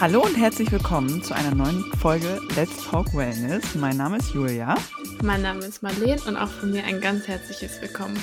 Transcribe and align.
Hallo 0.00 0.22
und 0.24 0.34
herzlich 0.34 0.72
willkommen 0.72 1.22
zu 1.22 1.34
einer 1.34 1.54
neuen 1.54 1.84
Folge 1.98 2.40
Let's 2.56 2.88
Talk 2.88 3.12
Wellness. 3.12 3.74
Mein 3.74 3.98
Name 3.98 4.16
ist 4.16 4.32
Julia. 4.32 4.74
Mein 5.22 5.42
Name 5.42 5.60
ist 5.60 5.82
Marlene 5.82 6.22
und 6.26 6.38
auch 6.38 6.48
von 6.48 6.70
mir 6.70 6.84
ein 6.84 7.02
ganz 7.02 7.28
herzliches 7.28 7.82
Willkommen. 7.82 8.18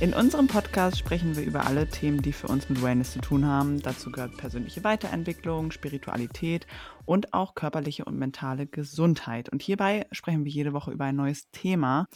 In 0.00 0.14
unserem 0.14 0.46
Podcast 0.46 0.98
sprechen 0.98 1.36
wir 1.36 1.44
über 1.44 1.66
alle 1.66 1.86
Themen, 1.86 2.22
die 2.22 2.32
für 2.32 2.46
uns 2.46 2.70
mit 2.70 2.82
Wellness 2.82 3.12
zu 3.12 3.18
tun 3.20 3.44
haben. 3.44 3.82
Dazu 3.82 4.10
gehört 4.10 4.38
persönliche 4.38 4.82
Weiterentwicklung, 4.82 5.72
Spiritualität 5.72 6.66
und 7.04 7.34
auch 7.34 7.54
körperliche 7.54 8.06
und 8.06 8.18
mentale 8.18 8.66
Gesundheit. 8.66 9.50
Und 9.50 9.60
hierbei 9.60 10.06
sprechen 10.12 10.46
wir 10.46 10.52
jede 10.52 10.72
Woche 10.72 10.90
über 10.90 11.04
ein 11.04 11.16
neues 11.16 11.50
Thema. 11.50 12.06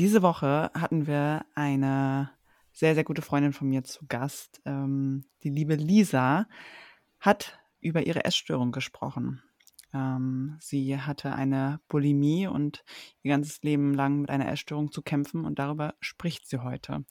Diese 0.00 0.22
Woche 0.22 0.72
hatten 0.74 1.06
wir 1.06 1.44
eine 1.54 2.32
sehr, 2.72 2.96
sehr 2.96 3.04
gute 3.04 3.22
Freundin 3.22 3.52
von 3.52 3.68
mir 3.68 3.84
zu 3.84 4.06
Gast. 4.08 4.60
Ähm, 4.64 5.22
die 5.44 5.50
liebe 5.50 5.76
Lisa 5.76 6.48
hat 7.20 7.59
über 7.80 8.06
ihre 8.06 8.24
Essstörung 8.24 8.72
gesprochen. 8.72 9.42
Ähm, 9.92 10.56
sie 10.60 10.98
hatte 10.98 11.32
eine 11.32 11.80
Bulimie 11.88 12.46
und 12.46 12.84
ihr 13.22 13.30
ganzes 13.30 13.62
Leben 13.62 13.94
lang 13.94 14.20
mit 14.20 14.30
einer 14.30 14.50
Essstörung 14.50 14.92
zu 14.92 15.02
kämpfen 15.02 15.44
und 15.44 15.58
darüber 15.58 15.94
spricht 16.00 16.48
sie 16.48 16.62
heute. 16.62 17.04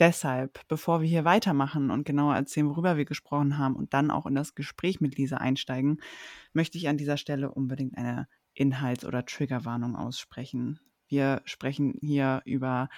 Deshalb, 0.00 0.66
bevor 0.66 1.02
wir 1.02 1.08
hier 1.08 1.24
weitermachen 1.24 1.90
und 1.90 2.04
genauer 2.04 2.34
erzählen, 2.34 2.68
worüber 2.68 2.96
wir 2.96 3.04
gesprochen 3.04 3.58
haben 3.58 3.76
und 3.76 3.94
dann 3.94 4.10
auch 4.10 4.26
in 4.26 4.34
das 4.34 4.54
Gespräch 4.54 5.00
mit 5.00 5.16
Lisa 5.16 5.36
einsteigen, 5.36 6.00
möchte 6.52 6.78
ich 6.78 6.88
an 6.88 6.96
dieser 6.96 7.16
Stelle 7.16 7.50
unbedingt 7.50 7.96
eine 7.96 8.26
Inhalts- 8.54 9.04
oder 9.04 9.24
Triggerwarnung 9.24 9.94
aussprechen. 9.94 10.80
Wir 11.06 11.42
sprechen 11.44 11.94
hier 12.00 12.42
über 12.44 12.88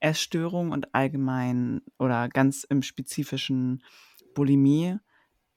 Essstörung 0.00 0.72
und 0.72 0.94
allgemein 0.94 1.80
oder 1.98 2.28
ganz 2.28 2.64
im 2.64 2.82
spezifischen 2.82 3.82
Bulimie, 4.34 4.98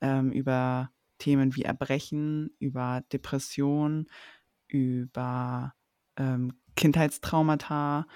ähm, 0.01 0.31
über 0.31 0.91
Themen 1.17 1.55
wie 1.55 1.63
Erbrechen, 1.63 2.49
über 2.59 3.03
Depression, 3.11 4.07
über 4.67 5.73
ähm, 6.17 6.53
Kindheitstraumata, 6.75 8.07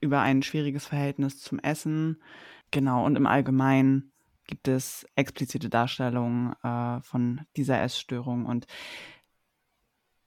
über 0.00 0.20
ein 0.20 0.42
schwieriges 0.42 0.86
Verhältnis 0.86 1.40
zum 1.40 1.58
Essen. 1.58 2.22
Genau, 2.70 3.04
und 3.04 3.16
im 3.16 3.26
Allgemeinen 3.26 4.12
gibt 4.46 4.68
es 4.68 5.06
explizite 5.14 5.68
Darstellungen 5.68 6.54
äh, 6.62 7.00
von 7.02 7.42
dieser 7.56 7.80
Essstörung. 7.80 8.46
Und 8.46 8.66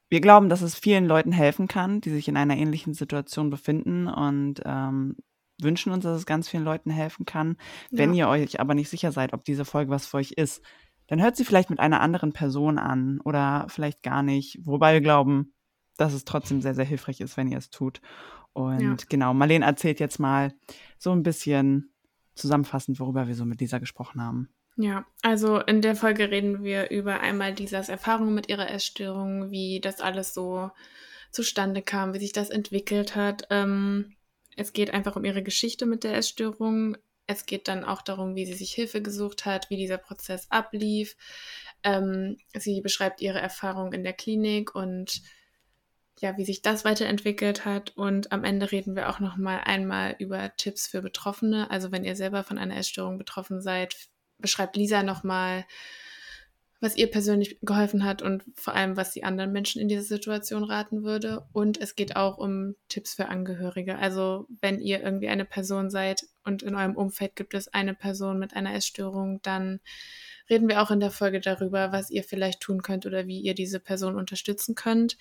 wir 0.09 0.21
glauben, 0.21 0.49
dass 0.49 0.61
es 0.61 0.75
vielen 0.75 1.05
Leuten 1.05 1.31
helfen 1.31 1.67
kann, 1.67 2.01
die 2.01 2.11
sich 2.11 2.27
in 2.27 2.37
einer 2.37 2.55
ähnlichen 2.55 2.93
Situation 2.93 3.49
befinden 3.49 4.07
und 4.07 4.61
ähm, 4.65 5.17
wünschen 5.61 5.91
uns, 5.91 6.03
dass 6.03 6.17
es 6.17 6.25
ganz 6.25 6.49
vielen 6.49 6.63
Leuten 6.63 6.89
helfen 6.89 7.25
kann. 7.25 7.57
Ja. 7.89 7.99
Wenn 7.99 8.13
ihr 8.13 8.27
euch 8.27 8.59
aber 8.59 8.75
nicht 8.75 8.89
sicher 8.89 9.11
seid, 9.11 9.33
ob 9.33 9.43
diese 9.43 9.65
Folge 9.65 9.91
was 9.91 10.05
für 10.05 10.17
euch 10.17 10.31
ist, 10.31 10.61
dann 11.07 11.21
hört 11.21 11.35
sie 11.35 11.45
vielleicht 11.45 11.69
mit 11.69 11.79
einer 11.79 12.01
anderen 12.01 12.33
Person 12.33 12.77
an 12.77 13.19
oder 13.21 13.65
vielleicht 13.69 14.03
gar 14.03 14.23
nicht. 14.23 14.59
Wobei 14.63 14.93
wir 14.93 15.01
glauben, 15.01 15.53
dass 15.97 16.13
es 16.13 16.25
trotzdem 16.25 16.61
sehr, 16.61 16.75
sehr 16.75 16.85
hilfreich 16.85 17.21
ist, 17.21 17.37
wenn 17.37 17.51
ihr 17.51 17.57
es 17.57 17.69
tut. 17.69 18.01
Und 18.53 18.79
ja. 18.81 18.95
genau, 19.09 19.33
Marlene 19.33 19.65
erzählt 19.65 19.99
jetzt 19.99 20.19
mal 20.19 20.53
so 20.97 21.11
ein 21.11 21.23
bisschen 21.23 21.93
zusammenfassend, 22.35 22.99
worüber 22.99 23.27
wir 23.27 23.35
so 23.35 23.45
mit 23.45 23.59
Lisa 23.59 23.79
gesprochen 23.79 24.21
haben. 24.21 24.49
Ja, 24.75 25.05
also 25.21 25.59
in 25.59 25.81
der 25.81 25.95
Folge 25.95 26.31
reden 26.31 26.63
wir 26.63 26.89
über 26.89 27.19
einmal 27.19 27.53
Lisas 27.53 27.89
Erfahrungen 27.89 28.33
mit 28.33 28.49
ihrer 28.49 28.71
Essstörung, 28.71 29.51
wie 29.51 29.79
das 29.79 30.01
alles 30.01 30.33
so 30.33 30.71
zustande 31.31 31.81
kam, 31.81 32.13
wie 32.13 32.19
sich 32.19 32.31
das 32.31 32.49
entwickelt 32.49 33.15
hat. 33.15 33.47
Ähm, 33.49 34.13
es 34.55 34.73
geht 34.73 34.93
einfach 34.93 35.15
um 35.15 35.25
ihre 35.25 35.43
Geschichte 35.43 35.85
mit 35.85 36.03
der 36.03 36.15
Essstörung, 36.15 36.97
es 37.27 37.45
geht 37.45 37.67
dann 37.67 37.83
auch 37.83 38.01
darum, 38.01 38.35
wie 38.35 38.45
sie 38.45 38.53
sich 38.53 38.73
Hilfe 38.73 39.01
gesucht 39.01 39.45
hat, 39.45 39.69
wie 39.69 39.77
dieser 39.77 39.97
Prozess 39.97 40.47
ablief. 40.49 41.15
Ähm, 41.83 42.37
sie 42.53 42.81
beschreibt 42.81 43.21
ihre 43.21 43.39
Erfahrung 43.39 43.93
in 43.93 44.03
der 44.03 44.13
Klinik 44.13 44.75
und 44.75 45.21
ja, 46.19 46.37
wie 46.37 46.45
sich 46.45 46.61
das 46.61 46.85
weiterentwickelt 46.85 47.65
hat. 47.65 47.95
Und 47.97 48.31
am 48.31 48.43
Ende 48.43 48.71
reden 48.71 48.95
wir 48.95 49.09
auch 49.09 49.19
noch 49.19 49.37
mal 49.37 49.59
einmal 49.59 50.15
über 50.19 50.55
Tipps 50.57 50.87
für 50.87 51.01
Betroffene. 51.01 51.69
Also 51.71 51.91
wenn 51.91 52.03
ihr 52.03 52.15
selber 52.15 52.43
von 52.43 52.57
einer 52.57 52.77
Essstörung 52.77 53.17
betroffen 53.17 53.61
seid, 53.61 53.95
beschreibt 54.37 54.75
Lisa 54.75 55.03
noch 55.03 55.23
mal, 55.23 55.65
was 56.83 56.97
ihr 56.97 57.09
persönlich 57.09 57.57
geholfen 57.61 58.03
hat 58.03 58.21
und 58.21 58.43
vor 58.55 58.75
allem, 58.75 58.97
was 58.97 59.13
sie 59.13 59.23
anderen 59.23 59.53
Menschen 59.53 59.81
in 59.81 59.87
dieser 59.87 60.01
Situation 60.01 60.65
raten 60.65 61.03
würde. 61.03 61.47
Und 61.53 61.79
es 61.79 61.95
geht 61.95 62.17
auch 62.17 62.37
um 62.37 62.75
Tipps 62.89 63.13
für 63.13 63.29
Angehörige. 63.29 63.97
Also 63.97 64.47
wenn 64.59 64.81
ihr 64.81 65.01
irgendwie 65.01 65.29
eine 65.29 65.45
Person 65.45 65.89
seid 65.89 66.27
und 66.43 66.61
in 66.61 66.75
eurem 66.75 66.97
Umfeld 66.97 67.37
gibt 67.37 67.53
es 67.53 67.69
eine 67.69 67.93
Person 67.93 68.37
mit 68.37 68.53
einer 68.53 68.75
Essstörung, 68.75 69.41
dann 69.43 69.79
reden 70.49 70.67
wir 70.67 70.81
auch 70.81 70.91
in 70.91 70.99
der 70.99 71.11
Folge 71.11 71.39
darüber, 71.39 71.93
was 71.93 72.11
ihr 72.11 72.25
vielleicht 72.25 72.59
tun 72.59 72.81
könnt 72.81 73.05
oder 73.05 73.27
wie 73.27 73.39
ihr 73.39 73.53
diese 73.53 73.79
Person 73.79 74.17
unterstützen 74.17 74.75
könnt. 74.75 75.17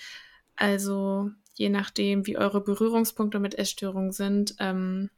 Also 0.56 1.31
je 1.55 1.69
nachdem, 1.69 2.27
wie 2.27 2.39
eure 2.39 2.61
Berührungspunkte 2.61 3.39
mit 3.39 3.56
Essstörungen 3.56 4.11
sind, 4.11 4.56
ähm, 4.59 5.11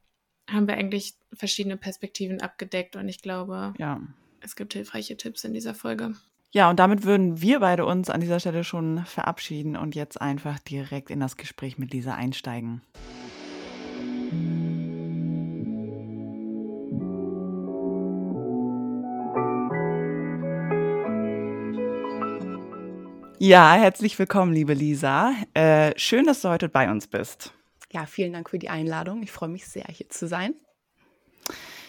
haben 0.50 0.68
wir 0.68 0.74
eigentlich 0.74 1.14
verschiedene 1.32 1.78
Perspektiven 1.78 2.42
abgedeckt 2.42 2.96
und 2.96 3.08
ich 3.08 3.22
glaube, 3.22 3.72
ja. 3.78 4.02
es 4.42 4.56
gibt 4.56 4.74
hilfreiche 4.74 5.16
Tipps 5.16 5.42
in 5.44 5.54
dieser 5.54 5.74
Folge. 5.74 6.14
Ja, 6.54 6.70
und 6.70 6.78
damit 6.78 7.02
würden 7.02 7.42
wir 7.42 7.58
beide 7.58 7.84
uns 7.84 8.10
an 8.10 8.20
dieser 8.20 8.38
Stelle 8.38 8.62
schon 8.62 9.04
verabschieden 9.06 9.76
und 9.76 9.96
jetzt 9.96 10.20
einfach 10.20 10.60
direkt 10.60 11.10
in 11.10 11.18
das 11.18 11.36
Gespräch 11.36 11.78
mit 11.78 11.92
Lisa 11.92 12.14
einsteigen. 12.14 12.80
Ja, 23.40 23.74
herzlich 23.74 24.16
willkommen, 24.16 24.52
liebe 24.52 24.74
Lisa. 24.74 25.34
Äh, 25.54 25.92
schön, 25.98 26.24
dass 26.24 26.42
du 26.42 26.50
heute 26.50 26.68
bei 26.68 26.88
uns 26.88 27.08
bist. 27.08 27.52
Ja, 27.90 28.06
vielen 28.06 28.32
Dank 28.32 28.48
für 28.48 28.60
die 28.60 28.70
Einladung. 28.70 29.24
Ich 29.24 29.32
freue 29.32 29.48
mich 29.48 29.66
sehr, 29.66 29.86
hier 29.90 30.08
zu 30.08 30.28
sein. 30.28 30.54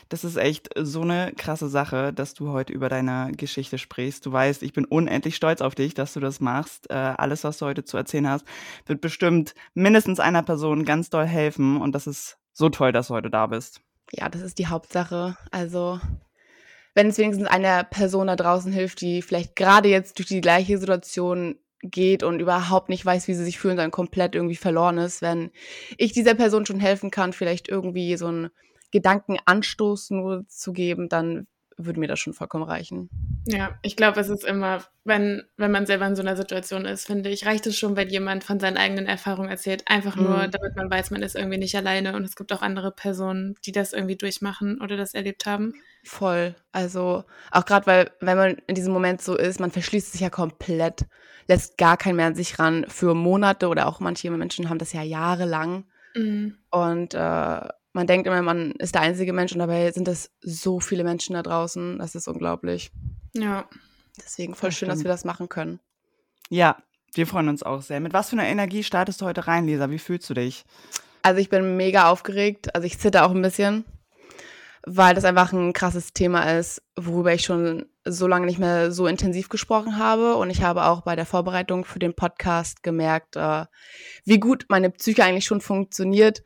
Das 0.10 0.24
ist 0.24 0.36
echt 0.36 0.70
so 0.78 1.02
eine 1.02 1.34
krasse 1.36 1.68
Sache, 1.68 2.14
dass 2.14 2.36
du 2.36 2.52
heute 2.52 2.72
über 2.72 2.90
deine 2.90 3.32
Geschichte 3.36 3.78
sprichst. 3.78 4.26
Du 4.26 4.32
weißt, 4.32 4.62
ich 4.62 4.74
bin 4.74 4.86
unendlich 4.86 5.36
stolz 5.36 5.62
auf 5.62 5.74
dich, 5.74 5.96
dass 5.96 6.14
du 6.14 6.20
das 6.20 6.40
machst. 6.40 6.90
Äh, 6.92 6.94
alles, 6.94 7.44
was 7.44 7.58
du 7.58 7.66
heute 7.66 7.84
zu 7.84 7.98
erzählen 7.98 8.30
hast, 8.30 8.46
wird 8.86 9.02
bestimmt 9.02 9.56
mindestens 9.74 10.20
einer 10.20 10.44
Person 10.44 10.86
ganz 10.86 11.10
doll 11.10 11.26
helfen. 11.26 11.82
Und 11.82 11.94
das 11.94 12.06
ist 12.06 12.38
so 12.54 12.70
toll, 12.70 12.92
dass 12.92 13.08
du 13.08 13.16
heute 13.16 13.32
da 13.32 13.48
bist. 13.48 13.82
Ja, 14.12 14.30
das 14.30 14.42
ist 14.42 14.60
die 14.60 14.68
Hauptsache. 14.68 15.38
Also, 15.50 16.00
wenn 16.94 17.08
es 17.08 17.18
wenigstens 17.18 17.48
einer 17.48 17.84
Person 17.84 18.28
da 18.28 18.36
draußen 18.36 18.72
hilft, 18.72 19.02
die 19.02 19.24
vielleicht 19.24 19.56
gerade 19.56 19.90
jetzt 19.90 20.20
durch 20.20 20.28
die 20.28 20.42
gleiche 20.42 20.78
Situation 20.78 21.58
geht 21.82 22.24
und 22.24 22.40
überhaupt 22.40 22.90
nicht 22.90 23.06
weiß, 23.06 23.28
wie 23.28 23.34
sie 23.34 23.44
sich 23.44 23.60
fühlen, 23.60 23.78
dann 23.78 23.92
komplett 23.92 24.36
irgendwie 24.36 24.56
verloren 24.56 24.98
ist, 24.98 25.22
wenn 25.22 25.52
ich 25.98 26.14
dieser 26.14 26.36
Person 26.36 26.66
schon 26.66 26.80
helfen 26.80 27.12
kann, 27.12 27.34
vielleicht 27.34 27.68
irgendwie 27.68 28.16
so 28.18 28.28
ein 28.28 28.50
Gedankenanstoß 28.92 30.12
nur 30.12 30.48
zu 30.48 30.74
geben, 30.74 31.10
dann 31.10 31.48
würde 31.78 32.00
mir 32.00 32.08
das 32.08 32.20
schon 32.20 32.34
vollkommen 32.34 32.64
reichen. 32.64 33.10
Ja, 33.48 33.78
ich 33.82 33.96
glaube, 33.96 34.20
es 34.20 34.30
ist 34.30 34.44
immer, 34.44 34.84
wenn, 35.04 35.44
wenn 35.58 35.72
man 35.72 35.86
selber 35.86 36.08
in 36.08 36.16
so 36.16 36.22
einer 36.22 36.38
Situation 36.38 36.86
ist, 36.86 37.06
finde 37.06 37.30
ich, 37.30 37.46
reicht 37.46 37.68
es 37.68 37.78
schon, 37.78 37.96
wenn 37.96 38.10
jemand 38.10 38.44
von 38.44 38.60
seinen 38.60 38.78
eigenen 38.78 39.06
Erfahrungen 39.06 39.50
erzählt. 39.50 39.84
Einfach 39.88 40.16
nur, 40.16 40.38
mhm. 40.48 40.52
damit 40.52 40.76
man 40.76 40.90
weiß, 40.90 41.12
man 41.12 41.22
ist 41.22 41.36
irgendwie 41.36 41.58
nicht 41.58 41.76
alleine 41.76 42.16
und 42.16 42.24
es 42.24 42.36
gibt 42.36 42.54
auch 42.54 42.62
andere 42.62 42.92
Personen, 42.92 43.56
die 43.66 43.72
das 43.72 43.94
irgendwie 43.94 44.16
durchmachen 44.16 44.82
oder 44.82 44.98
das 44.98 45.14
erlebt 45.14 45.46
haben. 45.46 45.74
Voll. 46.04 46.56
Also 46.72 47.24
auch 47.52 47.66
gerade, 47.66 47.88
weil, 47.88 48.12
wenn 48.22 48.38
man 48.38 48.58
in 48.68 48.76
diesem 48.76 48.94
Moment 48.94 49.22
so 49.22 49.36
ist, 49.36 49.60
man 49.60 49.72
verschließt 49.72 50.14
sich 50.14 50.22
ja 50.22 50.30
komplett, 50.30 51.06
lässt 51.48 51.78
gar 51.78 51.98
keinen 51.98 52.16
mehr 52.16 52.28
an 52.28 52.36
sich 52.36 52.58
ran 52.58 52.86
für 52.88 53.14
Monate 53.14 53.68
oder 53.68 53.88
auch 53.88 54.00
manche 54.00 54.32
Menschen 54.32 54.70
haben 54.70 54.80
das 54.80 54.94
ja 54.94 55.04
jahrelang. 55.04 55.86
Mhm. 56.16 56.58
Und 56.72 57.14
äh, 57.14 57.68
man 57.96 58.08
denkt 58.08 58.28
immer, 58.28 58.42
man 58.42 58.72
ist 58.72 58.94
der 58.94 59.04
einzige 59.04 59.32
Mensch 59.32 59.54
und 59.54 59.60
dabei 59.60 59.90
sind 59.90 60.10
es 60.10 60.30
so 60.42 60.82
viele 60.82 61.06
Menschen 61.06 61.34
da 61.34 61.42
draußen. 61.42 61.98
Das 61.98 62.14
ist 62.14 62.28
unglaublich. 62.28 62.92
Ja. 63.34 63.70
Deswegen 64.18 64.54
voll 64.54 64.70
das 64.70 64.78
schön, 64.78 64.90
dass 64.90 65.04
wir 65.04 65.08
das 65.08 65.24
machen 65.24 65.48
können. 65.48 65.80
Ja, 66.50 66.76
wir 67.14 67.26
freuen 67.26 67.48
uns 67.48 67.64
auch 67.64 67.82
sehr. 67.82 68.02
Mit 68.02 68.12
was 68.12 68.30
für 68.30 68.36
einer 68.36 68.48
Energie 68.48 68.84
startest 68.84 69.22
du 69.22 69.26
heute 69.26 69.48
rein, 69.48 69.66
Lisa? 69.66 69.90
Wie 69.90 70.00
fühlst 70.00 70.30
du 70.30 70.34
dich? 70.34 70.66
Also 71.24 71.40
ich 71.40 71.48
bin 71.48 71.78
mega 71.78 72.10
aufgeregt. 72.10 72.76
Also 72.76 72.86
ich 72.86 73.00
zitter 73.00 73.26
auch 73.26 73.32
ein 73.32 73.42
bisschen, 73.42 73.86
weil 74.86 75.16
das 75.16 75.24
einfach 75.24 75.54
ein 75.54 75.72
krasses 75.72 76.12
Thema 76.12 76.52
ist, 76.52 76.82
worüber 76.98 77.34
ich 77.34 77.46
schon 77.46 77.86
so 78.04 78.28
lange 78.28 78.46
nicht 78.46 78.60
mehr 78.60 78.92
so 78.92 79.08
intensiv 79.08 79.48
gesprochen 79.48 79.98
habe. 79.98 80.36
Und 80.36 80.50
ich 80.50 80.64
habe 80.64 80.84
auch 80.84 81.02
bei 81.04 81.16
der 81.16 81.26
Vorbereitung 81.26 81.86
für 81.86 82.00
den 82.00 82.14
Podcast 82.14 82.84
gemerkt, 82.84 83.38
äh, 83.38 83.66
wie 84.26 84.40
gut 84.40 84.66
meine 84.68 84.90
Psyche 84.90 85.24
eigentlich 85.24 85.46
schon 85.46 85.62
funktioniert 85.62 86.44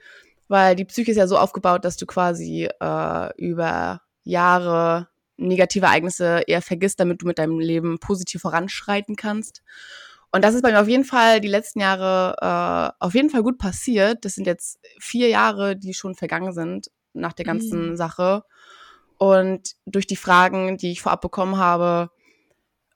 weil 0.49 0.75
die 0.75 0.83
Psyche 0.83 1.11
ist 1.11 1.17
ja 1.17 1.27
so 1.27 1.37
aufgebaut, 1.37 1.85
dass 1.85 1.95
du 1.95 2.05
quasi 2.05 2.67
äh, 2.81 3.37
über 3.37 4.01
Jahre 4.23 5.07
negative 5.37 5.85
Ereignisse 5.85 6.41
eher 6.47 6.61
vergisst, 6.61 6.99
damit 6.99 7.21
du 7.21 7.25
mit 7.25 7.39
deinem 7.39 7.59
Leben 7.59 7.99
positiv 7.99 8.41
voranschreiten 8.41 9.15
kannst. 9.15 9.61
Und 10.31 10.43
das 10.43 10.53
ist 10.53 10.61
bei 10.61 10.71
mir 10.71 10.81
auf 10.81 10.87
jeden 10.87 11.05
Fall 11.05 11.39
die 11.39 11.47
letzten 11.47 11.79
Jahre 11.79 12.35
äh, 12.41 13.03
auf 13.03 13.13
jeden 13.13 13.29
Fall 13.29 13.41
gut 13.41 13.57
passiert. 13.57 14.25
Das 14.25 14.35
sind 14.35 14.45
jetzt 14.45 14.79
vier 14.99 15.29
Jahre, 15.29 15.75
die 15.75 15.93
schon 15.93 16.13
vergangen 16.13 16.51
sind 16.51 16.91
nach 17.13 17.33
der 17.33 17.45
ganzen 17.45 17.91
mhm. 17.91 17.97
Sache. 17.97 18.43
Und 19.17 19.75
durch 19.85 20.07
die 20.07 20.15
Fragen, 20.15 20.77
die 20.77 20.91
ich 20.91 21.01
vorab 21.01 21.21
bekommen 21.21 21.57
habe, 21.57 22.09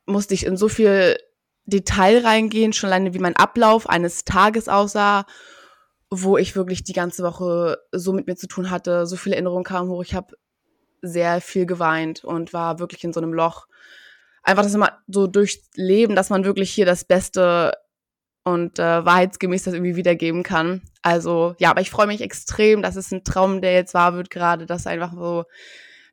musste 0.05 0.33
ich 0.33 0.45
in 0.45 0.57
so 0.57 0.69
viel 0.69 1.17
Detail 1.65 2.25
reingehen, 2.25 2.73
schon 2.73 2.89
alleine 2.89 3.13
wie 3.13 3.19
mein 3.19 3.35
Ablauf 3.35 3.89
eines 3.89 4.25
Tages 4.25 4.67
aussah, 4.67 5.25
wo 6.21 6.37
ich 6.37 6.55
wirklich 6.55 6.83
die 6.83 6.93
ganze 6.93 7.23
Woche 7.23 7.79
so 7.91 8.13
mit 8.13 8.27
mir 8.27 8.35
zu 8.35 8.47
tun 8.47 8.69
hatte, 8.69 9.07
so 9.07 9.15
viele 9.15 9.35
Erinnerungen 9.35 9.63
kamen 9.63 9.89
hoch. 9.89 10.03
Ich 10.03 10.13
habe 10.13 10.35
sehr 11.01 11.41
viel 11.41 11.65
geweint 11.65 12.23
und 12.23 12.53
war 12.53 12.79
wirklich 12.79 13.03
in 13.03 13.13
so 13.13 13.19
einem 13.19 13.33
Loch. 13.33 13.67
Einfach 14.43 14.63
das 14.63 14.73
immer 14.73 14.99
so 15.07 15.27
durchleben, 15.27 16.15
dass 16.15 16.29
man 16.29 16.45
wirklich 16.45 16.71
hier 16.71 16.85
das 16.85 17.05
Beste 17.05 17.73
und 18.43 18.77
äh, 18.77 19.05
wahrheitsgemäß 19.05 19.63
das 19.63 19.73
irgendwie 19.73 19.95
wiedergeben 19.95 20.43
kann. 20.43 20.81
Also 21.01 21.55
ja, 21.59 21.69
aber 21.69 21.81
ich 21.81 21.89
freue 21.89 22.07
mich 22.07 22.21
extrem, 22.21 22.81
dass 22.81 22.95
es 22.95 23.11
ein 23.11 23.23
Traum, 23.23 23.61
der 23.61 23.73
jetzt 23.73 23.93
wahr 23.93 24.15
wird, 24.15 24.29
gerade 24.29 24.65
das 24.65 24.85
einfach 24.85 25.13
so 25.13 25.45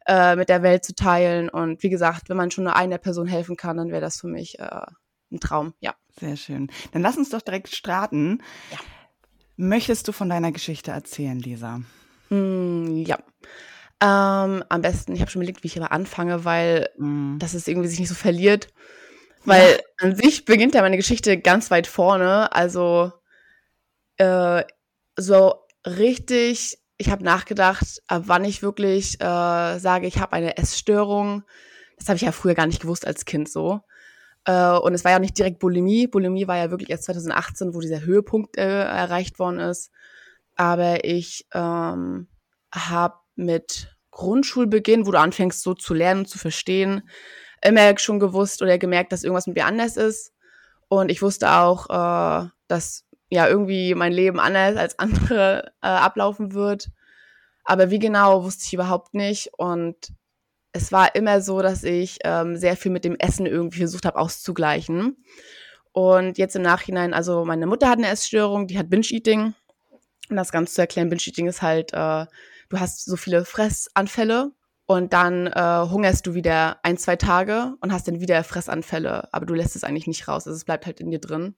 äh, 0.06 0.37
mit 0.37 0.49
der 0.49 0.62
Welt 0.62 0.85
zu 0.85 0.94
teilen. 0.94 1.49
Und 1.49 1.82
wie 1.82 1.91
gesagt, 1.91 2.29
wenn 2.29 2.37
man 2.37 2.50
schon 2.50 2.64
nur 2.64 2.76
einer 2.76 2.99
Person 2.99 3.26
helfen 3.26 3.56
kann, 3.56 3.76
dann 3.76 3.91
wäre 3.91 4.00
das 4.00 4.20
für 4.20 4.29
mich 4.29 4.58
äh, 4.58 4.87
ein 5.32 5.41
Traum, 5.41 5.75
ja. 5.81 5.94
Sehr 6.19 6.37
schön. 6.37 6.70
Dann 6.93 7.02
lass 7.02 7.17
uns 7.17 7.31
doch 7.31 7.41
direkt 7.41 7.69
starten. 7.69 8.43
Ja. 8.70 8.79
Möchtest 9.61 10.09
du 10.09 10.12
von 10.12 10.31
deiner 10.31 10.53
Geschichte 10.53 10.91
erzählen, 10.91 11.39
Lisa? 11.39 11.83
Mm, 12.31 13.05
ja. 13.05 13.19
Ähm, 14.03 14.65
am 14.67 14.81
besten, 14.81 15.12
ich 15.12 15.21
habe 15.21 15.31
schon 15.31 15.43
überlegt, 15.43 15.62
wie 15.62 15.67
ich 15.67 15.77
aber 15.77 15.93
anfange, 15.93 16.47
weil 16.47 16.89
mm. 16.97 17.37
das 17.39 17.53
ist 17.53 17.69
irgendwie 17.69 17.89
sich 17.89 17.99
nicht 17.99 18.09
so 18.09 18.15
verliert. 18.15 18.69
Weil 19.45 19.73
ja. 19.73 19.79
an 19.99 20.17
sich 20.17 20.47
beginnt 20.47 20.75
ja 20.75 20.81
meine 20.81 20.97
Geschichte 20.97 21.39
ganz 21.39 21.71
weit 21.71 21.87
vorne. 21.87 22.51
Also 22.53 23.12
äh, 24.17 24.65
so 25.17 25.57
richtig, 25.87 26.79
ich 26.97 27.11
habe 27.11 27.23
nachgedacht, 27.23 28.03
ab 28.07 28.23
wann 28.27 28.47
ich 28.47 28.62
wirklich 28.62 29.21
äh, 29.21 29.79
sage, 29.79 30.07
ich 30.07 30.21
habe 30.21 30.33
eine 30.33 30.57
Essstörung. 30.57 31.43
Das 31.99 32.09
habe 32.09 32.17
ich 32.17 32.23
ja 32.23 32.33
früher 32.33 32.55
gar 32.55 32.67
nicht 32.67 32.81
gewusst 32.81 33.07
als 33.07 33.27
Kind 33.27 33.51
so. 33.51 33.83
Äh, 34.44 34.72
und 34.78 34.94
es 34.94 35.04
war 35.04 35.12
ja 35.12 35.19
nicht 35.19 35.38
direkt 35.38 35.58
Bulimie. 35.58 36.06
Bulimie 36.06 36.48
war 36.48 36.56
ja 36.56 36.70
wirklich 36.70 36.90
erst 36.90 37.04
2018, 37.04 37.75
wo 37.75 37.81
dieser 37.81 38.02
Höhepunkt 38.02 38.56
äh, 38.56 38.82
erreicht 38.82 39.38
worden 39.38 39.60
ist. 39.60 39.90
Aber 40.56 41.04
ich 41.04 41.46
ähm, 41.54 42.28
habe 42.75 43.16
mit 43.37 43.96
Grundschulbeginn, 44.10 45.06
wo 45.06 45.12
du 45.12 45.19
anfängst 45.19 45.62
so 45.62 45.75
zu 45.75 45.94
lernen, 45.94 46.26
zu 46.26 46.38
verstehen, 46.38 47.08
immer 47.62 47.96
schon 47.98 48.20
gewusst 48.20 48.62
oder 48.62 48.78
gemerkt, 48.78 49.12
dass 49.12 49.25
irgendwas 49.25 49.46
mit 49.46 49.56
mir 49.56 49.66
anders 49.66 49.96
ist. 49.96 50.32
Und 50.88 51.10
ich 51.10 51.22
wusste 51.22 51.52
auch, 51.52 51.88
äh, 51.88 52.48
dass 52.69 53.04
ja 53.31 53.48
irgendwie 53.48 53.94
mein 53.94 54.12
Leben 54.12 54.40
anders 54.40 54.76
als 54.76 54.98
andere 54.98 55.72
äh, 55.82 55.87
ablaufen 55.87 56.52
wird. 56.52 56.90
Aber 57.64 57.90
wie 57.90 57.98
genau, 57.98 58.44
wusste 58.44 58.64
ich 58.66 58.75
überhaupt 58.75 59.14
nicht. 59.14 59.50
Und 59.56 60.12
es 60.72 60.93
war 60.93 61.14
immer 61.14 61.40
so, 61.40 61.62
dass 61.62 61.82
ich 61.82 62.19
ähm, 62.25 62.56
sehr 62.56 62.76
viel 62.76 62.93
mit 62.93 63.05
dem 63.05 63.17
Essen 63.17 63.46
irgendwie 63.46 63.78
versucht 63.78 64.05
habe 64.05 64.19
auszugleichen. 64.19 65.17
Und 65.93 66.38
jetzt 66.38 66.55
im 66.55 66.62
Nachhinein, 66.62 67.14
also 67.14 67.44
meine 67.44 67.67
Mutter 67.67 67.88
hat 67.88 67.99
eine 67.99 68.08
Essstörung, 68.08 68.69
die 68.69 68.78
hat 68.78 68.90
Binge-Eating. 68.90 69.55
Um 70.28 70.37
das 70.37 70.52
Ganze 70.52 70.75
zu 70.75 70.81
erklären, 70.81 71.08
Binge-Eating 71.08 71.49
ist 71.49 71.62
halt, 71.62 71.93
äh, 71.93 72.26
du 72.69 72.78
hast 72.78 73.05
so 73.05 73.17
viele 73.17 73.44
Fressanfälle 73.44 74.52
und 74.87 75.12
dann 75.12 75.49
äh, 75.49 75.87
hungerst 75.90 76.26
du 76.26 76.34
wieder 76.34 76.78
ein, 76.84 76.96
zwei 76.96 77.16
Tage 77.16 77.75
und 77.81 77.93
hast 77.93 78.06
dann 78.06 78.20
wieder 78.20 78.44
Fressanfälle, 78.44 79.32
aber 79.32 79.46
du 79.46 79.55
lässt 79.55 79.75
es 79.75 79.82
eigentlich 79.82 80.06
nicht 80.06 80.28
raus, 80.28 80.46
also 80.46 80.56
es 80.56 80.64
bleibt 80.64 80.87
halt 80.87 81.00
in 81.00 81.11
dir 81.11 81.20
drin. 81.20 81.56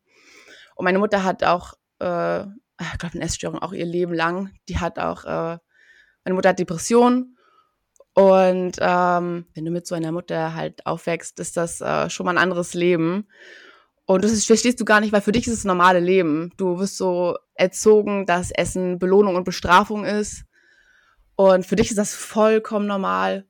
Und 0.75 0.85
meine 0.85 0.99
Mutter 0.99 1.23
hat 1.23 1.45
auch, 1.45 1.75
äh, 2.01 2.41
ich 2.43 2.99
glaube, 2.99 3.15
eine 3.15 3.25
Essstörung 3.25 3.59
auch 3.59 3.73
ihr 3.73 3.85
Leben 3.85 4.15
lang. 4.15 4.51
Die 4.69 4.79
hat 4.79 4.99
auch, 4.99 5.25
äh, 5.25 5.59
meine 6.25 6.35
Mutter 6.35 6.49
hat 6.49 6.59
Depressionen 6.59 7.37
und 8.15 8.77
ähm, 8.79 9.47
wenn 9.55 9.65
du 9.65 9.71
mit 9.71 9.87
so 9.87 9.95
einer 9.95 10.13
Mutter 10.13 10.55
halt 10.55 10.87
aufwächst, 10.87 11.41
ist 11.41 11.57
das 11.57 11.81
äh, 11.81 12.11
schon 12.11 12.27
mal 12.27 12.33
ein 12.33 12.43
anderes 12.43 12.75
Leben. 12.75 13.27
Und 14.05 14.25
das 14.25 14.45
verstehst 14.45 14.81
du 14.81 14.85
gar 14.85 15.01
nicht, 15.01 15.13
weil 15.13 15.23
für 15.23 15.33
dich 15.33 15.47
ist 15.47 15.53
es 15.55 15.59
das 15.61 15.65
normale 15.65 16.01
Leben. 16.01 16.53
Du 16.59 16.79
wirst 16.79 16.99
so 16.99 17.39
erzogen, 17.55 18.27
dass 18.27 18.51
Essen 18.51 18.99
Belohnung 18.99 19.37
und 19.37 19.45
Bestrafung 19.45 20.05
ist. 20.05 20.45
Und 21.37 21.65
für 21.65 21.77
dich 21.77 21.91
ist 21.91 21.99
das 21.99 22.15
vollkommen 22.15 22.87
normal. 22.87 23.47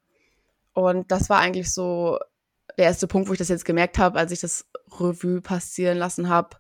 Und 0.75 1.11
das 1.11 1.29
war 1.29 1.41
eigentlich 1.41 1.73
so 1.73 2.19
der 2.79 2.87
erste 2.87 3.09
Punkt, 3.09 3.29
wo 3.29 3.33
ich 3.33 3.39
das 3.39 3.49
jetzt 3.49 3.65
gemerkt 3.65 3.99
habe, 3.99 4.19
als 4.19 4.31
ich 4.31 4.41
das 4.41 4.67
Revue 5.01 5.41
passieren 5.41 5.99
lassen 5.99 6.29
habe. 6.29 6.57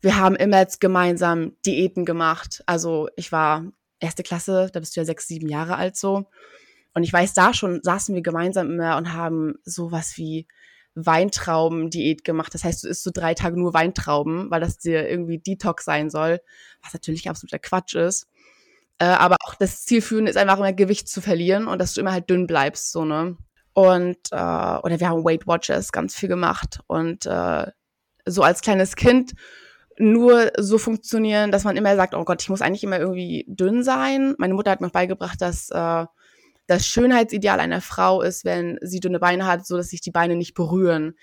Wir 0.00 0.16
haben 0.16 0.36
immer 0.36 0.60
jetzt 0.60 0.80
gemeinsam 0.80 1.52
Diäten 1.66 2.06
gemacht. 2.06 2.62
Also 2.64 3.08
ich 3.16 3.30
war 3.30 3.64
erste 3.98 4.22
Klasse, 4.22 4.70
da 4.72 4.80
bist 4.80 4.96
du 4.96 5.00
ja 5.00 5.04
sechs, 5.04 5.28
sieben 5.28 5.48
Jahre 5.48 5.76
alt 5.76 5.96
so. 5.96 6.26
Und 6.94 7.02
ich 7.02 7.12
weiß, 7.12 7.34
da 7.34 7.54
schon 7.54 7.80
saßen 7.82 8.14
wir 8.14 8.22
gemeinsam 8.22 8.70
immer 8.70 8.96
und 8.96 9.12
haben 9.12 9.54
sowas 9.64 10.16
wie 10.16 10.46
Weintrauben-Diät 10.94 12.24
gemacht. 12.24 12.52
Das 12.54 12.64
heißt, 12.64 12.84
du 12.84 12.88
isst 12.88 13.04
so 13.04 13.10
drei 13.12 13.34
Tage 13.34 13.58
nur 13.58 13.74
Weintrauben, 13.74 14.50
weil 14.50 14.60
das 14.60 14.78
dir 14.78 15.08
irgendwie 15.08 15.38
Detox 15.38 15.84
sein 15.84 16.10
soll, 16.10 16.40
was 16.82 16.92
natürlich 16.92 17.28
absoluter 17.28 17.58
Quatsch 17.58 17.94
ist. 17.94 18.26
Äh, 18.98 19.04
aber 19.04 19.36
auch 19.40 19.54
das 19.54 19.84
Zielführen 19.84 20.26
ist 20.26 20.36
einfach 20.36 20.58
immer 20.58 20.72
Gewicht 20.72 21.08
zu 21.08 21.20
verlieren 21.20 21.68
und 21.68 21.80
dass 21.80 21.94
du 21.94 22.00
immer 22.00 22.12
halt 22.12 22.28
dünn 22.28 22.46
bleibst, 22.46 22.92
so, 22.92 23.04
ne? 23.04 23.36
Und, 23.72 24.18
äh, 24.32 24.36
oder 24.36 24.98
wir 24.98 25.08
haben 25.08 25.24
Weight 25.24 25.46
Watchers 25.46 25.92
ganz 25.92 26.14
viel 26.14 26.28
gemacht 26.28 26.80
und 26.88 27.24
äh, 27.24 27.66
so 28.26 28.42
als 28.42 28.60
kleines 28.60 28.96
Kind 28.96 29.32
nur 29.96 30.50
so 30.58 30.78
funktionieren, 30.78 31.52
dass 31.52 31.64
man 31.64 31.76
immer 31.76 31.94
sagt, 31.96 32.14
oh 32.14 32.24
Gott, 32.24 32.42
ich 32.42 32.48
muss 32.48 32.62
eigentlich 32.62 32.84
immer 32.84 32.98
irgendwie 32.98 33.44
dünn 33.48 33.82
sein. 33.84 34.34
Meine 34.38 34.54
Mutter 34.54 34.70
hat 34.70 34.80
mir 34.80 34.90
beigebracht, 34.90 35.40
dass 35.40 35.70
äh, 35.70 36.06
das 36.70 36.86
Schönheitsideal 36.86 37.58
einer 37.58 37.80
Frau 37.80 38.22
ist, 38.22 38.44
wenn 38.44 38.78
sie 38.80 39.00
dünne 39.00 39.18
Beine 39.18 39.44
hat, 39.44 39.66
so 39.66 39.76
dass 39.76 39.88
sich 39.88 40.00
die 40.02 40.12
Beine 40.12 40.36
nicht 40.36 40.54
berühren. 40.54 41.16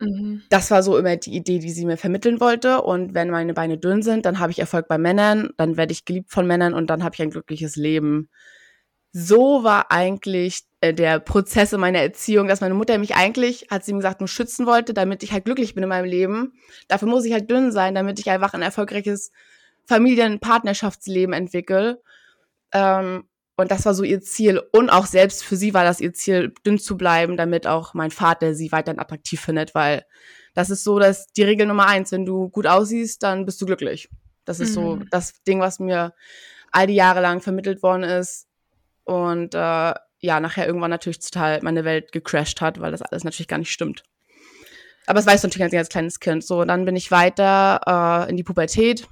Mhm. 0.00 0.42
Das 0.48 0.70
war 0.70 0.82
so 0.82 0.96
immer 0.96 1.16
die 1.16 1.36
Idee, 1.36 1.58
die 1.58 1.70
sie 1.70 1.84
mir 1.84 1.98
vermitteln 1.98 2.40
wollte. 2.40 2.80
Und 2.80 3.14
wenn 3.14 3.28
meine 3.28 3.52
Beine 3.52 3.76
dünn 3.76 4.00
sind, 4.00 4.24
dann 4.24 4.38
habe 4.38 4.50
ich 4.50 4.60
Erfolg 4.60 4.88
bei 4.88 4.96
Männern, 4.96 5.50
dann 5.58 5.76
werde 5.76 5.92
ich 5.92 6.06
geliebt 6.06 6.30
von 6.30 6.46
Männern 6.46 6.72
und 6.72 6.88
dann 6.88 7.04
habe 7.04 7.14
ich 7.14 7.20
ein 7.20 7.28
glückliches 7.28 7.76
Leben. 7.76 8.30
So 9.12 9.62
war 9.62 9.92
eigentlich 9.92 10.62
äh, 10.80 10.94
der 10.94 11.20
Prozess 11.20 11.74
in 11.74 11.80
meiner 11.80 12.00
Erziehung, 12.00 12.48
dass 12.48 12.62
meine 12.62 12.72
Mutter 12.72 12.96
mich 12.96 13.14
eigentlich, 13.14 13.66
hat 13.70 13.84
sie 13.84 13.92
mir 13.92 13.98
gesagt, 13.98 14.22
nur 14.22 14.28
schützen 14.28 14.64
wollte, 14.64 14.94
damit 14.94 15.22
ich 15.22 15.32
halt 15.32 15.44
glücklich 15.44 15.74
bin 15.74 15.82
in 15.82 15.90
meinem 15.90 16.06
Leben. 16.06 16.54
Dafür 16.88 17.08
muss 17.08 17.26
ich 17.26 17.34
halt 17.34 17.50
dünn 17.50 17.72
sein, 17.72 17.94
damit 17.94 18.18
ich 18.20 18.30
einfach 18.30 18.54
ein 18.54 18.62
erfolgreiches 18.62 19.32
Familien-Partnerschaftsleben 19.84 21.34
entwickle. 21.34 22.00
Ähm, 22.72 23.24
und 23.56 23.70
das 23.70 23.84
war 23.86 23.94
so 23.94 24.02
ihr 24.02 24.20
Ziel. 24.20 24.60
Und 24.72 24.90
auch 24.90 25.06
selbst 25.06 25.44
für 25.44 25.56
sie 25.56 25.74
war 25.74 25.84
das 25.84 26.00
ihr 26.00 26.12
Ziel, 26.12 26.52
dünn 26.66 26.78
zu 26.78 26.96
bleiben, 26.96 27.36
damit 27.36 27.66
auch 27.66 27.94
mein 27.94 28.10
Vater 28.10 28.54
sie 28.54 28.72
weiterhin 28.72 29.00
attraktiv 29.00 29.40
findet, 29.40 29.74
weil 29.74 30.04
das 30.54 30.70
ist 30.70 30.84
so, 30.84 30.98
dass 30.98 31.26
die 31.32 31.42
Regel 31.42 31.66
Nummer 31.66 31.86
eins, 31.86 32.12
wenn 32.12 32.24
du 32.24 32.48
gut 32.48 32.66
aussiehst, 32.66 33.22
dann 33.22 33.44
bist 33.44 33.60
du 33.60 33.66
glücklich. 33.66 34.08
Das 34.44 34.60
ist 34.60 34.70
mhm. 34.70 34.74
so 34.74 34.98
das 35.10 35.42
Ding, 35.44 35.60
was 35.60 35.78
mir 35.78 36.14
all 36.70 36.86
die 36.86 36.94
Jahre 36.94 37.20
lang 37.20 37.40
vermittelt 37.40 37.82
worden 37.82 38.02
ist. 38.02 38.46
Und 39.04 39.54
äh, 39.54 39.58
ja, 39.58 40.40
nachher 40.40 40.66
irgendwann 40.66 40.90
natürlich 40.90 41.18
total 41.18 41.60
meine 41.62 41.84
Welt 41.84 42.12
gecrashed 42.12 42.60
hat, 42.60 42.80
weil 42.80 42.90
das 42.90 43.02
alles 43.02 43.24
natürlich 43.24 43.48
gar 43.48 43.58
nicht 43.58 43.72
stimmt. 43.72 44.02
Aber 45.06 45.18
es 45.18 45.26
weiß 45.26 45.42
natürlich 45.42 45.64
als, 45.64 45.74
als 45.74 45.88
kleines 45.88 46.20
Kind. 46.20 46.44
So, 46.44 46.64
dann 46.64 46.84
bin 46.84 46.96
ich 46.96 47.10
weiter 47.10 48.24
äh, 48.26 48.30
in 48.30 48.36
die 48.36 48.44
Pubertät, 48.44 49.06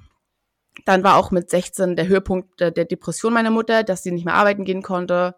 dann 0.85 1.03
war 1.03 1.17
auch 1.17 1.31
mit 1.31 1.49
16 1.49 1.95
der 1.95 2.07
Höhepunkt 2.07 2.59
der, 2.59 2.71
Depression 2.71 3.33
meiner 3.33 3.51
Mutter, 3.51 3.83
dass 3.83 4.03
sie 4.03 4.11
nicht 4.11 4.25
mehr 4.25 4.35
arbeiten 4.35 4.65
gehen 4.65 4.81
konnte. 4.81 5.35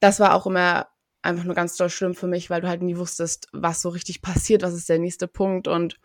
Das 0.00 0.20
war 0.20 0.34
auch 0.34 0.46
immer 0.46 0.88
einfach 1.22 1.44
nur 1.44 1.54
ganz 1.54 1.76
doll 1.76 1.90
schlimm 1.90 2.14
für 2.14 2.26
mich, 2.26 2.50
weil 2.50 2.60
du 2.60 2.68
halt 2.68 2.82
nie 2.82 2.96
wusstest, 2.96 3.48
was 3.52 3.82
so 3.82 3.88
richtig 3.88 4.22
passiert, 4.22 4.62
was 4.62 4.74
ist 4.74 4.88
der 4.88 4.98
nächste 4.98 5.28
Punkt. 5.28 5.68
Und 5.68 5.98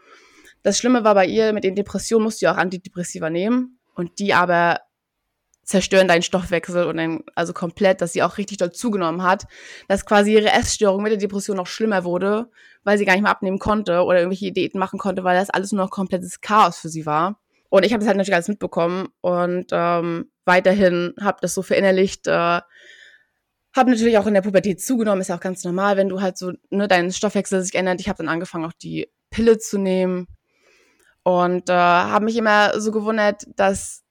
das 0.64 0.78
Schlimme 0.78 1.04
war 1.04 1.14
bei 1.14 1.26
ihr, 1.26 1.54
mit 1.54 1.64
den 1.64 1.76
Depressionen 1.76 2.24
musst 2.24 2.42
du 2.42 2.46
ja 2.46 2.54
auch 2.54 2.58
Antidepressiva 2.58 3.30
nehmen. 3.30 3.80
Und 3.96 4.20
die 4.20 4.34
aber 4.34 4.80
zerstören 5.64 6.08
deinen 6.08 6.24
Stoffwechsel 6.24 6.86
und 6.86 6.98
dann, 6.98 7.24
also 7.36 7.54
komplett, 7.54 8.02
dass 8.02 8.14
sie 8.14 8.24
auch 8.24 8.38
richtig 8.38 8.58
doll 8.58 8.72
zugenommen 8.72 9.24
hat, 9.24 9.46
dass 9.88 10.06
quasi 10.06 10.34
ihre 10.34 10.52
Essstörung 10.52 11.02
mit 11.02 11.12
der 11.12 11.20
Depression 11.20 11.58
noch 11.58 11.68
schlimmer 11.68 12.04
wurde, 12.04 12.50
weil 12.84 12.98
sie 12.98 13.06
gar 13.06 13.14
nicht 13.14 13.22
mehr 13.22 13.32
abnehmen 13.32 13.60
konnte 13.60 14.04
oder 14.04 14.20
irgendwelche 14.20 14.52
Diäten 14.52 14.80
machen 14.80 15.00
konnte, 15.00 15.24
weil 15.24 15.38
das 15.38 15.50
alles 15.50 15.72
nur 15.72 15.84
noch 15.84 15.92
komplettes 15.92 16.42
Chaos 16.42 16.78
für 16.78 16.90
sie 16.90 17.06
war. 17.06 17.40
Und 17.74 17.84
ich 17.84 17.92
habe 17.92 18.02
das 18.02 18.08
halt 18.08 18.18
natürlich 18.18 18.36
alles 18.36 18.50
mitbekommen 18.50 19.08
und 19.22 19.66
ähm, 19.72 20.30
weiterhin 20.46 21.16
habe 21.20 21.40
das 21.42 21.56
so 21.56 21.64
verinnerlicht. 21.64 22.28
Äh, 22.28 22.32
habe 22.32 23.90
natürlich 23.90 24.20
auch 24.20 24.28
in 24.28 24.36
der 24.36 24.44
Pubertät 24.44 24.80
zugenommen, 24.80 25.22
ist 25.22 25.30
ja 25.30 25.38
auch 25.38 25.40
ganz 25.40 25.64
normal, 25.64 25.98
wenn 25.98 26.08
du 26.08 26.22
halt 26.22 26.38
so, 26.38 26.52
ne, 26.70 26.88
dein 26.88 27.12
Stoffwechsel 27.12 27.64
sich 27.64 27.74
ändert. 27.74 28.00
Ich 28.00 28.08
habe 28.08 28.18
dann 28.18 28.30
angefangen, 28.30 28.66
auch 28.66 28.74
die 28.74 29.10
Pille 29.32 29.58
zu 29.58 29.80
nehmen 29.80 30.28
und 31.24 31.68
äh, 31.68 31.74
habe 31.74 32.26
mich 32.26 32.38
immer 32.38 32.80
so 32.80 32.92
gewundert, 32.92 33.48
dass 33.56 34.04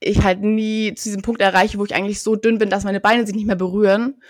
ich 0.00 0.24
halt 0.24 0.40
nie 0.40 0.92
zu 0.96 1.10
diesem 1.10 1.22
Punkt 1.22 1.40
erreiche, 1.42 1.78
wo 1.78 1.84
ich 1.84 1.94
eigentlich 1.94 2.20
so 2.20 2.34
dünn 2.34 2.58
bin, 2.58 2.70
dass 2.70 2.82
meine 2.82 2.98
Beine 2.98 3.24
sich 3.24 3.36
nicht 3.36 3.46
mehr 3.46 3.54
berühren. 3.54 4.20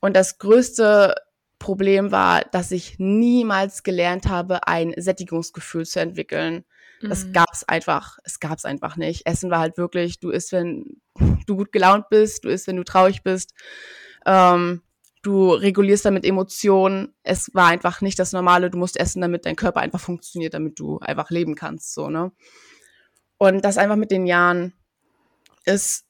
Und 0.00 0.16
das 0.16 0.38
größte 0.38 1.16
Problem 1.58 2.12
war, 2.12 2.44
dass 2.50 2.70
ich 2.70 2.94
niemals 2.98 3.82
gelernt 3.82 4.26
habe, 4.26 4.66
ein 4.66 4.94
Sättigungsgefühl 4.96 5.84
zu 5.84 6.00
entwickeln. 6.00 6.64
Das 7.08 7.24
mhm. 7.24 7.32
gab's 7.32 7.64
einfach, 7.64 8.18
es 8.24 8.40
gab's 8.40 8.64
einfach 8.64 8.96
nicht. 8.96 9.26
Essen 9.26 9.50
war 9.50 9.58
halt 9.58 9.76
wirklich, 9.76 10.20
du 10.20 10.30
isst, 10.30 10.52
wenn 10.52 11.00
du 11.46 11.56
gut 11.56 11.72
gelaunt 11.72 12.08
bist, 12.08 12.44
du 12.44 12.48
isst, 12.48 12.66
wenn 12.66 12.76
du 12.76 12.84
traurig 12.84 13.22
bist. 13.22 13.54
Ähm, 14.26 14.82
du 15.22 15.50
regulierst 15.50 16.04
damit 16.04 16.24
Emotionen. 16.24 17.14
Es 17.22 17.54
war 17.54 17.68
einfach 17.68 18.00
nicht 18.00 18.18
das 18.18 18.32
Normale. 18.32 18.70
Du 18.70 18.78
musst 18.78 18.98
essen, 18.98 19.22
damit 19.22 19.46
dein 19.46 19.56
Körper 19.56 19.80
einfach 19.80 20.00
funktioniert, 20.00 20.54
damit 20.54 20.78
du 20.78 20.98
einfach 20.98 21.30
leben 21.30 21.54
kannst, 21.54 21.94
so, 21.94 22.10
ne? 22.10 22.32
Und 23.38 23.64
das 23.64 23.78
einfach 23.78 23.96
mit 23.96 24.10
den 24.10 24.26
Jahren 24.26 24.72
ist 25.64 26.06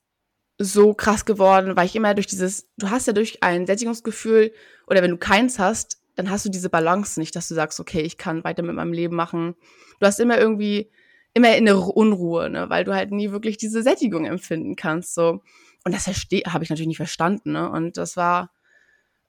so 0.59 0.95
krass 0.95 1.25
geworden, 1.25 1.77
weil 1.77 1.87
ich 1.87 1.97
immer 1.97 2.15
durch 2.15 2.27
dieses, 2.27 2.69
du 2.77 2.91
hast 2.91 3.07
ja 3.07 3.13
durch 3.13 3.43
ein 3.43 3.67
Sättigungsgefühl 3.67 4.53
oder 4.87 5.03
wenn 5.03 5.11
du 5.11 5.17
keins 5.17 5.59
hast, 5.59 6.01
dann 6.15 6.31
hast 6.31 6.45
du 6.45 6.51
diese 6.51 6.71
Balance 6.71 7.19
nicht, 7.19 7.35
dass 7.37 7.49
du 7.49 7.55
sagst, 7.55 7.81
okay, 7.81 8.01
ich 8.01 8.19
kann 8.19 8.45
weiter 8.45 8.63
mit 8.63 8.75
meinem 8.75 8.93
Leben 8.93 9.17
machen. 9.17 9.55
Du 10.01 10.07
hast 10.07 10.21
immer 10.21 10.39
irgendwie, 10.39 10.91
immer 11.33 11.57
innere 11.57 11.93
Unruhe, 11.93 12.49
ne, 12.51 12.71
weil 12.71 12.85
du 12.85 12.95
halt 12.95 13.11
nie 13.11 13.31
wirklich 13.31 13.57
diese 13.57 13.83
Sättigung 13.83 14.25
empfinden 14.25 14.77
kannst, 14.77 15.15
so. 15.15 15.43
Und 15.85 15.95
das 15.95 16.07
habe 16.07 16.65
ich 16.65 16.71
natürlich 16.71 16.87
nicht 16.87 16.97
verstanden, 16.97 17.53
ne, 17.53 17.71
und 17.71 17.97
das 17.97 18.17
war, 18.17 18.51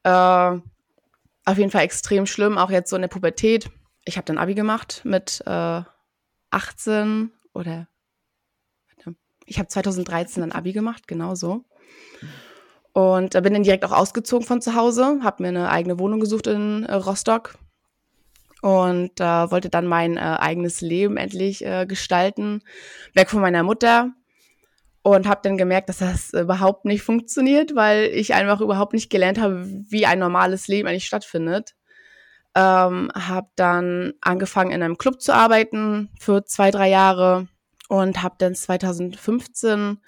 äh, 0.04 0.60
auf 1.48 1.58
jeden 1.58 1.72
Fall 1.72 1.84
extrem 1.84 2.26
schlimm, 2.26 2.58
auch 2.58 2.72
jetzt 2.72 2.90
so 2.90 2.96
in 2.96 3.02
der 3.04 3.10
Pubertät. 3.10 3.70
Ich 4.04 4.18
habe 4.18 4.26
dann 4.26 4.38
Abi 4.38 4.56
gemacht 4.56 5.02
mit 5.04 5.44
äh, 5.46 5.82
18 6.52 7.32
oder 7.54 7.88
ich 9.48 9.60
habe 9.60 9.68
2013 9.68 10.44
ein 10.44 10.52
Abi 10.52 10.74
gemacht, 10.74 11.08
genau 11.08 11.36
so. 11.36 11.66
Und 12.96 13.36
da 13.36 13.42
bin 13.42 13.52
dann 13.52 13.64
direkt 13.64 13.84
auch 13.84 13.92
ausgezogen 13.92 14.48
von 14.48 14.62
zu 14.62 14.74
Hause, 14.74 15.20
habe 15.22 15.44
mir 15.44 15.50
eine 15.50 15.70
eigene 15.70 16.00
Wohnung 16.00 16.22
gesucht 16.22 16.48
in 16.48 16.86
äh, 16.86 16.94
Rostock. 16.94 17.56
Und 18.62 19.20
äh, 19.20 19.52
wollte 19.52 19.70
dann 19.70 19.86
mein 19.86 20.16
äh, 20.16 20.22
eigenes 20.22 20.80
Leben 20.80 21.18
endlich 21.18 21.66
äh, 21.66 21.86
gestalten, 21.86 22.62
weg 23.14 23.30
von 23.30 23.42
meiner 23.42 23.64
Mutter. 23.64 24.14
Und 25.02 25.28
habe 25.28 25.42
dann 25.44 25.58
gemerkt, 25.58 25.90
dass 25.90 25.98
das 25.98 26.32
überhaupt 26.32 26.86
nicht 26.86 27.04
funktioniert, 27.04 27.76
weil 27.76 28.06
ich 28.06 28.34
einfach 28.34 28.62
überhaupt 28.62 28.94
nicht 28.94 29.10
gelernt 29.10 29.42
habe, 29.42 29.68
wie 29.90 30.06
ein 30.06 30.20
normales 30.20 30.70
Leben 30.70 30.88
eigentlich 30.88 31.06
stattfindet. 31.06 31.76
Ähm, 32.56 33.12
habe 33.14 33.50
dann 33.58 34.14
angefangen 34.22 34.72
in 34.72 34.82
einem 34.82 34.98
Club 34.98 35.22
zu 35.22 35.34
arbeiten 35.34 36.10
für 36.18 36.46
zwei, 36.46 36.72
drei 36.72 36.90
Jahre 36.90 37.50
und 37.90 38.24
habe 38.24 38.36
dann 38.38 38.56
2015 38.56 40.00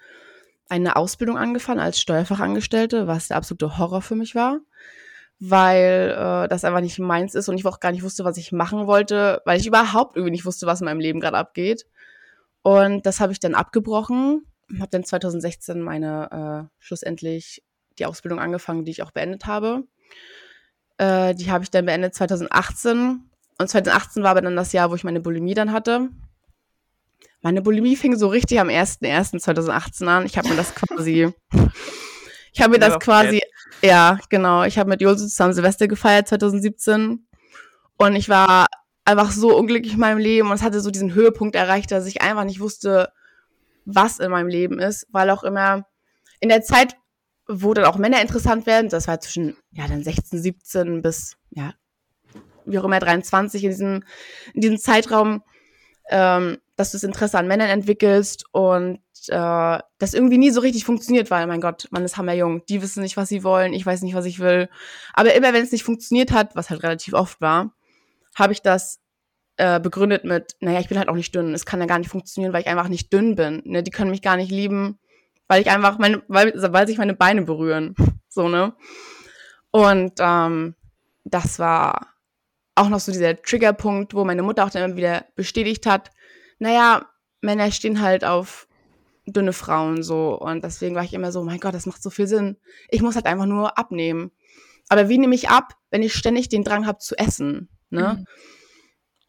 eine 0.68 0.96
Ausbildung 0.96 1.38
angefangen 1.38 1.80
als 1.80 2.00
Steuerfachangestellte, 2.00 3.06
was 3.06 3.28
der 3.28 3.36
absolute 3.36 3.78
Horror 3.78 4.02
für 4.02 4.14
mich 4.14 4.34
war, 4.34 4.60
weil 5.40 6.14
äh, 6.16 6.48
das 6.48 6.64
einfach 6.64 6.80
nicht 6.80 6.98
meins 6.98 7.34
ist 7.34 7.48
und 7.48 7.58
ich 7.58 7.66
auch 7.66 7.80
gar 7.80 7.92
nicht 7.92 8.02
wusste, 8.02 8.24
was 8.24 8.36
ich 8.36 8.52
machen 8.52 8.86
wollte, 8.86 9.42
weil 9.44 9.58
ich 9.58 9.66
überhaupt 9.66 10.16
irgendwie 10.16 10.32
nicht 10.32 10.44
wusste, 10.44 10.66
was 10.66 10.80
in 10.80 10.86
meinem 10.86 11.00
Leben 11.00 11.20
gerade 11.20 11.38
abgeht. 11.38 11.86
Und 12.62 13.06
das 13.06 13.20
habe 13.20 13.32
ich 13.32 13.40
dann 13.40 13.54
abgebrochen, 13.54 14.44
habe 14.78 14.90
dann 14.90 15.04
2016 15.04 15.80
meine 15.80 16.68
äh, 16.68 16.74
schlussendlich 16.78 17.62
die 17.98 18.06
Ausbildung 18.06 18.38
angefangen, 18.38 18.84
die 18.84 18.90
ich 18.90 19.02
auch 19.02 19.10
beendet 19.10 19.46
habe. 19.46 19.84
Äh, 20.98 21.34
die 21.34 21.50
habe 21.50 21.64
ich 21.64 21.70
dann 21.70 21.86
beendet 21.86 22.14
2018 22.14 23.22
und 23.58 23.68
2018 23.68 24.22
war 24.22 24.32
aber 24.32 24.42
dann 24.42 24.56
das 24.56 24.72
Jahr, 24.72 24.90
wo 24.90 24.94
ich 24.94 25.04
meine 25.04 25.20
Bulimie 25.20 25.54
dann 25.54 25.72
hatte. 25.72 26.10
Meine 27.48 27.62
Bulimie 27.62 27.96
fing 27.96 28.14
so 28.14 28.28
richtig 28.28 28.60
am 28.60 28.68
01.01.2018 28.68 30.06
an. 30.06 30.26
Ich 30.26 30.36
habe 30.36 30.50
mir 30.50 30.56
das 30.56 30.74
quasi, 30.74 31.32
ich 32.52 32.60
habe 32.60 32.72
mir 32.72 32.78
das 32.78 32.98
quasi, 32.98 33.40
ja, 33.80 34.18
genau, 34.28 34.64
ich 34.64 34.78
habe 34.78 34.90
mit 34.90 35.00
Jose 35.00 35.26
zusammen 35.26 35.54
Silvester 35.54 35.88
gefeiert 35.88 36.28
2017 36.28 37.26
und 37.96 38.16
ich 38.16 38.28
war 38.28 38.66
einfach 39.06 39.30
so 39.30 39.56
unglücklich 39.56 39.94
in 39.94 39.98
meinem 39.98 40.18
Leben. 40.18 40.50
Und 40.50 40.56
es 40.56 40.62
hatte 40.62 40.82
so 40.82 40.90
diesen 40.90 41.14
Höhepunkt 41.14 41.56
erreicht, 41.56 41.90
dass 41.90 42.04
ich 42.04 42.20
einfach 42.20 42.44
nicht 42.44 42.60
wusste, 42.60 43.12
was 43.86 44.18
in 44.18 44.30
meinem 44.30 44.48
Leben 44.48 44.78
ist, 44.78 45.06
weil 45.10 45.30
auch 45.30 45.42
immer 45.42 45.86
in 46.40 46.50
der 46.50 46.60
Zeit, 46.60 46.96
wo 47.46 47.72
dann 47.72 47.86
auch 47.86 47.96
Männer 47.96 48.20
interessant 48.20 48.66
werden, 48.66 48.90
das 48.90 49.08
war 49.08 49.20
zwischen, 49.20 49.56
ja, 49.70 49.88
dann 49.88 50.04
16, 50.04 50.38
17 50.38 51.00
bis, 51.00 51.38
ja, 51.48 51.72
wie 52.66 52.78
auch 52.78 52.84
immer, 52.84 53.00
23 53.00 53.64
in 53.64 53.70
diesem, 53.70 54.04
in 54.52 54.60
diesem 54.60 54.76
Zeitraum, 54.78 55.42
ähm, 56.10 56.58
dass 56.78 56.92
du 56.92 56.96
das 56.96 57.02
Interesse 57.02 57.36
an 57.38 57.48
Männern 57.48 57.68
entwickelst 57.68 58.44
und 58.52 59.00
äh, 59.26 59.78
das 59.98 60.14
irgendwie 60.14 60.38
nie 60.38 60.50
so 60.50 60.60
richtig 60.60 60.84
funktioniert, 60.84 61.28
weil, 61.28 61.44
mein 61.48 61.60
Gott, 61.60 61.88
man 61.90 62.04
ist 62.04 62.16
hammerjung. 62.16 62.64
Die 62.66 62.80
wissen 62.80 63.02
nicht, 63.02 63.16
was 63.16 63.28
sie 63.28 63.42
wollen, 63.42 63.72
ich 63.72 63.84
weiß 63.84 64.02
nicht, 64.02 64.14
was 64.14 64.26
ich 64.26 64.38
will. 64.38 64.68
Aber 65.12 65.34
immer 65.34 65.52
wenn 65.52 65.64
es 65.64 65.72
nicht 65.72 65.82
funktioniert 65.82 66.30
hat, 66.30 66.54
was 66.54 66.70
halt 66.70 66.84
relativ 66.84 67.14
oft 67.14 67.40
war, 67.40 67.74
habe 68.36 68.52
ich 68.52 68.62
das 68.62 69.00
äh, 69.56 69.80
begründet 69.80 70.22
mit, 70.22 70.54
naja, 70.60 70.78
ich 70.78 70.88
bin 70.88 70.98
halt 70.98 71.08
auch 71.08 71.16
nicht 71.16 71.34
dünn. 71.34 71.52
Es 71.52 71.66
kann 71.66 71.80
ja 71.80 71.86
gar 71.86 71.98
nicht 71.98 72.10
funktionieren, 72.10 72.52
weil 72.52 72.62
ich 72.62 72.68
einfach 72.68 72.88
nicht 72.88 73.12
dünn 73.12 73.34
bin. 73.34 73.60
Ne? 73.64 73.82
Die 73.82 73.90
können 73.90 74.12
mich 74.12 74.22
gar 74.22 74.36
nicht 74.36 74.52
lieben, 74.52 75.00
weil 75.48 75.60
ich 75.60 75.70
einfach 75.70 75.98
meine, 75.98 76.22
weil, 76.28 76.52
weil 76.54 76.86
sich 76.86 76.98
meine 76.98 77.14
Beine 77.14 77.42
berühren. 77.42 77.96
so, 78.28 78.48
ne? 78.48 78.72
Und 79.72 80.12
ähm, 80.20 80.76
das 81.24 81.58
war 81.58 82.14
auch 82.76 82.88
noch 82.88 83.00
so 83.00 83.10
dieser 83.10 83.42
Triggerpunkt, 83.42 84.14
wo 84.14 84.24
meine 84.24 84.44
Mutter 84.44 84.64
auch 84.64 84.70
dann 84.70 84.84
immer 84.84 84.96
wieder 84.96 85.26
bestätigt 85.34 85.86
hat, 85.86 86.12
naja, 86.58 87.08
Männer 87.40 87.70
stehen 87.70 88.00
halt 88.00 88.24
auf 88.24 88.68
dünne 89.26 89.52
Frauen 89.52 90.02
so. 90.02 90.38
Und 90.38 90.64
deswegen 90.64 90.94
war 90.94 91.04
ich 91.04 91.14
immer 91.14 91.32
so, 91.32 91.42
mein 91.42 91.60
Gott, 91.60 91.74
das 91.74 91.86
macht 91.86 92.02
so 92.02 92.10
viel 92.10 92.26
Sinn. 92.26 92.56
Ich 92.88 93.02
muss 93.02 93.14
halt 93.14 93.26
einfach 93.26 93.46
nur 93.46 93.78
abnehmen. 93.78 94.32
Aber 94.88 95.08
wie 95.08 95.18
nehme 95.18 95.34
ich 95.34 95.50
ab, 95.50 95.74
wenn 95.90 96.02
ich 96.02 96.14
ständig 96.14 96.48
den 96.48 96.64
Drang 96.64 96.86
habe 96.86 96.98
zu 96.98 97.16
essen? 97.16 97.68
Ne? 97.90 98.18
Mhm. 98.18 98.24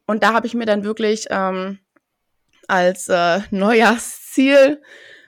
Und 0.05 0.24
da 0.24 0.33
habe 0.33 0.48
ich 0.48 0.53
mir 0.53 0.65
dann 0.65 0.83
wirklich 0.83 1.27
ähm, 1.29 1.79
als 2.67 3.09
äh, 3.09 3.41
Neujahrsziel 3.51 4.81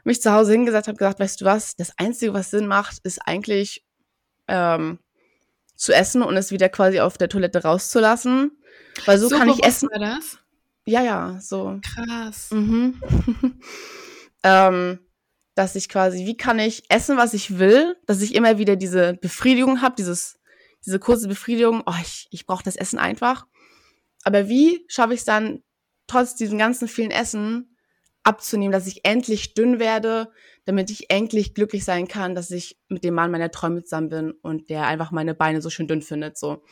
mich 0.04 0.22
zu 0.22 0.32
Hause 0.32 0.54
hingesetzt, 0.54 0.88
habe 0.88 0.98
gesagt, 0.98 1.20
weißt 1.20 1.42
du 1.42 1.46
was, 1.46 1.76
das 1.76 1.94
Einzige, 1.98 2.34
was 2.34 2.50
Sinn 2.50 2.66
macht, 2.66 3.00
ist 3.04 3.20
eigentlich 3.20 3.86
ähm, 4.48 5.00
zu 5.76 5.94
essen 5.94 6.24
und 6.24 6.36
es 6.38 6.52
wieder 6.52 6.70
quasi 6.70 7.00
auf 7.00 7.18
der 7.18 7.30
Toilette 7.30 7.64
rauszulassen. 7.64 8.58
Weil 9.06 9.20
so, 9.20 9.30
so 9.30 9.38
kann 9.38 9.50
ich 9.50 9.64
essen. 9.64 9.90
War 9.92 10.00
das? 10.00 10.41
Ja, 10.92 11.02
ja, 11.02 11.40
so. 11.40 11.80
Krass. 11.82 12.52
Mhm. 12.52 13.02
ähm, 14.44 15.00
dass 15.56 15.78
ich 15.78 15.88
quasi, 15.88 16.26
wie 16.26 16.36
kann 16.36 16.60
ich 16.60 16.84
essen, 16.90 17.16
was 17.16 17.34
ich 17.34 17.58
will, 17.60 17.96
dass 18.08 18.22
ich 18.22 18.36
immer 18.36 18.58
wieder 18.58 18.76
diese 18.76 19.14
Befriedigung 19.14 19.82
habe, 19.82 19.96
dieses, 19.98 20.38
diese 20.86 21.00
kurze 21.00 21.30
Befriedigung, 21.30 21.82
oh, 21.86 21.94
ich, 22.02 22.28
ich 22.32 22.46
brauche 22.46 22.64
das 22.64 22.76
Essen 22.76 23.00
einfach. 23.00 23.48
Aber 24.24 24.50
wie 24.50 24.84
schaffe 24.90 25.14
ich 25.14 25.22
es 25.22 25.26
dann, 25.26 25.64
trotz 26.08 26.36
diesem 26.36 26.58
ganzen 26.58 26.90
vielen 26.90 27.12
Essen 27.12 27.78
abzunehmen, 28.24 28.74
dass 28.74 28.86
ich 28.86 29.06
endlich 29.06 29.54
dünn 29.54 29.80
werde, 29.80 30.30
damit 30.66 30.90
ich 30.90 31.10
endlich 31.10 31.54
glücklich 31.54 31.86
sein 31.86 32.10
kann, 32.10 32.36
dass 32.36 32.52
ich 32.52 32.78
mit 32.90 33.06
dem 33.06 33.14
Mann 33.14 33.32
meiner 33.32 33.50
Träume 33.50 33.82
zusammen 33.86 34.10
bin 34.10 34.32
und 34.42 34.70
der 34.70 34.88
einfach 34.88 35.12
meine 35.12 35.36
Beine 35.36 35.62
so 35.62 35.70
schön 35.70 35.88
dünn 35.88 36.02
findet. 36.02 36.38
So. 36.38 36.64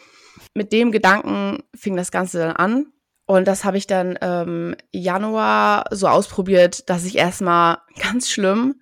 Mit 0.53 0.73
dem 0.73 0.91
Gedanken 0.91 1.63
fing 1.73 1.95
das 1.95 2.11
Ganze 2.11 2.39
dann 2.39 2.55
an. 2.57 2.93
Und 3.29 3.48
das 3.48 3.63
habe 3.63 3.77
ich 3.77 3.86
dann 3.86 4.17
ähm, 4.21 4.75
Januar 4.91 5.86
so 5.91 6.07
ausprobiert, 6.07 6.89
dass 6.89 7.05
ich 7.05 7.15
erstmal 7.15 7.77
ganz 8.01 8.27
schlimm 8.27 8.81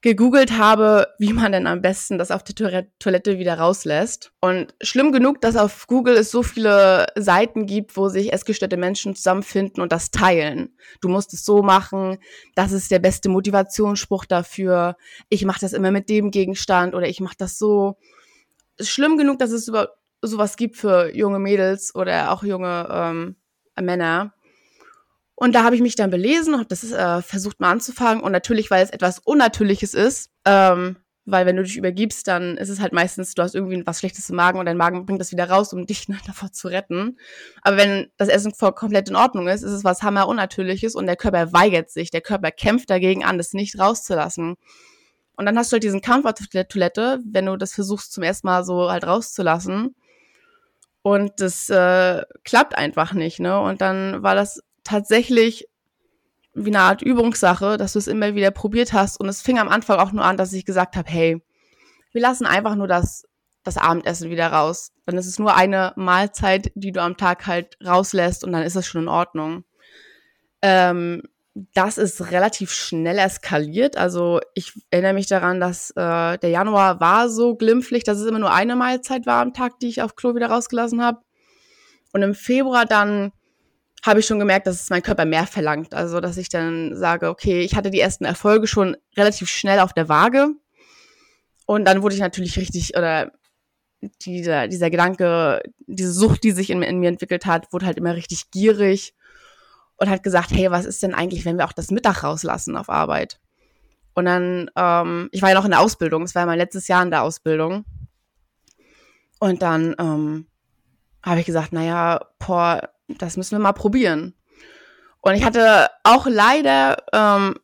gegoogelt 0.00 0.56
habe, 0.56 1.08
wie 1.18 1.32
man 1.32 1.50
denn 1.50 1.66
am 1.66 1.82
besten 1.82 2.16
das 2.16 2.30
auf 2.30 2.44
der 2.44 2.86
Toilette 3.00 3.40
wieder 3.40 3.58
rauslässt. 3.58 4.30
Und 4.40 4.76
schlimm 4.80 5.10
genug, 5.10 5.40
dass 5.40 5.56
auf 5.56 5.88
Google 5.88 6.14
es 6.14 6.30
so 6.30 6.44
viele 6.44 7.06
Seiten 7.16 7.66
gibt, 7.66 7.96
wo 7.96 8.08
sich 8.08 8.32
essgestörte 8.32 8.76
Menschen 8.76 9.16
zusammenfinden 9.16 9.82
und 9.82 9.90
das 9.90 10.12
teilen. 10.12 10.76
Du 11.00 11.08
musst 11.08 11.34
es 11.34 11.44
so 11.44 11.64
machen, 11.64 12.18
das 12.54 12.70
ist 12.70 12.92
der 12.92 13.00
beste 13.00 13.28
Motivationsspruch 13.28 14.24
dafür. 14.24 14.96
Ich 15.30 15.44
mache 15.44 15.58
das 15.62 15.72
immer 15.72 15.90
mit 15.90 16.08
dem 16.08 16.30
Gegenstand 16.30 16.94
oder 16.94 17.08
ich 17.08 17.18
mache 17.18 17.36
das 17.36 17.58
so. 17.58 17.96
Schlimm 18.80 19.18
genug, 19.18 19.40
dass 19.40 19.50
es 19.50 19.66
über 19.66 19.96
sowas 20.22 20.56
gibt 20.56 20.76
für 20.76 21.12
junge 21.12 21.40
Mädels 21.40 21.92
oder 21.92 22.30
auch 22.30 22.44
junge 22.44 22.88
ähm, 22.88 23.36
Männer. 23.80 24.34
Und 25.36 25.54
da 25.54 25.64
habe 25.64 25.74
ich 25.74 25.82
mich 25.82 25.96
dann 25.96 26.10
belesen 26.10 26.54
und 26.54 26.60
habe 26.60 26.68
das 26.68 26.90
äh, 26.92 27.22
versucht 27.22 27.60
mal 27.60 27.70
anzufangen. 27.70 28.22
Und 28.22 28.32
natürlich, 28.32 28.70
weil 28.70 28.84
es 28.84 28.90
etwas 28.90 29.18
Unnatürliches 29.18 29.94
ist, 29.94 30.30
ähm, 30.44 30.96
weil 31.26 31.46
wenn 31.46 31.56
du 31.56 31.62
dich 31.62 31.76
übergibst, 31.76 32.28
dann 32.28 32.56
ist 32.56 32.68
es 32.68 32.80
halt 32.80 32.92
meistens, 32.92 33.34
du 33.34 33.42
hast 33.42 33.54
irgendwie 33.54 33.82
was 33.86 34.00
Schlechtes 34.00 34.28
im 34.28 34.36
Magen 34.36 34.58
und 34.58 34.66
dein 34.66 34.76
Magen 34.76 35.06
bringt 35.06 35.20
das 35.20 35.32
wieder 35.32 35.48
raus, 35.48 35.72
um 35.72 35.86
dich 35.86 36.08
ne, 36.08 36.18
davor 36.26 36.52
zu 36.52 36.68
retten. 36.68 37.18
Aber 37.62 37.76
wenn 37.76 38.10
das 38.16 38.28
Essen 38.28 38.54
voll 38.54 38.72
komplett 38.72 39.08
in 39.08 39.16
Ordnung 39.16 39.48
ist, 39.48 39.62
ist 39.62 39.72
es 39.72 39.84
was 39.84 40.02
hammer 40.02 40.28
Unnatürliches 40.28 40.94
und 40.94 41.06
der 41.06 41.16
Körper 41.16 41.52
weigert 41.52 41.90
sich, 41.90 42.10
der 42.10 42.20
Körper 42.20 42.50
kämpft 42.50 42.90
dagegen 42.90 43.24
an, 43.24 43.38
das 43.38 43.54
nicht 43.54 43.78
rauszulassen. 43.78 44.56
Und 45.36 45.46
dann 45.46 45.58
hast 45.58 45.72
du 45.72 45.74
halt 45.74 45.82
diesen 45.82 46.00
Kampf 46.00 46.26
auf 46.26 46.34
der 46.52 46.68
Toilette, 46.68 47.20
wenn 47.24 47.46
du 47.46 47.56
das 47.56 47.74
versuchst 47.74 48.12
zum 48.12 48.22
ersten 48.22 48.46
Mal 48.46 48.64
so 48.64 48.90
halt 48.90 49.04
rauszulassen. 49.04 49.96
Und 51.06 51.32
das 51.42 51.68
äh, 51.68 52.22
klappt 52.44 52.78
einfach 52.78 53.12
nicht, 53.12 53.38
ne? 53.38 53.60
Und 53.60 53.82
dann 53.82 54.22
war 54.22 54.34
das 54.34 54.62
tatsächlich 54.84 55.68
wie 56.54 56.70
eine 56.70 56.80
Art 56.80 57.02
Übungssache, 57.02 57.76
dass 57.76 57.92
du 57.92 57.98
es 57.98 58.06
immer 58.06 58.34
wieder 58.34 58.50
probiert 58.50 58.94
hast. 58.94 59.20
Und 59.20 59.28
es 59.28 59.42
fing 59.42 59.58
am 59.58 59.68
Anfang 59.68 59.98
auch 59.98 60.12
nur 60.12 60.24
an, 60.24 60.38
dass 60.38 60.54
ich 60.54 60.64
gesagt 60.64 60.96
habe, 60.96 61.10
hey, 61.10 61.42
wir 62.12 62.22
lassen 62.22 62.46
einfach 62.46 62.74
nur 62.74 62.88
das, 62.88 63.28
das 63.64 63.76
Abendessen 63.76 64.30
wieder 64.30 64.46
raus. 64.46 64.92
Dann 65.04 65.18
ist 65.18 65.26
es 65.26 65.38
nur 65.38 65.54
eine 65.54 65.92
Mahlzeit, 65.96 66.72
die 66.74 66.90
du 66.90 67.02
am 67.02 67.18
Tag 67.18 67.46
halt 67.46 67.76
rauslässt 67.84 68.42
und 68.42 68.52
dann 68.52 68.62
ist 68.62 68.76
es 68.76 68.86
schon 68.86 69.02
in 69.02 69.08
Ordnung. 69.08 69.64
Ähm, 70.62 71.22
das 71.54 71.98
ist 71.98 72.32
relativ 72.32 72.72
schnell 72.72 73.18
eskaliert. 73.18 73.96
Also 73.96 74.40
ich 74.54 74.72
erinnere 74.90 75.14
mich 75.14 75.28
daran, 75.28 75.60
dass 75.60 75.90
äh, 75.92 76.36
der 76.38 76.50
Januar 76.50 76.98
war 77.00 77.28
so 77.28 77.54
glimpflich, 77.54 78.02
dass 78.02 78.18
es 78.18 78.26
immer 78.26 78.40
nur 78.40 78.52
eine 78.52 78.74
Mahlzeit 78.74 79.24
war 79.26 79.40
am 79.40 79.54
Tag, 79.54 79.78
die 79.78 79.88
ich 79.88 80.02
auf 80.02 80.16
Klo 80.16 80.34
wieder 80.34 80.48
rausgelassen 80.48 81.02
habe. 81.02 81.20
Und 82.12 82.22
im 82.22 82.34
Februar 82.34 82.86
dann 82.86 83.32
habe 84.04 84.20
ich 84.20 84.26
schon 84.26 84.40
gemerkt, 84.40 84.66
dass 84.66 84.82
es 84.82 84.90
mein 84.90 85.02
Körper 85.02 85.24
mehr 85.24 85.46
verlangt. 85.46 85.94
Also 85.94 86.20
dass 86.20 86.36
ich 86.36 86.48
dann 86.48 86.96
sage, 86.96 87.28
okay, 87.28 87.60
ich 87.60 87.76
hatte 87.76 87.90
die 87.90 88.00
ersten 88.00 88.24
Erfolge 88.24 88.66
schon 88.66 88.96
relativ 89.16 89.48
schnell 89.48 89.78
auf 89.78 89.92
der 89.92 90.08
Waage. 90.08 90.48
Und 91.66 91.84
dann 91.84 92.02
wurde 92.02 92.16
ich 92.16 92.20
natürlich 92.20 92.58
richtig, 92.58 92.96
oder 92.96 93.30
dieser, 94.22 94.66
dieser 94.66 94.90
Gedanke, 94.90 95.62
diese 95.86 96.12
Sucht, 96.12 96.42
die 96.42 96.50
sich 96.50 96.70
in, 96.70 96.82
in 96.82 96.98
mir 96.98 97.08
entwickelt 97.08 97.46
hat, 97.46 97.72
wurde 97.72 97.86
halt 97.86 97.96
immer 97.96 98.16
richtig 98.16 98.50
gierig 98.50 99.14
und 99.96 100.10
hat 100.10 100.22
gesagt, 100.22 100.50
hey, 100.50 100.70
was 100.70 100.84
ist 100.84 101.02
denn 101.02 101.14
eigentlich, 101.14 101.44
wenn 101.44 101.58
wir 101.58 101.64
auch 101.64 101.72
das 101.72 101.90
Mittag 101.90 102.22
rauslassen 102.22 102.76
auf 102.76 102.88
Arbeit? 102.88 103.40
Und 104.14 104.26
dann, 104.26 104.70
ähm, 104.76 105.28
ich 105.32 105.42
war 105.42 105.50
ja 105.50 105.54
noch 105.54 105.64
in 105.64 105.72
der 105.72 105.80
Ausbildung, 105.80 106.22
es 106.22 106.34
war 106.34 106.42
ja 106.42 106.46
mein 106.46 106.58
letztes 106.58 106.88
Jahr 106.88 107.02
in 107.02 107.10
der 107.10 107.22
Ausbildung. 107.22 107.84
Und 109.40 109.62
dann 109.62 109.94
ähm, 109.98 110.46
habe 111.22 111.40
ich 111.40 111.46
gesagt, 111.46 111.72
naja, 111.72 112.20
boah, 112.38 112.88
das 113.08 113.36
müssen 113.36 113.52
wir 113.52 113.62
mal 113.62 113.72
probieren. 113.72 114.34
Und 115.20 115.34
ich 115.34 115.44
hatte 115.44 115.88
auch 116.02 116.26
leider 116.26 116.96
ähm, 117.12 117.56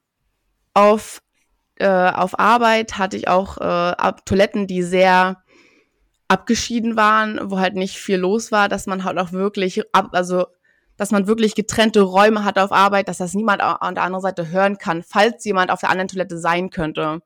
auf, 0.75 1.23
äh, 1.77 1.87
auf 1.87 2.39
Arbeit 2.39 2.99
hatte 2.99 3.17
ich 3.17 3.29
auch 3.29 3.59
äh, 3.59 4.13
Toiletten, 4.25 4.67
die 4.67 4.83
sehr 4.83 5.43
abgeschieden 6.27 6.97
waren, 6.97 7.51
wo 7.51 7.59
halt 7.59 7.75
nicht 7.75 7.99
viel 7.99 8.17
los 8.17 8.53
war, 8.53 8.69
dass 8.69 8.87
man 8.87 9.05
halt 9.05 9.19
auch 9.19 9.33
wirklich 9.33 9.83
ab, 9.93 10.11
also 10.13 10.47
dass 11.01 11.13
man 11.13 11.27
wirklich 11.27 11.55
getrennte 11.55 12.03
Räume 12.03 12.45
hat 12.45 12.59
auf 12.59 12.73
Arbeit, 12.73 13.09
dass 13.09 13.17
das 13.17 13.33
niemand 13.33 13.63
an 13.63 13.95
der 13.95 14.05
anderen 14.05 14.21
Seite 14.21 14.51
hören 14.51 14.77
kann, 14.77 15.03
falls 15.03 15.43
jemand 15.47 15.71
auf 15.71 15.81
der 15.81 15.89
anderen 15.89 16.09
Toilette 16.09 16.37
sein 16.37 16.69
könnte. 16.69 17.23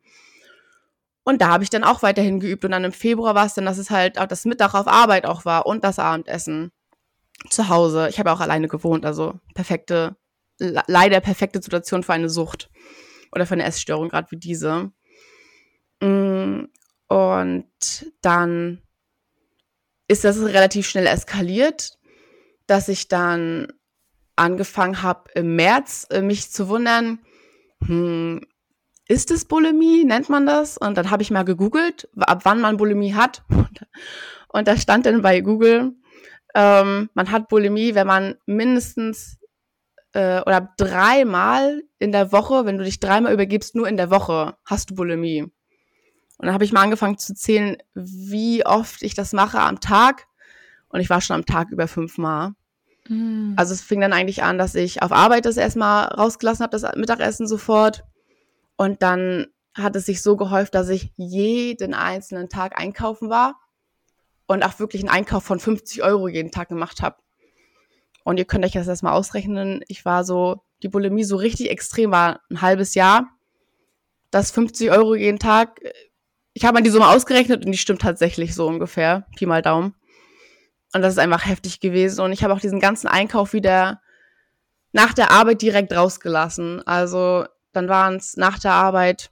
Und 1.25 1.43
da 1.43 1.49
habe 1.49 1.64
ich 1.64 1.71
dann 1.71 1.83
auch 1.83 2.00
weiterhin 2.00 2.38
geübt. 2.38 2.64
Und 2.64 2.71
dann 2.71 2.85
im 2.85 2.93
Februar 2.93 3.35
war 3.35 3.47
es 3.47 3.54
dann, 3.54 3.64
dass 3.64 3.78
es 3.78 3.90
halt 3.90 4.16
auch 4.21 4.28
das 4.28 4.45
Mittag 4.45 4.75
auf 4.75 4.87
Arbeit 4.87 5.26
auch 5.26 5.45
war 5.45 5.66
und 5.66 5.83
das 5.83 5.99
Abendessen 5.99 6.71
zu 7.50 7.69
Hause. 7.69 8.09
Ich 8.11 8.21
habe 8.21 8.31
auch 8.31 8.38
alleine 8.38 8.69
gewohnt, 8.69 9.04
also 9.04 9.40
perfekte, 9.54 10.14
leider 10.61 11.19
perfekte 11.19 11.61
Situation 11.61 12.04
für 12.04 12.12
eine 12.12 12.28
Sucht 12.28 12.71
oder 13.33 13.45
für 13.45 13.54
eine 13.54 13.64
Essstörung, 13.64 14.09
gerade 14.09 14.31
wie 14.31 14.37
diese. 14.37 14.93
Mm, 16.00 16.66
und 17.09 18.12
dann 18.21 18.83
ist 20.07 20.23
das 20.23 20.40
relativ 20.40 20.87
schnell 20.87 21.09
eskaliert 21.09 21.99
dass 22.66 22.88
ich 22.88 23.09
dann 23.09 23.68
angefangen 24.37 25.02
habe 25.02 25.30
im 25.35 25.56
März 25.56 26.06
äh, 26.11 26.23
mich 26.23 26.50
zu 26.50 26.68
wundern, 26.68 27.21
hm, 27.85 28.40
ist 29.06 29.30
es 29.30 29.44
Bulimie, 29.44 30.04
nennt 30.04 30.28
man 30.28 30.47
das? 30.47 30.78
Und 30.78 30.97
dann 30.97 31.11
habe 31.11 31.23
ich 31.23 31.30
mal 31.30 31.44
gegoogelt, 31.44 32.09
ab 32.16 32.40
wann 32.44 32.61
man 32.61 32.76
Bulimie 32.76 33.14
hat. 33.14 33.44
Und 34.49 34.68
da 34.68 34.76
stand 34.76 35.06
dann 35.06 35.21
bei 35.21 35.40
Google, 35.40 35.92
ähm, 36.54 37.11
man 37.14 37.30
hat 37.30 37.49
Bulimie, 37.49 37.94
wenn 37.94 38.06
man 38.06 38.37
mindestens 38.47 39.38
äh, 40.12 40.40
oder 40.42 40.73
dreimal 40.76 41.83
in 41.99 42.12
der 42.12 42.33
Woche, 42.33 42.64
wenn 42.64 42.78
du 42.78 42.85
dich 42.85 43.00
dreimal 43.00 43.33
übergibst, 43.33 43.75
nur 43.75 43.88
in 43.88 43.97
der 43.97 44.11
Woche 44.11 44.56
hast 44.64 44.90
du 44.90 44.94
Bulimie. 44.94 45.42
Und 45.42 46.47
dann 46.47 46.54
habe 46.54 46.64
ich 46.64 46.73
mal 46.73 46.83
angefangen 46.83 47.18
zu 47.18 47.35
zählen, 47.35 47.76
wie 47.94 48.64
oft 48.64 49.02
ich 49.02 49.14
das 49.14 49.33
mache 49.33 49.59
am 49.61 49.80
Tag. 49.80 50.26
Und 50.95 51.01
ich 51.01 51.11
war 51.11 51.21
schon 51.21 51.35
am 51.35 51.45
Tag 51.45 51.73
über 51.73 51.89
fünfmal. 51.89 52.53
Mhm. 53.09 53.55
Also 53.57 53.75
es 53.75 53.81
fing 53.81 54.01
dann 54.01 54.13
eigentlich 54.13 54.45
an, 54.45 54.59
dass 54.59 54.77
ich 54.77 55.03
auf 55.03 55.11
Arbeit 55.11 55.45
das 55.45 55.57
erstmal 55.57 56.05
rausgelassen 56.05 56.63
habe, 56.63 56.71
das 56.71 56.95
Mittagessen 56.95 57.49
sofort. 57.49 58.05
Und 58.77 59.03
dann 59.03 59.49
hat 59.75 59.97
es 59.97 60.07
sich 60.07 60.23
so 60.23 60.37
gehäuft, 60.37 60.73
dass 60.77 60.89
ich 60.91 61.11
jeden 61.17 61.95
einzelnen 61.95 62.49
Tag 62.49 62.79
einkaufen 62.79 63.29
war 63.29 63.57
und 64.47 64.62
auch 64.62 64.79
wirklich 64.79 65.03
einen 65.03 65.09
Einkauf 65.09 65.42
von 65.42 65.59
50 65.59 66.05
Euro 66.05 66.29
jeden 66.29 66.53
Tag 66.53 66.68
gemacht 66.68 67.03
habe. 67.03 67.16
Und 68.23 68.38
ihr 68.38 68.45
könnt 68.45 68.64
euch 68.64 68.71
das 68.71 68.87
erstmal 68.87 69.14
ausrechnen. 69.14 69.83
Ich 69.88 70.05
war 70.05 70.23
so, 70.23 70.62
die 70.85 70.88
Bulimie 70.88 71.25
so 71.25 71.35
richtig 71.35 71.71
extrem 71.71 72.12
war 72.12 72.38
ein 72.51 72.62
halbes 72.62 72.95
Jahr. 72.95 73.31
Das 74.31 74.53
50 74.53 74.92
Euro 74.92 75.16
jeden 75.16 75.40
Tag. 75.40 75.81
Ich 76.53 76.64
habe 76.64 76.75
mal 76.75 76.85
die 76.85 76.90
Summe 76.90 77.09
ausgerechnet 77.09 77.66
und 77.66 77.73
die 77.73 77.79
stimmt 77.79 78.03
tatsächlich 78.03 78.55
so 78.55 78.68
ungefähr. 78.68 79.27
Pi 79.35 79.47
mal 79.47 79.61
Daumen. 79.61 79.97
Und 80.94 81.02
das 81.02 81.14
ist 81.14 81.18
einfach 81.18 81.44
heftig 81.44 81.80
gewesen. 81.80 82.20
Und 82.20 82.33
ich 82.33 82.44
habe 82.44 82.54
auch 82.54 82.61
diesen 82.61 82.80
ganzen 82.80 83.09
Einkauf 83.09 83.52
wieder 83.52 84.00
nach 84.92 85.12
der 85.12 85.33
Arbeit 85.33 85.61
direkt 85.61 85.92
rausgelassen. 85.92 86.87
Also 86.87 87.44
dann 87.72 87.88
waren 87.88 88.16
es 88.16 88.37
nach 88.37 88.61
der 88.61 88.72
Arbeit. 88.72 89.30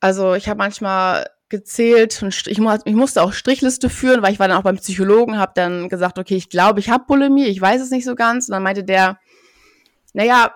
Also 0.00 0.34
ich 0.34 0.48
habe 0.48 0.58
manchmal 0.58 1.30
gezählt 1.48 2.20
und 2.22 2.34
ich, 2.34 2.46
ich, 2.48 2.94
musste 2.94 3.22
auch 3.22 3.32
Strichliste 3.32 3.88
führen, 3.88 4.22
weil 4.22 4.32
ich 4.32 4.40
war 4.40 4.48
dann 4.48 4.56
auch 4.56 4.64
beim 4.64 4.78
Psychologen, 4.78 5.38
habe 5.38 5.52
dann 5.54 5.88
gesagt, 5.88 6.18
okay, 6.18 6.34
ich 6.34 6.48
glaube, 6.48 6.80
ich 6.80 6.90
habe 6.90 7.04
Bulimie, 7.06 7.44
ich 7.44 7.60
weiß 7.60 7.80
es 7.80 7.90
nicht 7.90 8.04
so 8.04 8.16
ganz. 8.16 8.48
Und 8.48 8.52
dann 8.52 8.62
meinte 8.64 8.82
der, 8.82 9.18
naja, 10.12 10.52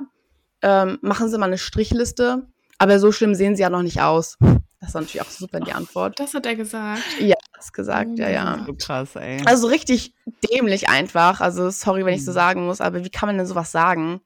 ähm, 0.63 0.99
machen 1.01 1.29
Sie 1.29 1.39
mal 1.39 1.47
eine 1.47 1.59
Strichliste, 1.59 2.47
aber 2.79 2.99
so 2.99 3.13
schlimm 3.13 3.37
sehen 3.37 3.55
Sie 3.55 3.63
ja 3.63 3.71
noch 3.71 3.83
nicht 3.83 4.01
aus. 4.01 4.37
Das 4.81 4.93
war 4.95 5.01
natürlich 5.01 5.23
auch 5.23 5.31
super 5.31 5.61
die 5.61 5.73
Antwort. 5.73 6.21
Das 6.21 6.35
hat 6.35 6.45
er 6.45 6.55
gesagt. 6.55 7.03
Ja, 7.19 7.37
das 7.55 7.73
gesagt, 7.73 8.11
oh, 8.13 8.21
ja, 8.21 8.29
ja. 8.29 8.65
So 8.67 8.75
krass, 8.75 9.17
ey. 9.17 9.41
Also 9.47 9.69
richtig 9.69 10.15
dämlich 10.51 10.89
einfach. 10.89 11.41
Also 11.41 11.71
sorry, 11.71 12.05
wenn 12.05 12.15
ich 12.15 12.25
so 12.25 12.33
mhm. 12.33 12.35
sagen 12.35 12.67
muss, 12.67 12.81
aber 12.81 13.05
wie 13.05 13.11
kann 13.11 13.29
man 13.29 13.39
denn 13.39 13.47
sowas 13.47 13.73
sagen? 13.73 14.21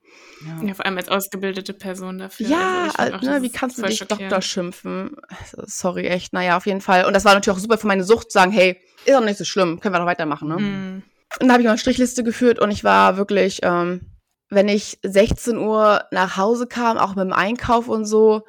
Ja, 0.44 0.66
ja 0.68 0.74
vor 0.74 0.84
allem 0.86 0.96
als 0.96 1.08
ausgebildete 1.08 1.72
Person 1.72 2.18
dafür. 2.18 2.48
Ja, 2.48 2.90
also 2.96 3.16
auch, 3.16 3.22
ne, 3.22 3.42
wie 3.42 3.50
kannst 3.50 3.78
du 3.78 3.82
dich 3.82 3.98
schockierend. 3.98 4.22
Doktor 4.22 4.42
schimpfen? 4.42 5.16
Also, 5.28 5.62
sorry, 5.66 6.06
echt. 6.06 6.32
Naja, 6.32 6.56
auf 6.56 6.66
jeden 6.66 6.80
Fall. 6.80 7.04
Und 7.04 7.14
das 7.14 7.24
war 7.24 7.34
natürlich 7.34 7.56
auch 7.56 7.62
super 7.62 7.78
für 7.78 7.86
meine 7.86 8.04
Sucht 8.04 8.32
zu 8.32 8.38
sagen, 8.38 8.50
hey, 8.50 8.80
ist 9.04 9.14
doch 9.14 9.24
nicht 9.24 9.38
so 9.38 9.44
schlimm, 9.44 9.80
können 9.80 9.94
wir 9.94 10.00
doch 10.00 10.06
weitermachen, 10.06 10.48
ne? 10.48 10.56
Mhm. 10.58 11.02
Und 11.40 11.46
da 11.46 11.52
habe 11.52 11.62
ich 11.62 11.66
mal 11.66 11.72
eine 11.72 11.78
Strichliste 11.78 12.24
geführt 12.24 12.58
und 12.58 12.72
ich 12.72 12.82
war 12.82 13.16
wirklich, 13.16 13.60
ähm, 13.62 14.00
wenn 14.48 14.66
ich 14.66 14.98
16 15.04 15.58
Uhr 15.58 16.04
nach 16.10 16.36
Hause 16.36 16.66
kam, 16.66 16.98
auch 16.98 17.14
mit 17.14 17.24
dem 17.24 17.32
Einkauf 17.32 17.88
und 17.88 18.04
so, 18.04 18.42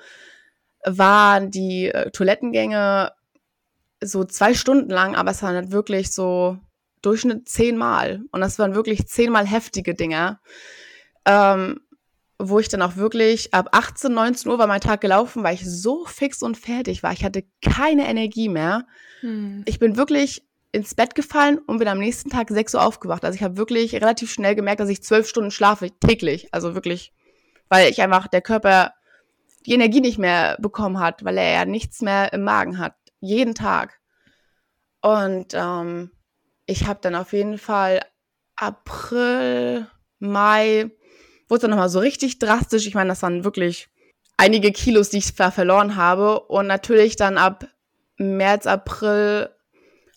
waren 0.85 1.51
die 1.51 1.87
äh, 1.87 2.11
Toilettengänge 2.11 3.11
so 4.03 4.23
zwei 4.23 4.53
Stunden 4.53 4.89
lang, 4.89 5.15
aber 5.15 5.31
es 5.31 5.43
waren 5.43 5.55
halt 5.55 5.71
wirklich 5.71 6.11
so 6.11 6.57
Durchschnitt 7.01 7.47
zehnmal. 7.47 8.21
Und 8.31 8.41
das 8.41 8.59
waren 8.59 8.75
wirklich 8.75 9.07
zehnmal 9.07 9.45
heftige 9.45 9.93
Dinge. 9.93 10.39
Ähm, 11.25 11.79
wo 12.43 12.59
ich 12.59 12.69
dann 12.69 12.81
auch 12.81 12.95
wirklich 12.95 13.53
ab 13.53 13.69
18, 13.71 14.11
19 14.11 14.51
Uhr 14.51 14.57
war 14.57 14.65
mein 14.65 14.81
Tag 14.81 15.01
gelaufen, 15.01 15.43
weil 15.43 15.53
ich 15.53 15.63
so 15.63 16.05
fix 16.05 16.41
und 16.41 16.57
fertig 16.57 17.03
war. 17.03 17.13
Ich 17.13 17.23
hatte 17.23 17.43
keine 17.61 18.07
Energie 18.07 18.49
mehr. 18.49 18.87
Hm. 19.19 19.61
Ich 19.65 19.77
bin 19.77 19.95
wirklich 19.95 20.43
ins 20.71 20.95
Bett 20.95 21.15
gefallen 21.15 21.59
und 21.59 21.77
bin 21.77 21.87
am 21.87 21.99
nächsten 21.99 22.29
Tag 22.29 22.49
6 22.49 22.75
Uhr 22.75 22.83
aufgewacht. 22.83 23.25
Also 23.25 23.35
ich 23.35 23.43
habe 23.43 23.57
wirklich 23.57 23.93
relativ 23.95 24.31
schnell 24.31 24.55
gemerkt, 24.55 24.79
dass 24.79 24.89
ich 24.89 25.03
zwölf 25.03 25.27
Stunden 25.27 25.51
schlafe 25.51 25.91
täglich. 25.99 26.47
Also 26.51 26.73
wirklich, 26.73 27.13
weil 27.69 27.89
ich 27.89 28.01
einfach 28.01 28.27
der 28.27 28.41
Körper 28.41 28.93
die 29.65 29.73
Energie 29.73 30.01
nicht 30.01 30.17
mehr 30.17 30.57
bekommen 30.59 30.99
hat, 30.99 31.23
weil 31.23 31.37
er 31.37 31.53
ja 31.53 31.65
nichts 31.65 32.01
mehr 32.01 32.33
im 32.33 32.43
Magen 32.43 32.77
hat. 32.77 32.95
Jeden 33.19 33.55
Tag. 33.55 33.99
Und 35.01 35.53
ähm, 35.53 36.11
ich 36.65 36.87
habe 36.87 36.99
dann 37.01 37.15
auf 37.15 37.33
jeden 37.33 37.57
Fall 37.57 38.01
April, 38.55 39.87
Mai, 40.19 40.91
wurde 41.47 41.57
es 41.57 41.61
dann 41.61 41.71
nochmal 41.71 41.89
so 41.89 41.99
richtig 41.99 42.39
drastisch. 42.39 42.87
Ich 42.87 42.95
meine, 42.95 43.09
das 43.09 43.21
waren 43.23 43.43
wirklich 43.43 43.89
einige 44.37 44.71
Kilos, 44.71 45.09
die 45.09 45.17
ich 45.17 45.33
verloren 45.33 45.95
habe. 45.95 46.39
Und 46.41 46.67
natürlich 46.67 47.15
dann 47.15 47.37
ab 47.37 47.67
März, 48.17 48.67
April 48.67 49.49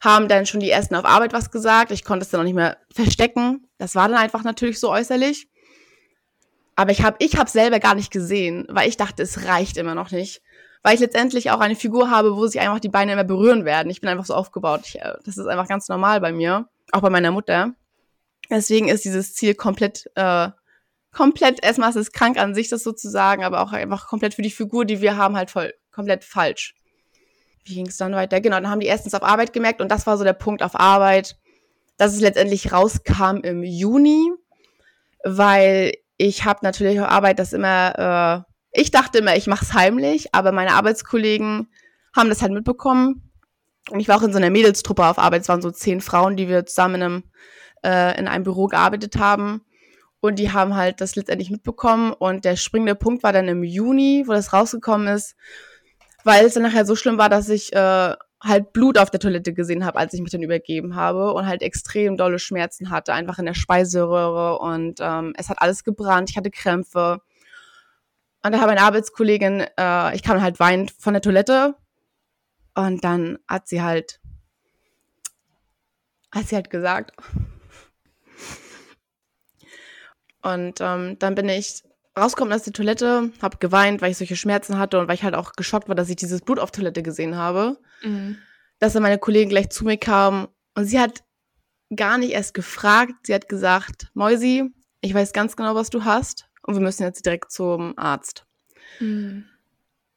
haben 0.01 0.29
dann 0.29 0.47
schon 0.47 0.61
die 0.61 0.71
ersten 0.71 0.95
auf 0.95 1.07
Arbeit 1.07 1.33
was 1.33 1.51
gesagt. 1.51 1.91
Ich 1.91 2.05
konnte 2.05 2.25
es 2.25 2.31
dann 2.31 2.41
noch 2.41 2.45
nicht 2.45 2.55
mehr 2.55 2.77
verstecken. 2.93 3.67
Das 3.79 3.95
war 3.95 4.09
dann 4.09 4.19
einfach 4.19 4.45
natürlich 4.45 4.79
so 4.79 4.91
äußerlich. 4.91 5.49
Aber 6.77 6.91
ich 6.91 7.03
habe 7.03 7.17
ich 7.21 7.37
hab 7.37 7.49
selber 7.49 7.79
gar 7.79 7.95
nicht 7.95 8.11
gesehen, 8.11 8.67
weil 8.69 8.89
ich 8.89 8.97
dachte, 8.97 9.23
es 9.23 9.45
reicht 9.47 9.77
immer 9.77 9.95
noch 9.95 10.11
nicht. 10.11 10.43
Weil 10.83 10.95
ich 10.95 11.01
letztendlich 11.01 11.51
auch 11.51 11.61
eine 11.61 11.77
Figur 11.77 12.11
habe, 12.11 12.37
wo 12.37 12.47
sich 12.47 12.61
einfach 12.61 12.81
die 12.81 12.89
Beine 12.89 13.13
immer 13.13 13.25
berühren 13.25 13.65
werden. 13.65 13.91
Ich 13.91 14.01
bin 14.01 14.11
einfach 14.11 14.27
so 14.27 14.35
aufgebaut. 14.35 14.83
Ich, 14.85 15.01
äh, 15.01 15.15
das 15.25 15.39
ist 15.39 15.47
einfach 15.47 15.69
ganz 15.69 15.89
normal 15.89 16.21
bei 16.21 16.33
mir. 16.33 16.69
Auch 16.93 17.01
bei 17.01 17.11
meiner 17.11 17.31
Mutter. 17.31 17.73
Deswegen 18.51 18.89
ist 18.89 19.05
dieses 19.05 19.35
Ziel 19.35 19.55
komplett, 19.55 20.11
äh, 20.17 20.51
komplett, 21.13 21.65
erstmal 21.65 21.91
ist 21.91 21.97
es 21.97 22.13
krank 22.13 22.39
an 22.39 22.55
sich, 22.55 22.69
das 22.69 22.83
sozusagen, 22.83 23.45
aber 23.45 23.63
auch 23.63 23.73
einfach 23.73 24.07
komplett 24.09 24.35
für 24.35 24.43
die 24.43 24.51
Figur, 24.51 24.85
die 24.85 25.01
wir 25.01 25.17
haben, 25.17 25.37
halt 25.37 25.51
voll, 25.51 25.73
komplett 25.91 26.25
falsch. 26.25 26.75
Wie 27.65 27.75
ging 27.75 27.87
es 27.87 27.97
dann 27.97 28.13
weiter? 28.13 28.41
Genau, 28.43 28.57
dann 28.57 28.69
haben 28.69 28.81
die 28.81 28.87
erstens 28.87 29.15
auf 29.15 29.23
Arbeit 29.23 29.55
gemerkt 29.55 29.81
und 29.81 29.91
das 29.91 30.07
war 30.07 30.19
so 30.19 30.25
der 30.25 30.35
Punkt 30.35 30.63
auf 30.63 30.79
Arbeit, 30.79 31.37
dass 31.97 32.13
es 32.13 32.21
letztendlich 32.21 32.73
rauskam 32.73 33.39
im 33.43 33.63
Juni, 33.63 34.31
weil 35.25 35.93
ich 36.17 36.45
habe 36.45 36.61
natürlich 36.63 37.01
auch 37.01 37.09
Arbeit, 37.09 37.39
das 37.39 37.53
immer, 37.53 38.45
äh, 38.75 38.81
ich 38.81 38.91
dachte 38.91 39.19
immer, 39.19 39.37
ich 39.37 39.47
mache 39.47 39.65
es 39.65 39.75
heimlich, 39.75 40.35
aber 40.35 40.53
meine 40.53 40.73
Arbeitskollegen 40.73 41.69
haben 42.15 42.29
das 42.29 42.43
halt 42.43 42.53
mitbekommen. 42.53 43.31
Und 43.91 44.01
ich 44.01 44.09
war 44.09 44.17
auch 44.17 44.23
in 44.23 44.33
so 44.33 44.39
einer 44.39 44.51
Mädelstruppe 44.51 45.05
auf 45.05 45.19
Arbeit. 45.19 45.43
Es 45.43 45.49
waren 45.49 45.63
so 45.63 45.71
zehn 45.71 46.01
Frauen, 46.01 46.37
die 46.37 46.49
wir 46.49 46.65
zusammen 46.65 46.95
in 46.97 47.03
einem, 47.03 47.25
äh, 47.85 48.19
in 48.19 48.29
einem 48.29 48.45
Büro 48.45 48.67
gearbeitet 48.67 49.17
haben. 49.19 49.63
Und 50.21 50.39
die 50.39 50.53
haben 50.53 50.75
halt 50.75 51.01
das 51.01 51.17
letztendlich 51.17 51.51
mitbekommen. 51.51 52.13
Und 52.13 52.45
der 52.45 52.57
springende 52.57 52.95
Punkt 52.95 53.23
war 53.23 53.33
dann 53.33 53.49
im 53.49 53.63
Juni, 53.63 54.25
wo 54.27 54.33
das 54.33 54.53
rausgekommen 54.53 55.09
ist, 55.09 55.37
weil 56.23 56.47
es 56.47 56.55
dann 56.55 56.63
nachher 56.63 56.87
so 56.87 56.97
schlimm 56.97 57.19
war, 57.19 57.29
dass 57.29 57.51
ich 57.51 57.75
äh, 57.75 58.15
halt 58.45 58.73
Blut 58.73 58.99
auf 58.99 59.11
der 59.11 59.21
Toilette 59.21 59.55
gesehen 59.55 59.85
habe, 59.85 59.99
als 59.99 60.13
ich 60.13 60.21
mich 60.21 60.31
dann 60.31 60.43
übergeben 60.43 60.95
habe 60.95 61.33
und 61.33 61.47
halt 61.47 61.63
extrem 61.63 62.17
dolle 62.17 62.39
Schmerzen 62.39 62.91
hatte, 62.91 63.15
einfach 63.15 63.39
in 63.39 63.47
der 63.47 63.55
Speiseröhre 63.55 64.59
und 64.59 65.01
ähm, 65.01 65.33
es 65.37 65.49
hat 65.49 65.63
alles 65.63 65.83
gebrannt, 65.83 66.31
ich 66.31 66.37
hatte 66.37 66.51
Krämpfe. 66.51 67.21
Und 68.43 68.53
da 68.53 68.61
habe 68.61 68.73
eine 68.73 68.83
Arbeitskollegin, 68.83 69.65
äh, 69.79 70.15
ich 70.15 70.23
kam 70.23 70.43
halt 70.43 70.61
weinend 70.61 70.91
von 70.93 71.15
der 71.15 71.23
Toilette 71.23 71.75
und 72.75 73.03
dann 73.03 73.39
hat 73.49 73.67
sie 73.67 73.83
halt, 73.83 74.21
hat 76.31 76.47
sie 76.47 76.57
halt 76.57 76.69
gesagt. 76.69 77.13
Und 80.43 80.83
ähm, 80.83 81.19
dann 81.19 81.35
bin 81.35 81.49
ich 81.49 81.83
rausgekommen 82.19 82.53
aus 82.53 82.63
der 82.63 82.73
Toilette, 82.73 83.33
habe 83.43 83.59
geweint, 83.59 84.01
weil 84.01 84.11
ich 84.11 84.19
solche 84.19 84.37
Schmerzen 84.37 84.79
hatte 84.79 84.99
und 84.99 85.09
weil 85.09 85.17
ich 85.17 85.25
halt 85.25 85.35
auch 85.35 85.53
geschockt 85.53 85.89
war, 85.89 85.95
dass 85.95 86.09
ich 86.09 86.17
dieses 86.17 86.41
Blut 86.41 86.59
auf 86.59 86.71
Toilette 86.71 87.03
gesehen 87.03 87.37
habe. 87.37 87.79
Mhm. 88.03 88.39
Dass 88.79 88.93
dann 88.93 89.03
meine 89.03 89.19
Kollegin 89.19 89.49
gleich 89.49 89.71
zu 89.71 89.85
mir 89.85 89.97
kam 89.97 90.49
und 90.75 90.85
sie 90.85 91.01
hat 91.01 91.25
gar 91.95 92.19
nicht 92.19 92.33
erst 92.33 92.55
gefragt. 92.55 93.15
Sie 93.27 93.35
hat 93.35 93.49
gesagt, 93.49 94.09
Mäusi, 94.15 94.71
ich 95.01 95.15
weiß 95.15 95.33
ganz 95.33 95.57
genau, 95.57 95.75
was 95.75 95.91
du 95.91 96.05
hast 96.05 96.47
und 96.63 96.75
wir 96.75 96.83
müssen 96.83 97.03
jetzt 97.03 97.25
direkt 97.27 97.51
zum 97.51 97.97
Arzt. 97.97 98.47
Mhm. 99.01 99.47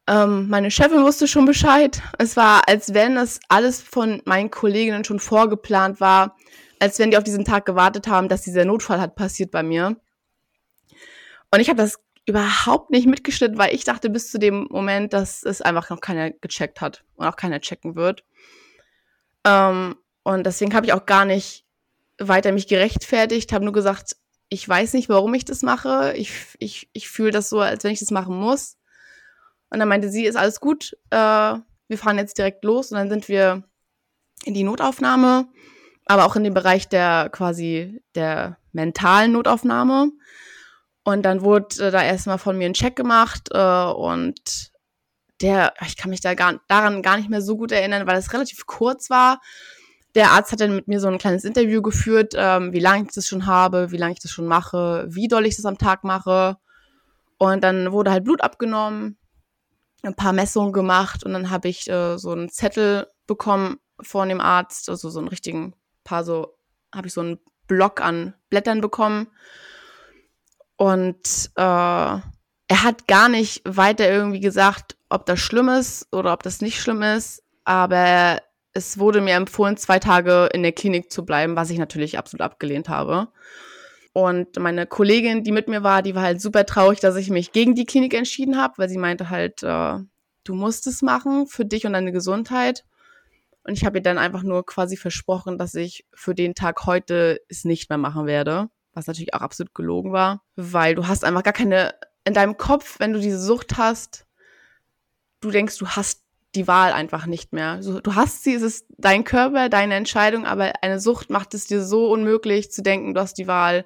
Ähm, 0.06 0.48
meine 0.48 0.70
Chefin 0.70 1.02
wusste 1.02 1.28
schon 1.28 1.44
Bescheid. 1.44 2.00
Es 2.16 2.36
war, 2.36 2.62
als 2.66 2.94
wenn 2.94 3.16
das 3.16 3.40
alles 3.48 3.82
von 3.82 4.22
meinen 4.24 4.50
Kolleginnen 4.50 5.04
schon 5.04 5.20
vorgeplant 5.20 6.00
war, 6.00 6.36
als 6.80 6.98
wenn 6.98 7.10
die 7.10 7.18
auf 7.18 7.24
diesen 7.24 7.44
Tag 7.44 7.66
gewartet 7.66 8.08
haben, 8.08 8.28
dass 8.28 8.42
dieser 8.42 8.64
Notfall 8.64 9.00
hat 9.00 9.16
passiert 9.16 9.50
bei 9.50 9.62
mir. 9.62 9.96
Und 11.50 11.60
ich 11.60 11.68
habe 11.68 11.80
das 11.80 11.98
überhaupt 12.26 12.90
nicht 12.90 13.06
mitgeschnitten, 13.06 13.56
weil 13.58 13.74
ich 13.74 13.84
dachte 13.84 14.10
bis 14.10 14.30
zu 14.30 14.38
dem 14.38 14.68
Moment, 14.70 15.12
dass 15.12 15.42
es 15.42 15.62
einfach 15.62 15.88
noch 15.88 16.00
keiner 16.00 16.30
gecheckt 16.30 16.80
hat 16.80 17.04
und 17.14 17.26
auch 17.26 17.36
keiner 17.36 17.60
checken 17.60 17.96
wird. 17.96 18.22
Ähm, 19.44 19.96
und 20.24 20.44
deswegen 20.44 20.74
habe 20.74 20.84
ich 20.84 20.92
auch 20.92 21.06
gar 21.06 21.24
nicht 21.24 21.64
weiter 22.18 22.52
mich 22.52 22.68
gerechtfertigt, 22.68 23.52
habe 23.52 23.64
nur 23.64 23.72
gesagt, 23.72 24.16
ich 24.50 24.68
weiß 24.68 24.94
nicht, 24.94 25.08
warum 25.08 25.32
ich 25.34 25.44
das 25.44 25.62
mache. 25.62 26.14
Ich, 26.16 26.32
ich, 26.58 26.88
ich 26.92 27.08
fühle 27.08 27.30
das 27.30 27.48
so, 27.48 27.60
als 27.60 27.84
wenn 27.84 27.92
ich 27.92 28.00
das 28.00 28.10
machen 28.10 28.38
muss. 28.38 28.76
Und 29.70 29.78
dann 29.78 29.88
meinte 29.88 30.10
sie, 30.10 30.24
ist 30.24 30.36
alles 30.36 30.60
gut, 30.60 30.96
äh, 31.10 31.16
wir 31.16 31.98
fahren 31.98 32.18
jetzt 32.18 32.38
direkt 32.38 32.64
los. 32.64 32.90
Und 32.90 32.98
dann 32.98 33.10
sind 33.10 33.28
wir 33.28 33.64
in 34.44 34.54
die 34.54 34.64
Notaufnahme, 34.64 35.48
aber 36.06 36.24
auch 36.24 36.36
in 36.36 36.44
den 36.44 36.54
Bereich 36.54 36.88
der 36.88 37.28
quasi 37.30 38.02
der 38.14 38.58
mentalen 38.72 39.32
Notaufnahme. 39.32 40.12
Und 41.08 41.22
dann 41.22 41.40
wurde 41.40 41.86
äh, 41.86 41.90
da 41.90 42.02
erstmal 42.02 42.36
von 42.36 42.58
mir 42.58 42.66
ein 42.66 42.74
Check 42.74 42.94
gemacht 42.94 43.48
äh, 43.50 43.84
und 43.84 44.70
der, 45.40 45.72
ich 45.86 45.96
kann 45.96 46.10
mich 46.10 46.20
da 46.20 46.34
gar, 46.34 46.60
daran 46.68 47.00
gar 47.00 47.16
nicht 47.16 47.30
mehr 47.30 47.40
so 47.40 47.56
gut 47.56 47.72
erinnern, 47.72 48.06
weil 48.06 48.18
es 48.18 48.34
relativ 48.34 48.66
kurz 48.66 49.08
war. 49.08 49.40
Der 50.14 50.32
Arzt 50.32 50.52
hat 50.52 50.60
dann 50.60 50.76
mit 50.76 50.86
mir 50.86 51.00
so 51.00 51.08
ein 51.08 51.16
kleines 51.16 51.44
Interview 51.44 51.80
geführt, 51.80 52.34
ähm, 52.36 52.74
wie 52.74 52.78
lange 52.78 53.04
ich 53.04 53.14
das 53.14 53.26
schon 53.26 53.46
habe, 53.46 53.90
wie 53.90 53.96
lange 53.96 54.12
ich 54.12 54.20
das 54.20 54.32
schon 54.32 54.44
mache, 54.44 55.06
wie 55.08 55.28
doll 55.28 55.46
ich 55.46 55.56
das 55.56 55.64
am 55.64 55.78
Tag 55.78 56.04
mache. 56.04 56.58
Und 57.38 57.64
dann 57.64 57.90
wurde 57.90 58.10
halt 58.10 58.24
Blut 58.24 58.42
abgenommen, 58.42 59.16
ein 60.02 60.14
paar 60.14 60.34
Messungen 60.34 60.74
gemacht 60.74 61.24
und 61.24 61.32
dann 61.32 61.48
habe 61.48 61.68
ich 61.68 61.88
äh, 61.88 62.18
so 62.18 62.32
einen 62.32 62.50
Zettel 62.50 63.06
bekommen 63.26 63.78
von 63.98 64.28
dem 64.28 64.42
Arzt, 64.42 64.90
also 64.90 65.08
so 65.08 65.20
einen 65.20 65.28
richtigen 65.28 65.74
paar 66.04 66.22
so, 66.22 66.58
habe 66.94 67.06
ich 67.06 67.14
so 67.14 67.22
einen 67.22 67.38
Block 67.66 68.02
an 68.02 68.34
Blättern 68.50 68.82
bekommen. 68.82 69.28
Und 70.78 71.50
äh, 71.56 71.60
er 71.60 72.22
hat 72.70 73.08
gar 73.08 73.28
nicht 73.28 73.62
weiter 73.64 74.08
irgendwie 74.08 74.40
gesagt, 74.40 74.96
ob 75.08 75.26
das 75.26 75.40
schlimm 75.40 75.68
ist 75.68 76.06
oder 76.12 76.32
ob 76.32 76.42
das 76.44 76.60
nicht 76.60 76.80
schlimm 76.80 77.02
ist, 77.02 77.42
aber 77.64 78.40
es 78.74 78.98
wurde 78.98 79.20
mir 79.20 79.34
empfohlen, 79.34 79.76
zwei 79.76 79.98
Tage 79.98 80.48
in 80.52 80.62
der 80.62 80.72
Klinik 80.72 81.10
zu 81.10 81.24
bleiben, 81.24 81.56
was 81.56 81.70
ich 81.70 81.78
natürlich 81.78 82.16
absolut 82.16 82.42
abgelehnt 82.42 82.88
habe. 82.88 83.28
Und 84.12 84.56
meine 84.58 84.86
Kollegin, 84.86 85.42
die 85.42 85.52
mit 85.52 85.68
mir 85.68 85.82
war, 85.82 86.02
die 86.02 86.14
war 86.14 86.22
halt 86.22 86.40
super 86.40 86.64
traurig, 86.64 87.00
dass 87.00 87.16
ich 87.16 87.28
mich 87.28 87.50
gegen 87.50 87.74
die 87.74 87.84
Klinik 87.84 88.14
entschieden 88.14 88.56
habe, 88.56 88.74
weil 88.76 88.88
sie 88.88 88.98
meinte 88.98 89.30
halt, 89.30 89.62
äh, 89.64 89.98
du 90.44 90.54
musst 90.54 90.86
es 90.86 91.02
machen 91.02 91.48
für 91.48 91.64
dich 91.64 91.86
und 91.86 91.94
deine 91.94 92.12
Gesundheit. 92.12 92.84
Und 93.64 93.74
ich 93.74 93.84
habe 93.84 93.98
ihr 93.98 94.02
dann 94.02 94.18
einfach 94.18 94.44
nur 94.44 94.64
quasi 94.64 94.96
versprochen, 94.96 95.58
dass 95.58 95.74
ich 95.74 96.06
für 96.14 96.34
den 96.34 96.54
Tag 96.54 96.86
heute 96.86 97.40
es 97.48 97.64
nicht 97.64 97.90
mehr 97.90 97.98
machen 97.98 98.26
werde, 98.26 98.70
was 98.98 99.06
natürlich 99.06 99.34
auch 99.34 99.40
absolut 99.40 99.74
gelogen 99.74 100.12
war, 100.12 100.42
weil 100.56 100.94
du 100.94 101.06
hast 101.06 101.24
einfach 101.24 101.42
gar 101.42 101.52
keine 101.52 101.94
in 102.24 102.34
deinem 102.34 102.58
Kopf, 102.58 102.98
wenn 102.98 103.14
du 103.14 103.20
diese 103.20 103.40
Sucht 103.40 103.78
hast, 103.78 104.26
du 105.40 105.50
denkst, 105.50 105.78
du 105.78 105.88
hast 105.88 106.22
die 106.54 106.66
Wahl 106.66 106.92
einfach 106.92 107.26
nicht 107.26 107.52
mehr. 107.52 107.78
Du 107.78 108.14
hast 108.14 108.44
sie, 108.44 108.54
es 108.54 108.62
ist 108.62 108.86
dein 108.98 109.24
Körper, 109.24 109.68
deine 109.68 109.94
Entscheidung, 109.94 110.44
aber 110.44 110.82
eine 110.82 111.00
Sucht 111.00 111.30
macht 111.30 111.54
es 111.54 111.66
dir 111.66 111.82
so 111.82 112.10
unmöglich 112.10 112.70
zu 112.70 112.82
denken, 112.82 113.14
du 113.14 113.20
hast 113.20 113.38
die 113.38 113.46
Wahl, 113.46 113.84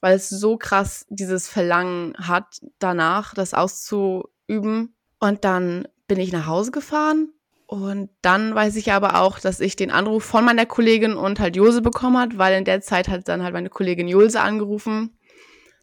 weil 0.00 0.16
es 0.16 0.28
so 0.28 0.56
krass 0.56 1.06
dieses 1.08 1.48
Verlangen 1.48 2.14
hat, 2.18 2.60
danach 2.78 3.34
das 3.34 3.54
auszuüben. 3.54 4.94
Und 5.20 5.44
dann 5.44 5.86
bin 6.06 6.18
ich 6.18 6.32
nach 6.32 6.46
Hause 6.46 6.70
gefahren 6.70 7.28
und 7.68 8.08
dann 8.22 8.54
weiß 8.54 8.76
ich 8.76 8.92
aber 8.92 9.20
auch, 9.20 9.38
dass 9.38 9.60
ich 9.60 9.76
den 9.76 9.90
Anruf 9.90 10.24
von 10.24 10.42
meiner 10.42 10.64
Kollegin 10.64 11.12
und 11.12 11.38
halt 11.38 11.54
Jose 11.54 11.82
bekommen 11.82 12.16
hat, 12.16 12.38
weil 12.38 12.56
in 12.56 12.64
der 12.64 12.80
Zeit 12.80 13.08
hat 13.08 13.28
dann 13.28 13.42
halt 13.42 13.52
meine 13.52 13.68
Kollegin 13.68 14.08
Jose 14.08 14.40
angerufen 14.40 15.18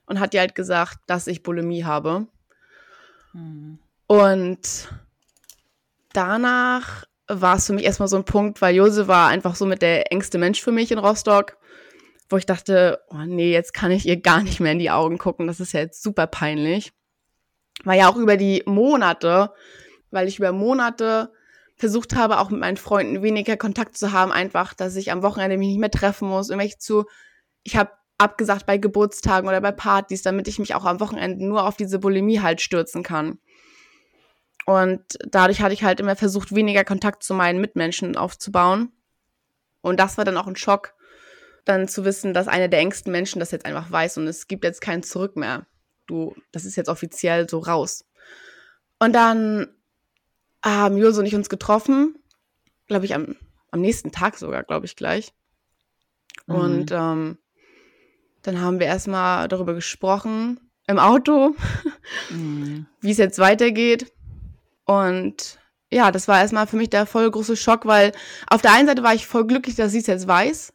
und 0.08 0.20
hat 0.20 0.34
ihr 0.34 0.40
halt 0.40 0.56
gesagt, 0.56 0.98
dass 1.06 1.28
ich 1.28 1.44
Bulimie 1.44 1.84
habe. 1.84 2.26
Mhm. 3.34 3.78
Und 4.08 4.90
danach 6.12 7.06
war 7.28 7.58
es 7.58 7.68
für 7.68 7.74
mich 7.74 7.86
erstmal 7.86 8.08
so 8.08 8.16
ein 8.16 8.26
Punkt, 8.26 8.64
weil 8.64 8.76
Jose 8.76 9.08
war 9.08 9.28
einfach 9.28 9.54
so 9.54 9.68
mit 9.68 9.84
der 9.84 10.12
engste 10.12 10.40
Mensch 10.40 10.64
für 10.64 10.72
mich 10.72 10.92
in 10.92 10.98
Rostock, 10.98 11.56
wo 12.32 12.38
ich 12.38 12.48
dachte, 12.48 13.00
oh 13.10 13.26
nee, 13.28 13.54
jetzt 13.54 13.76
kann 13.76 13.92
ich 13.92 14.08
ihr 14.08 14.20
gar 14.20 14.42
nicht 14.42 14.60
mehr 14.60 14.72
in 14.72 14.80
die 14.80 14.90
Augen 14.90 15.20
gucken. 15.20 15.46
Das 15.46 15.60
ist 15.60 15.74
ja 15.74 15.82
jetzt 15.82 16.02
super 16.02 16.26
peinlich. 16.26 16.94
War 17.84 17.94
ja 17.94 18.10
auch 18.10 18.18
über 18.18 18.38
die 18.38 18.64
Monate, 18.66 19.52
weil 20.10 20.28
ich 20.28 20.40
über 20.40 20.52
Monate 20.52 21.32
versucht 21.76 22.16
habe, 22.16 22.40
auch 22.40 22.50
mit 22.50 22.60
meinen 22.60 22.78
Freunden 22.78 23.22
weniger 23.22 23.58
Kontakt 23.58 23.98
zu 23.98 24.12
haben, 24.12 24.32
einfach, 24.32 24.74
dass 24.74 24.96
ich 24.96 25.12
am 25.12 25.24
Wochenende 25.24 25.58
mich 25.58 25.70
nicht 25.70 25.80
mehr 25.80 25.92
treffen 25.92 26.30
muss, 26.30 26.50
irgendwelche 26.50 26.78
zu, 26.78 27.06
ich 27.64 27.76
habe 27.76 27.92
abgesagt 28.18 28.66
bei 28.66 28.78
Geburtstagen 28.78 29.48
oder 29.48 29.60
bei 29.60 29.72
Partys, 29.72 30.22
damit 30.22 30.48
ich 30.48 30.60
mich 30.60 30.74
auch 30.74 30.86
am 30.86 31.00
Wochenende 31.00 31.46
nur 31.46 31.68
auf 31.68 31.76
diese 31.76 32.00
Bulimie 32.00 32.40
halt 32.40 32.62
stürzen 32.62 33.04
kann. 33.04 33.40
Und 34.66 35.04
dadurch 35.28 35.62
hatte 35.62 35.74
ich 35.74 35.84
halt 35.84 36.00
immer 36.00 36.16
versucht, 36.16 36.56
weniger 36.56 36.84
Kontakt 36.84 37.24
zu 37.24 37.34
meinen 37.34 37.60
Mitmenschen 37.62 38.18
aufzubauen. 38.18 38.92
Und 39.82 40.00
das 40.00 40.18
war 40.18 40.26
dann 40.26 40.38
auch 40.38 40.48
ein 40.48 40.56
Schock, 40.56 40.96
dann 41.66 41.88
zu 41.88 42.06
wissen, 42.06 42.34
dass 42.34 42.48
einer 42.48 42.68
der 42.68 42.80
engsten 42.80 43.12
Menschen 43.12 43.40
das 43.40 43.52
jetzt 43.52 43.66
einfach 43.66 43.92
weiß 43.92 44.18
und 44.18 44.28
es 44.28 44.48
gibt 44.48 44.64
jetzt 44.64 44.82
kein 44.82 45.04
Zurück 45.04 45.36
mehr. 45.36 45.68
Du, 46.08 46.36
das 46.52 46.66
ist 46.66 46.78
jetzt 46.78 46.90
offiziell 46.90 47.50
so 47.50 47.60
raus. 47.60 48.06
Und 48.98 49.14
dann 49.14 49.75
haben 50.74 50.98
Jules 50.98 51.18
und 51.18 51.26
ich 51.26 51.36
uns 51.36 51.50
getroffen, 51.50 52.16
glaube 52.88 53.06
ich, 53.06 53.14
am, 53.14 53.36
am 53.72 53.82
nächsten 53.82 54.12
Tag 54.12 54.38
sogar, 54.38 54.64
glaube 54.64 54.86
ich, 54.86 54.96
gleich. 54.96 55.34
Mhm. 56.48 56.56
Und 56.56 56.92
ähm, 56.92 57.38
dann 58.42 58.62
haben 58.62 58.80
wir 58.80 58.88
erstmal 58.88 59.48
darüber 59.48 59.74
gesprochen 59.74 60.60
im 60.88 61.00
Auto, 61.00 61.56
mhm. 62.30 62.86
wie 63.02 63.12
es 63.12 63.18
jetzt 63.18 63.40
weitergeht. 63.40 64.12
Und 64.86 65.60
ja, 65.92 66.12
das 66.12 66.28
war 66.28 66.40
erstmal 66.40 66.68
für 66.68 66.78
mich 66.78 66.90
der 66.90 67.06
voll 67.06 67.30
große 67.30 67.56
Schock, 67.56 67.86
weil 67.86 68.12
auf 68.48 68.62
der 68.62 68.74
einen 68.74 68.88
Seite 68.88 69.04
war 69.04 69.14
ich 69.14 69.28
voll 69.28 69.48
glücklich, 69.48 69.76
dass 69.76 69.92
sie 69.92 70.00
es 70.00 70.08
jetzt 70.08 70.28
weiß. 70.28 70.74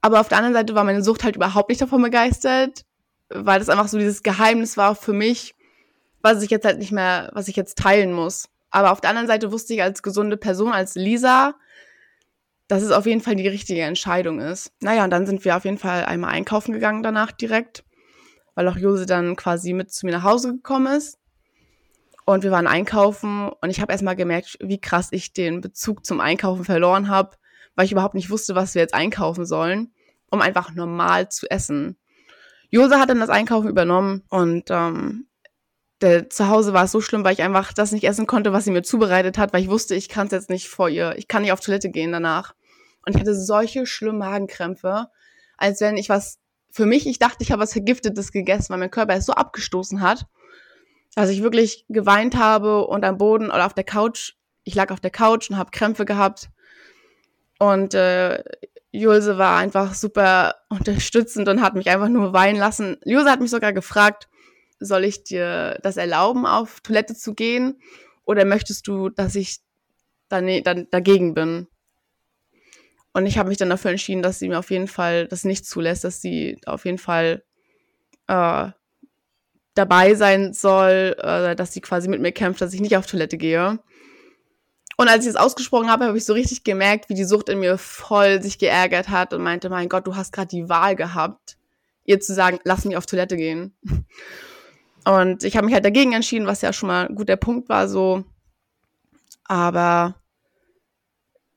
Aber 0.00 0.20
auf 0.20 0.28
der 0.28 0.38
anderen 0.38 0.54
Seite 0.54 0.74
war 0.74 0.84
meine 0.84 1.02
Sucht 1.02 1.24
halt 1.24 1.36
überhaupt 1.36 1.68
nicht 1.68 1.80
davon 1.80 2.02
begeistert, 2.02 2.84
weil 3.28 3.58
das 3.58 3.68
einfach 3.68 3.88
so 3.88 3.98
dieses 3.98 4.22
Geheimnis 4.22 4.76
war 4.76 4.94
für 4.94 5.12
mich, 5.12 5.54
was 6.22 6.42
ich 6.42 6.50
jetzt 6.50 6.64
halt 6.64 6.78
nicht 6.78 6.92
mehr, 6.92 7.30
was 7.34 7.48
ich 7.48 7.56
jetzt 7.56 7.78
teilen 7.78 8.12
muss. 8.12 8.48
Aber 8.70 8.92
auf 8.92 9.00
der 9.00 9.10
anderen 9.10 9.26
Seite 9.26 9.52
wusste 9.52 9.74
ich 9.74 9.82
als 9.82 10.02
gesunde 10.02 10.36
Person, 10.36 10.72
als 10.72 10.94
Lisa, 10.94 11.54
dass 12.68 12.82
es 12.82 12.92
auf 12.92 13.06
jeden 13.06 13.20
Fall 13.20 13.34
die 13.34 13.48
richtige 13.48 13.82
Entscheidung 13.82 14.40
ist. 14.40 14.72
Naja, 14.80 15.02
und 15.04 15.10
dann 15.10 15.26
sind 15.26 15.44
wir 15.44 15.56
auf 15.56 15.64
jeden 15.64 15.78
Fall 15.78 16.04
einmal 16.04 16.30
einkaufen 16.30 16.72
gegangen 16.72 17.02
danach 17.02 17.32
direkt, 17.32 17.84
weil 18.54 18.68
auch 18.68 18.76
Jose 18.76 19.06
dann 19.06 19.34
quasi 19.34 19.72
mit 19.72 19.92
zu 19.92 20.06
mir 20.06 20.12
nach 20.12 20.22
Hause 20.22 20.52
gekommen 20.52 20.94
ist. 20.94 21.18
Und 22.26 22.44
wir 22.44 22.52
waren 22.52 22.68
einkaufen 22.68 23.48
und 23.48 23.70
ich 23.70 23.80
habe 23.80 23.90
erstmal 23.90 24.14
gemerkt, 24.14 24.56
wie 24.60 24.80
krass 24.80 25.08
ich 25.10 25.32
den 25.32 25.60
Bezug 25.60 26.06
zum 26.06 26.20
Einkaufen 26.20 26.64
verloren 26.64 27.08
habe, 27.08 27.36
weil 27.74 27.86
ich 27.86 27.92
überhaupt 27.92 28.14
nicht 28.14 28.30
wusste, 28.30 28.54
was 28.54 28.76
wir 28.76 28.82
jetzt 28.82 28.94
einkaufen 28.94 29.46
sollen, 29.46 29.92
um 30.30 30.40
einfach 30.40 30.72
normal 30.72 31.28
zu 31.28 31.50
essen. 31.50 31.96
Jose 32.68 33.00
hat 33.00 33.10
dann 33.10 33.18
das 33.18 33.30
Einkaufen 33.30 33.68
übernommen 33.68 34.22
und 34.28 34.70
ähm, 34.70 35.26
zu 36.00 36.48
Hause 36.48 36.72
war 36.72 36.84
es 36.84 36.92
so 36.92 37.00
schlimm, 37.00 37.24
weil 37.24 37.34
ich 37.34 37.42
einfach 37.42 37.72
das 37.72 37.92
nicht 37.92 38.04
essen 38.04 38.26
konnte, 38.26 38.52
was 38.52 38.64
sie 38.64 38.70
mir 38.70 38.82
zubereitet 38.82 39.38
hat, 39.38 39.52
weil 39.52 39.62
ich 39.62 39.70
wusste, 39.70 39.94
ich 39.94 40.08
kann 40.08 40.26
es 40.26 40.32
jetzt 40.32 40.50
nicht 40.50 40.68
vor 40.68 40.88
ihr, 40.88 41.14
ich 41.16 41.28
kann 41.28 41.42
nicht 41.42 41.52
auf 41.52 41.60
Toilette 41.60 41.90
gehen 41.90 42.12
danach. 42.12 42.54
Und 43.04 43.14
ich 43.14 43.20
hatte 43.20 43.34
solche 43.34 43.86
schlimmen 43.86 44.18
Magenkrämpfe, 44.18 45.08
als 45.56 45.80
wenn 45.80 45.96
ich 45.96 46.08
was 46.08 46.38
für 46.70 46.86
mich, 46.86 47.06
ich 47.06 47.18
dachte, 47.18 47.42
ich 47.42 47.52
habe 47.52 47.62
was 47.62 47.72
Vergiftetes 47.72 48.32
gegessen, 48.32 48.70
weil 48.70 48.78
mein 48.78 48.90
Körper 48.90 49.14
es 49.14 49.26
so 49.26 49.32
abgestoßen 49.32 50.00
hat, 50.00 50.26
dass 51.14 51.30
ich 51.30 51.42
wirklich 51.42 51.84
geweint 51.88 52.36
habe 52.36 52.86
und 52.86 53.04
am 53.04 53.18
Boden 53.18 53.46
oder 53.50 53.66
auf 53.66 53.74
der 53.74 53.84
Couch, 53.84 54.34
ich 54.64 54.74
lag 54.74 54.90
auf 54.90 55.00
der 55.00 55.10
Couch 55.10 55.50
und 55.50 55.58
habe 55.58 55.70
Krämpfe 55.70 56.04
gehabt. 56.04 56.48
Und 57.58 57.94
äh, 57.94 58.42
Julse 58.90 59.36
war 59.36 59.58
einfach 59.58 59.94
super 59.94 60.54
unterstützend 60.70 61.48
und 61.48 61.60
hat 61.60 61.74
mich 61.74 61.90
einfach 61.90 62.08
nur 62.08 62.32
weinen 62.32 62.58
lassen. 62.58 62.96
Julse 63.04 63.30
hat 63.30 63.40
mich 63.40 63.50
sogar 63.50 63.72
gefragt, 63.72 64.29
soll 64.80 65.04
ich 65.04 65.22
dir 65.24 65.78
das 65.82 65.96
erlauben, 65.96 66.46
auf 66.46 66.80
Toilette 66.80 67.14
zu 67.14 67.34
gehen? 67.34 67.80
Oder 68.24 68.44
möchtest 68.44 68.86
du, 68.88 69.10
dass 69.10 69.34
ich 69.34 69.58
dann, 70.28 70.62
dann 70.64 70.88
dagegen 70.90 71.34
bin? 71.34 71.68
Und 73.12 73.26
ich 73.26 73.38
habe 73.38 73.48
mich 73.48 73.58
dann 73.58 73.70
dafür 73.70 73.90
entschieden, 73.90 74.22
dass 74.22 74.38
sie 74.38 74.48
mir 74.48 74.58
auf 74.58 74.70
jeden 74.70 74.88
Fall 74.88 75.26
das 75.26 75.44
nicht 75.44 75.66
zulässt, 75.66 76.04
dass 76.04 76.20
sie 76.20 76.58
auf 76.64 76.84
jeden 76.84 76.98
Fall 76.98 77.42
äh, 78.28 78.68
dabei 79.74 80.14
sein 80.14 80.52
soll, 80.52 81.16
äh, 81.18 81.56
dass 81.56 81.72
sie 81.72 81.80
quasi 81.80 82.08
mit 82.08 82.20
mir 82.20 82.32
kämpft, 82.32 82.60
dass 82.60 82.72
ich 82.72 82.80
nicht 82.80 82.96
auf 82.96 83.06
Toilette 83.06 83.36
gehe. 83.36 83.78
Und 84.96 85.08
als 85.08 85.24
ich 85.24 85.30
es 85.30 85.36
ausgesprochen 85.36 85.90
habe, 85.90 86.04
habe 86.04 86.18
ich 86.18 86.26
so 86.26 86.34
richtig 86.34 86.62
gemerkt, 86.62 87.08
wie 87.08 87.14
die 87.14 87.24
Sucht 87.24 87.48
in 87.48 87.60
mir 87.60 87.78
voll 87.78 88.42
sich 88.42 88.58
geärgert 88.58 89.08
hat 89.08 89.32
und 89.32 89.42
meinte, 89.42 89.70
mein 89.70 89.88
Gott, 89.88 90.06
du 90.06 90.14
hast 90.14 90.32
gerade 90.32 90.48
die 90.48 90.68
Wahl 90.68 90.94
gehabt, 90.94 91.56
ihr 92.04 92.20
zu 92.20 92.34
sagen, 92.34 92.60
lass 92.64 92.84
mich 92.84 92.96
auf 92.96 93.06
Toilette 93.06 93.36
gehen. 93.36 93.74
Und 95.04 95.44
ich 95.44 95.56
habe 95.56 95.66
mich 95.66 95.74
halt 95.74 95.84
dagegen 95.84 96.12
entschieden, 96.12 96.46
was 96.46 96.62
ja 96.62 96.72
schon 96.72 96.88
mal 96.88 97.08
ein 97.08 97.14
guter 97.14 97.36
Punkt 97.36 97.68
war, 97.68 97.88
so. 97.88 98.24
Aber 99.44 100.14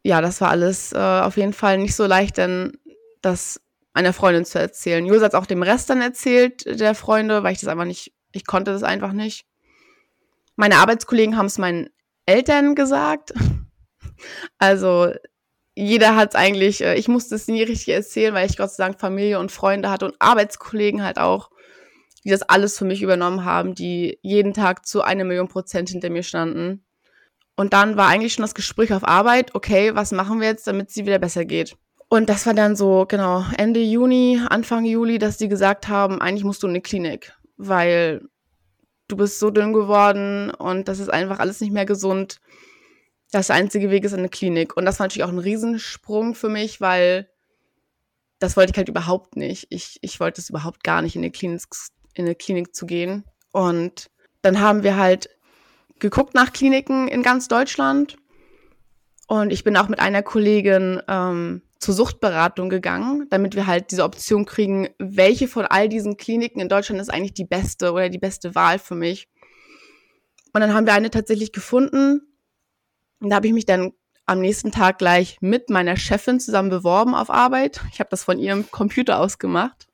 ja, 0.04 0.22
das 0.22 0.42
war 0.42 0.50
alles 0.50 0.94
äh, 0.94 0.98
auf 0.98 1.38
jeden 1.38 1.54
Fall 1.54 1.78
nicht 1.78 1.96
so 1.96 2.06
leicht, 2.06 2.38
denn 2.38 2.78
das 3.22 3.62
einer 3.94 4.14
Freundin 4.14 4.46
zu 4.46 4.60
erzählen. 4.60 5.06
Jules 5.06 5.24
hat 5.24 5.34
es 5.34 5.40
auch 5.40 5.46
dem 5.46 5.64
Rest 5.64 5.90
dann 5.90 6.02
erzählt, 6.02 6.66
der 6.80 6.96
Freunde, 6.96 7.44
weil 7.44 7.54
ich 7.54 7.60
das 7.60 7.70
einfach 7.70 7.86
nicht, 7.86 8.14
ich 8.32 8.46
konnte 8.46 8.72
das 8.72 8.84
einfach 8.84 9.14
nicht. 9.14 9.46
Meine 10.56 10.78
Arbeitskollegen 10.78 11.38
haben 11.38 11.46
es 11.46 11.58
meinen 11.58 11.90
Eltern 12.26 12.76
gesagt. 12.76 13.34
Also 14.58 15.12
jeder 15.76 16.16
hat 16.16 16.30
es 16.30 16.36
eigentlich, 16.36 16.82
äh, 16.82 16.96
ich 16.96 17.10
musste 17.10 17.36
es 17.36 17.48
nie 17.48 17.64
richtig 17.64 17.90
erzählen, 17.94 18.34
weil 18.34 18.50
ich 18.50 18.56
Gott 18.56 18.72
sei 18.72 18.86
Dank 18.86 19.00
Familie 19.00 19.38
und 19.38 19.52
Freunde 19.52 19.90
hatte 19.90 20.06
und 20.06 20.16
Arbeitskollegen 20.20 21.04
halt 21.04 21.18
auch, 21.18 21.50
die 22.24 22.30
das 22.30 22.42
alles 22.42 22.78
für 22.78 22.86
mich 22.86 23.02
übernommen 23.02 23.46
haben, 23.46 23.76
die 23.76 24.18
jeden 24.22 24.54
Tag 24.54 24.86
zu 24.86 25.02
einer 25.02 25.24
Million 25.24 25.48
Prozent 25.48 25.90
hinter 25.90 26.10
mir 26.10 26.24
standen. 26.24 26.84
Und 27.56 27.74
dann 27.74 27.98
war 27.98 28.08
eigentlich 28.08 28.34
schon 28.34 28.44
das 28.44 28.56
Gespräch 28.56 28.94
auf 28.94 29.08
Arbeit, 29.08 29.54
okay, 29.56 29.94
was 29.96 30.12
machen 30.12 30.40
wir 30.40 30.48
jetzt, 30.48 30.66
damit 30.66 30.90
sie 30.90 31.06
wieder 31.06 31.20
besser 31.20 31.46
geht? 31.46 31.76
Und 32.10 32.30
das 32.30 32.46
war 32.46 32.54
dann 32.54 32.76
so, 32.76 33.06
genau, 33.08 33.44
Ende 33.58 33.82
Juni, 33.82 34.40
Anfang 34.50 34.86
Juli, 34.86 35.18
dass 35.18 35.38
die 35.38 35.48
gesagt 35.48 35.88
haben, 35.88 36.22
eigentlich 36.22 36.44
musst 36.44 36.64
du 36.64 36.68
in 36.68 36.72
eine 36.72 36.82
Klinik, 36.82 37.34
weil 37.58 38.22
du 39.08 39.18
bist 39.18 39.40
so 39.40 39.50
dünn 39.50 39.74
geworden 39.74 40.52
und 40.52 40.88
das 40.88 41.00
ist 41.00 41.10
einfach 41.10 41.40
alles 41.40 41.60
nicht 41.62 41.74
mehr 41.74 41.86
gesund. 41.86 42.40
Das 43.32 43.50
einzige 43.50 43.90
Weg 43.90 44.04
ist 44.04 44.14
in 44.14 44.20
eine 44.20 44.30
Klinik. 44.30 44.78
Und 44.78 44.86
das 44.86 45.00
war 45.00 45.06
natürlich 45.06 45.24
auch 45.24 45.32
ein 45.32 45.40
Riesensprung 45.40 46.36
für 46.36 46.50
mich, 46.50 46.82
weil 46.82 47.30
das 48.40 48.58
wollte 48.58 48.72
ich 48.72 48.78
halt 48.78 48.90
überhaupt 48.90 49.36
nicht. 49.36 49.68
Ich, 49.70 49.98
ich 50.02 50.20
wollte 50.20 50.42
es 50.42 50.50
überhaupt 50.50 50.84
gar 50.84 51.02
nicht, 51.02 51.16
in 51.16 51.22
eine, 51.22 51.32
Klinik, 51.32 51.64
in 52.14 52.26
eine 52.26 52.36
Klinik 52.36 52.76
zu 52.76 52.86
gehen. 52.86 53.24
Und 53.52 54.10
dann 54.42 54.60
haben 54.60 54.84
wir 54.84 54.98
halt 54.98 55.30
geguckt 56.00 56.34
nach 56.34 56.54
Kliniken 56.54 57.08
in 57.08 57.24
ganz 57.24 57.48
Deutschland. 57.48 58.18
Und 59.28 59.52
ich 59.52 59.64
bin 59.64 59.78
auch 59.78 59.88
mit 59.88 60.00
einer 60.00 60.22
Kollegin 60.22 61.02
ähm, 61.08 61.62
zur 61.80 61.94
Suchtberatung 61.94 62.70
gegangen, 62.70 63.28
damit 63.30 63.56
wir 63.56 63.68
halt 63.68 63.92
diese 63.92 64.04
Option 64.04 64.46
kriegen, 64.46 64.90
welche 65.00 65.48
von 65.48 65.66
all 65.66 65.90
diesen 65.90 66.18
Kliniken 66.18 66.60
in 66.60 66.70
Deutschland 66.70 67.02
ist 67.02 67.10
eigentlich 67.10 67.34
die 67.34 67.46
beste 67.46 67.92
oder 67.92 68.10
die 68.10 68.20
beste 68.20 68.56
Wahl 68.56 68.80
für 68.80 68.96
mich. 68.96 69.28
Und 70.54 70.62
dann 70.62 70.74
haben 70.74 70.86
wir 70.86 70.94
eine 70.94 71.10
tatsächlich 71.10 71.52
gefunden. 71.52 72.22
Und 73.20 73.30
da 73.30 73.38
habe 73.38 73.48
ich 73.48 73.54
mich 73.54 73.66
dann 73.66 73.92
am 74.26 74.40
nächsten 74.40 74.72
Tag 74.72 74.98
gleich 75.00 75.38
mit 75.42 75.70
meiner 75.70 75.98
Chefin 75.98 76.40
zusammen 76.40 76.70
beworben 76.70 77.16
auf 77.16 77.30
Arbeit. 77.30 77.82
Ich 77.92 78.00
habe 78.00 78.10
das 78.10 78.24
von 78.24 78.40
ihrem 78.40 78.70
Computer 78.72 79.20
aus 79.20 79.38
gemacht. 79.38 79.88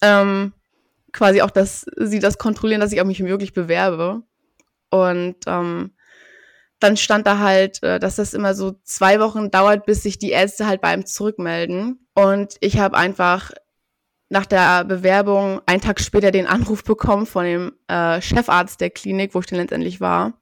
Ähm, 0.00 0.52
quasi 1.14 1.40
auch, 1.40 1.50
dass 1.50 1.86
sie 1.96 2.18
das 2.18 2.36
kontrollieren, 2.36 2.82
dass 2.82 2.92
ich 2.92 3.00
auch 3.00 3.06
mich 3.06 3.24
wirklich 3.24 3.54
bewerbe. 3.54 4.22
Und 4.90 5.36
ähm, 5.46 5.92
dann 6.80 6.96
stand 6.98 7.26
da 7.26 7.38
halt, 7.38 7.82
äh, 7.82 7.98
dass 7.98 8.16
das 8.16 8.34
immer 8.34 8.54
so 8.54 8.72
zwei 8.82 9.20
Wochen 9.20 9.50
dauert, 9.50 9.86
bis 9.86 10.02
sich 10.02 10.18
die 10.18 10.32
Ärzte 10.32 10.66
halt 10.66 10.82
bei 10.82 10.92
ihm 10.92 11.06
zurückmelden. 11.06 12.06
Und 12.14 12.56
ich 12.60 12.78
habe 12.78 12.96
einfach 12.96 13.52
nach 14.28 14.44
der 14.44 14.84
Bewerbung 14.84 15.60
einen 15.66 15.80
Tag 15.80 16.00
später 16.00 16.30
den 16.30 16.46
Anruf 16.46 16.84
bekommen 16.84 17.26
von 17.26 17.44
dem 17.44 17.72
äh, 17.88 18.20
Chefarzt 18.20 18.80
der 18.80 18.90
Klinik, 18.90 19.34
wo 19.34 19.40
ich 19.40 19.46
dann 19.46 19.60
letztendlich 19.60 20.00
war. 20.00 20.34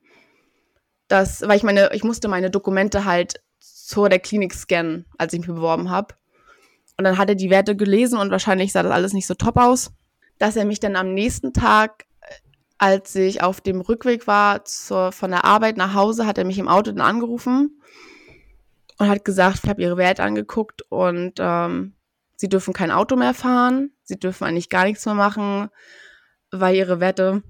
Das, 1.09 1.43
weil 1.43 1.59
ich 1.59 1.63
meine, 1.63 1.91
ich 1.93 2.03
musste 2.03 2.29
meine 2.29 2.51
Dokumente 2.51 3.05
halt 3.05 3.43
zur 3.61 4.09
der 4.09 4.19
Klinik 4.19 4.55
scannen, 4.55 5.05
als 5.19 5.35
ich 5.35 5.41
mich 5.41 5.49
beworben 5.49 5.91
habe. 5.91 6.15
Und 6.97 7.05
dann 7.05 7.19
hat 7.19 7.29
er 7.29 7.35
die 7.35 7.51
Werte 7.51 7.77
gelesen 7.77 8.19
und 8.19 8.31
wahrscheinlich 8.31 8.73
sah 8.73 8.83
das 8.83 8.93
alles 8.93 9.13
nicht 9.13 9.27
so 9.27 9.35
top 9.35 9.59
aus, 9.59 9.93
dass 10.42 10.57
er 10.57 10.64
mich 10.64 10.81
dann 10.81 10.96
am 10.96 11.14
nächsten 11.14 11.52
Tag 11.52 12.07
als 12.76 13.14
ich 13.14 13.44
auf 13.44 13.61
dem 13.61 13.81
Rückweg 13.81 14.26
war 14.26 14.64
zur, 14.64 15.12
von 15.12 15.31
der 15.31 15.44
Arbeit 15.44 15.76
nach 15.76 15.94
Hause, 15.94 16.26
hat 16.26 16.37
er 16.37 16.44
mich 16.44 16.59
im 16.59 16.66
Auto 16.66 16.90
dann 16.90 17.00
angerufen 17.00 17.81
und 18.98 19.09
hat 19.09 19.24
gesagt, 19.24 19.61
ich 19.62 19.70
habe 19.70 19.81
ihre 19.81 19.96
Werte 19.96 20.24
angeguckt 20.24 20.83
und 20.88 21.35
ähm, 21.38 21.94
sie 22.35 22.48
dürfen 22.48 22.74
kein 22.74 22.90
Auto 22.90 23.14
mehr 23.14 23.35
fahren, 23.35 23.92
sie 24.02 24.18
dürfen 24.18 24.42
eigentlich 24.42 24.68
gar 24.68 24.83
nichts 24.83 25.07
mehr 25.07 25.14
machen, 25.14 25.68
weil 26.50 26.74
ihre 26.74 26.98
Werte 26.98 27.44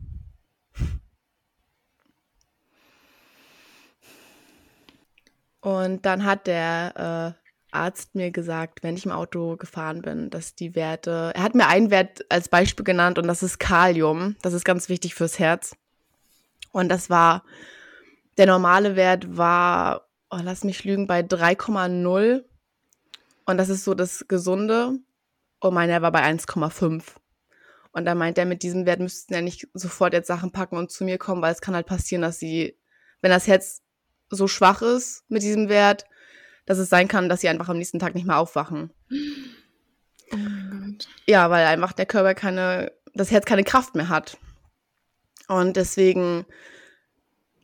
Und 5.63 6.05
dann 6.05 6.27
hat 6.27 6.47
der 6.47 7.37
äh, 7.39 7.42
Arzt 7.73 8.15
mir 8.15 8.31
gesagt, 8.31 8.83
wenn 8.83 8.97
ich 8.97 9.07
im 9.07 9.13
Auto 9.13 9.57
gefahren 9.57 10.03
bin, 10.03 10.31
dass 10.31 10.55
die 10.55 10.75
Werte, 10.75 11.33
er 11.35 11.43
hat 11.43 11.55
mir 11.55 11.67
einen 11.67 11.91
Wert 11.91 12.25
als 12.29 12.49
Beispiel 12.49 12.85
genannt 12.85 13.19
und 13.19 13.27
das 13.27 13.43
ist 13.43 13.59
Kalium. 13.59 14.37
Das 14.43 14.53
ist 14.53 14.65
ganz 14.65 14.89
wichtig 14.89 15.15
fürs 15.15 15.39
Herz. 15.39 15.75
Und 16.71 16.89
das 16.89 17.11
war, 17.11 17.45
der 18.39 18.47
normale 18.47 18.97
Wert 18.97 19.37
war, 19.37 20.09
oh, 20.31 20.39
lass 20.43 20.65
mich 20.65 20.85
lügen, 20.85 21.07
bei 21.07 21.21
3,0. 21.21 22.45
Und 23.45 23.57
das 23.59 23.69
ist 23.69 23.85
so 23.85 23.95
das 23.95 24.27
Gesunde. 24.29 24.99
Und 25.61 25.75
meiner 25.75 26.03
war 26.03 26.13
bei 26.13 26.23
1,5. 26.23 27.03
Und 27.93 28.07
da 28.07 28.15
meint 28.15 28.39
er, 28.39 28.47
mit 28.47 28.63
diesem 28.63 28.87
Wert 28.87 29.01
müssten 29.01 29.35
ja 29.35 29.43
nicht 29.43 29.69
sofort 29.75 30.15
jetzt 30.15 30.27
Sachen 30.27 30.51
packen 30.51 30.77
und 30.77 30.91
zu 30.91 31.05
mir 31.05 31.19
kommen, 31.19 31.43
weil 31.43 31.53
es 31.53 31.61
kann 31.61 31.75
halt 31.75 31.87
passieren, 31.87 32.23
dass 32.23 32.39
sie, 32.39 32.77
wenn 33.21 33.31
das 33.31 33.47
Herz 33.47 33.83
so 34.31 34.49
schwach 34.49 34.81
ist 34.81 35.25
mit 35.29 35.43
diesem 35.43 35.69
Wert, 35.69 36.07
dass 36.67 36.79
es 36.79 36.89
sein 36.89 37.09
kann, 37.09 37.29
dass 37.29 37.41
sie 37.41 37.49
einfach 37.49 37.69
am 37.69 37.79
nächsten 37.79 37.99
Tag 37.99 38.15
nicht 38.15 38.27
mehr 38.27 38.39
aufwachen. 38.39 38.93
Oh. 40.31 40.37
Ja, 41.27 41.51
weil 41.51 41.67
einfach 41.67 41.93
der 41.93 42.07
Körper 42.07 42.35
keine, 42.35 42.93
das 43.15 43.31
Herz 43.31 43.45
keine 43.45 43.65
Kraft 43.65 43.95
mehr 43.95 44.09
hat. 44.09 44.39
Und 45.49 45.77
deswegen, 45.77 46.47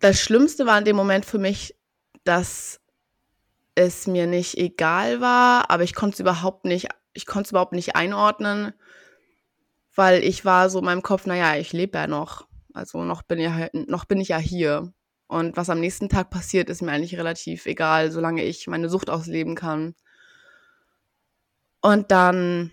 das 0.01 0.21
Schlimmste 0.21 0.67
war 0.67 0.79
in 0.79 0.85
dem 0.85 0.97
Moment 0.97 1.25
für 1.25 1.39
mich, 1.39 1.75
dass 2.25 2.81
es 3.75 4.07
mir 4.07 4.27
nicht 4.27 4.59
egal 4.59 5.21
war, 5.21 5.71
aber 5.71 5.85
ich 5.85 5.95
konnte 5.95 6.15
es 6.15 6.21
überhaupt 6.21 6.65
nicht, 6.65 6.89
ich 7.13 7.27
konnte 7.27 7.47
es 7.47 7.51
überhaupt 7.53 7.73
nicht 7.73 7.97
einordnen, 7.97 8.73
weil 9.95 10.23
ich 10.23 10.45
war 10.45 10.69
so 10.69 10.81
in 10.81 10.85
meinem 10.85 11.03
Kopf, 11.03 11.27
naja, 11.27 11.57
ich 11.57 11.73
lebe 11.73 11.99
ja 11.99 12.07
noch. 12.07 12.47
Also 12.75 13.03
noch 13.05 13.23
bin, 13.23 13.39
ja, 13.39 13.69
noch 13.73 14.05
bin 14.05 14.21
ich 14.21 14.29
ja 14.29 14.39
hier. 14.39 14.93
Und 15.29 15.57
was 15.57 15.71
am 15.71 15.79
nächsten 15.79 16.09
Tag 16.09 16.31
passiert, 16.31 16.71
ist 16.71 16.83
mir 16.83 16.91
eigentlich 16.91 17.19
relativ 17.19 17.67
egal, 17.67 18.11
solange 18.11 18.43
ich 18.45 18.67
meine 18.67 18.89
Sucht 18.89 19.11
ausleben 19.11 19.55
kann. 19.55 19.95
Und 21.83 22.11
dann 22.11 22.71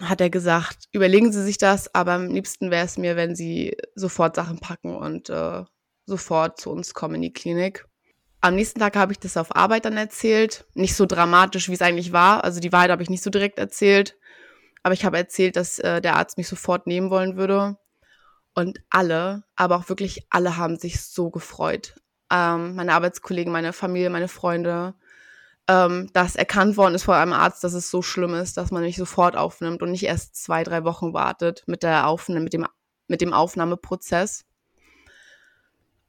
hat 0.00 0.20
er 0.20 0.30
gesagt, 0.30 0.88
überlegen 0.92 1.32
Sie 1.32 1.44
sich 1.44 1.58
das, 1.58 1.94
aber 1.94 2.12
am 2.12 2.28
liebsten 2.28 2.70
wäre 2.70 2.86
es 2.86 2.96
mir, 2.96 3.14
wenn 3.16 3.36
Sie 3.36 3.76
sofort 3.94 4.34
Sachen 4.34 4.58
packen 4.58 4.96
und 4.96 5.30
äh, 5.30 5.62
sofort 6.06 6.58
zu 6.58 6.70
uns 6.70 6.94
kommen 6.94 7.16
in 7.16 7.22
die 7.22 7.32
Klinik. 7.32 7.86
Am 8.40 8.56
nächsten 8.56 8.80
Tag 8.80 8.96
habe 8.96 9.12
ich 9.12 9.18
das 9.18 9.36
auf 9.36 9.54
Arbeit 9.54 9.84
dann 9.84 9.96
erzählt. 9.96 10.66
Nicht 10.74 10.96
so 10.96 11.06
dramatisch, 11.06 11.68
wie 11.68 11.74
es 11.74 11.82
eigentlich 11.82 12.12
war. 12.12 12.44
Also 12.44 12.60
die 12.60 12.72
Wahrheit 12.72 12.90
habe 12.90 13.02
ich 13.02 13.10
nicht 13.10 13.22
so 13.22 13.30
direkt 13.30 13.58
erzählt. 13.58 14.18
Aber 14.82 14.92
ich 14.92 15.04
habe 15.04 15.16
erzählt, 15.16 15.56
dass 15.56 15.78
äh, 15.78 16.02
der 16.02 16.16
Arzt 16.16 16.36
mich 16.36 16.48
sofort 16.48 16.86
nehmen 16.86 17.10
wollen 17.10 17.36
würde. 17.36 17.78
Und 18.54 18.80
alle, 18.88 19.44
aber 19.56 19.76
auch 19.76 19.88
wirklich 19.88 20.26
alle 20.30 20.56
haben 20.56 20.78
sich 20.78 21.02
so 21.02 21.30
gefreut. 21.30 21.94
Ähm, 22.30 22.76
meine 22.76 22.94
Arbeitskollegen, 22.94 23.52
meine 23.52 23.72
Familie, 23.72 24.10
meine 24.10 24.28
Freunde, 24.28 24.94
ähm, 25.68 26.10
dass 26.12 26.36
erkannt 26.36 26.76
worden 26.76 26.94
ist 26.94 27.04
vor 27.04 27.16
einem 27.16 27.32
Arzt, 27.32 27.64
dass 27.64 27.72
es 27.72 27.90
so 27.90 28.02
schlimm 28.02 28.34
ist, 28.34 28.56
dass 28.56 28.70
man 28.70 28.82
mich 28.82 28.96
sofort 28.96 29.36
aufnimmt 29.36 29.82
und 29.82 29.90
nicht 29.90 30.04
erst 30.04 30.36
zwei, 30.36 30.62
drei 30.62 30.84
Wochen 30.84 31.14
wartet 31.14 31.64
mit 31.66 31.82
der 31.82 32.06
Aufnahme, 32.06 32.42
mit 32.42 32.52
dem, 32.52 32.66
mit 33.08 33.20
dem 33.20 33.32
Aufnahmeprozess. 33.32 34.44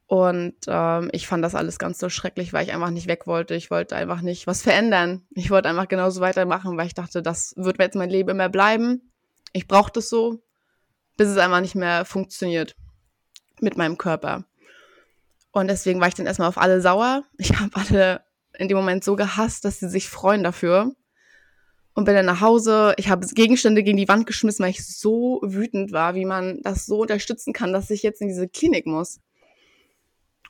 Und 0.08 0.56
ähm, 0.68 1.10
ich 1.14 1.28
fand 1.28 1.44
das 1.44 1.56
alles 1.56 1.80
ganz 1.80 1.98
so 1.98 2.10
schrecklich, 2.10 2.54
weil 2.54 2.64
ich 2.66 2.74
einfach 2.74 2.92
nicht 2.92 3.08
weg 3.08 3.26
wollte. 3.26 3.56
Ich 3.56 3.72
wollte 3.72 3.96
einfach 3.96 4.22
nicht 4.22 4.46
was 4.46 4.62
verändern. 4.62 5.26
Ich 5.32 5.50
wollte 5.50 5.68
einfach 5.70 5.88
genauso 5.88 6.22
weitermachen, 6.22 6.78
weil 6.78 6.86
ich 6.86 6.94
dachte, 6.94 7.24
das 7.24 7.54
wird 7.58 7.80
mir 7.80 7.86
jetzt 7.86 7.96
mein 7.96 8.12
Leben 8.12 8.30
immer 8.30 8.50
bleiben. 8.50 9.12
Ich 9.52 9.68
brauche 9.68 9.92
das 9.92 10.10
so, 10.10 10.44
bis 11.18 11.30
es 11.30 11.38
einfach 11.38 11.62
nicht 11.62 11.76
mehr 11.76 12.06
funktioniert 12.06 12.76
mit 13.60 13.78
meinem 13.78 13.98
Körper. 13.98 14.46
Und 15.52 15.68
deswegen 15.68 16.02
war 16.02 16.08
ich 16.08 16.16
dann 16.16 16.26
erstmal 16.26 16.50
auf 16.50 16.58
alle 16.58 16.82
sauer. 16.82 17.24
Ich 17.38 17.58
habe 17.60 17.76
alle 17.76 18.22
in 18.58 18.68
dem 18.68 18.78
Moment 18.78 19.04
so 19.04 19.16
gehasst, 19.16 19.66
dass 19.66 19.80
sie 19.80 19.90
sich 19.90 20.10
freuen 20.10 20.44
dafür. 20.44 20.94
Und 21.94 22.04
bin 22.04 22.14
dann 22.14 22.26
nach 22.26 22.42
Hause. 22.42 22.94
Ich 22.98 23.10
habe 23.10 23.26
Gegenstände 23.26 23.82
gegen 23.82 23.98
die 23.98 24.10
Wand 24.10 24.28
geschmissen, 24.28 24.64
weil 24.64 24.72
ich 24.72 24.86
so 24.86 25.40
wütend 25.46 25.94
war, 25.94 26.14
wie 26.14 26.26
man 26.26 26.62
das 26.62 26.86
so 26.86 27.00
unterstützen 27.00 27.54
kann, 27.54 27.72
dass 27.72 27.90
ich 27.90 28.04
jetzt 28.04 28.20
in 28.20 28.28
diese 28.28 28.50
Klinik 28.50 28.86
muss. 28.86 29.22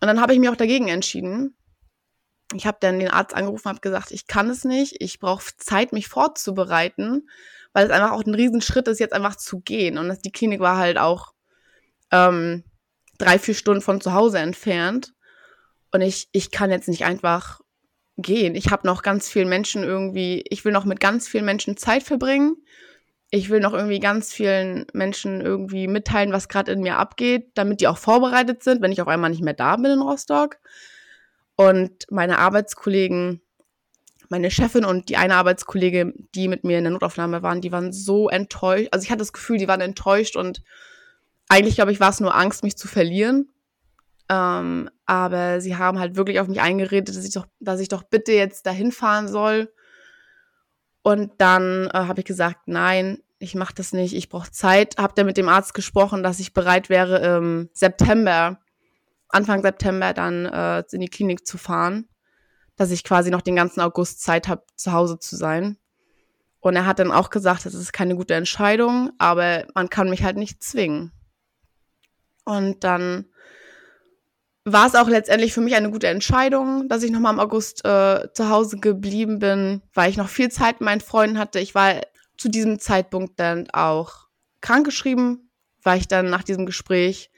Und 0.01 0.07
dann 0.07 0.19
habe 0.19 0.33
ich 0.33 0.39
mich 0.39 0.49
auch 0.49 0.55
dagegen 0.55 0.87
entschieden. 0.87 1.55
Ich 2.55 2.65
habe 2.65 2.77
dann 2.79 2.99
den 2.99 3.09
Arzt 3.09 3.35
angerufen, 3.35 3.69
habe 3.69 3.79
gesagt, 3.79 4.11
ich 4.11 4.25
kann 4.25 4.49
es 4.49 4.65
nicht, 4.65 5.01
ich 5.01 5.19
brauche 5.19 5.43
Zeit, 5.57 5.93
mich 5.93 6.07
vorzubereiten, 6.07 7.27
weil 7.75 7.85
es 7.85 7.91
einfach 7.91 8.11
auch 8.11 8.25
ein 8.25 8.33
Riesenschritt 8.33 8.87
ist, 8.87 8.99
jetzt 8.99 9.13
einfach 9.13 9.35
zu 9.35 9.59
gehen. 9.59 9.97
Und 9.97 10.07
das, 10.07 10.19
die 10.19 10.31
Klinik 10.31 10.59
war 10.59 10.77
halt 10.77 10.97
auch 10.97 11.33
ähm, 12.11 12.63
drei, 13.19 13.37
vier 13.37 13.53
Stunden 13.53 13.81
von 13.81 14.01
zu 14.01 14.13
Hause 14.13 14.39
entfernt. 14.39 15.13
Und 15.91 16.01
ich, 16.01 16.29
ich 16.31 16.49
kann 16.49 16.71
jetzt 16.71 16.87
nicht 16.87 17.05
einfach 17.05 17.61
gehen. 18.17 18.55
Ich 18.55 18.71
habe 18.71 18.87
noch 18.87 19.03
ganz 19.03 19.29
vielen 19.29 19.49
Menschen 19.49 19.83
irgendwie, 19.83 20.43
ich 20.49 20.65
will 20.65 20.71
noch 20.71 20.85
mit 20.85 20.99
ganz 20.99 21.27
vielen 21.27 21.45
Menschen 21.45 21.77
Zeit 21.77 22.03
verbringen 22.03 22.55
ich 23.31 23.49
will 23.49 23.59
noch 23.59 23.73
irgendwie 23.73 23.99
ganz 23.99 24.31
vielen 24.31 24.85
Menschen 24.93 25.41
irgendwie 25.41 25.87
mitteilen, 25.87 26.31
was 26.31 26.47
gerade 26.47 26.71
in 26.71 26.81
mir 26.81 26.97
abgeht, 26.97 27.51
damit 27.55 27.81
die 27.81 27.87
auch 27.87 27.97
vorbereitet 27.97 28.63
sind, 28.63 28.81
wenn 28.81 28.91
ich 28.91 29.01
auf 29.01 29.07
einmal 29.07 29.29
nicht 29.29 29.43
mehr 29.43 29.53
da 29.53 29.75
bin 29.75 29.91
in 29.91 30.01
Rostock. 30.01 30.57
Und 31.55 32.05
meine 32.09 32.39
Arbeitskollegen, 32.39 33.41
meine 34.29 34.51
Chefin 34.51 34.85
und 34.85 35.09
die 35.09 35.17
eine 35.17 35.35
Arbeitskollegin, 35.35 36.29
die 36.35 36.47
mit 36.47 36.63
mir 36.63 36.77
in 36.77 36.83
der 36.83 36.93
Notaufnahme 36.93 37.43
waren, 37.43 37.61
die 37.61 37.71
waren 37.71 37.91
so 37.91 38.29
enttäuscht. 38.29 38.89
Also 38.91 39.03
ich 39.03 39.11
hatte 39.11 39.19
das 39.19 39.33
Gefühl, 39.33 39.57
die 39.57 39.67
waren 39.67 39.81
enttäuscht 39.81 40.35
und 40.35 40.61
eigentlich, 41.47 41.75
glaube 41.75 41.91
ich, 41.91 41.99
war 41.99 42.09
es 42.09 42.19
nur 42.19 42.35
Angst, 42.35 42.63
mich 42.63 42.77
zu 42.77 42.87
verlieren. 42.87 43.49
Ähm, 44.29 44.89
aber 45.05 45.61
sie 45.61 45.77
haben 45.77 45.99
halt 45.99 46.15
wirklich 46.15 46.39
auf 46.39 46.47
mich 46.47 46.61
eingeredet, 46.61 47.15
dass 47.15 47.23
ich 47.23 47.33
doch, 47.33 47.45
dass 47.59 47.79
ich 47.79 47.89
doch 47.89 48.03
bitte 48.03 48.31
jetzt 48.31 48.65
dahin 48.65 48.91
fahren 48.91 49.27
soll 49.27 49.69
und 51.05 51.33
dann 51.37 51.85
äh, 51.93 51.99
habe 51.99 52.21
ich 52.21 52.25
gesagt, 52.25 52.61
nein, 52.67 53.19
ich 53.37 53.53
mache 53.53 53.75
das 53.75 53.93
nicht, 53.93 54.15
ich 54.15 54.27
brauche 54.27 54.49
Zeit. 54.49 54.97
Habe 54.97 55.13
dann 55.15 55.27
mit 55.27 55.37
dem 55.37 55.49
Arzt 55.49 55.75
gesprochen, 55.75 56.23
dass 56.23 56.39
ich 56.39 56.51
bereit 56.51 56.89
wäre, 56.89 57.19
im 57.37 57.69
September, 57.73 58.59
Anfang 59.29 59.61
September 59.61 60.13
dann 60.13 60.47
äh, 60.47 60.83
in 60.91 61.01
die 61.01 61.07
Klinik 61.07 61.45
zu 61.45 61.59
fahren, 61.59 62.07
dass 62.75 62.91
ich 62.91 63.03
quasi 63.03 63.31
noch 63.31 63.41
den 63.41 63.55
ganzen 63.55 63.81
August 63.81 64.21
Zeit 64.21 64.47
habe, 64.47 64.63
zu 64.75 64.91
Hause 64.91 65.19
zu 65.19 65.35
sein. 65.35 65.77
Und 66.59 66.75
er 66.75 66.85
hat 66.85 66.99
dann 66.99 67.11
auch 67.11 67.29
gesagt, 67.29 67.65
das 67.65 67.73
ist 67.73 67.93
keine 67.93 68.15
gute 68.15 68.33
Entscheidung, 68.33 69.11
aber 69.17 69.65
man 69.75 69.89
kann 69.89 70.09
mich 70.09 70.23
halt 70.23 70.37
nicht 70.37 70.63
zwingen. 70.63 71.11
Und 72.43 72.83
dann 72.83 73.25
war 74.63 74.87
es 74.87 74.95
auch 74.95 75.07
letztendlich 75.07 75.53
für 75.53 75.61
mich 75.61 75.75
eine 75.75 75.91
gute 75.91 76.07
Entscheidung, 76.07 76.89
dass 76.89 77.03
ich 77.03 77.11
nochmal 77.11 77.33
im 77.33 77.39
August 77.39 77.85
äh, 77.85 78.33
zu 78.33 78.49
Hause 78.49 78.77
geblieben 78.77 79.37
bin, 79.37 79.83
weil 79.93 80.09
ich 80.09 80.17
noch 80.17 80.27
viel 80.27 80.49
Zeit 80.49 80.79
mit 80.79 80.87
meinen 80.87 81.01
Freunden 81.01 81.37
hatte. 81.37 81.59
Ich 81.59 81.75
war 81.75 82.01
zu 82.37 82.49
diesem 82.49 82.79
Zeitpunkt 82.79 83.39
dann 83.39 83.69
auch 83.71 84.27
krankgeschrieben, 84.61 85.51
weil 85.83 85.99
ich 85.99 86.07
dann 86.07 86.31
nach 86.31 86.43
diesem 86.43 86.65
Gespräch 86.65 87.29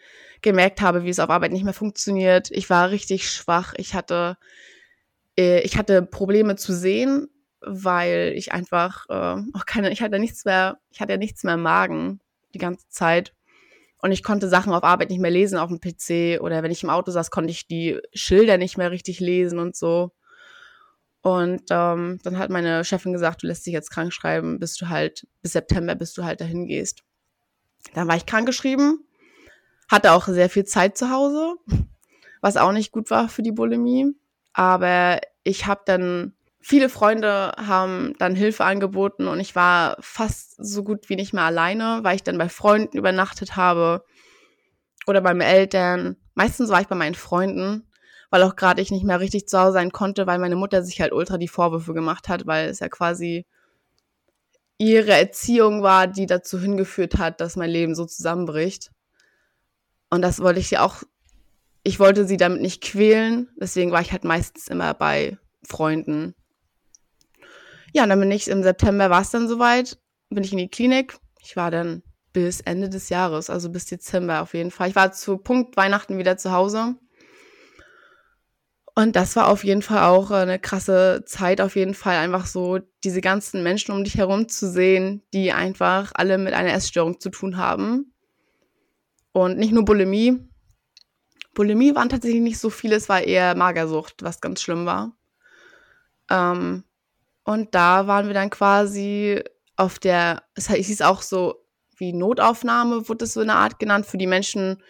gemerkt 0.42 0.80
habe, 0.80 1.04
wie 1.04 1.10
es 1.10 1.20
auf 1.20 1.30
Arbeit 1.30 1.52
nicht 1.52 1.66
mehr 1.66 1.74
funktioniert. 1.74 2.50
Ich 2.52 2.70
war 2.70 2.92
richtig 2.92 3.30
schwach. 3.30 3.74
Ich 3.76 3.94
hatte, 3.94 4.38
ich 5.38 5.78
hatte 5.78 6.02
Probleme 6.02 6.56
zu 6.56 6.74
sehen, 6.74 7.30
weil 7.62 8.34
ich 8.36 8.52
einfach 8.52 9.06
äh, 9.10 9.42
auch 9.54 9.66
keine, 9.66 9.92
ich 9.92 10.02
hatte 10.02 10.20
nichts 10.20 10.46
mehr, 10.46 10.80
ich 10.90 11.00
hatte 11.00 11.18
nichts 11.18 11.44
mehr 11.44 11.56
im 11.56 11.62
Magen 11.62 12.20
die 12.54 12.60
ganze 12.60 12.88
Zeit. 12.90 13.34
Und 14.00 14.12
ich 14.12 14.24
konnte 14.24 14.48
Sachen 14.48 14.74
auf 14.74 14.84
Arbeit 14.84 15.10
nicht 15.10 15.20
mehr 15.20 15.32
lesen 15.32 15.58
auf 15.58 15.70
dem 15.70 15.80
PC 15.80 16.40
oder 16.42 16.62
wenn 16.62 16.72
ich 16.72 16.84
im 16.84 16.90
Auto 16.90 17.12
saß, 17.12 17.32
konnte 17.32 17.52
ich 17.52 17.68
die 17.68 18.00
Schilder 18.14 18.58
nicht 18.58 18.78
mehr 18.78 18.92
richtig 18.92 19.20
lesen 19.20 19.60
und 19.60 19.76
so. 19.76 20.12
Und 21.22 21.64
ähm, 21.72 22.20
dann 22.24 22.38
hat 22.38 22.50
meine 22.50 22.86
Chefin 22.86 23.12
gesagt, 23.12 23.44
du 23.44 23.48
lässt 23.48 23.66
dich 23.66 23.74
jetzt 23.74 23.90
krank 23.90 24.14
schreiben, 24.14 24.60
bis 24.60 24.76
du 24.76 24.88
halt, 24.88 25.28
bis 25.42 25.54
September, 25.54 25.96
bis 25.96 26.14
du 26.14 26.24
halt 26.24 26.42
dahin 26.42 26.68
gehst. 26.68 27.04
Dann 27.94 28.08
war 28.08 28.16
ich 28.16 28.26
krankgeschrieben, 28.26 29.04
hatte 29.90 30.12
auch 30.12 30.28
sehr 30.28 30.50
viel 30.50 30.66
Zeit 30.66 30.98
zu 30.98 31.10
Hause, 31.10 31.56
was 32.42 32.56
auch 32.56 32.72
nicht 32.72 32.92
gut 32.92 33.10
war 33.10 33.30
für 33.30 33.42
die 33.42 33.52
Bulimie. 33.52 34.14
Aber 34.58 35.22
ich 35.44 35.68
habe 35.68 35.82
dann 35.86 36.34
viele 36.60 36.90
Freunde 36.90 37.52
haben 37.58 38.16
dann 38.18 38.34
Hilfe 38.34 38.66
angeboten 38.66 39.28
und 39.28 39.40
ich 39.40 39.56
war 39.56 39.98
fast 40.00 40.56
so 40.58 40.84
gut 40.84 41.10
wie 41.10 41.16
nicht 41.16 41.32
mehr 41.32 41.44
alleine, 41.44 42.00
weil 42.02 42.16
ich 42.16 42.24
dann 42.24 42.40
bei 42.40 42.50
Freunden 42.50 42.98
übernachtet 42.98 43.56
habe 43.56 44.04
oder 45.06 45.22
bei 45.22 45.36
meinen 45.36 45.48
Eltern. 45.48 46.18
Meistens 46.34 46.72
war 46.72 46.82
ich 46.82 46.88
bei 46.88 46.96
meinen 46.96 47.14
Freunden, 47.14 47.88
weil 48.32 48.42
auch 48.42 48.56
gerade 48.56 48.82
ich 48.82 48.90
nicht 48.90 49.06
mehr 49.06 49.20
richtig 49.20 49.48
zu 49.48 49.60
Hause 49.60 49.74
sein 49.74 49.92
konnte, 49.92 50.26
weil 50.26 50.40
meine 50.40 50.56
Mutter 50.56 50.82
sich 50.82 51.02
halt 51.02 51.14
ultra 51.14 51.38
die 51.38 51.48
Vorwürfe 51.48 51.94
gemacht 51.94 52.28
hat, 52.28 52.48
weil 52.48 52.68
es 52.68 52.80
ja 52.80 52.90
quasi 52.90 53.46
ihre 54.80 55.12
Erziehung 55.12 55.84
war, 55.84 56.08
die 56.08 56.26
dazu 56.26 56.60
hingeführt 56.60 57.20
hat, 57.20 57.42
dass 57.42 57.58
mein 57.58 57.70
Leben 57.70 57.94
so 57.94 58.06
zusammenbricht. 58.06 58.90
Und 60.10 60.24
das 60.24 60.40
wollte 60.40 60.62
ich 60.62 60.70
sie 60.70 60.80
auch, 60.80 61.04
ich 61.88 62.00
wollte 62.00 62.26
sie 62.26 62.38
damit 62.38 62.62
nicht 62.62 62.84
quälen, 62.84 63.50
deswegen 63.60 63.92
war 63.92 64.02
ich 64.02 64.12
halt 64.12 64.24
meistens 64.24 64.68
immer 64.68 64.94
bei 64.94 65.38
Freunden 65.64 66.36
ja, 67.94 68.04
und 68.04 68.10
dann 68.10 68.20
bin 68.20 68.32
ich 68.32 68.48
im 68.48 68.64
September 68.64 69.10
war 69.10 69.22
es 69.22 69.32
dann 69.32 69.48
soweit, 69.48 69.98
bin 70.30 70.44
ich 70.44 70.52
in 70.52 70.58
die 70.58 70.70
Klinik. 70.70 71.18
Ich 71.42 71.56
war 71.56 71.72
dann 71.72 72.04
bis 72.34 72.62
Ende 72.62 72.90
des 72.90 73.10
Jahres, 73.10 73.50
also 73.50 73.72
bis 73.72 73.86
Dezember 73.86 74.42
auf 74.42 74.54
jeden 74.54 74.72
Fall. 74.72 74.90
Ich 74.90 74.96
war 74.96 75.12
zu 75.14 75.38
Punkt 75.38 75.78
Weihnachten 75.78 76.18
wieder 76.18 76.38
zu 76.38 76.52
Hause. 76.52 76.96
Und 78.94 79.16
das 79.16 79.36
war 79.36 79.48
auf 79.48 79.64
jeden 79.64 79.84
Fall 79.84 80.04
auch 80.04 80.32
eine 80.32 80.60
krasse 80.60 81.24
Zeit, 81.26 81.62
auf 81.62 81.76
jeden 81.76 81.94
Fall 81.94 82.18
einfach 82.18 82.48
so 82.48 82.80
diese 83.04 83.22
ganzen 83.22 83.64
Menschen 83.64 83.94
um 83.94 84.04
dich 84.04 84.18
herum 84.18 84.50
zu 84.50 84.70
sehen, 84.70 85.24
die 85.34 85.52
einfach 85.52 86.12
alle 86.16 86.38
mit 86.38 86.54
einer 86.54 86.74
Essstörung 86.74 87.20
zu 87.20 87.30
tun 87.30 87.58
haben. 87.58 88.14
Und 89.32 89.58
nicht 89.58 89.72
nur 89.72 89.86
Bulimie. 89.86 90.47
Bulimie 91.58 91.96
waren 91.96 92.08
tatsächlich 92.08 92.44
nicht 92.44 92.60
so 92.60 92.70
viele, 92.70 92.98
es 92.98 93.10
war 93.10 93.24
eher 93.24 93.56
Magersucht, 93.56 94.22
was 94.22 94.42
ganz 94.42 94.62
schlimm 94.62 94.86
war. 94.86 95.18
Ähm, 96.30 96.84
und 97.46 97.74
da 97.74 98.06
waren 98.06 98.28
wir 98.28 98.36
dann 98.36 98.52
quasi 98.52 99.42
auf 99.76 99.98
der, 99.98 100.44
es 100.54 100.70
hieß 100.70 101.02
auch 101.02 101.24
so 101.24 101.56
wie 101.98 102.14
Notaufnahme, 102.14 103.10
wurde 103.10 103.26
es 103.26 103.34
so 103.34 103.42
eine 103.42 103.56
Art 103.56 103.80
genannt, 103.80 104.06
für 104.06 104.20
die 104.20 104.28
Menschen, 104.28 104.84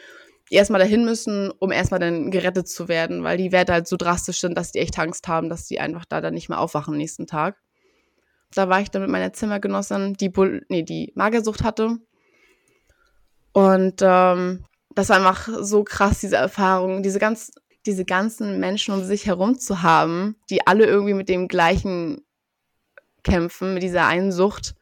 die 0.51 0.55
erstmal 0.55 0.81
dahin 0.81 1.05
müssen, 1.05 1.51
um 1.51 1.71
erstmal 1.71 2.01
dann 2.01 2.31
gerettet 2.31 2.67
zu 2.67 2.89
werden, 2.89 3.23
weil 3.23 3.37
die 3.37 3.53
Werte 3.53 3.71
halt 3.71 3.87
so 3.87 3.95
drastisch 3.95 4.41
sind, 4.41 4.57
dass 4.57 4.73
die 4.73 4.79
echt 4.79 4.99
Angst 4.99 5.29
haben, 5.29 5.47
dass 5.47 5.67
die 5.67 5.79
einfach 5.79 6.03
da 6.03 6.19
dann 6.19 6.33
nicht 6.33 6.49
mehr 6.49 6.59
aufwachen 6.59 6.95
am 6.95 6.97
nächsten 6.97 7.27
Tag. 7.27 7.55
Da 8.53 8.67
war 8.67 8.81
ich 8.81 8.91
dann 8.91 9.03
mit 9.03 9.11
meiner 9.11 9.31
Zimmergenossin, 9.31 10.15
die, 10.15 10.27
Bull 10.27 10.65
nee, 10.67 10.83
die 10.83 11.13
Magersucht 11.15 11.63
hatte. 11.63 11.97
Und 13.53 14.01
ähm, 14.01 14.65
das 14.97 15.09
war 15.09 15.17
einfach 15.17 15.47
so 15.61 15.83
krass, 15.83 16.21
diese 16.21 16.37
Erfahrung, 16.37 17.03
diese 17.03 17.19
ganz, 17.19 17.51
diese 17.85 18.03
ganzen 18.03 18.59
Menschen 18.59 18.95
um 18.95 19.03
sich 19.03 19.27
herum 19.27 19.59
zu 19.59 19.83
haben, 19.83 20.35
die 20.49 20.65
alle 20.65 20.87
irgendwie 20.87 21.13
mit 21.13 21.29
dem 21.29 21.47
gleichen 21.47 22.25
kämpfen 23.23 23.75
mit 23.75 23.83
dieser 23.83 24.07
einen 24.07 24.31
Sucht. 24.31 24.73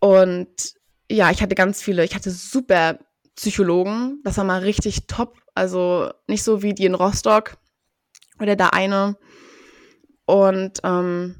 Und 0.00 0.74
ja, 1.10 1.30
ich 1.30 1.40
hatte 1.40 1.54
ganz 1.54 1.80
viele, 1.80 2.04
ich 2.04 2.14
hatte 2.14 2.30
super 2.30 2.98
Psychologen. 3.36 4.20
Das 4.22 4.36
war 4.36 4.44
mal 4.44 4.60
richtig 4.60 5.06
top. 5.06 5.38
Also 5.54 6.10
nicht 6.26 6.42
so 6.42 6.60
wie 6.60 6.74
die 6.74 6.84
in 6.84 6.94
Rostock 6.94 7.56
oder 8.38 8.54
der 8.54 8.74
eine. 8.74 9.16
Und 10.26 10.80
ähm, 10.84 11.36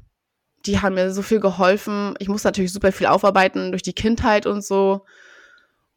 die 0.65 0.79
haben 0.79 0.95
mir 0.95 1.13
so 1.13 1.21
viel 1.21 1.39
geholfen. 1.39 2.15
Ich 2.17 2.27
musste 2.27 2.47
natürlich 2.47 2.73
super 2.73 2.91
viel 2.91 3.05
aufarbeiten 3.05 3.71
durch 3.71 3.83
die 3.83 3.93
Kindheit 3.93 4.47
und 4.47 4.65
so. 4.65 5.05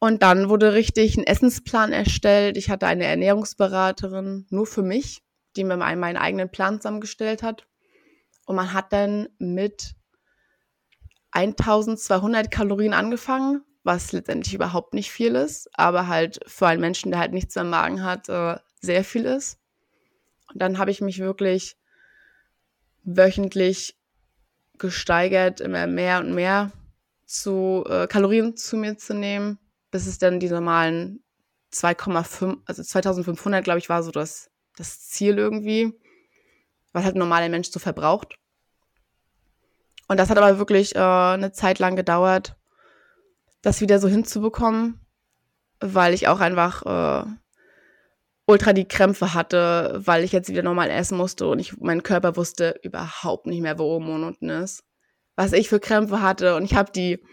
Und 0.03 0.21
dann 0.21 0.49
wurde 0.49 0.73
richtig 0.73 1.15
ein 1.15 1.25
Essensplan 1.25 1.93
erstellt. 1.93 2.57
Ich 2.57 2.69
hatte 2.69 2.87
eine 2.87 3.05
Ernährungsberaterin 3.05 4.45
nur 4.49 4.67
für 4.67 4.81
mich, 4.81 5.23
die 5.55 5.63
mir 5.63 5.77
meinen 5.77 6.17
eigenen 6.17 6.51
Plan 6.51 6.81
zusammengestellt 6.81 7.41
hat. 7.41 7.65
Und 8.45 8.57
man 8.57 8.73
hat 8.73 8.91
dann 8.91 9.29
mit 9.37 9.95
1200 11.31 12.51
Kalorien 12.51 12.93
angefangen, 12.93 13.63
was 13.83 14.11
letztendlich 14.11 14.53
überhaupt 14.53 14.93
nicht 14.93 15.09
viel 15.09 15.35
ist, 15.35 15.69
aber 15.71 16.09
halt 16.09 16.41
für 16.47 16.67
einen 16.67 16.81
Menschen, 16.81 17.11
der 17.11 17.21
halt 17.21 17.31
nichts 17.31 17.55
im 17.55 17.69
Magen 17.69 18.03
hat, 18.03 18.27
äh, 18.27 18.57
sehr 18.81 19.05
viel 19.05 19.23
ist. 19.23 19.57
Und 20.51 20.61
dann 20.61 20.79
habe 20.79 20.91
ich 20.91 20.99
mich 20.99 21.19
wirklich 21.19 21.77
wöchentlich 23.05 23.97
gesteigert, 24.79 25.61
immer 25.61 25.87
mehr 25.87 26.19
und 26.19 26.33
mehr 26.33 26.73
zu 27.25 27.85
äh, 27.87 28.05
Kalorien 28.07 28.57
zu 28.57 28.75
mir 28.75 28.97
zu 28.97 29.13
nehmen, 29.13 29.59
bis 29.93 30.07
es 30.07 30.17
dann 30.17 30.39
die 30.39 30.49
normalen 30.49 31.23
2,5, 31.71 32.57
also 32.65 32.81
2500, 32.81 33.63
glaube 33.63 33.77
ich, 33.77 33.89
war 33.89 34.01
so 34.01 34.09
das, 34.09 34.49
das 34.75 35.07
Ziel 35.07 35.37
irgendwie, 35.37 35.93
was 36.93 37.05
halt 37.05 37.15
ein 37.15 37.19
normaler 37.19 37.47
Mensch 37.47 37.69
so 37.69 37.79
verbraucht. 37.79 38.35
Und 40.07 40.19
das 40.19 40.31
hat 40.31 40.39
aber 40.39 40.57
wirklich 40.57 40.95
äh, 40.95 40.99
eine 40.99 41.51
Zeit 41.51 41.77
lang 41.77 41.95
gedauert, 41.95 42.55
das 43.61 43.81
wieder 43.81 43.99
so 43.99 44.07
hinzubekommen, 44.07 44.99
weil 45.79 46.15
ich 46.15 46.27
auch 46.27 46.39
einfach 46.39 46.81
äh, 46.85 47.25
ultra 48.47 48.73
die 48.73 48.87
Krämpfe 48.87 49.35
hatte, 49.35 50.01
weil 50.03 50.23
ich 50.23 50.31
jetzt 50.31 50.49
wieder 50.49 50.63
normal 50.63 50.89
essen 50.89 51.19
musste 51.19 51.47
und 51.47 51.59
ich, 51.59 51.77
mein 51.77 52.01
Körper 52.01 52.35
wusste 52.35 52.79
überhaupt 52.81 53.45
nicht 53.45 53.61
mehr, 53.61 53.77
wo 53.77 53.95
oben 53.95 54.09
und 54.09 54.23
unten 54.23 54.49
ist. 54.49 54.83
Was 55.35 55.53
ich 55.53 55.69
für 55.69 55.79
Krämpfe 55.79 56.23
hatte 56.23 56.55
und 56.55 56.63
ich 56.63 56.73
habe 56.73 56.91
die, 56.91 57.23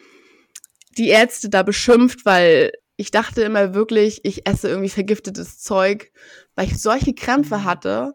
die 0.96 1.08
Ärzte 1.08 1.48
da 1.48 1.62
beschimpft, 1.62 2.24
weil 2.24 2.72
ich 2.96 3.10
dachte 3.10 3.42
immer 3.42 3.74
wirklich, 3.74 4.24
ich 4.24 4.46
esse 4.46 4.68
irgendwie 4.68 4.90
vergiftetes 4.90 5.58
Zeug, 5.58 6.12
weil 6.54 6.66
ich 6.66 6.80
solche 6.80 7.14
Krämpfe 7.14 7.58
mhm. 7.58 7.64
hatte, 7.64 8.14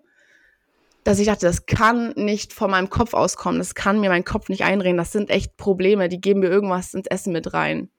dass 1.03 1.19
ich 1.19 1.28
dachte, 1.28 1.45
das 1.45 1.65
kann 1.65 2.13
nicht 2.15 2.53
von 2.53 2.71
meinem 2.71 2.89
Kopf 2.89 3.13
auskommen, 3.13 3.59
das 3.59 3.76
kann 3.76 3.99
mir 3.99 4.09
mein 4.09 4.26
Kopf 4.26 4.49
nicht 4.49 4.63
einreden, 4.63 4.97
das 4.97 5.11
sind 5.11 5.30
echt 5.30 5.55
Probleme, 5.55 6.09
die 6.09 6.19
geben 6.19 6.39
mir 6.39 6.49
irgendwas 6.49 6.93
ins 6.93 7.07
Essen 7.07 7.32
mit 7.32 7.53
rein. 7.53 7.89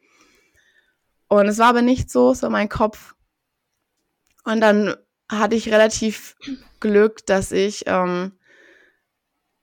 Und 1.28 1.46
es 1.46 1.58
war 1.58 1.68
aber 1.68 1.82
nicht 1.82 2.10
so, 2.10 2.32
es 2.32 2.42
war 2.42 2.50
mein 2.50 2.68
Kopf. 2.68 3.14
Und 4.44 4.60
dann 4.60 4.94
hatte 5.28 5.56
ich 5.56 5.72
relativ 5.72 6.36
Glück, 6.80 7.26
dass 7.26 7.52
ich 7.52 7.84
ähm, 7.86 8.32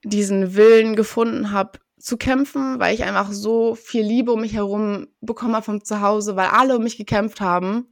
diesen 0.04 0.56
Willen 0.56 0.96
gefunden 0.96 1.52
habe, 1.52 1.80
zu 2.04 2.18
kämpfen, 2.18 2.82
weil 2.82 2.94
ich 2.94 3.06
einfach 3.06 3.32
so 3.32 3.76
viel 3.76 4.04
Liebe 4.04 4.34
um 4.34 4.42
mich 4.42 4.54
herum 4.54 5.08
bekommen 5.22 5.56
habe 5.56 5.64
vom 5.64 5.86
Zuhause, 5.86 6.36
weil 6.36 6.48
alle 6.48 6.76
um 6.76 6.84
mich 6.84 6.98
gekämpft 6.98 7.40
haben, 7.40 7.88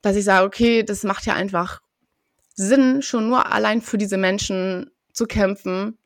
dass 0.00 0.16
ich 0.16 0.24
sage, 0.24 0.46
okay, 0.46 0.82
das 0.82 1.04
macht 1.04 1.26
ja 1.26 1.34
einfach 1.34 1.82
Sinn, 2.54 3.02
schon 3.02 3.28
nur 3.28 3.52
allein 3.52 3.82
für 3.82 3.98
diese 3.98 4.16
Menschen 4.16 4.90
zu 5.12 5.26
kämpfen. 5.26 5.98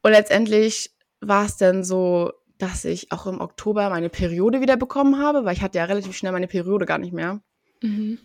Und 0.00 0.12
letztendlich 0.12 0.96
war 1.20 1.44
es 1.44 1.58
dann 1.58 1.84
so, 1.84 2.32
dass 2.56 2.86
ich 2.86 3.12
auch 3.12 3.26
im 3.26 3.38
Oktober 3.38 3.90
meine 3.90 4.08
Periode 4.08 4.62
wieder 4.62 4.78
bekommen 4.78 5.18
habe, 5.18 5.44
weil 5.44 5.52
ich 5.52 5.60
hatte 5.60 5.76
ja 5.76 5.84
relativ 5.84 6.16
schnell 6.16 6.32
meine 6.32 6.48
Periode 6.48 6.86
gar 6.86 6.98
nicht 6.98 7.12
mehr. 7.12 7.42
Mhm. 7.82 8.18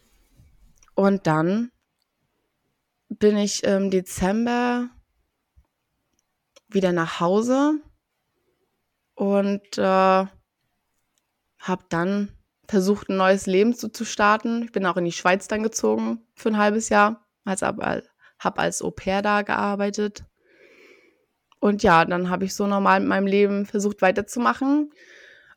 Und 0.96 1.28
dann 1.28 1.72
bin 3.10 3.36
ich 3.36 3.66
im 3.66 3.92
Dezember 3.92 4.90
wieder 6.70 6.94
nach 6.94 7.20
Hause 7.20 7.82
und 9.18 9.78
äh, 9.78 9.82
habe 9.82 10.30
dann 11.90 12.30
versucht, 12.68 13.10
ein 13.10 13.18
neues 13.18 13.46
Leben 13.46 13.74
zu, 13.74 13.90
zu 13.90 14.06
starten. 14.06 14.64
Ich 14.64 14.72
bin 14.72 14.86
auch 14.86 14.98
in 14.98 15.06
die 15.06 15.12
Schweiz 15.12 15.48
dann 15.48 15.64
gezogen 15.64 16.22
für 16.36 16.50
ein 16.50 16.58
halbes 16.58 16.90
Jahr, 16.90 17.26
als, 17.44 17.62
habe 17.62 18.60
als 18.60 18.82
Au 18.82 18.92
pair 18.92 19.22
da 19.22 19.42
gearbeitet. 19.42 20.24
Und 21.60 21.84
ja, 21.84 22.06
dann 22.06 22.30
habe 22.30 22.46
ich 22.46 22.56
so 22.56 22.68
normal 22.68 23.00
mit 23.00 23.10
meinem 23.10 23.28
Leben 23.28 23.66
versucht 23.66 24.02
weiterzumachen. 24.02 24.92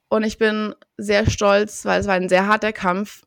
Und 0.09 0.25
ich 0.25 0.39
bin 0.39 0.75
sehr 0.97 1.29
stolz, 1.31 1.85
weil 1.85 2.01
es 2.01 2.07
war 2.07 2.15
ein 2.15 2.29
sehr 2.29 2.47
harter 2.47 2.73
Kampf 2.73 3.23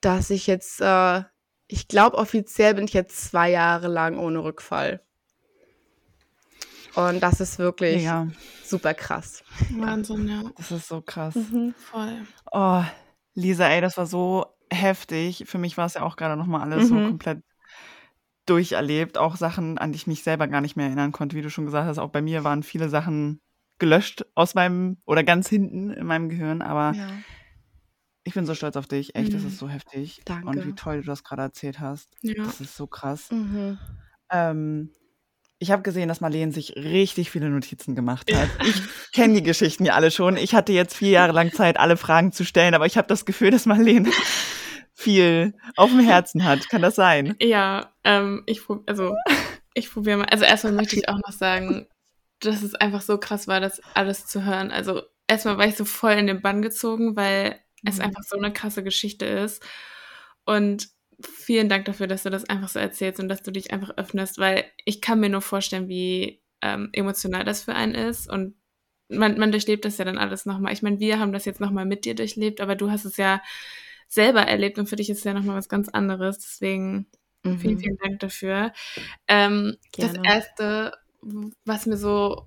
dass 0.00 0.30
ich 0.30 0.46
jetzt, 0.46 0.80
äh, 0.80 1.22
ich 1.66 1.88
glaube, 1.88 2.16
offiziell 2.16 2.74
bin 2.74 2.84
ich 2.84 2.92
jetzt 2.92 3.28
zwei 3.28 3.50
Jahre 3.50 3.88
lang 3.88 4.18
ohne 4.18 4.44
Rückfall. 4.44 5.00
Und 6.96 7.20
das 7.20 7.40
ist 7.40 7.58
wirklich 7.58 8.02
ja. 8.02 8.26
super 8.64 8.94
krass. 8.94 9.44
Wahnsinn, 9.70 10.28
ja. 10.28 10.42
Das 10.56 10.70
ist 10.70 10.88
so 10.88 11.00
krass. 11.00 11.34
Mhm. 11.34 11.74
Voll. 11.76 12.26
Oh, 12.50 12.82
Lisa, 13.34 13.68
ey, 13.68 13.80
das 13.80 13.96
war 13.96 14.06
so 14.06 14.46
heftig. 14.70 15.44
Für 15.46 15.58
mich 15.58 15.76
war 15.76 15.86
es 15.86 15.94
ja 15.94 16.02
auch 16.02 16.16
gerade 16.16 16.36
nochmal 16.36 16.62
alles 16.62 16.84
mhm. 16.84 16.88
so 16.88 16.94
komplett 17.06 17.42
durcherlebt. 18.46 19.18
Auch 19.18 19.36
Sachen, 19.36 19.78
an 19.78 19.92
die 19.92 19.96
ich 19.96 20.06
mich 20.06 20.22
selber 20.22 20.48
gar 20.48 20.60
nicht 20.60 20.76
mehr 20.76 20.86
erinnern 20.86 21.12
konnte, 21.12 21.36
wie 21.36 21.42
du 21.42 21.50
schon 21.50 21.66
gesagt 21.66 21.86
hast. 21.86 21.98
Auch 21.98 22.10
bei 22.10 22.22
mir 22.22 22.44
waren 22.44 22.62
viele 22.62 22.88
Sachen 22.88 23.40
gelöscht 23.78 24.24
aus 24.34 24.54
meinem 24.54 24.96
oder 25.04 25.22
ganz 25.22 25.48
hinten 25.48 25.90
in 25.90 26.06
meinem 26.06 26.28
Gehirn. 26.28 26.62
Aber 26.62 26.96
ja. 26.96 27.08
Ich 28.26 28.34
bin 28.34 28.44
so 28.44 28.56
stolz 28.56 28.74
auf 28.74 28.88
dich. 28.88 29.14
Echt, 29.14 29.28
mhm. 29.28 29.34
das 29.34 29.44
ist 29.44 29.58
so 29.58 29.68
heftig. 29.68 30.20
Danke. 30.24 30.48
Und 30.48 30.66
wie 30.66 30.72
toll 30.72 31.02
du 31.02 31.06
das 31.06 31.22
gerade 31.22 31.42
erzählt 31.42 31.78
hast. 31.78 32.08
Ja. 32.22 32.42
Das 32.42 32.60
ist 32.60 32.76
so 32.76 32.88
krass. 32.88 33.30
Mhm. 33.30 33.78
Ähm, 34.32 34.90
ich 35.58 35.70
habe 35.70 35.82
gesehen, 35.82 36.08
dass 36.08 36.20
Marlene 36.20 36.52
sich 36.52 36.76
richtig 36.76 37.30
viele 37.30 37.48
Notizen 37.48 37.94
gemacht 37.94 38.30
hat. 38.34 38.48
Ich 38.66 38.82
kenne 39.12 39.34
die 39.34 39.42
Geschichten 39.42 39.86
ja 39.86 39.94
alle 39.94 40.10
schon. 40.10 40.36
Ich 40.36 40.54
hatte 40.54 40.72
jetzt 40.72 40.96
vier 40.96 41.10
Jahre 41.10 41.32
lang 41.32 41.52
Zeit, 41.52 41.78
alle 41.78 41.96
Fragen 41.96 42.32
zu 42.32 42.44
stellen, 42.44 42.74
aber 42.74 42.86
ich 42.86 42.98
habe 42.98 43.08
das 43.08 43.24
Gefühl, 43.24 43.50
dass 43.50 43.66
Marlene 43.66 44.10
viel 44.92 45.54
auf 45.76 45.90
dem 45.90 46.00
Herzen 46.00 46.44
hat. 46.44 46.68
Kann 46.68 46.82
das 46.82 46.94
sein? 46.94 47.36
Ja, 47.40 47.92
ähm, 48.04 48.42
ich 48.46 48.62
also 48.86 49.14
ich 49.74 49.90
probiere 49.90 50.18
mal. 50.18 50.26
Also 50.26 50.44
erstmal 50.44 50.72
möchte 50.72 50.96
ich 50.96 51.08
auch 51.08 51.18
noch 51.18 51.32
sagen, 51.32 51.86
dass 52.40 52.62
es 52.62 52.74
einfach 52.74 53.02
so 53.02 53.18
krass 53.18 53.48
war, 53.48 53.60
das 53.60 53.80
alles 53.94 54.26
zu 54.26 54.44
hören. 54.44 54.70
Also 54.70 55.02
erstmal 55.26 55.58
war 55.58 55.66
ich 55.66 55.76
so 55.76 55.84
voll 55.84 56.12
in 56.12 56.26
den 56.26 56.42
Bann 56.42 56.62
gezogen, 56.62 57.16
weil 57.16 57.60
es 57.84 57.96
mhm. 57.96 58.04
einfach 58.04 58.22
so 58.22 58.36
eine 58.36 58.52
krasse 58.52 58.82
Geschichte 58.82 59.24
ist. 59.24 59.62
Und 60.44 60.88
vielen 61.20 61.68
Dank 61.68 61.84
dafür, 61.86 62.06
dass 62.06 62.22
du 62.22 62.30
das 62.30 62.44
einfach 62.48 62.68
so 62.68 62.78
erzählst 62.78 63.20
und 63.20 63.28
dass 63.28 63.42
du 63.42 63.50
dich 63.50 63.72
einfach 63.72 63.96
öffnest, 63.96 64.38
weil 64.38 64.64
ich 64.84 65.00
kann 65.00 65.20
mir 65.20 65.28
nur 65.28 65.42
vorstellen, 65.42 65.88
wie 65.88 66.42
ähm, 66.62 66.90
emotional 66.92 67.44
das 67.44 67.62
für 67.62 67.74
einen 67.74 67.94
ist 67.94 68.30
und 68.30 68.54
man, 69.08 69.38
man 69.38 69.52
durchlebt 69.52 69.84
das 69.84 69.98
ja 69.98 70.04
dann 70.04 70.18
alles 70.18 70.46
nochmal. 70.46 70.72
Ich 70.72 70.82
meine, 70.82 70.98
wir 70.98 71.18
haben 71.18 71.32
das 71.32 71.44
jetzt 71.44 71.60
nochmal 71.60 71.84
mit 71.84 72.04
dir 72.04 72.14
durchlebt, 72.14 72.60
aber 72.60 72.74
du 72.74 72.90
hast 72.90 73.04
es 73.04 73.16
ja 73.16 73.40
selber 74.08 74.42
erlebt 74.42 74.78
und 74.78 74.88
für 74.88 74.96
dich 74.96 75.10
ist 75.10 75.18
es 75.18 75.24
ja 75.24 75.34
nochmal 75.34 75.56
was 75.56 75.68
ganz 75.68 75.88
anderes. 75.88 76.38
Deswegen 76.38 77.06
mhm. 77.42 77.58
vielen, 77.58 77.78
vielen 77.78 77.98
Dank 77.98 78.20
dafür. 78.20 78.72
Ähm, 79.28 79.76
das 79.96 80.14
Erste, 80.14 80.92
was 81.64 81.86
mir 81.86 81.96
so, 81.96 82.46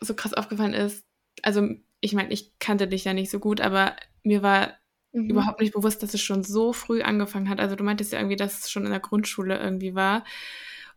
so 0.00 0.14
krass 0.14 0.34
aufgefallen 0.34 0.74
ist, 0.74 1.04
also 1.42 1.68
ich 2.00 2.14
meine, 2.14 2.32
ich 2.32 2.58
kannte 2.58 2.88
dich 2.88 3.04
ja 3.04 3.12
nicht 3.12 3.30
so 3.30 3.38
gut, 3.40 3.60
aber 3.60 3.96
mir 4.22 4.42
war 4.42 4.74
mhm. 5.12 5.30
überhaupt 5.30 5.60
nicht 5.60 5.74
bewusst, 5.74 6.02
dass 6.02 6.14
es 6.14 6.20
schon 6.20 6.42
so 6.42 6.72
früh 6.72 7.02
angefangen 7.02 7.48
hat. 7.48 7.60
Also 7.60 7.76
du 7.76 7.84
meintest 7.84 8.12
ja 8.12 8.18
irgendwie, 8.18 8.36
dass 8.36 8.60
es 8.60 8.70
schon 8.70 8.84
in 8.84 8.90
der 8.90 9.00
Grundschule 9.00 9.58
irgendwie 9.58 9.94
war. 9.94 10.24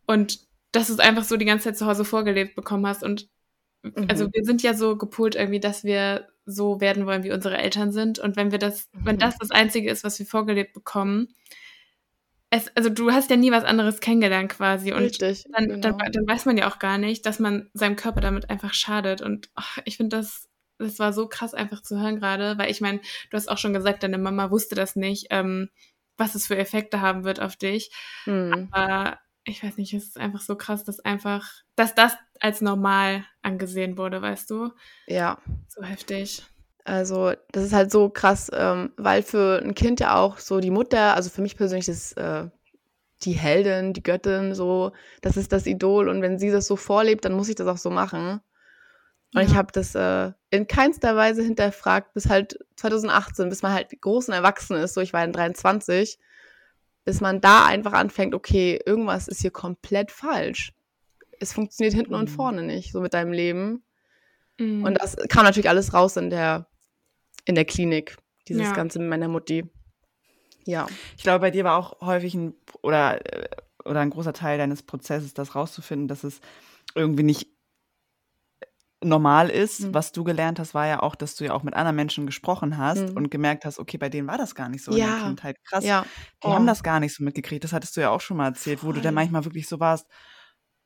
Und 0.06 0.40
dass 0.72 0.88
du 0.88 0.94
es 0.94 1.00
einfach 1.00 1.24
so 1.24 1.38
die 1.38 1.46
ganze 1.46 1.66
Zeit 1.66 1.78
zu 1.78 1.86
Hause 1.86 2.06
vorgelebt 2.06 2.56
bekommen 2.56 2.86
hast. 2.88 3.04
Und 3.04 3.30
mhm. 3.84 4.08
also 4.10 4.28
wir 4.32 4.44
sind 4.44 4.64
ja 4.64 4.74
so 4.74 4.98
gepolt 4.98 5.36
irgendwie, 5.36 5.60
dass 5.60 5.84
wir 5.84 6.28
so 6.46 6.82
werden 6.82 7.06
wollen, 7.06 7.24
wie 7.24 7.32
unsere 7.32 7.58
Eltern 7.58 7.92
sind. 7.92 8.20
Und 8.20 8.36
wenn 8.36 8.52
wir 8.52 8.60
das, 8.60 8.90
mhm. 8.92 9.06
wenn 9.06 9.18
das 9.18 9.38
das 9.38 9.52
Einzige 9.52 9.90
ist, 9.90 10.04
was 10.04 10.20
wir 10.20 10.26
vorgelebt 10.26 10.74
bekommen, 10.74 11.30
es, 12.50 12.70
also 12.76 12.90
du 12.90 13.12
hast 13.12 13.32
ja 13.32 13.36
nie 13.36 13.52
was 13.52 13.64
anderes 13.64 14.00
kennengelernt 14.00 14.52
quasi. 14.52 14.92
Und 14.92 15.04
Richtig, 15.04 15.46
dann, 15.52 15.68
genau. 15.68 15.98
dann, 15.98 16.12
dann, 16.12 16.28
weiß 16.28 16.46
man 16.46 16.58
ja 16.58 16.70
auch 16.70 16.80
gar 16.80 16.98
nicht, 16.98 17.26
dass 17.26 17.40
man 17.40 17.70
seinem 17.74 17.96
Körper 17.96 18.22
damit 18.22 18.50
einfach 18.50 18.74
schadet. 18.74 19.22
Und 19.22 19.50
ach, 19.56 19.80
ich 19.86 19.98
finde 19.98 20.18
das 20.18 20.48
das 20.78 21.00
war 21.00 21.14
so 21.14 21.28
krass 21.28 21.54
einfach 21.54 21.82
zu 21.82 22.00
hören 22.00 22.20
gerade, 22.20 22.58
weil 22.58 22.72
ich 22.72 22.82
meine, 22.82 23.00
du 23.30 23.38
hast 23.38 23.50
auch 23.50 23.58
schon 23.58 23.74
gesagt, 23.74 24.04
deine 24.04 24.18
Mama 24.18 24.52
wusste 24.52 24.76
das 24.76 24.96
nicht, 24.96 25.28
ähm, 25.30 25.70
was 26.18 26.36
es 26.36 26.48
für 26.48 26.58
Effekte 26.58 27.02
haben 27.02 27.24
wird 27.24 27.40
auf 27.40 27.56
dich. 27.56 27.92
Mhm. 28.26 28.70
Aber 28.72 29.18
ich 29.46 29.64
weiß 29.64 29.78
nicht, 29.78 29.94
es 29.94 30.06
ist 30.06 30.18
einfach 30.18 30.42
so 30.42 30.56
krass, 30.56 30.84
dass 30.84 31.00
einfach, 31.00 31.50
dass 31.76 31.96
das 31.96 32.14
als 32.40 32.62
normal 32.62 33.26
angesehen 33.42 33.98
wurde, 33.98 34.22
weißt 34.22 34.50
du? 34.50 34.72
Ja. 35.08 35.38
So 35.68 35.84
heftig. 35.84 36.44
Also, 36.86 37.34
das 37.52 37.64
ist 37.64 37.74
halt 37.74 37.92
so 37.92 38.10
krass, 38.10 38.52
ähm, 38.54 38.92
weil 38.98 39.24
für 39.24 39.62
ein 39.64 39.74
Kind 39.74 40.00
ja 40.00 40.16
auch 40.18 40.38
so 40.38 40.60
die 40.60 40.72
Mutter, 40.72 41.16
also 41.16 41.30
für 41.30 41.42
mich 41.42 41.56
persönlich 41.56 41.88
ist 41.88 42.14
äh, 42.18 42.50
die 43.24 43.34
Heldin, 43.34 43.94
die 43.94 44.04
Göttin, 44.04 44.54
so, 44.54 44.92
das 45.22 45.38
ist 45.38 45.54
das 45.54 45.66
Idol 45.66 46.10
und 46.10 46.22
wenn 46.22 46.40
sie 46.40 46.52
das 46.52 46.68
so 46.68 46.76
vorlebt, 46.76 47.24
dann 47.24 47.34
muss 47.34 47.48
ich 47.48 47.56
das 47.56 47.68
auch 47.68 47.78
so 47.78 47.90
machen. 47.90 48.42
Und 49.34 49.42
ja. 49.42 49.48
ich 49.48 49.56
habe 49.56 49.72
das 49.72 49.96
äh, 49.96 50.32
in 50.52 50.68
keinster 50.68 51.16
Weise 51.16 51.42
hinterfragt, 51.42 52.14
bis 52.14 52.30
halt 52.30 52.60
2018, 52.76 53.50
bis 53.50 53.64
man 53.64 53.74
halt 53.74 53.90
groß 54.00 54.28
und 54.28 54.36
erwachsen 54.36 54.76
ist, 54.76 54.94
so 54.94 55.02
ich 55.02 55.14
war 55.14 55.22
dann 55.22 55.34
23, 55.34 56.20
bis 57.06 57.22
man 57.22 57.42
da 57.42 57.66
einfach 57.66 57.94
anfängt, 57.94 58.36
okay, 58.36 58.80
irgendwas 58.86 59.28
ist 59.28 59.42
hier 59.42 59.52
komplett 59.52 60.12
falsch. 60.12 60.74
Es 61.40 61.54
funktioniert 61.54 61.96
hinten 61.96 62.14
mhm. 62.14 62.20
und 62.20 62.30
vorne 62.30 62.62
nicht, 62.62 62.92
so 62.92 63.02
mit 63.02 63.14
deinem 63.14 63.34
Leben. 63.34 63.84
Mhm. 64.60 64.84
Und 64.84 64.96
das 64.96 65.18
kam 65.30 65.44
natürlich 65.44 65.70
alles 65.70 65.94
raus 65.94 66.16
in 66.16 66.30
der, 66.30 66.68
in 67.46 67.56
der 67.56 67.66
Klinik, 67.66 68.18
dieses 68.48 68.68
ja. 68.68 68.74
Ganze 68.74 69.00
mit 69.00 69.10
meiner 69.10 69.28
Mutti. 69.28 69.66
Ja. 70.66 70.88
Ich 71.18 71.24
glaube, 71.24 71.40
bei 71.40 71.52
dir 71.52 71.64
war 71.64 71.78
auch 71.78 72.02
häufig 72.02 72.36
ein 72.36 72.54
oder, 72.82 73.20
äh, 73.26 73.50
oder 73.84 74.00
ein 74.00 74.12
großer 74.12 74.34
Teil 74.34 74.58
deines 74.58 74.84
Prozesses, 74.84 75.34
das 75.34 75.56
rauszufinden, 75.56 76.08
dass 76.08 76.24
es 76.24 76.40
irgendwie 76.96 77.24
nicht 77.24 77.53
normal 79.04 79.50
ist. 79.50 79.82
Mhm. 79.82 79.94
Was 79.94 80.12
du 80.12 80.24
gelernt 80.24 80.60
hast, 80.60 80.74
war 80.74 80.88
ja 80.88 81.02
auch, 81.02 81.16
dass 81.16 81.36
du 81.36 81.46
ja 81.46 81.54
auch 81.54 81.64
mit 81.64 81.74
anderen 81.74 81.96
Menschen 81.96 82.26
gesprochen 82.26 82.78
hast 82.78 83.10
mhm. 83.10 83.18
und 83.18 83.32
gemerkt 83.32 83.66
hast, 83.66 83.80
okay, 83.80 83.98
bei 83.98 84.10
denen 84.10 84.28
war 84.28 84.38
das 84.38 84.56
gar 84.56 84.70
nicht 84.70 84.84
so 84.84 84.92
ja. 84.92 85.06
in 85.06 85.12
der 85.12 85.24
Kindheit. 85.28 85.58
Krass. 85.64 85.84
Ja. 85.84 86.06
Die 86.44 86.48
oh. 86.48 86.54
haben 86.54 86.68
das 86.68 86.84
gar 86.84 87.00
nicht 87.00 87.16
so 87.16 87.24
mitgekriegt. 87.24 87.64
Das 87.64 87.74
hattest 87.74 87.96
du 87.98 88.02
ja 88.02 88.10
auch 88.10 88.22
schon 88.22 88.38
mal 88.38 88.48
erzählt, 88.48 88.80
Voll. 88.80 88.90
wo 88.90 88.94
du 88.94 89.02
dann 89.02 89.14
manchmal 89.14 89.46
wirklich 89.46 89.68
so 89.68 89.80
warst, 89.80 90.08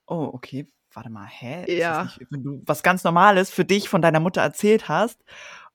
oh, 0.05 0.30
okay, 0.34 0.68
warte 0.93 1.09
mal, 1.09 1.28
hä? 1.28 1.65
Ja. 1.78 2.03
Nicht, 2.03 2.22
wenn 2.30 2.43
du 2.43 2.63
was 2.65 2.84
ganz 2.84 3.03
Normales 3.03 3.49
für 3.49 3.65
dich 3.65 3.89
von 3.89 4.01
deiner 4.01 4.20
Mutter 4.20 4.41
erzählt 4.41 4.89
hast 4.89 5.24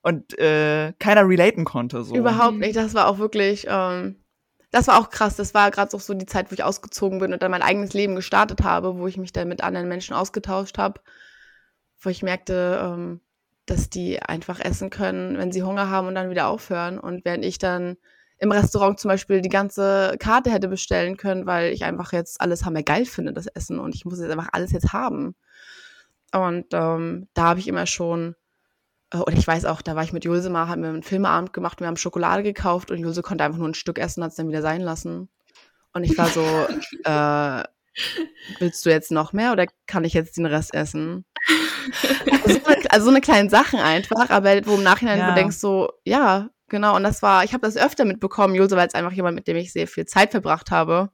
und 0.01 0.37
äh, 0.37 0.93
keiner 0.99 1.27
relaten 1.27 1.65
konnte. 1.65 2.03
So. 2.03 2.15
Überhaupt 2.15 2.57
nicht. 2.57 2.75
Das 2.75 2.93
war 2.93 3.07
auch 3.07 3.17
wirklich, 3.17 3.65
ähm, 3.69 4.23
das 4.71 4.87
war 4.87 4.99
auch 4.99 5.09
krass. 5.09 5.35
Das 5.35 5.53
war 5.53 5.71
gerade 5.71 5.97
so 5.97 6.13
die 6.13 6.25
Zeit, 6.25 6.51
wo 6.51 6.53
ich 6.53 6.63
ausgezogen 6.63 7.19
bin 7.19 7.31
und 7.31 7.41
dann 7.41 7.51
mein 7.51 7.61
eigenes 7.61 7.93
Leben 7.93 8.15
gestartet 8.15 8.63
habe, 8.63 8.97
wo 8.97 9.07
ich 9.07 9.17
mich 9.17 9.31
dann 9.31 9.47
mit 9.47 9.63
anderen 9.63 9.87
Menschen 9.87 10.13
ausgetauscht 10.13 10.77
habe, 10.77 10.99
wo 12.03 12.09
ich 12.09 12.23
merkte, 12.23 12.79
ähm, 12.81 13.21
dass 13.65 13.89
die 13.89 14.21
einfach 14.21 14.59
essen 14.59 14.89
können, 14.89 15.37
wenn 15.37 15.51
sie 15.51 15.63
Hunger 15.63 15.89
haben 15.89 16.07
und 16.07 16.15
dann 16.15 16.29
wieder 16.29 16.47
aufhören. 16.47 16.99
Und 16.99 17.23
während 17.25 17.45
ich 17.45 17.57
dann 17.57 17.97
im 18.37 18.51
Restaurant 18.51 18.99
zum 18.99 19.09
Beispiel 19.09 19.41
die 19.41 19.49
ganze 19.49 20.15
Karte 20.19 20.51
hätte 20.51 20.67
bestellen 20.67 21.15
können, 21.15 21.45
weil 21.45 21.71
ich 21.71 21.85
einfach 21.85 22.11
jetzt 22.11 22.41
alles 22.41 22.65
hammer 22.65 22.83
geil 22.83 23.05
finde, 23.05 23.31
das 23.31 23.47
Essen. 23.47 23.79
Und 23.79 23.95
ich 23.95 24.03
muss 24.05 24.19
jetzt 24.19 24.31
einfach 24.31 24.49
alles 24.51 24.71
jetzt 24.71 24.91
haben. 24.91 25.35
Und 26.33 26.65
ähm, 26.73 27.27
da 27.33 27.43
habe 27.43 27.59
ich 27.59 27.67
immer 27.67 27.85
schon, 27.85 28.35
äh, 29.11 29.17
und 29.17 29.37
ich 29.37 29.47
weiß 29.47 29.65
auch, 29.65 29.81
da 29.81 29.95
war 29.95 30.03
ich 30.03 30.13
mit 30.13 30.25
Julse 30.25 30.49
mal, 30.49 30.67
haben 30.67 30.81
wir 30.81 30.89
einen 30.89 31.03
Filmeabend 31.03 31.53
gemacht, 31.53 31.79
wir 31.79 31.87
haben 31.87 31.95
Schokolade 31.95 32.43
gekauft 32.43 32.91
und 32.91 32.97
Julse 32.97 33.21
konnte 33.21 33.43
einfach 33.43 33.59
nur 33.59 33.69
ein 33.69 33.75
Stück 33.75 33.99
essen 33.99 34.19
und 34.19 34.25
hat 34.25 34.31
es 34.31 34.37
dann 34.37 34.49
wieder 34.49 34.61
sein 34.61 34.81
lassen. 34.81 35.29
Und 35.93 36.03
ich 36.03 36.17
war 36.17 36.27
so, 36.27 36.41
äh, 37.05 37.63
willst 38.59 38.85
du 38.85 38.89
jetzt 38.89 39.11
noch 39.11 39.31
mehr 39.31 39.51
oder 39.51 39.67
kann 39.87 40.03
ich 40.03 40.13
jetzt 40.13 40.37
den 40.37 40.47
Rest 40.47 40.73
essen? 40.73 41.23
Also, 42.31 42.59
so 42.59 42.65
eine, 42.65 42.91
also 42.91 43.05
so 43.05 43.11
eine 43.11 43.21
kleine 43.21 43.49
Sachen 43.49 43.79
einfach, 43.79 44.29
aber 44.29 44.65
wo 44.65 44.75
im 44.75 44.83
Nachhinein 44.83 45.19
ja. 45.19 45.29
du 45.29 45.35
denkst 45.35 45.57
so, 45.57 45.89
ja, 46.05 46.49
Genau, 46.73 46.95
und 46.95 47.03
das 47.03 47.21
war, 47.21 47.43
ich 47.43 47.53
habe 47.53 47.61
das 47.61 47.77
öfter 47.77 48.03
mitbekommen, 48.03 48.55
Jose 48.55 48.75
war 48.75 48.81
jetzt 48.81 48.95
einfach 48.95 49.11
jemand, 49.11 49.35
mit 49.35 49.47
dem 49.47 49.57
ich 49.57 49.71
sehr 49.71 49.87
viel 49.87 50.05
Zeit 50.05 50.31
verbracht 50.31 50.71
habe. 50.71 51.11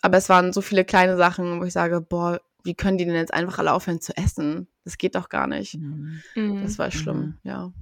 Aber 0.00 0.16
es 0.16 0.28
waren 0.28 0.52
so 0.52 0.60
viele 0.60 0.84
kleine 0.84 1.16
Sachen, 1.16 1.60
wo 1.60 1.64
ich 1.64 1.72
sage, 1.72 2.00
boah, 2.00 2.40
wie 2.62 2.74
können 2.74 2.96
die 2.96 3.04
denn 3.04 3.16
jetzt 3.16 3.34
einfach 3.34 3.58
alle 3.58 3.72
aufhören 3.72 4.00
zu 4.00 4.16
essen? 4.16 4.68
Das 4.84 4.96
geht 4.96 5.16
doch 5.16 5.28
gar 5.28 5.48
nicht. 5.48 5.74
Mhm. 5.74 6.62
Das 6.62 6.78
war 6.78 6.92
schlimm, 6.92 7.18
mhm. 7.18 7.38
ja. 7.42 7.72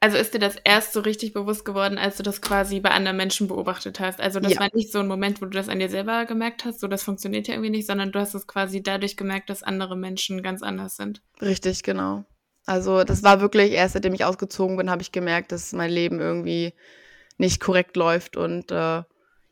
Also 0.00 0.18
ist 0.18 0.34
dir 0.34 0.38
das 0.38 0.56
erst 0.64 0.92
so 0.92 1.00
richtig 1.00 1.32
bewusst 1.32 1.64
geworden, 1.64 1.96
als 1.96 2.16
du 2.16 2.22
das 2.22 2.42
quasi 2.42 2.80
bei 2.80 2.90
anderen 2.90 3.16
Menschen 3.16 3.48
beobachtet 3.48 4.00
hast? 4.00 4.20
Also 4.20 4.38
das 4.38 4.54
ja. 4.54 4.60
war 4.60 4.68
nicht 4.74 4.92
so 4.92 4.98
ein 4.98 5.06
Moment, 5.06 5.40
wo 5.40 5.46
du 5.46 5.52
das 5.52 5.68
an 5.68 5.78
dir 5.78 5.88
selber 5.88 6.26
gemerkt 6.26 6.64
hast, 6.64 6.80
so 6.80 6.88
das 6.88 7.02
funktioniert 7.02 7.48
ja 7.48 7.54
irgendwie 7.54 7.70
nicht, 7.70 7.86
sondern 7.86 8.12
du 8.12 8.18
hast 8.18 8.34
es 8.34 8.46
quasi 8.46 8.82
dadurch 8.82 9.16
gemerkt, 9.16 9.48
dass 9.48 9.62
andere 9.62 9.96
Menschen 9.96 10.42
ganz 10.42 10.62
anders 10.62 10.96
sind. 10.96 11.22
Richtig, 11.40 11.82
genau. 11.82 12.24
Also 12.66 13.04
das 13.04 13.22
war 13.22 13.40
wirklich 13.40 13.72
erst, 13.72 13.94
seitdem 13.94 14.14
ich 14.14 14.24
ausgezogen 14.24 14.76
bin, 14.76 14.90
habe 14.90 15.02
ich 15.02 15.12
gemerkt, 15.12 15.52
dass 15.52 15.72
mein 15.72 15.90
Leben 15.90 16.20
irgendwie 16.20 16.74
nicht 17.38 17.60
korrekt 17.60 17.96
läuft 17.96 18.36
und 18.36 18.70
äh, 18.70 18.98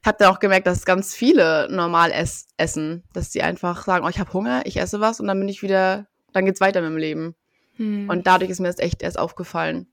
ich 0.03 0.09
habe 0.09 0.19
dann 0.19 0.35
auch 0.35 0.41
gemerkt, 0.41 0.67
dass 0.67 0.85
ganz 0.85 1.15
viele 1.15 1.69
normal 1.71 2.11
ess 2.11 2.49
essen, 2.57 3.05
dass 3.13 3.31
sie 3.31 3.43
einfach 3.43 3.85
sagen, 3.85 4.05
oh, 4.05 4.09
ich 4.09 4.19
habe 4.19 4.33
Hunger, 4.33 4.63
ich 4.65 4.77
esse 4.79 5.01
was 5.01 5.21
und 5.21 5.29
dann 5.29 5.39
bin 5.39 5.49
ich 5.49 5.63
wieder, 5.63 6.09
dann 6.33 6.45
geht's 6.45 6.61
weiter 6.61 6.81
mit 6.81 6.91
dem 6.91 6.97
Leben. 6.97 7.37
Hm. 7.77 8.09
Und 8.09 8.27
dadurch 8.27 8.51
ist 8.51 8.59
mir 8.59 8.67
das 8.67 8.81
echt 8.81 9.03
erst 9.03 9.19
aufgefallen. 9.19 9.87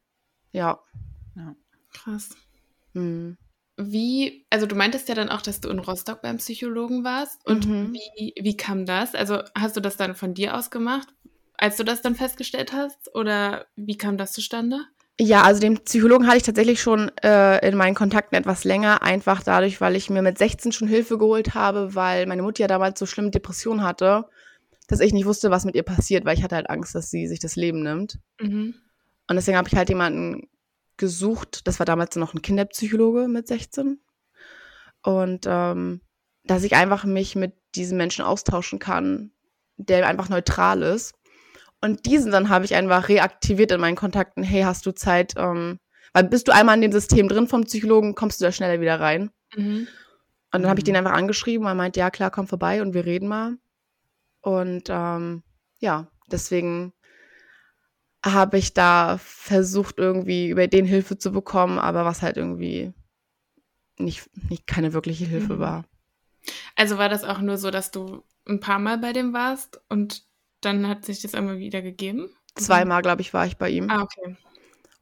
Ja. 0.51 0.79
ja. 1.35 1.55
Krass. 1.93 2.29
Hm. 2.93 3.37
Wie, 3.77 4.45
also 4.49 4.65
du 4.65 4.75
meintest 4.75 5.07
ja 5.07 5.15
dann 5.15 5.29
auch, 5.29 5.41
dass 5.41 5.61
du 5.61 5.69
in 5.69 5.79
Rostock 5.79 6.21
beim 6.21 6.37
Psychologen 6.37 7.03
warst. 7.03 7.45
Und 7.47 7.67
mhm. 7.67 7.93
wie, 7.93 8.33
wie 8.39 8.57
kam 8.57 8.85
das? 8.85 9.15
Also 9.15 9.41
hast 9.55 9.77
du 9.77 9.81
das 9.81 9.95
dann 9.95 10.15
von 10.15 10.33
dir 10.33 10.55
aus 10.57 10.69
gemacht? 10.69 11.07
als 11.59 11.75
du 11.75 11.83
das 11.83 12.01
dann 12.01 12.15
festgestellt 12.15 12.73
hast? 12.73 13.13
Oder 13.13 13.65
wie 13.75 13.97
kam 13.97 14.17
das 14.17 14.31
zustande? 14.31 14.85
Ja, 15.19 15.43
also 15.43 15.59
den 15.59 15.79
Psychologen 15.83 16.27
hatte 16.27 16.37
ich 16.37 16.43
tatsächlich 16.43 16.81
schon 16.81 17.11
äh, 17.21 17.67
in 17.67 17.75
meinen 17.75 17.95
Kontakten 17.95 18.37
etwas 18.37 18.63
länger, 18.63 19.03
einfach 19.03 19.43
dadurch, 19.43 19.81
weil 19.81 19.97
ich 19.97 20.09
mir 20.09 20.21
mit 20.21 20.37
16 20.37 20.71
schon 20.71 20.87
Hilfe 20.87 21.17
geholt 21.17 21.53
habe, 21.53 21.93
weil 21.93 22.25
meine 22.25 22.41
Mutter 22.41 22.61
ja 22.61 22.67
damals 22.67 22.97
so 22.97 23.05
schlimme 23.05 23.29
Depressionen 23.29 23.83
hatte, 23.83 24.25
dass 24.87 25.01
ich 25.01 25.11
nicht 25.11 25.25
wusste, 25.25 25.51
was 25.51 25.65
mit 25.65 25.75
ihr 25.75 25.83
passiert, 25.83 26.23
weil 26.23 26.37
ich 26.37 26.43
hatte 26.43 26.55
halt 26.55 26.69
Angst, 26.69 26.95
dass 26.95 27.09
sie 27.09 27.27
sich 27.27 27.39
das 27.39 27.57
Leben 27.57 27.83
nimmt. 27.83 28.17
Mhm. 28.39 28.75
Und 29.29 29.35
deswegen 29.35 29.57
habe 29.57 29.69
ich 29.69 29.75
halt 29.75 29.89
jemanden 29.89 30.49
gesucht, 30.97 31.67
das 31.67 31.79
war 31.79 31.85
damals 31.85 32.15
noch 32.15 32.33
ein 32.33 32.41
Kinderpsychologe 32.41 33.27
mit 33.27 33.47
16. 33.47 34.01
Und 35.03 35.45
ähm, 35.47 36.01
dass 36.43 36.63
ich 36.63 36.75
einfach 36.75 37.05
mich 37.05 37.35
mit 37.35 37.53
diesen 37.75 37.97
Menschen 37.97 38.25
austauschen 38.25 38.79
kann, 38.79 39.31
der 39.77 40.07
einfach 40.07 40.29
neutral 40.29 40.81
ist. 40.81 41.13
Und 41.79 42.07
diesen 42.07 42.31
dann 42.31 42.49
habe 42.49 42.65
ich 42.65 42.75
einfach 42.75 43.07
reaktiviert 43.07 43.71
in 43.71 43.79
meinen 43.79 43.95
Kontakten. 43.95 44.43
Hey, 44.43 44.63
hast 44.63 44.85
du 44.85 44.91
Zeit? 44.91 45.35
Ähm, 45.37 45.79
weil 46.11 46.23
bist 46.23 46.47
du 46.47 46.51
einmal 46.51 46.75
in 46.75 46.81
dem 46.81 46.91
System 46.91 47.29
drin 47.29 47.47
vom 47.47 47.63
Psychologen, 47.63 48.15
kommst 48.15 48.41
du 48.41 48.45
da 48.45 48.51
schneller 48.51 48.81
wieder 48.81 48.99
rein. 48.99 49.29
Mhm. 49.55 49.87
Und 50.51 50.61
dann 50.63 50.67
habe 50.67 50.79
ich 50.79 50.83
den 50.83 50.93
mhm. 50.93 51.05
einfach 51.05 51.13
angeschrieben 51.13 51.67
er 51.67 51.75
meint, 51.75 51.95
ja 51.95 52.09
klar, 52.09 52.31
komm 52.31 52.47
vorbei 52.47 52.81
und 52.81 52.95
wir 52.95 53.05
reden 53.05 53.27
mal. 53.27 53.57
Und 54.41 54.85
ähm, 54.89 55.43
ja, 55.79 56.07
deswegen 56.31 56.93
habe 58.25 58.57
ich 58.57 58.73
da 58.73 59.17
versucht, 59.17 59.97
irgendwie 59.97 60.49
über 60.49 60.67
den 60.67 60.85
Hilfe 60.85 61.17
zu 61.17 61.31
bekommen, 61.31 61.79
aber 61.79 62.05
was 62.05 62.21
halt 62.21 62.37
irgendwie 62.37 62.93
nicht, 63.97 64.29
nicht 64.49 64.67
keine 64.67 64.93
wirkliche 64.93 65.25
Hilfe 65.25 65.55
mhm. 65.55 65.59
war. 65.59 65.85
Also 66.75 66.97
war 66.97 67.09
das 67.09 67.23
auch 67.23 67.39
nur 67.39 67.57
so, 67.57 67.71
dass 67.71 67.91
du 67.91 68.23
ein 68.47 68.59
paar 68.59 68.79
Mal 68.79 68.97
bei 68.97 69.13
dem 69.13 69.33
warst 69.33 69.81
und 69.89 70.23
dann 70.61 70.87
hat 70.87 71.05
sich 71.05 71.21
das 71.21 71.35
einmal 71.35 71.59
wieder 71.59 71.81
gegeben? 71.81 72.29
Zweimal, 72.55 73.01
glaube 73.01 73.21
ich, 73.21 73.33
war 73.33 73.45
ich 73.45 73.57
bei 73.57 73.69
ihm. 73.69 73.89
Ah, 73.89 74.01
okay. 74.01 74.35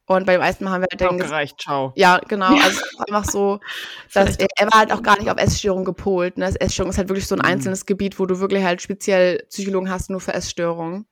Und 0.06 0.26
beim 0.26 0.40
ersten 0.40 0.64
Mal 0.64 0.72
haben 0.72 0.82
wir 0.82 0.88
halt 0.90 1.02
dann 1.02 1.18
gereicht, 1.18 1.60
ciao. 1.60 1.92
Ja, 1.96 2.20
genau. 2.20 2.56
Also 2.56 2.82
einfach 3.00 3.26
so, 3.26 3.60
dass 4.14 4.38
er, 4.38 4.48
er, 4.56 4.68
war 4.68 4.80
halt 4.80 4.94
auch 4.94 5.02
gar 5.02 5.20
nicht 5.20 5.30
auf 5.30 5.38
Essstörung 5.38 5.84
gepolt. 5.84 6.38
Ne? 6.38 6.46
Das 6.46 6.56
Essstörung 6.56 6.92
ist 6.92 6.98
halt 6.98 7.10
wirklich 7.10 7.28
so 7.28 7.36
ein 7.36 7.40
mhm. 7.40 7.46
einzelnes 7.46 7.86
Gebiet, 7.86 8.18
wo 8.18 8.26
du 8.26 8.40
wirklich 8.40 8.64
halt 8.64 8.82
speziell 8.82 9.44
Psychologen 9.50 9.90
hast, 9.90 10.10
nur 10.10 10.22
für 10.22 10.34
Essstörungen. 10.34 11.08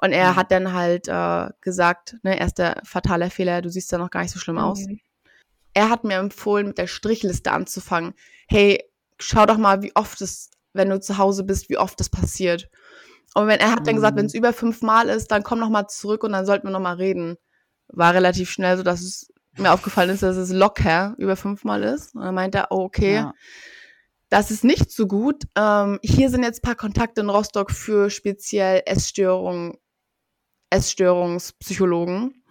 Und 0.00 0.12
er 0.12 0.32
mhm. 0.32 0.36
hat 0.36 0.52
dann 0.52 0.72
halt 0.72 1.08
äh, 1.08 1.48
gesagt, 1.60 2.16
ne, 2.22 2.38
erster 2.38 2.80
fataler 2.84 3.30
Fehler, 3.30 3.62
du 3.62 3.70
siehst 3.70 3.90
ja 3.90 3.98
noch 3.98 4.10
gar 4.10 4.22
nicht 4.22 4.32
so 4.32 4.38
schlimm 4.38 4.58
aus. 4.58 4.86
Mhm. 4.86 5.00
Er 5.74 5.90
hat 5.90 6.04
mir 6.04 6.16
empfohlen, 6.16 6.68
mit 6.68 6.78
der 6.78 6.86
Strichliste 6.86 7.52
anzufangen. 7.52 8.14
Hey, 8.48 8.84
schau 9.18 9.46
doch 9.46 9.58
mal, 9.58 9.82
wie 9.82 9.94
oft 9.94 10.20
es, 10.20 10.50
wenn 10.72 10.88
du 10.88 11.00
zu 11.00 11.18
Hause 11.18 11.44
bist, 11.44 11.68
wie 11.68 11.78
oft 11.78 11.98
das 12.00 12.08
passiert. 12.08 12.70
Und 13.34 13.46
wenn 13.46 13.60
er 13.60 13.72
hat 13.72 13.86
dann 13.86 13.96
gesagt, 13.96 14.16
wenn 14.16 14.26
es 14.26 14.34
mhm. 14.34 14.38
über 14.38 14.52
fünf 14.52 14.82
Mal 14.82 15.08
ist, 15.08 15.30
dann 15.30 15.42
komm 15.42 15.58
noch 15.58 15.68
mal 15.68 15.88
zurück 15.88 16.24
und 16.24 16.32
dann 16.32 16.46
sollten 16.46 16.66
wir 16.66 16.72
noch 16.72 16.80
mal 16.80 16.96
reden. 16.96 17.36
War 17.88 18.14
relativ 18.14 18.50
schnell 18.50 18.76
so, 18.76 18.82
dass 18.82 19.00
es 19.00 19.32
mir 19.56 19.72
aufgefallen 19.72 20.10
ist, 20.10 20.22
dass 20.22 20.36
es 20.36 20.52
locker 20.52 21.14
über 21.18 21.36
fünf 21.36 21.64
Mal 21.64 21.82
ist. 21.82 22.14
Und 22.14 22.22
dann 22.22 22.34
meinte 22.34 22.58
er, 22.58 22.66
oh, 22.70 22.82
okay, 22.82 23.14
ja. 23.14 23.34
das 24.30 24.50
ist 24.50 24.64
nicht 24.64 24.90
so 24.90 25.06
gut. 25.06 25.44
Ähm, 25.56 25.98
hier 26.02 26.30
sind 26.30 26.42
jetzt 26.42 26.60
ein 26.60 26.66
paar 26.66 26.76
Kontakte 26.76 27.20
in 27.20 27.30
Rostock 27.30 27.70
für 27.70 28.10
speziell 28.10 28.82
Essstörungen, 28.86 29.76
Essstörungspsychologen. 30.70 32.42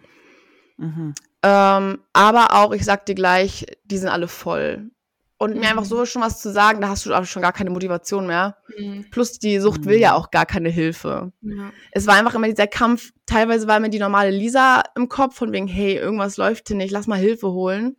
Mhm. 0.77 1.13
Ähm, 1.43 1.99
aber 2.13 2.53
auch, 2.53 2.73
ich 2.73 2.83
sag 2.83 3.05
dir 3.05 3.15
gleich, 3.15 3.65
die 3.85 3.97
sind 3.97 4.09
alle 4.09 4.27
voll 4.27 4.91
und 5.37 5.53
mhm. 5.53 5.59
mir 5.59 5.69
einfach 5.69 5.83
mhm. 5.83 5.89
so 5.89 6.05
schon 6.05 6.21
was 6.21 6.41
zu 6.41 6.51
sagen, 6.51 6.81
da 6.81 6.89
hast 6.89 7.05
du 7.05 7.13
auch 7.13 7.25
schon 7.25 7.41
gar 7.41 7.53
keine 7.53 7.69
Motivation 7.69 8.27
mehr. 8.27 8.57
Mhm. 8.77 9.05
Plus 9.11 9.39
die 9.39 9.59
Sucht 9.59 9.85
will 9.85 9.99
ja 9.99 10.11
mhm. 10.11 10.17
auch 10.17 10.31
gar 10.31 10.45
keine 10.45 10.69
Hilfe. 10.69 11.31
Ja. 11.41 11.71
Es 11.91 12.07
war 12.07 12.15
einfach 12.15 12.35
immer 12.35 12.47
dieser 12.47 12.67
Kampf. 12.67 13.11
Teilweise 13.25 13.67
war 13.67 13.79
mir 13.79 13.89
die 13.89 13.99
normale 13.99 14.31
Lisa 14.31 14.83
im 14.95 15.09
Kopf 15.09 15.35
von 15.35 15.51
wegen, 15.51 15.67
hey, 15.67 15.95
irgendwas 15.95 16.37
läuft 16.37 16.67
hier 16.67 16.77
nicht, 16.77 16.91
lass 16.91 17.07
mal 17.07 17.19
Hilfe 17.19 17.51
holen. 17.51 17.97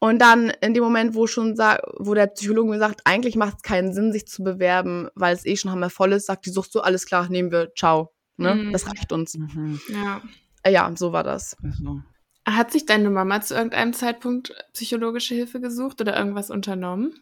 Und 0.00 0.20
dann 0.20 0.52
in 0.60 0.74
dem 0.74 0.84
Moment, 0.84 1.14
wo 1.14 1.26
schon 1.26 1.58
wo 1.58 2.14
der 2.14 2.28
Psychologe 2.28 2.70
mir 2.70 2.78
sagt, 2.78 3.00
eigentlich 3.04 3.34
macht 3.34 3.56
es 3.56 3.62
keinen 3.62 3.92
Sinn, 3.92 4.12
sich 4.12 4.28
zu 4.28 4.44
bewerben, 4.44 5.08
weil 5.16 5.34
es 5.34 5.44
eh 5.44 5.56
schon 5.56 5.72
hammer 5.72 5.90
voll 5.90 6.12
ist, 6.12 6.26
sagt 6.26 6.46
die 6.46 6.50
Sucht 6.50 6.70
so, 6.70 6.80
alles 6.80 7.06
klar, 7.06 7.28
nehmen 7.28 7.50
wir, 7.50 7.72
ciao. 7.76 8.12
Ne? 8.38 8.54
Mhm. 8.54 8.72
Das 8.72 8.86
reicht 8.86 9.12
uns. 9.12 9.36
Mhm. 9.36 9.80
Ja. 9.92 10.22
Äh, 10.62 10.72
ja, 10.72 10.90
so 10.96 11.12
war 11.12 11.24
das. 11.24 11.56
Also. 11.62 12.02
Hat 12.46 12.72
sich 12.72 12.86
deine 12.86 13.10
Mama 13.10 13.42
zu 13.42 13.54
irgendeinem 13.54 13.92
Zeitpunkt 13.92 14.54
psychologische 14.72 15.34
Hilfe 15.34 15.60
gesucht 15.60 16.00
oder 16.00 16.16
irgendwas 16.16 16.50
unternommen? 16.50 17.12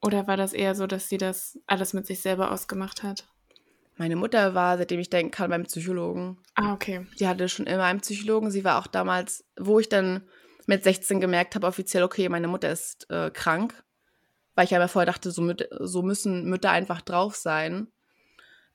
Oder 0.00 0.26
war 0.26 0.36
das 0.36 0.52
eher 0.52 0.74
so, 0.74 0.88
dass 0.88 1.08
sie 1.08 1.18
das 1.18 1.60
alles 1.66 1.92
mit 1.92 2.06
sich 2.06 2.20
selber 2.20 2.50
ausgemacht 2.50 3.04
hat? 3.04 3.28
Meine 3.98 4.16
Mutter 4.16 4.54
war, 4.54 4.78
seitdem 4.78 4.98
ich 4.98 5.10
denken 5.10 5.30
kann, 5.30 5.50
beim 5.50 5.62
Psychologen. 5.64 6.38
Ah, 6.54 6.72
okay. 6.72 7.06
Sie 7.14 7.28
hatte 7.28 7.48
schon 7.48 7.66
immer 7.66 7.84
einen 7.84 8.00
Psychologen. 8.00 8.50
Sie 8.50 8.64
war 8.64 8.78
auch 8.78 8.88
damals, 8.88 9.44
wo 9.56 9.78
ich 9.78 9.88
dann 9.88 10.22
mit 10.66 10.82
16 10.82 11.20
gemerkt 11.20 11.54
habe, 11.54 11.66
offiziell, 11.66 12.02
okay, 12.02 12.28
meine 12.28 12.48
Mutter 12.48 12.70
ist 12.70 13.08
äh, 13.10 13.30
krank. 13.30 13.84
Weil 14.54 14.64
ich 14.64 14.74
aber 14.74 14.88
vorher 14.88 15.06
dachte, 15.06 15.30
so, 15.30 15.42
mit, 15.42 15.68
so 15.78 16.02
müssen 16.02 16.44
Mütter 16.46 16.70
einfach 16.70 17.00
drauf 17.00 17.36
sein. 17.36 17.88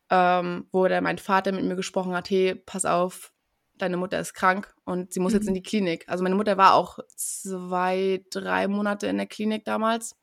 Ähm, 0.09 0.67
wo 0.71 0.87
dann 0.87 1.03
mein 1.03 1.17
Vater 1.17 1.51
mit 1.51 1.65
mir 1.65 1.75
gesprochen 1.75 2.13
hat, 2.13 2.29
hey, 2.29 2.55
pass 2.55 2.85
auf, 2.85 3.33
deine 3.77 3.97
Mutter 3.97 4.19
ist 4.19 4.33
krank 4.33 4.73
und 4.85 5.13
sie 5.13 5.19
muss 5.19 5.33
mhm. 5.33 5.39
jetzt 5.39 5.47
in 5.47 5.53
die 5.53 5.63
Klinik. 5.63 6.05
Also 6.07 6.23
meine 6.23 6.35
Mutter 6.35 6.57
war 6.57 6.73
auch 6.73 6.99
zwei, 7.15 8.23
drei 8.31 8.67
Monate 8.67 9.07
in 9.07 9.17
der 9.17 9.27
Klinik 9.27 9.65
damals. 9.65 10.15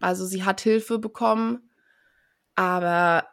Also 0.00 0.26
sie 0.26 0.44
hat 0.44 0.60
Hilfe 0.60 0.98
bekommen, 0.98 1.70
aber 2.54 3.26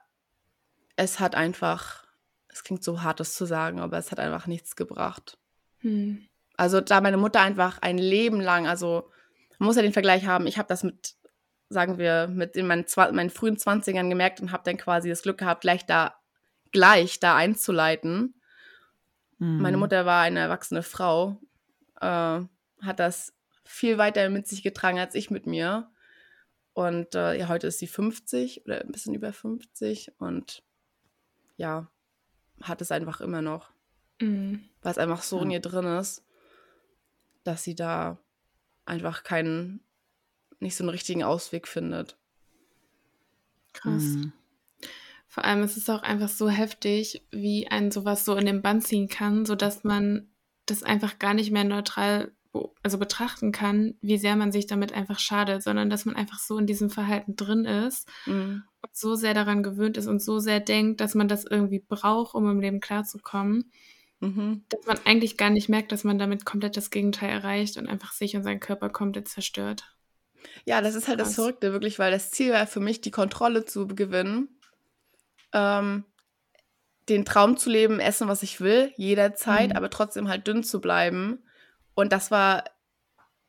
es 0.95 1.19
hat 1.19 1.35
einfach, 1.35 2.05
es 2.47 2.63
klingt 2.63 2.83
so 2.83 3.01
hart, 3.01 3.19
das 3.19 3.33
zu 3.33 3.45
sagen, 3.45 3.79
aber 3.79 3.97
es 3.97 4.11
hat 4.11 4.19
einfach 4.19 4.47
nichts 4.47 4.75
gebracht. 4.75 5.37
Mhm. 5.81 6.27
Also 6.55 6.81
da 6.81 7.01
meine 7.01 7.17
Mutter 7.17 7.41
einfach 7.41 7.79
ein 7.81 7.97
Leben 7.97 8.41
lang, 8.41 8.67
also 8.67 9.09
man 9.57 9.67
muss 9.67 9.77
ja 9.77 9.81
den 9.81 9.93
Vergleich 9.93 10.25
haben, 10.25 10.45
ich 10.45 10.57
habe 10.57 10.67
das 10.67 10.83
mit, 10.83 11.15
sagen 11.69 11.97
wir, 11.97 12.27
mit 12.27 12.55
in 12.55 12.67
meinen, 12.67 12.85
meinen 13.13 13.29
frühen 13.29 13.57
Zwanzigern 13.57 14.09
gemerkt 14.09 14.41
und 14.41 14.51
habe 14.51 14.63
dann 14.65 14.77
quasi 14.77 15.09
das 15.09 15.21
Glück 15.21 15.37
gehabt, 15.37 15.61
gleich 15.61 15.85
da, 15.85 16.15
gleich 16.71 17.19
da 17.19 17.35
einzuleiten 17.35 18.33
Mhm. 19.39 19.61
Meine 19.61 19.77
Mutter 19.77 20.05
war 20.05 20.21
eine 20.21 20.39
erwachsene 20.39 20.83
Frau, 20.83 21.41
äh, 21.99 22.05
hat 22.81 22.99
das 22.99 23.33
viel 23.63 23.97
weiter 23.97 24.29
mit 24.29 24.47
sich 24.47 24.61
getragen 24.61 24.99
als 24.99 25.15
ich 25.15 25.31
mit 25.31 25.47
mir. 25.47 25.89
Und 26.73 27.15
äh, 27.15 27.37
ja, 27.37 27.47
heute 27.47 27.67
ist 27.67 27.79
sie 27.79 27.87
50 27.87 28.65
oder 28.65 28.81
ein 28.81 28.91
bisschen 28.91 29.15
über 29.15 29.33
50 29.33 30.13
und 30.19 30.63
ja, 31.57 31.89
hat 32.61 32.81
es 32.81 32.91
einfach 32.91 33.21
immer 33.21 33.41
noch. 33.41 33.71
Mhm. 34.21 34.69
Weil 34.81 34.91
es 34.91 34.97
einfach 34.97 35.23
so 35.23 35.37
ja. 35.37 35.43
in 35.43 35.51
ihr 35.51 35.59
drin 35.61 35.85
ist, 35.85 36.23
dass 37.43 37.63
sie 37.63 37.75
da 37.75 38.17
einfach 38.85 39.23
keinen, 39.23 39.81
nicht 40.59 40.75
so 40.75 40.83
einen 40.83 40.89
richtigen 40.89 41.23
Ausweg 41.23 41.67
findet. 41.67 42.17
Krass. 43.73 44.03
Mhm. 44.03 44.33
Vor 45.27 45.45
allem 45.45 45.63
ist 45.63 45.77
es 45.77 45.89
auch 45.89 46.01
einfach 46.01 46.29
so 46.29 46.49
heftig, 46.49 47.23
wie 47.31 47.67
ein 47.67 47.91
sowas 47.91 48.25
so 48.25 48.35
in 48.35 48.45
den 48.45 48.61
Bann 48.61 48.81
ziehen 48.81 49.07
kann, 49.07 49.45
sodass 49.45 49.83
man 49.83 50.27
das 50.65 50.83
einfach 50.83 51.19
gar 51.19 51.33
nicht 51.33 51.51
mehr 51.51 51.63
neutral 51.63 52.31
also 52.81 52.97
betrachten 52.97 53.51
kann, 53.51 53.95
wie 54.01 54.17
sehr 54.17 54.35
man 54.35 54.51
sich 54.51 54.65
damit 54.65 54.91
einfach 54.93 55.19
schadet, 55.19 55.61
sondern 55.61 55.89
dass 55.89 56.05
man 56.05 56.15
einfach 56.15 56.39
so 56.39 56.57
in 56.57 56.65
diesem 56.65 56.89
Verhalten 56.89 57.35
drin 57.35 57.65
ist 57.65 58.09
mhm. 58.25 58.63
und 58.81 58.95
so 58.95 59.15
sehr 59.15 59.35
daran 59.35 59.61
gewöhnt 59.61 59.97
ist 59.97 60.07
und 60.07 60.21
so 60.21 60.39
sehr 60.39 60.59
denkt, 60.59 60.99
dass 60.99 61.13
man 61.13 61.27
das 61.27 61.45
irgendwie 61.45 61.79
braucht, 61.79 62.33
um 62.33 62.49
im 62.49 62.59
Leben 62.59 62.79
klarzukommen, 62.79 63.71
mhm. 64.19 64.63
dass 64.69 64.85
man 64.87 64.97
eigentlich 65.05 65.37
gar 65.37 65.51
nicht 65.51 65.69
merkt, 65.69 65.91
dass 65.91 66.03
man 66.03 66.17
damit 66.17 66.43
komplett 66.43 66.75
das 66.75 66.89
Gegenteil 66.89 67.29
erreicht 67.29 67.77
und 67.77 67.87
einfach 67.87 68.13
sich 68.13 68.35
und 68.35 68.43
seinen 68.43 68.59
Körper 68.59 68.89
komplett 68.89 69.27
zerstört. 69.27 69.95
Ja, 70.65 70.81
das 70.81 70.95
ist 70.95 71.07
halt 71.07 71.19
das 71.19 71.35
Verrückte, 71.35 71.71
wirklich, 71.73 71.99
weil 71.99 72.11
das 72.11 72.31
Ziel 72.31 72.51
war 72.51 72.67
für 72.67 72.79
mich, 72.79 73.01
die 73.01 73.11
Kontrolle 73.11 73.65
zu 73.65 73.87
gewinnen, 73.87 74.49
ähm, 75.53 76.03
den 77.09 77.25
Traum 77.25 77.57
zu 77.57 77.69
leben, 77.69 77.99
essen, 77.99 78.27
was 78.27 78.43
ich 78.43 78.61
will, 78.61 78.93
jederzeit, 78.95 79.71
mhm. 79.71 79.75
aber 79.75 79.89
trotzdem 79.89 80.27
halt 80.27 80.47
dünn 80.47 80.63
zu 80.63 80.79
bleiben. 80.79 81.39
Und 81.95 82.13
das 82.13 82.31
war 82.31 82.63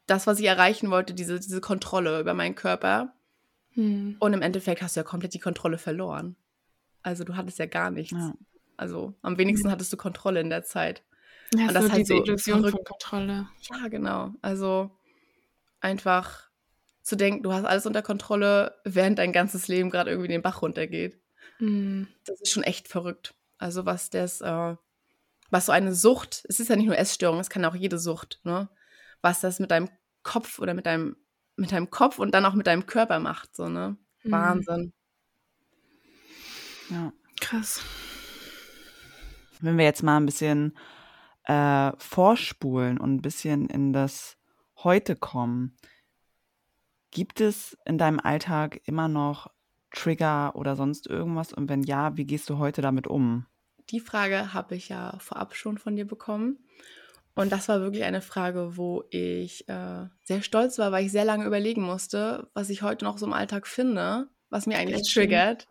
das, 0.06 0.26
was 0.26 0.40
ich 0.40 0.46
erreichen 0.46 0.90
wollte, 0.90 1.14
diese, 1.14 1.38
diese 1.38 1.60
Kontrolle 1.60 2.20
über 2.20 2.34
meinen 2.34 2.54
Körper. 2.54 3.12
Mhm. 3.74 4.16
Und 4.18 4.32
im 4.32 4.42
Endeffekt 4.42 4.82
hast 4.82 4.96
du 4.96 5.00
ja 5.00 5.04
komplett 5.04 5.34
die 5.34 5.38
Kontrolle 5.38 5.78
verloren. 5.78 6.36
Also 7.02 7.24
du 7.24 7.36
hattest 7.36 7.58
ja 7.58 7.66
gar 7.66 7.90
nichts. 7.90 8.12
Ja. 8.12 8.34
Also 8.76 9.14
am 9.22 9.38
wenigsten 9.38 9.68
mhm. 9.68 9.72
hattest 9.72 9.92
du 9.92 9.96
Kontrolle 9.96 10.40
in 10.40 10.50
der 10.50 10.64
Zeit. 10.64 11.02
Ja, 11.54 11.68
und 11.68 11.74
das 11.74 11.84
so 11.84 11.90
halt 11.90 12.00
diese 12.00 12.16
so 12.16 12.22
Illusion 12.22 12.60
verrückt. 12.60 12.76
von 12.76 12.84
Kontrolle. 12.84 13.48
Ja, 13.70 13.88
genau. 13.88 14.34
Also 14.42 14.90
einfach 15.80 16.49
zu 17.02 17.16
denken, 17.16 17.42
du 17.42 17.52
hast 17.52 17.64
alles 17.64 17.86
unter 17.86 18.02
Kontrolle, 18.02 18.76
während 18.84 19.18
dein 19.18 19.32
ganzes 19.32 19.68
Leben 19.68 19.90
gerade 19.90 20.10
irgendwie 20.10 20.28
den 20.28 20.42
Bach 20.42 20.62
runtergeht. 20.62 21.18
Mhm. 21.58 22.08
Das 22.26 22.40
ist 22.40 22.52
schon 22.52 22.62
echt 22.62 22.88
verrückt. 22.88 23.34
Also 23.58 23.86
was 23.86 24.10
das, 24.10 24.40
äh, 24.40 24.76
was 25.50 25.66
so 25.66 25.72
eine 25.72 25.94
Sucht, 25.94 26.44
es 26.48 26.60
ist 26.60 26.68
ja 26.68 26.76
nicht 26.76 26.86
nur 26.86 26.98
Essstörung, 26.98 27.40
es 27.40 27.50
kann 27.50 27.64
auch 27.64 27.74
jede 27.74 27.98
Sucht, 27.98 28.40
ne? 28.44 28.68
Was 29.22 29.40
das 29.40 29.58
mit 29.58 29.70
deinem 29.70 29.90
Kopf 30.22 30.58
oder 30.58 30.74
mit 30.74 30.86
deinem, 30.86 31.16
mit 31.56 31.72
deinem 31.72 31.90
Kopf 31.90 32.18
und 32.18 32.32
dann 32.32 32.46
auch 32.46 32.54
mit 32.54 32.66
deinem 32.66 32.86
Körper 32.86 33.18
macht, 33.18 33.54
so, 33.54 33.68
ne? 33.68 33.96
Mhm. 34.22 34.30
Wahnsinn. 34.30 34.92
Ja. 36.88 37.12
Krass. 37.40 37.82
Wenn 39.60 39.76
wir 39.78 39.84
jetzt 39.84 40.02
mal 40.02 40.16
ein 40.16 40.26
bisschen 40.26 40.76
äh, 41.44 41.92
vorspulen 41.98 42.98
und 42.98 43.14
ein 43.14 43.22
bisschen 43.22 43.68
in 43.68 43.92
das 43.92 44.36
Heute 44.82 45.16
kommen, 45.16 45.76
gibt 47.10 47.40
es 47.40 47.76
in 47.84 47.98
deinem 47.98 48.20
Alltag 48.20 48.80
immer 48.84 49.08
noch 49.08 49.50
Trigger 49.90 50.54
oder 50.54 50.76
sonst 50.76 51.06
irgendwas? 51.06 51.52
Und 51.52 51.68
wenn 51.68 51.82
ja, 51.82 52.16
wie 52.16 52.24
gehst 52.24 52.48
du 52.50 52.58
heute 52.58 52.82
damit 52.82 53.06
um? 53.06 53.46
Die 53.90 54.00
Frage 54.00 54.54
habe 54.54 54.76
ich 54.76 54.88
ja 54.88 55.16
vorab 55.18 55.54
schon 55.54 55.78
von 55.78 55.96
dir 55.96 56.06
bekommen. 56.06 56.58
Und 57.34 57.50
das 57.52 57.68
war 57.68 57.80
wirklich 57.80 58.04
eine 58.04 58.20
Frage, 58.20 58.76
wo 58.76 59.04
ich 59.10 59.68
äh, 59.68 60.06
sehr 60.24 60.42
stolz 60.42 60.78
war, 60.78 60.92
weil 60.92 61.06
ich 61.06 61.12
sehr 61.12 61.24
lange 61.24 61.46
überlegen 61.46 61.82
musste, 61.82 62.48
was 62.54 62.70
ich 62.70 62.82
heute 62.82 63.04
noch 63.04 63.18
so 63.18 63.26
im 63.26 63.32
Alltag 63.32 63.66
finde, 63.66 64.28
was 64.50 64.66
mir 64.66 64.78
eigentlich 64.78 65.00
Echt 65.00 65.14
triggert. 65.14 65.66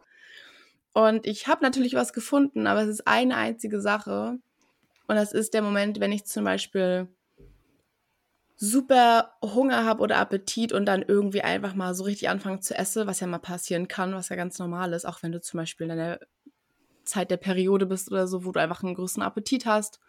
Und 0.93 1.25
ich 1.25 1.47
habe 1.47 1.63
natürlich 1.63 1.93
was 1.93 2.13
gefunden, 2.13 2.65
aber 2.65 2.81
es 2.81 2.89
ist 2.89 3.07
eine 3.07 3.35
einzige 3.35 3.81
Sache. 3.81 4.39
Und 5.07 5.15
das 5.15 5.31
ist 5.31 5.53
der 5.53 5.61
Moment, 5.61 5.99
wenn 5.99 6.11
ich 6.11 6.25
zum 6.25 6.43
Beispiel 6.43 7.07
super 8.61 9.37
Hunger 9.41 9.85
habe 9.85 10.03
oder 10.03 10.17
Appetit 10.17 10.73
und 10.73 10.85
dann 10.85 11.01
irgendwie 11.01 11.41
einfach 11.41 11.75
mal 11.75 11.95
so 11.95 12.03
richtig 12.03 12.27
anfangen 12.27 12.61
zu 12.61 12.77
essen, 12.77 13.07
was 13.07 13.21
ja 13.21 13.27
mal 13.27 13.39
passieren 13.39 13.87
kann, 13.87 14.13
was 14.13 14.27
ja 14.27 14.35
ganz 14.35 14.59
normal 14.59 14.91
ist, 14.91 15.05
auch 15.05 15.23
wenn 15.23 15.31
du 15.31 15.39
zum 15.39 15.59
Beispiel 15.59 15.89
in 15.89 15.95
der 15.95 16.19
Zeit 17.05 17.31
der 17.31 17.37
Periode 17.37 17.85
bist 17.85 18.11
oder 18.11 18.27
so, 18.27 18.43
wo 18.43 18.51
du 18.51 18.59
einfach 18.59 18.83
einen 18.83 18.95
größeren 18.95 19.23
Appetit 19.23 19.65
hast. 19.65 20.01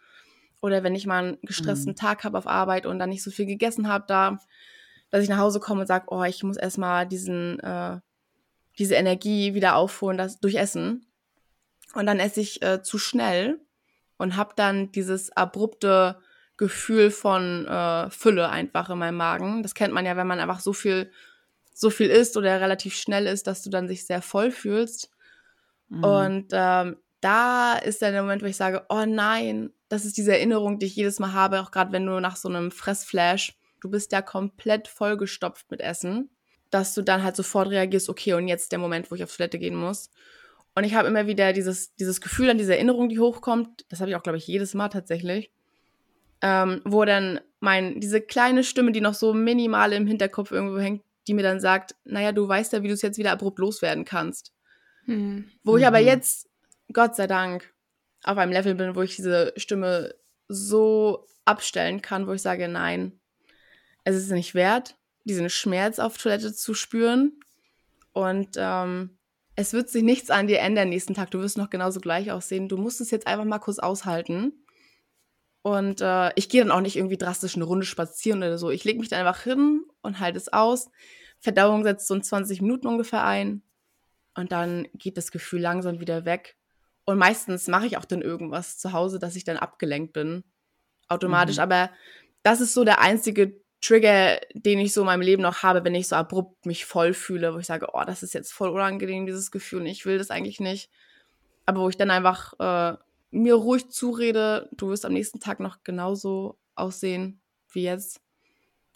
Oder 0.61 0.83
wenn 0.83 0.95
ich 0.95 1.07
mal 1.07 1.23
einen 1.23 1.37
gestressten 1.43 1.93
mhm. 1.93 1.95
Tag 1.95 2.25
habe 2.25 2.37
auf 2.37 2.45
Arbeit 2.45 2.85
und 2.85 2.99
dann 2.99 3.09
nicht 3.09 3.23
so 3.23 3.31
viel 3.31 3.45
gegessen 3.45 3.87
habe, 3.87 4.03
da, 4.07 4.37
dass 5.11 5.23
ich 5.23 5.29
nach 5.29 5.39
Hause 5.39 5.61
komme 5.61 5.81
und 5.81 5.87
sage, 5.87 6.07
oh, 6.09 6.23
ich 6.23 6.43
muss 6.43 6.57
erstmal 6.57 7.07
diesen, 7.07 7.57
äh, 7.61 7.99
diese 8.77 8.95
Energie 8.95 9.53
wieder 9.53 9.75
aufholen, 9.77 10.17
das 10.17 10.41
durch 10.41 10.55
Essen. 10.55 11.07
Und 11.93 12.05
dann 12.05 12.19
esse 12.19 12.41
ich 12.41 12.61
äh, 12.61 12.83
zu 12.83 12.97
schnell 12.97 13.61
und 14.17 14.35
habe 14.35 14.53
dann 14.57 14.91
dieses 14.91 15.31
abrupte 15.31 16.19
Gefühl 16.61 17.09
von 17.09 17.65
äh, 17.65 18.11
Fülle 18.11 18.49
einfach 18.49 18.91
in 18.91 18.99
meinem 18.99 19.17
Magen. 19.17 19.63
Das 19.63 19.73
kennt 19.73 19.95
man 19.95 20.05
ja, 20.05 20.15
wenn 20.15 20.27
man 20.27 20.39
einfach 20.39 20.59
so 20.59 20.73
viel, 20.73 21.11
so 21.73 21.89
viel 21.89 22.11
isst 22.11 22.37
oder 22.37 22.61
relativ 22.61 22.95
schnell 22.95 23.25
ist, 23.25 23.47
dass 23.47 23.63
du 23.63 23.71
dann 23.71 23.87
sich 23.87 24.05
sehr 24.05 24.21
voll 24.21 24.51
fühlst. 24.51 25.09
Mhm. 25.89 26.03
Und 26.03 26.47
ähm, 26.51 26.97
da 27.19 27.73
ist 27.73 28.03
dann 28.03 28.13
der 28.13 28.21
Moment, 28.21 28.43
wo 28.43 28.45
ich 28.45 28.57
sage, 28.57 28.85
oh 28.89 29.05
nein, 29.07 29.71
das 29.89 30.05
ist 30.05 30.17
diese 30.17 30.33
Erinnerung, 30.33 30.77
die 30.77 30.85
ich 30.85 30.95
jedes 30.95 31.17
Mal 31.17 31.33
habe, 31.33 31.61
auch 31.61 31.71
gerade 31.71 31.91
wenn 31.93 32.05
du 32.05 32.19
nach 32.19 32.35
so 32.35 32.47
einem 32.47 32.69
Fressflash, 32.69 33.57
du 33.79 33.89
bist 33.89 34.11
ja 34.11 34.21
komplett 34.21 34.87
vollgestopft 34.87 35.71
mit 35.71 35.81
Essen, 35.81 36.29
dass 36.69 36.93
du 36.93 37.01
dann 37.01 37.23
halt 37.23 37.35
sofort 37.35 37.71
reagierst, 37.71 38.07
okay, 38.07 38.33
und 38.33 38.47
jetzt 38.47 38.71
der 38.71 38.77
Moment, 38.77 39.09
wo 39.09 39.15
ich 39.15 39.23
auf 39.23 39.35
Toilette 39.35 39.57
gehen 39.57 39.75
muss. 39.75 40.11
Und 40.75 40.83
ich 40.83 40.93
habe 40.93 41.07
immer 41.07 41.25
wieder 41.25 41.53
dieses, 41.53 41.95
dieses 41.95 42.21
Gefühl 42.21 42.51
an 42.51 42.59
diese 42.59 42.75
Erinnerung, 42.75 43.09
die 43.09 43.19
hochkommt. 43.19 43.83
Das 43.89 43.99
habe 43.99 44.11
ich 44.11 44.15
auch, 44.15 44.21
glaube 44.21 44.37
ich, 44.37 44.45
jedes 44.45 44.75
Mal 44.75 44.89
tatsächlich 44.89 45.51
ähm, 46.41 46.81
wo 46.85 47.05
dann 47.05 47.39
mein, 47.59 47.99
diese 47.99 48.21
kleine 48.21 48.63
Stimme, 48.63 48.91
die 48.91 49.01
noch 49.01 49.13
so 49.13 49.33
minimal 49.33 49.93
im 49.93 50.07
Hinterkopf 50.07 50.51
irgendwo 50.51 50.79
hängt, 50.79 51.03
die 51.27 51.33
mir 51.33 51.43
dann 51.43 51.59
sagt, 51.59 51.95
naja, 52.03 52.31
du 52.31 52.47
weißt 52.47 52.73
ja, 52.73 52.83
wie 52.83 52.87
du 52.87 52.93
es 52.93 53.01
jetzt 53.01 53.17
wieder 53.17 53.31
abrupt 53.31 53.59
loswerden 53.59 54.05
kannst. 54.05 54.53
Hm. 55.05 55.49
Wo 55.63 55.77
ich 55.77 55.85
aber 55.85 55.99
mhm. 55.99 56.07
jetzt, 56.07 56.49
Gott 56.91 57.15
sei 57.15 57.27
Dank, 57.27 57.73
auf 58.23 58.37
einem 58.37 58.51
Level 58.51 58.75
bin, 58.75 58.95
wo 58.95 59.01
ich 59.01 59.15
diese 59.15 59.53
Stimme 59.57 60.13
so 60.47 61.25
abstellen 61.45 62.01
kann, 62.01 62.27
wo 62.27 62.33
ich 62.33 62.41
sage, 62.41 62.67
nein, 62.67 63.19
es 64.03 64.15
ist 64.15 64.31
nicht 64.31 64.55
wert, 64.55 64.95
diesen 65.23 65.49
Schmerz 65.49 65.99
auf 65.99 66.17
Toilette 66.17 66.53
zu 66.53 66.73
spüren. 66.73 67.39
Und 68.13 68.49
ähm, 68.57 69.17
es 69.55 69.73
wird 69.73 69.89
sich 69.89 70.03
nichts 70.03 70.29
an 70.29 70.47
dir 70.47 70.59
ändern 70.59 70.89
nächsten 70.89 71.13
Tag. 71.13 71.31
Du 71.31 71.39
wirst 71.39 71.57
noch 71.57 71.69
genauso 71.69 71.99
gleich 71.99 72.31
aussehen. 72.31 72.67
Du 72.67 72.77
musst 72.77 73.01
es 73.01 73.11
jetzt 73.11 73.27
einfach 73.27 73.45
mal 73.45 73.59
kurz 73.59 73.79
aushalten. 73.79 74.60
Und 75.63 76.01
äh, 76.01 76.31
ich 76.35 76.49
gehe 76.49 76.61
dann 76.61 76.71
auch 76.71 76.81
nicht 76.81 76.95
irgendwie 76.95 77.17
drastisch 77.17 77.55
eine 77.55 77.65
Runde 77.65 77.85
spazieren 77.85 78.39
oder 78.39 78.57
so. 78.57 78.71
Ich 78.71 78.83
lege 78.83 78.99
mich 78.99 79.09
dann 79.09 79.25
einfach 79.25 79.43
hin 79.43 79.83
und 80.01 80.19
halte 80.19 80.37
es 80.37 80.51
aus. 80.51 80.89
Verdauung 81.39 81.83
setzt 81.83 82.07
so 82.07 82.15
in 82.15 82.23
20 82.23 82.61
Minuten 82.61 82.87
ungefähr 82.87 83.23
ein. 83.23 83.61
Und 84.35 84.51
dann 84.51 84.87
geht 84.93 85.17
das 85.17 85.31
Gefühl 85.31 85.61
langsam 85.61 85.99
wieder 85.99 86.25
weg. 86.25 86.55
Und 87.05 87.17
meistens 87.17 87.67
mache 87.67 87.85
ich 87.85 87.97
auch 87.97 88.05
dann 88.05 88.21
irgendwas 88.21 88.77
zu 88.77 88.93
Hause, 88.93 89.19
dass 89.19 89.35
ich 89.35 89.43
dann 89.43 89.57
abgelenkt 89.57 90.13
bin. 90.13 90.43
Automatisch. 91.07 91.57
Mhm. 91.57 91.63
Aber 91.63 91.91
das 92.43 92.61
ist 92.61 92.73
so 92.73 92.83
der 92.83 93.01
einzige 93.01 93.61
Trigger, 93.81 94.39
den 94.53 94.79
ich 94.79 94.93
so 94.93 95.01
in 95.01 95.07
meinem 95.07 95.21
Leben 95.21 95.41
noch 95.41 95.63
habe, 95.63 95.83
wenn 95.83 95.95
ich 95.95 96.07
so 96.07 96.15
abrupt 96.15 96.65
mich 96.65 96.85
voll 96.85 97.13
fühle, 97.13 97.53
wo 97.53 97.57
ich 97.57 97.65
sage, 97.65 97.87
oh, 97.93 98.03
das 98.05 98.23
ist 98.23 98.33
jetzt 98.33 98.53
voll 98.53 98.69
unangenehm, 98.69 99.25
dieses 99.25 99.51
Gefühl, 99.51 99.81
und 99.81 99.87
ich 99.87 100.05
will 100.05 100.19
das 100.19 100.29
eigentlich 100.29 100.59
nicht. 100.59 100.89
Aber 101.65 101.81
wo 101.81 101.89
ich 101.89 101.97
dann 101.97 102.11
einfach 102.11 102.53
äh, 102.59 102.97
mir 103.31 103.55
ruhig 103.55 103.89
zurede, 103.89 104.69
du 104.73 104.89
wirst 104.89 105.05
am 105.05 105.13
nächsten 105.13 105.39
Tag 105.39 105.59
noch 105.59 105.83
genauso 105.83 106.59
aussehen 106.75 107.41
wie 107.71 107.83
jetzt. 107.83 108.21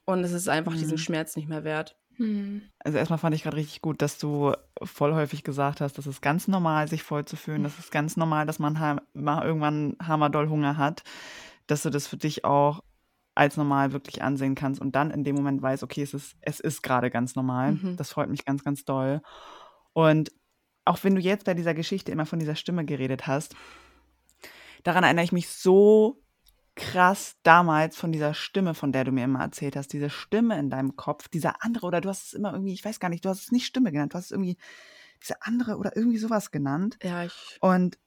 Und 0.06 0.24
es 0.24 0.34
ist 0.34 0.50
einfach 0.50 0.74
mhm. 0.74 0.80
diesen 0.80 0.98
Schmerz 0.98 1.36
nicht 1.36 1.50
mehr 1.50 1.64
wert. 1.64 1.98
Mhm. 2.18 2.64
Also 2.80 2.98
erstmal 2.98 3.20
fand 3.20 3.36
ich 3.36 3.44
gerade 3.44 3.58
richtig 3.58 3.82
gut, 3.82 4.02
dass 4.02 4.18
du 4.18 4.54
voll 4.84 5.14
häufig 5.14 5.44
gesagt 5.44 5.82
hast, 5.82 5.98
das 5.98 6.08
ist 6.08 6.22
ganz 6.22 6.48
normal, 6.48 6.88
sich 6.88 7.04
voll 7.04 7.26
zu 7.26 7.36
fühlen. 7.36 7.64
Das 7.64 7.80
ist 7.80 7.92
ganz 7.92 8.18
normal, 8.18 8.46
dass 8.46 8.60
man 8.60 8.80
ha 8.80 9.02
mal 9.14 9.44
irgendwann 9.44 9.96
hammerdoll 10.02 10.50
Hunger 10.50 10.78
hat. 10.78 11.04
Dass 11.68 11.82
du 11.82 11.90
das 11.90 12.08
für 12.08 12.18
dich 12.18 12.46
auch 12.46 12.84
als 13.34 13.58
normal 13.58 13.92
wirklich 13.92 14.22
ansehen 14.22 14.56
kannst 14.56 14.80
und 14.80 14.96
dann 14.96 15.12
in 15.12 15.24
dem 15.24 15.36
Moment 15.36 15.62
weißt, 15.62 15.84
okay, 15.84 16.02
es 16.02 16.14
ist, 16.14 16.38
es 16.42 16.60
ist 16.60 16.84
gerade 16.84 17.10
ganz 17.10 17.36
normal. 17.36 17.74
Mhm. 17.74 17.98
Das 17.98 18.12
freut 18.12 18.30
mich 18.30 18.46
ganz, 18.46 18.64
ganz 18.64 18.86
doll. 18.86 19.22
Und 19.94 20.32
auch 20.86 21.04
wenn 21.04 21.16
du 21.16 21.22
jetzt 21.22 21.46
bei 21.46 21.54
dieser 21.54 21.74
Geschichte 21.74 22.12
immer 22.12 22.26
von 22.26 22.40
dieser 22.40 22.56
Stimme 22.56 22.86
geredet 22.86 23.28
hast, 23.28 23.56
daran 24.86 25.04
erinnere 25.04 25.26
ich 25.26 25.32
mich 25.32 25.50
so 25.50 26.22
krass 26.76 27.36
damals 27.44 27.98
von 27.98 28.12
dieser 28.12 28.34
Stimme, 28.34 28.74
von 28.74 28.92
der 28.92 29.04
du 29.04 29.12
mir 29.12 29.24
immer 29.24 29.42
erzählt 29.42 29.76
hast, 29.76 29.94
diese 29.94 30.10
Stimme 30.10 30.60
in 30.60 30.70
deinem 30.70 30.96
Kopf, 30.96 31.28
dieser 31.28 31.64
andere, 31.64 31.88
oder 31.88 32.02
du 32.02 32.10
hast 32.10 32.28
es 32.28 32.34
immer 32.34 32.54
irgendwie, 32.54 32.74
ich 32.74 32.86
weiß 32.86 33.00
gar 33.00 33.10
nicht, 33.10 33.26
du 33.26 33.30
hast 33.30 33.44
es 33.44 33.52
nicht 33.52 33.66
Stimme 33.66 33.92
genannt, 33.92 34.14
du 34.14 34.18
hast 34.18 34.26
es 34.26 34.32
irgendwie 34.32 34.58
diese 35.22 35.42
andere 35.42 35.78
oder 35.78 35.96
irgendwie 35.96 36.18
sowas 36.18 36.52
genannt. 36.52 36.98
Ja, 37.02 37.24
ich. 37.24 37.58
Und 37.62 37.98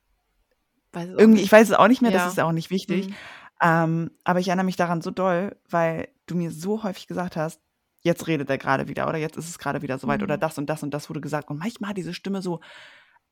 weiß 0.93 1.09
irgendwie, 1.16 1.43
ich 1.43 1.51
weiß 1.51 1.68
es 1.68 1.74
auch 1.74 1.89
nicht 1.89 2.03
mehr, 2.03 2.11
ja. 2.12 2.18
das 2.18 2.33
ist 2.33 2.41
auch 2.41 2.53
nicht 2.53 2.70
wichtig. 2.70 3.09
Mhm. 3.09 3.14
Ähm, 3.61 4.11
aber 4.24 4.41
ich 4.41 4.49
erinnere 4.49 4.66
mich 4.66 4.76
daran 4.76 5.01
so 5.01 5.11
doll, 5.11 5.57
weil 5.68 6.09
du 6.26 6.37
mir 6.37 6.51
so 6.51 6.85
häufig 6.85 7.07
gesagt 7.07 7.37
hast, 7.37 7.61
jetzt 8.03 8.26
redet 8.26 8.49
er 8.51 8.59
gerade 8.59 8.87
wieder 8.87 9.09
oder 9.09 9.18
jetzt 9.18 9.37
ist 9.37 9.49
es 9.49 9.59
gerade 9.59 9.83
wieder 9.83 9.99
soweit 9.99 10.20
Mhm. 10.20 10.24
oder 10.24 10.39
das 10.39 10.59
und 10.59 10.66
das 10.66 10.83
und 10.83 10.93
das 10.93 11.09
wurde 11.09 11.20
gesagt. 11.20 11.51
Und 11.51 11.59
manchmal 11.59 11.91
hat 11.91 11.97
diese 11.97 12.14
Stimme 12.14 12.43
so 12.43 12.61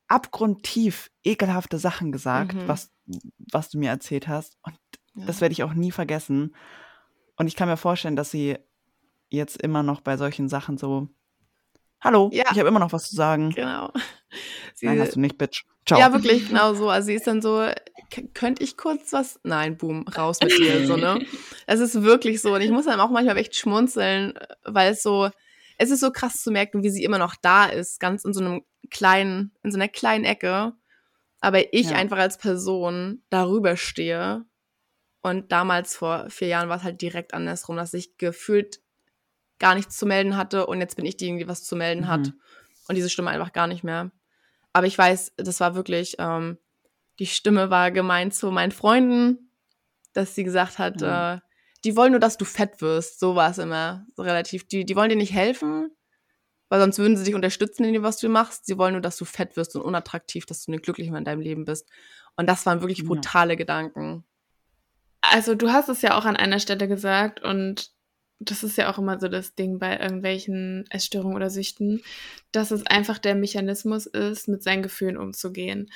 abgrundtief 0.07 1.09
ekelhafte 1.23 1.77
Sachen 1.79 2.11
gesagt, 2.11 2.53
Mhm. 2.53 2.67
was, 2.67 2.91
was 3.51 3.69
du 3.69 3.77
mir 3.77 3.89
erzählt 3.89 4.27
hast. 4.27 4.57
Und 4.61 4.75
Ja. 5.15 5.25
das 5.25 5.41
werde 5.41 5.53
ich 5.53 5.63
auch 5.63 5.73
nie 5.73 5.91
vergessen. 5.91 6.55
Und 7.35 7.47
ich 7.47 7.55
kann 7.55 7.67
mir 7.69 7.77
vorstellen, 7.77 8.15
dass 8.15 8.31
sie 8.31 8.57
jetzt 9.29 9.61
immer 9.61 9.83
noch 9.83 10.01
bei 10.01 10.17
solchen 10.17 10.47
Sachen 10.49 10.77
so, 10.77 11.09
hallo, 12.01 12.29
Ja. 12.33 12.45
ich 12.51 12.57
habe 12.59 12.69
immer 12.69 12.79
noch 12.79 12.93
was 12.93 13.09
zu 13.09 13.15
sagen. 13.15 13.49
Genau. 13.51 13.91
Sie, 14.73 14.85
Nein, 14.85 14.99
hast 14.99 15.15
du 15.15 15.19
nicht, 15.19 15.37
Bitch. 15.37 15.63
Ciao. 15.85 15.99
ja, 15.99 16.11
wirklich, 16.13 16.47
genau 16.49 16.73
so. 16.73 16.89
Also 16.89 17.07
sie 17.07 17.13
ist 17.15 17.27
dann 17.27 17.41
so, 17.41 17.65
"K- 18.11 18.27
könnte 18.33 18.61
ich 18.63 18.75
kurz 18.77 19.13
was? 19.13 19.39
Nein, 19.43 19.77
boom, 19.77 20.05
raus 20.07 20.39
mit 20.41 20.51
dir, 20.57 20.85
so, 20.85 20.97
ne? 20.97 21.19
Es 21.67 21.79
ist 21.79 22.01
wirklich 22.03 22.41
so. 22.41 22.53
Und 22.53 22.61
ich 22.61 22.71
muss 22.71 22.85
dann 22.85 22.99
auch 22.99 23.09
manchmal 23.09 23.37
echt 23.37 23.55
schmunzeln, 23.55 24.33
weil 24.65 24.91
es 24.93 25.01
so, 25.01 25.29
es 25.77 25.91
ist 25.91 25.99
so 25.99 26.11
krass 26.11 26.41
zu 26.41 26.51
merken, 26.51 26.83
wie 26.83 26.89
sie 26.89 27.03
immer 27.03 27.17
noch 27.17 27.35
da 27.41 27.65
ist, 27.65 27.99
ganz 27.99 28.25
in 28.25 28.33
so 28.33 28.41
einem 28.41 28.63
kleinen, 28.89 29.51
in 29.63 29.71
so 29.71 29.77
einer 29.77 29.87
kleinen 29.87 30.25
Ecke. 30.25 30.73
Aber 31.39 31.73
ich 31.73 31.89
Ja. 31.91 31.97
einfach 31.97 32.17
als 32.17 32.37
Person 32.37 33.23
darüber 33.29 33.77
stehe. 33.77 34.45
Und 35.21 35.51
damals 35.51 35.95
vor 35.95 36.29
vier 36.29 36.47
Jahren 36.47 36.69
war 36.69 36.77
es 36.77 36.83
halt 36.83 37.01
direkt 37.01 37.33
andersrum, 37.33 37.75
dass 37.75 37.93
ich 37.93 38.17
gefühlt 38.17 38.79
gar 39.59 39.75
nichts 39.75 39.97
zu 39.97 40.05
melden 40.05 40.37
hatte 40.37 40.67
und 40.67 40.79
jetzt 40.79 40.95
bin 40.95 41.05
ich 41.05 41.17
diejenige, 41.17 41.45
die 41.45 41.49
was 41.49 41.63
zu 41.63 41.75
melden 41.75 42.07
hat. 42.07 42.27
Mhm. 42.27 42.41
Und 42.87 42.95
diese 42.95 43.09
Stimme 43.09 43.29
einfach 43.29 43.53
gar 43.53 43.67
nicht 43.67 43.83
mehr. 43.83 44.11
Aber 44.73 44.87
ich 44.87 44.97
weiß, 44.97 45.33
das 45.37 45.59
war 45.59 45.75
wirklich, 45.75 46.15
ähm, 46.19 46.57
die 47.19 47.25
Stimme 47.25 47.69
war 47.69 47.91
gemeint 47.91 48.33
zu 48.33 48.51
meinen 48.51 48.71
Freunden, 48.71 49.51
dass 50.13 50.35
sie 50.35 50.43
gesagt 50.43 50.77
hat, 50.79 51.01
Ja. 51.01 51.35
äh, 51.35 51.39
die 51.85 51.95
wollen 51.95 52.11
nur, 52.11 52.19
dass 52.19 52.37
du 52.37 52.45
fett 52.45 52.81
wirst. 52.81 53.19
So 53.19 53.35
war 53.35 53.51
es 53.51 53.57
immer 53.57 54.05
so 54.15 54.23
relativ. 54.23 54.67
Die, 54.67 54.85
die 54.85 54.95
wollen 54.95 55.09
dir 55.09 55.15
nicht 55.15 55.33
helfen, 55.33 55.91
weil 56.69 56.79
sonst 56.81 56.99
würden 56.99 57.17
sie 57.17 57.23
dich 57.23 57.35
unterstützen 57.35 57.83
in 57.85 57.93
dem, 57.93 58.03
was 58.03 58.17
du 58.17 58.29
machst. 58.29 58.65
Sie 58.65 58.77
wollen 58.77 58.93
nur, 58.93 59.01
dass 59.01 59.17
du 59.17 59.25
fett 59.25 59.55
wirst 59.57 59.75
und 59.75 59.81
unattraktiv, 59.83 60.45
dass 60.45 60.65
du 60.65 60.71
nicht 60.71 60.83
glücklich 60.83 61.09
mehr 61.09 61.19
in 61.19 61.25
deinem 61.25 61.41
Leben 61.41 61.65
bist. 61.65 61.89
Und 62.35 62.47
das 62.47 62.65
waren 62.65 62.81
wirklich 62.81 62.99
Ja. 62.99 63.05
brutale 63.05 63.55
Gedanken. 63.57 64.23
Also 65.21 65.55
du 65.55 65.69
hast 65.71 65.89
es 65.89 66.01
ja 66.01 66.17
auch 66.17 66.25
an 66.25 66.35
einer 66.35 66.59
Stelle 66.59 66.87
gesagt 66.87 67.41
und 67.43 67.91
das 68.39 68.63
ist 68.63 68.77
ja 68.77 68.91
auch 68.91 68.99
immer 68.99 69.19
so 69.19 69.27
das 69.27 69.55
Ding 69.55 69.79
bei 69.79 69.97
irgendwelchen 69.99 70.85
Essstörungen 70.91 71.35
oder 71.35 71.49
Süchten, 71.49 72.03
dass 72.51 72.69
es 72.71 72.85
einfach 72.85 73.17
der 73.17 73.33
Mechanismus 73.35 74.05
ist, 74.05 74.47
mit 74.47 74.61
seinen 74.61 74.83
Gefühlen 74.83 75.17
umzugehen. 75.17 75.89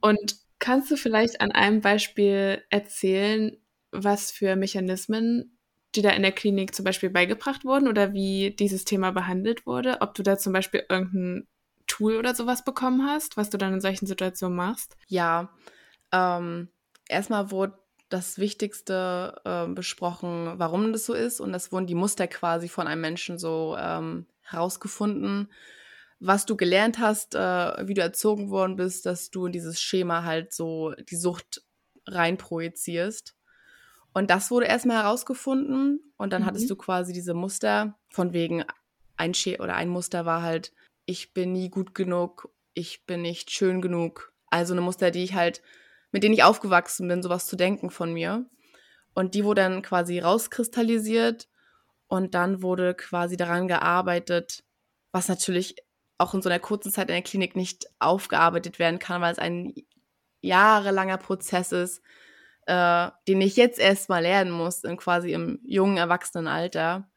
Und 0.00 0.36
kannst 0.58 0.90
du 0.90 0.96
vielleicht 0.96 1.40
an 1.40 1.52
einem 1.52 1.80
Beispiel 1.80 2.62
erzählen, 2.68 3.56
was 3.94 4.30
für 4.30 4.56
Mechanismen 4.56 5.54
die 5.94 6.02
da 6.02 6.10
in 6.10 6.22
der 6.22 6.32
Klinik 6.32 6.74
zum 6.74 6.84
Beispiel 6.84 7.10
beigebracht 7.10 7.64
wurden 7.64 7.88
oder 7.88 8.12
wie 8.12 8.50
dieses 8.50 8.84
Thema 8.84 9.12
behandelt 9.12 9.66
wurde? 9.66 9.98
Ob 10.00 10.14
du 10.14 10.22
da 10.22 10.36
zum 10.36 10.52
Beispiel 10.52 10.84
irgendein 10.88 11.46
Tool 11.86 12.16
oder 12.16 12.34
sowas 12.34 12.64
bekommen 12.64 13.06
hast, 13.06 13.36
was 13.36 13.50
du 13.50 13.58
dann 13.58 13.74
in 13.74 13.80
solchen 13.80 14.06
Situationen 14.06 14.56
machst? 14.56 14.96
Ja, 15.06 15.50
ähm, 16.12 16.68
erstmal 17.08 17.50
wurde 17.50 17.78
das 18.08 18.38
Wichtigste 18.38 19.40
äh, 19.44 19.66
besprochen, 19.68 20.54
warum 20.56 20.92
das 20.92 21.06
so 21.06 21.14
ist. 21.14 21.40
Und 21.40 21.52
das 21.52 21.72
wurden 21.72 21.86
die 21.86 21.94
Muster 21.94 22.26
quasi 22.26 22.68
von 22.68 22.86
einem 22.86 23.00
Menschen 23.00 23.38
so 23.38 23.76
ähm, 23.78 24.26
herausgefunden, 24.42 25.50
was 26.20 26.46
du 26.46 26.56
gelernt 26.56 26.98
hast, 26.98 27.34
äh, 27.34 27.86
wie 27.86 27.94
du 27.94 28.02
erzogen 28.02 28.50
worden 28.50 28.76
bist, 28.76 29.06
dass 29.06 29.30
du 29.30 29.46
in 29.46 29.52
dieses 29.52 29.80
Schema 29.80 30.24
halt 30.24 30.52
so 30.52 30.92
die 31.10 31.16
Sucht 31.16 31.62
rein 32.06 32.36
projizierst. 32.36 33.34
Und 34.14 34.30
das 34.30 34.50
wurde 34.50 34.66
erstmal 34.66 35.02
herausgefunden. 35.02 36.00
Und 36.16 36.32
dann 36.32 36.42
Mhm. 36.42 36.46
hattest 36.46 36.70
du 36.70 36.76
quasi 36.76 37.12
diese 37.12 37.34
Muster, 37.34 37.98
von 38.08 38.32
wegen 38.32 38.64
ein 39.16 39.34
Sche 39.34 39.58
oder 39.60 39.74
ein 39.74 39.88
Muster 39.88 40.24
war 40.24 40.42
halt, 40.42 40.72
ich 41.04 41.34
bin 41.34 41.52
nie 41.52 41.68
gut 41.68 41.94
genug, 41.94 42.48
ich 42.72 43.04
bin 43.04 43.20
nicht 43.22 43.50
schön 43.50 43.82
genug. 43.82 44.32
Also 44.50 44.72
eine 44.72 44.80
Muster, 44.80 45.10
die 45.10 45.24
ich 45.24 45.34
halt, 45.34 45.60
mit 46.12 46.22
denen 46.22 46.34
ich 46.34 46.44
aufgewachsen 46.44 47.06
bin, 47.08 47.22
sowas 47.22 47.46
zu 47.46 47.56
denken 47.56 47.90
von 47.90 48.12
mir. 48.12 48.46
Und 49.14 49.34
die 49.34 49.44
wurde 49.44 49.62
dann 49.62 49.82
quasi 49.82 50.20
rauskristallisiert 50.20 51.48
und 52.06 52.34
dann 52.34 52.62
wurde 52.62 52.94
quasi 52.94 53.36
daran 53.36 53.68
gearbeitet, 53.68 54.64
was 55.12 55.28
natürlich 55.28 55.76
auch 56.18 56.34
in 56.34 56.42
so 56.42 56.48
einer 56.48 56.60
kurzen 56.60 56.92
Zeit 56.92 57.08
in 57.08 57.14
der 57.14 57.22
Klinik 57.22 57.56
nicht 57.56 57.86
aufgearbeitet 57.98 58.78
werden 58.78 58.98
kann, 59.00 59.20
weil 59.20 59.32
es 59.32 59.38
ein 59.38 59.74
jahrelanger 60.40 61.18
Prozess 61.18 61.72
ist, 61.72 62.02
äh, 62.66 63.10
den 63.28 63.40
ich 63.40 63.56
jetzt 63.56 63.78
erst 63.78 64.08
mal 64.08 64.22
lernen 64.22 64.50
muss, 64.50 64.84
in 64.84 64.96
quasi 64.96 65.32
im 65.32 65.60
jungen 65.64 65.96
Erwachsenenalter. 65.96 67.08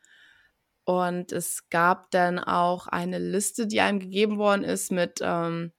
Und 0.86 1.32
es 1.32 1.70
gab 1.70 2.12
dann 2.12 2.40
auch 2.40 2.88
eine 2.88 3.20
Liste, 3.20 3.68
die 3.68 3.82
einem 3.82 4.00
gegeben 4.00 4.38
worden 4.38 4.64
ist 4.64 4.92
mit 4.92 5.20
ähm, 5.22 5.74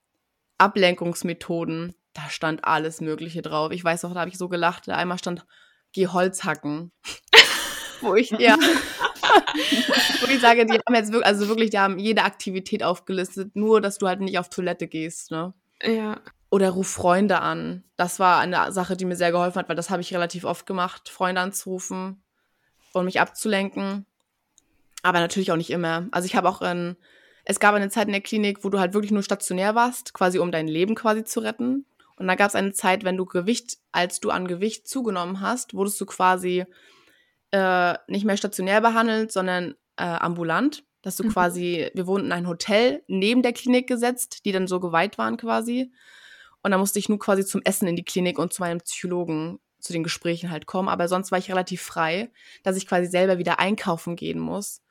Ablenkungsmethoden. 0.59 1.95
Da 2.13 2.29
stand 2.29 2.65
alles 2.65 3.01
Mögliche 3.01 3.41
drauf. 3.41 3.71
Ich 3.71 3.83
weiß 3.83 4.03
noch, 4.03 4.13
da 4.13 4.21
habe 4.21 4.29
ich 4.29 4.37
so 4.37 4.49
gelacht. 4.49 4.87
Da 4.87 4.95
einmal 4.95 5.17
stand, 5.17 5.45
geh 5.93 6.07
Holz 6.07 6.43
hacken. 6.43 6.91
Wo 8.01 8.15
ich, 8.15 8.29
ja. 8.31 8.55
Wo 10.21 10.27
ich 10.27 10.39
sage, 10.39 10.65
die 10.65 10.73
haben 10.73 10.95
jetzt 10.95 11.11
wirklich, 11.11 11.27
also 11.27 11.47
wirklich, 11.47 11.69
die 11.71 11.79
haben 11.79 11.99
jede 11.99 12.23
Aktivität 12.23 12.83
aufgelistet, 12.83 13.55
nur 13.55 13.81
dass 13.81 13.97
du 13.97 14.07
halt 14.07 14.21
nicht 14.21 14.37
auf 14.37 14.49
Toilette 14.49 14.87
gehst, 14.87 15.31
ne? 15.31 15.53
Ja. 15.81 16.21
Oder 16.51 16.71
ruf 16.71 16.87
Freunde 16.87 17.41
an. 17.41 17.83
Das 17.95 18.19
war 18.19 18.39
eine 18.39 18.71
Sache, 18.71 18.97
die 18.97 19.05
mir 19.05 19.15
sehr 19.15 19.31
geholfen 19.31 19.59
hat, 19.59 19.69
weil 19.69 19.75
das 19.75 19.89
habe 19.89 20.01
ich 20.01 20.13
relativ 20.13 20.45
oft 20.45 20.65
gemacht, 20.65 21.09
Freunde 21.09 21.41
anzurufen 21.41 22.23
und 22.93 23.05
mich 23.05 23.21
abzulenken. 23.21 24.05
Aber 25.03 25.19
natürlich 25.19 25.51
auch 25.51 25.57
nicht 25.57 25.69
immer. 25.69 26.07
Also 26.11 26.25
ich 26.25 26.35
habe 26.35 26.49
auch 26.49 26.61
in, 26.61 26.97
es 27.45 27.59
gab 27.59 27.75
eine 27.75 27.89
Zeit 27.89 28.07
in 28.07 28.13
der 28.13 28.21
Klinik, 28.21 28.63
wo 28.63 28.69
du 28.69 28.79
halt 28.79 28.93
wirklich 28.93 29.11
nur 29.11 29.23
stationär 29.23 29.75
warst, 29.75 30.13
quasi 30.13 30.39
um 30.39 30.51
dein 30.51 30.67
Leben 30.67 30.95
quasi 30.95 31.23
zu 31.23 31.39
retten. 31.39 31.85
Und 32.15 32.27
da 32.27 32.35
gab 32.35 32.49
es 32.49 32.55
eine 32.55 32.73
Zeit, 32.73 33.03
wenn 33.03 33.15
du 33.15 33.25
Gewicht, 33.25 33.77
als 33.91 34.19
du 34.19 34.29
an 34.31 34.47
Gewicht 34.47 34.87
zugenommen 34.87 35.39
hast, 35.41 35.73
wurdest 35.73 36.01
du 36.01 36.05
quasi 36.05 36.65
äh, 37.51 37.93
nicht 38.07 38.25
mehr 38.25 38.37
stationär 38.37 38.81
behandelt, 38.81 39.31
sondern 39.31 39.75
äh, 39.97 40.03
ambulant. 40.03 40.83
Dass 41.01 41.15
du 41.15 41.23
Mhm. 41.23 41.29
quasi, 41.29 41.89
wir 41.93 42.07
wohnten 42.07 42.25
in 42.25 42.33
ein 42.33 42.47
Hotel 42.47 43.03
neben 43.07 43.41
der 43.41 43.53
Klinik 43.53 43.87
gesetzt, 43.87 44.43
die 44.43 44.51
dann 44.51 44.67
so 44.67 44.81
geweiht 44.81 45.17
waren 45.17 45.37
quasi. 45.37 45.93
Und 46.61 46.71
da 46.71 46.77
musste 46.77 46.99
ich 46.99 47.09
nur 47.09 47.19
quasi 47.19 47.45
zum 47.45 47.61
Essen 47.63 47.87
in 47.87 47.95
die 47.95 48.03
Klinik 48.03 48.37
und 48.37 48.53
zu 48.53 48.61
meinem 48.61 48.79
Psychologen 48.79 49.59
zu 49.79 49.93
den 49.93 50.03
Gesprächen 50.03 50.51
halt 50.51 50.65
kommen. 50.65 50.89
Aber 50.89 51.07
sonst 51.07 51.31
war 51.31 51.39
ich 51.39 51.49
relativ 51.49 51.81
frei, 51.81 52.31
dass 52.63 52.75
ich 52.75 52.87
quasi 52.87 53.07
selber 53.07 53.37
wieder 53.37 53.59
einkaufen 53.59 54.15
gehen 54.15 54.39
muss 54.39 54.81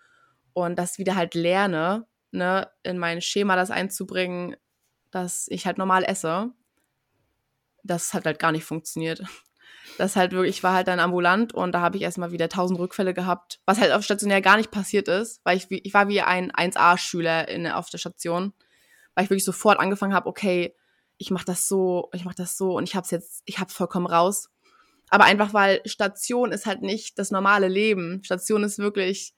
und 0.54 0.78
das 0.78 0.98
wieder 0.98 1.14
halt 1.14 1.34
lerne, 1.34 2.06
ne, 2.30 2.70
in 2.82 2.98
mein 2.98 3.20
Schema 3.20 3.56
das 3.56 3.70
einzubringen, 3.70 4.56
dass 5.10 5.46
ich 5.48 5.66
halt 5.66 5.78
normal 5.78 6.04
esse. 6.04 6.50
Das 7.84 8.14
hat 8.14 8.26
halt 8.26 8.38
gar 8.38 8.52
nicht 8.52 8.64
funktioniert. 8.64 9.22
Das 9.96 10.16
halt 10.16 10.32
wirklich, 10.32 10.56
ich 10.56 10.62
war 10.62 10.74
halt 10.74 10.88
dann 10.88 11.00
ambulant 11.00 11.54
und 11.54 11.72
da 11.72 11.80
habe 11.80 11.96
ich 11.96 12.02
erstmal 12.02 12.30
wieder 12.30 12.48
tausend 12.48 12.78
Rückfälle 12.78 13.14
gehabt, 13.14 13.60
was 13.64 13.80
halt 13.80 13.92
auf 13.92 14.04
stationär 14.04 14.42
gar 14.42 14.56
nicht 14.56 14.70
passiert 14.70 15.08
ist, 15.08 15.40
weil 15.44 15.56
ich, 15.56 15.66
ich 15.70 15.94
war 15.94 16.08
wie 16.08 16.20
ein 16.20 16.52
1A-Schüler 16.52 17.48
in, 17.48 17.66
auf 17.66 17.88
der 17.88 17.98
Station, 17.98 18.52
weil 19.14 19.24
ich 19.24 19.30
wirklich 19.30 19.44
sofort 19.44 19.80
angefangen 19.80 20.12
habe, 20.12 20.28
okay, 20.28 20.74
ich 21.18 21.30
mache 21.30 21.44
das 21.44 21.68
so, 21.68 22.08
ich 22.12 22.24
mache 22.24 22.36
das 22.36 22.56
so 22.56 22.76
und 22.76 22.88
ich 22.88 22.96
hab's 22.96 23.10
jetzt, 23.10 23.42
ich 23.44 23.58
hab's 23.58 23.74
vollkommen 23.74 24.06
raus. 24.06 24.50
Aber 25.10 25.24
einfach, 25.24 25.52
weil 25.52 25.80
Station 25.84 26.52
ist 26.52 26.66
halt 26.66 26.82
nicht 26.82 27.18
das 27.18 27.30
normale 27.30 27.68
Leben. 27.68 28.22
Station 28.24 28.62
ist 28.62 28.78
wirklich, 28.78 29.34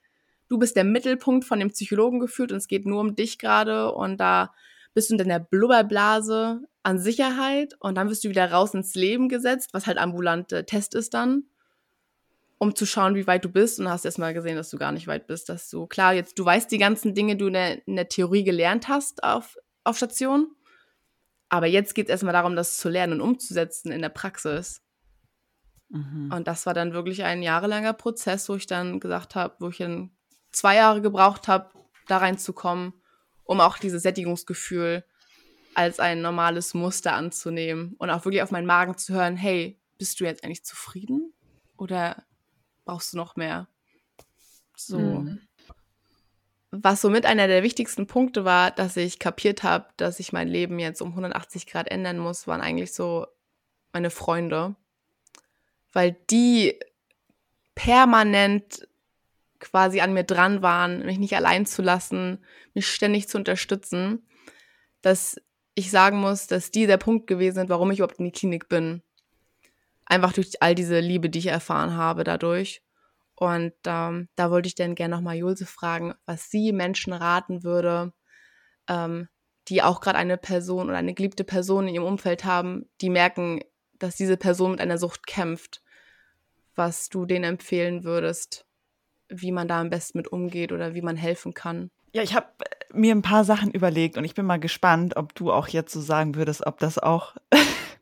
du 0.48 0.58
bist 0.58 0.76
der 0.76 0.84
Mittelpunkt 0.84 1.44
von 1.44 1.58
dem 1.58 1.70
Psychologen 1.70 2.20
gefühlt 2.20 2.52
und 2.52 2.58
es 2.58 2.68
geht 2.68 2.86
nur 2.86 3.00
um 3.00 3.14
dich 3.14 3.38
gerade 3.38 3.92
und 3.92 4.18
da 4.18 4.52
bist 4.94 5.08
du 5.08 5.14
in 5.14 5.18
deiner 5.18 5.40
Blubberblase 5.40 6.60
an 6.82 6.98
Sicherheit 6.98 7.74
und 7.78 7.94
dann 7.94 8.08
wirst 8.08 8.24
du 8.24 8.28
wieder 8.28 8.50
raus 8.50 8.74
ins 8.74 8.94
Leben 8.94 9.28
gesetzt, 9.28 9.70
was 9.72 9.86
halt 9.86 9.98
ambulante 9.98 10.66
Test 10.66 10.94
ist 10.94 11.14
dann, 11.14 11.44
um 12.58 12.74
zu 12.74 12.84
schauen, 12.84 13.14
wie 13.14 13.26
weit 13.26 13.44
du 13.44 13.48
bist 13.48 13.78
und 13.78 13.88
hast 13.88 14.04
erstmal 14.04 14.34
gesehen, 14.34 14.56
dass 14.56 14.70
du 14.70 14.78
gar 14.78 14.92
nicht 14.92 15.06
weit 15.06 15.26
bist, 15.26 15.48
dass 15.48 15.70
du, 15.70 15.86
klar, 15.86 16.14
jetzt, 16.14 16.38
du 16.38 16.44
weißt 16.44 16.70
die 16.70 16.78
ganzen 16.78 17.14
Dinge, 17.14 17.36
die 17.36 17.38
du 17.38 17.46
in 17.46 17.52
der, 17.52 17.86
in 17.86 17.96
der 17.96 18.08
Theorie 18.08 18.44
gelernt 18.44 18.88
hast 18.88 19.22
auf, 19.22 19.56
auf 19.84 19.96
Station, 19.96 20.48
aber 21.50 21.66
jetzt 21.66 21.94
geht 21.94 22.06
es 22.06 22.10
erstmal 22.10 22.32
darum, 22.32 22.56
das 22.56 22.78
zu 22.78 22.88
lernen 22.88 23.14
und 23.14 23.20
umzusetzen 23.20 23.92
in 23.92 24.00
der 24.00 24.08
Praxis. 24.08 24.82
Mhm. 25.88 26.32
Und 26.32 26.46
das 26.46 26.64
war 26.64 26.74
dann 26.74 26.92
wirklich 26.92 27.24
ein 27.24 27.42
jahrelanger 27.42 27.92
Prozess, 27.92 28.48
wo 28.48 28.54
ich 28.54 28.66
dann 28.66 29.00
gesagt 29.00 29.34
habe, 29.34 29.56
wo 29.58 29.68
ich 29.68 29.78
dann 29.78 30.12
zwei 30.52 30.76
Jahre 30.76 31.02
gebraucht 31.02 31.48
habe, 31.48 31.70
da 32.06 32.18
reinzukommen, 32.18 32.94
um 33.44 33.60
auch 33.60 33.78
dieses 33.78 34.02
Sättigungsgefühl 34.02 35.04
als 35.74 35.98
ein 35.98 36.22
normales 36.22 36.72
Muster 36.72 37.14
anzunehmen 37.14 37.94
und 37.98 38.10
auch 38.10 38.24
wirklich 38.24 38.42
auf 38.42 38.52
meinen 38.52 38.66
Magen 38.66 38.96
zu 38.96 39.12
hören, 39.12 39.36
hey, 39.36 39.80
bist 39.98 40.20
du 40.20 40.24
jetzt 40.24 40.44
eigentlich 40.44 40.64
zufrieden 40.64 41.32
oder 41.76 42.24
brauchst 42.84 43.12
du 43.12 43.16
noch 43.16 43.36
mehr? 43.36 43.68
So. 44.76 44.98
Mhm. 44.98 45.40
Was 46.72 47.00
somit 47.00 47.26
einer 47.26 47.48
der 47.48 47.62
wichtigsten 47.62 48.06
Punkte 48.06 48.44
war, 48.44 48.70
dass 48.70 48.96
ich 48.96 49.18
kapiert 49.18 49.62
habe, 49.64 49.86
dass 49.96 50.20
ich 50.20 50.32
mein 50.32 50.46
Leben 50.46 50.78
jetzt 50.78 51.02
um 51.02 51.08
180 51.08 51.66
Grad 51.66 51.90
ändern 51.90 52.18
muss, 52.18 52.46
waren 52.46 52.60
eigentlich 52.60 52.92
so 52.92 53.26
meine 53.92 54.10
Freunde, 54.10 54.76
weil 55.92 56.16
die 56.30 56.78
permanent 57.74 58.86
quasi 59.58 60.00
an 60.00 60.12
mir 60.12 60.24
dran 60.24 60.62
waren, 60.62 61.04
mich 61.04 61.18
nicht 61.18 61.36
allein 61.36 61.66
zu 61.66 61.82
lassen, 61.82 62.44
mich 62.74 62.88
ständig 62.88 63.28
zu 63.28 63.36
unterstützen, 63.38 64.26
dass 65.02 65.40
ich 65.74 65.90
sagen 65.90 66.18
muss, 66.18 66.46
dass 66.46 66.70
die 66.70 66.86
der 66.86 66.96
Punkt 66.96 67.26
gewesen 67.26 67.56
sind, 67.56 67.68
warum 67.68 67.90
ich 67.90 67.98
überhaupt 67.98 68.18
in 68.18 68.26
die 68.26 68.32
Klinik 68.32 68.68
bin. 68.68 69.02
Einfach 70.04 70.32
durch 70.32 70.62
all 70.62 70.74
diese 70.74 71.00
Liebe, 71.00 71.30
die 71.30 71.38
ich 71.38 71.46
erfahren 71.46 71.94
habe 71.94 72.24
dadurch. 72.24 72.82
Und 73.40 73.72
ähm, 73.86 74.28
da 74.36 74.50
wollte 74.50 74.66
ich 74.66 74.74
dann 74.74 74.94
gerne 74.94 75.16
nochmal 75.16 75.36
Julse 75.36 75.64
fragen, 75.64 76.12
was 76.26 76.50
sie 76.50 76.72
Menschen 76.72 77.14
raten 77.14 77.64
würde, 77.64 78.12
ähm, 78.86 79.28
die 79.68 79.82
auch 79.82 80.02
gerade 80.02 80.18
eine 80.18 80.36
Person 80.36 80.90
oder 80.90 80.98
eine 80.98 81.14
geliebte 81.14 81.42
Person 81.42 81.88
in 81.88 81.94
ihrem 81.94 82.04
Umfeld 82.04 82.44
haben, 82.44 82.90
die 83.00 83.08
merken, 83.08 83.64
dass 83.98 84.16
diese 84.16 84.36
Person 84.36 84.72
mit 84.72 84.80
einer 84.82 84.98
Sucht 84.98 85.26
kämpft, 85.26 85.82
was 86.74 87.08
du 87.08 87.24
denen 87.24 87.44
empfehlen 87.44 88.04
würdest, 88.04 88.66
wie 89.30 89.52
man 89.52 89.68
da 89.68 89.80
am 89.80 89.88
besten 89.88 90.18
mit 90.18 90.28
umgeht 90.28 90.70
oder 90.70 90.94
wie 90.94 91.02
man 91.02 91.16
helfen 91.16 91.54
kann. 91.54 91.90
Ja, 92.12 92.22
ich 92.22 92.34
habe 92.34 92.48
mir 92.92 93.14
ein 93.14 93.22
paar 93.22 93.44
Sachen 93.44 93.70
überlegt 93.70 94.18
und 94.18 94.24
ich 94.24 94.34
bin 94.34 94.44
mal 94.44 94.60
gespannt, 94.60 95.16
ob 95.16 95.34
du 95.34 95.50
auch 95.50 95.68
jetzt 95.68 95.94
so 95.94 96.02
sagen 96.02 96.34
würdest, 96.34 96.66
ob 96.66 96.78
das 96.78 96.98
auch 96.98 97.36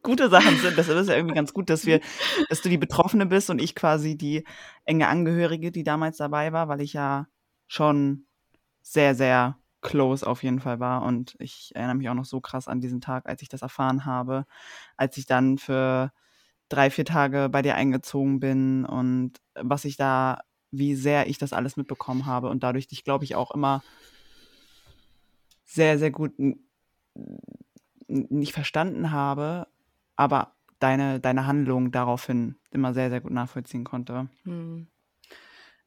gute 0.03 0.29
Sachen 0.29 0.57
sind. 0.59 0.79
Das 0.79 0.89
ist 0.89 1.09
ja 1.09 1.17
irgendwie 1.17 1.35
ganz 1.35 1.53
gut, 1.53 1.71
dass 1.71 1.87
wir, 1.87 2.01
dass 2.49 2.63
du 2.63 2.69
die 2.69 2.79
Betroffene 2.79 3.27
bist 3.27 3.51
und 3.51 3.61
ich 3.61 3.75
quasi 3.75 4.17
die 4.17 4.45
enge 4.85 5.09
Angehörige, 5.09 5.71
die 5.71 5.85
damals 5.85 6.17
dabei 6.17 6.53
war, 6.53 6.69
weil 6.69 6.81
ich 6.81 6.93
ja 6.93 7.27
schon 7.67 8.27
sehr, 8.83 9.15
sehr 9.15 9.59
close 9.81 10.27
auf 10.27 10.43
jeden 10.43 10.61
Fall 10.61 10.81
war. 10.81 11.03
Und 11.03 11.37
ich 11.39 11.73
erinnere 11.75 11.97
mich 11.97 12.09
auch 12.09 12.15
noch 12.15 12.25
so 12.25 12.41
krass 12.41 12.69
an 12.69 12.81
diesen 12.81 13.01
Tag, 13.01 13.29
als 13.29 13.43
ich 13.43 13.49
das 13.49 13.63
erfahren 13.63 14.05
habe, 14.05 14.47
als 14.97 15.17
ich 15.17 15.27
dann 15.27 15.59
für 15.59 16.13
drei, 16.69 16.91
vier 16.91 17.05
Tage 17.05 17.49
bei 17.49 17.63
dir 17.63 17.75
eingezogen 17.75 18.41
bin 18.41 18.85
und 18.85 19.35
was 19.55 19.85
ich 19.85 19.97
da, 19.97 20.41
wie 20.71 20.95
sehr 20.95 21.29
ich 21.29 21.39
das 21.39 21.53
alles 21.53 21.77
mitbekommen 21.77 22.27
habe 22.27 22.49
und 22.51 22.63
dadurch 22.63 22.87
dich, 22.87 23.05
glaube 23.05 23.25
ich, 23.25 23.37
auch 23.37 23.53
immer 23.53 23.83
sehr, 25.65 25.99
sehr 25.99 26.11
gut 26.11 26.33
nicht 28.07 28.53
verstanden 28.53 29.11
habe, 29.11 29.67
aber 30.19 30.57
deine, 30.81 31.21
deine 31.21 31.47
Handlung 31.47 31.93
daraufhin 31.93 32.57
immer 32.71 32.93
sehr, 32.93 33.09
sehr 33.09 33.21
gut 33.21 33.33
nachvollziehen 33.33 33.85
konnte. 33.85 34.29
Hm. 34.43 34.89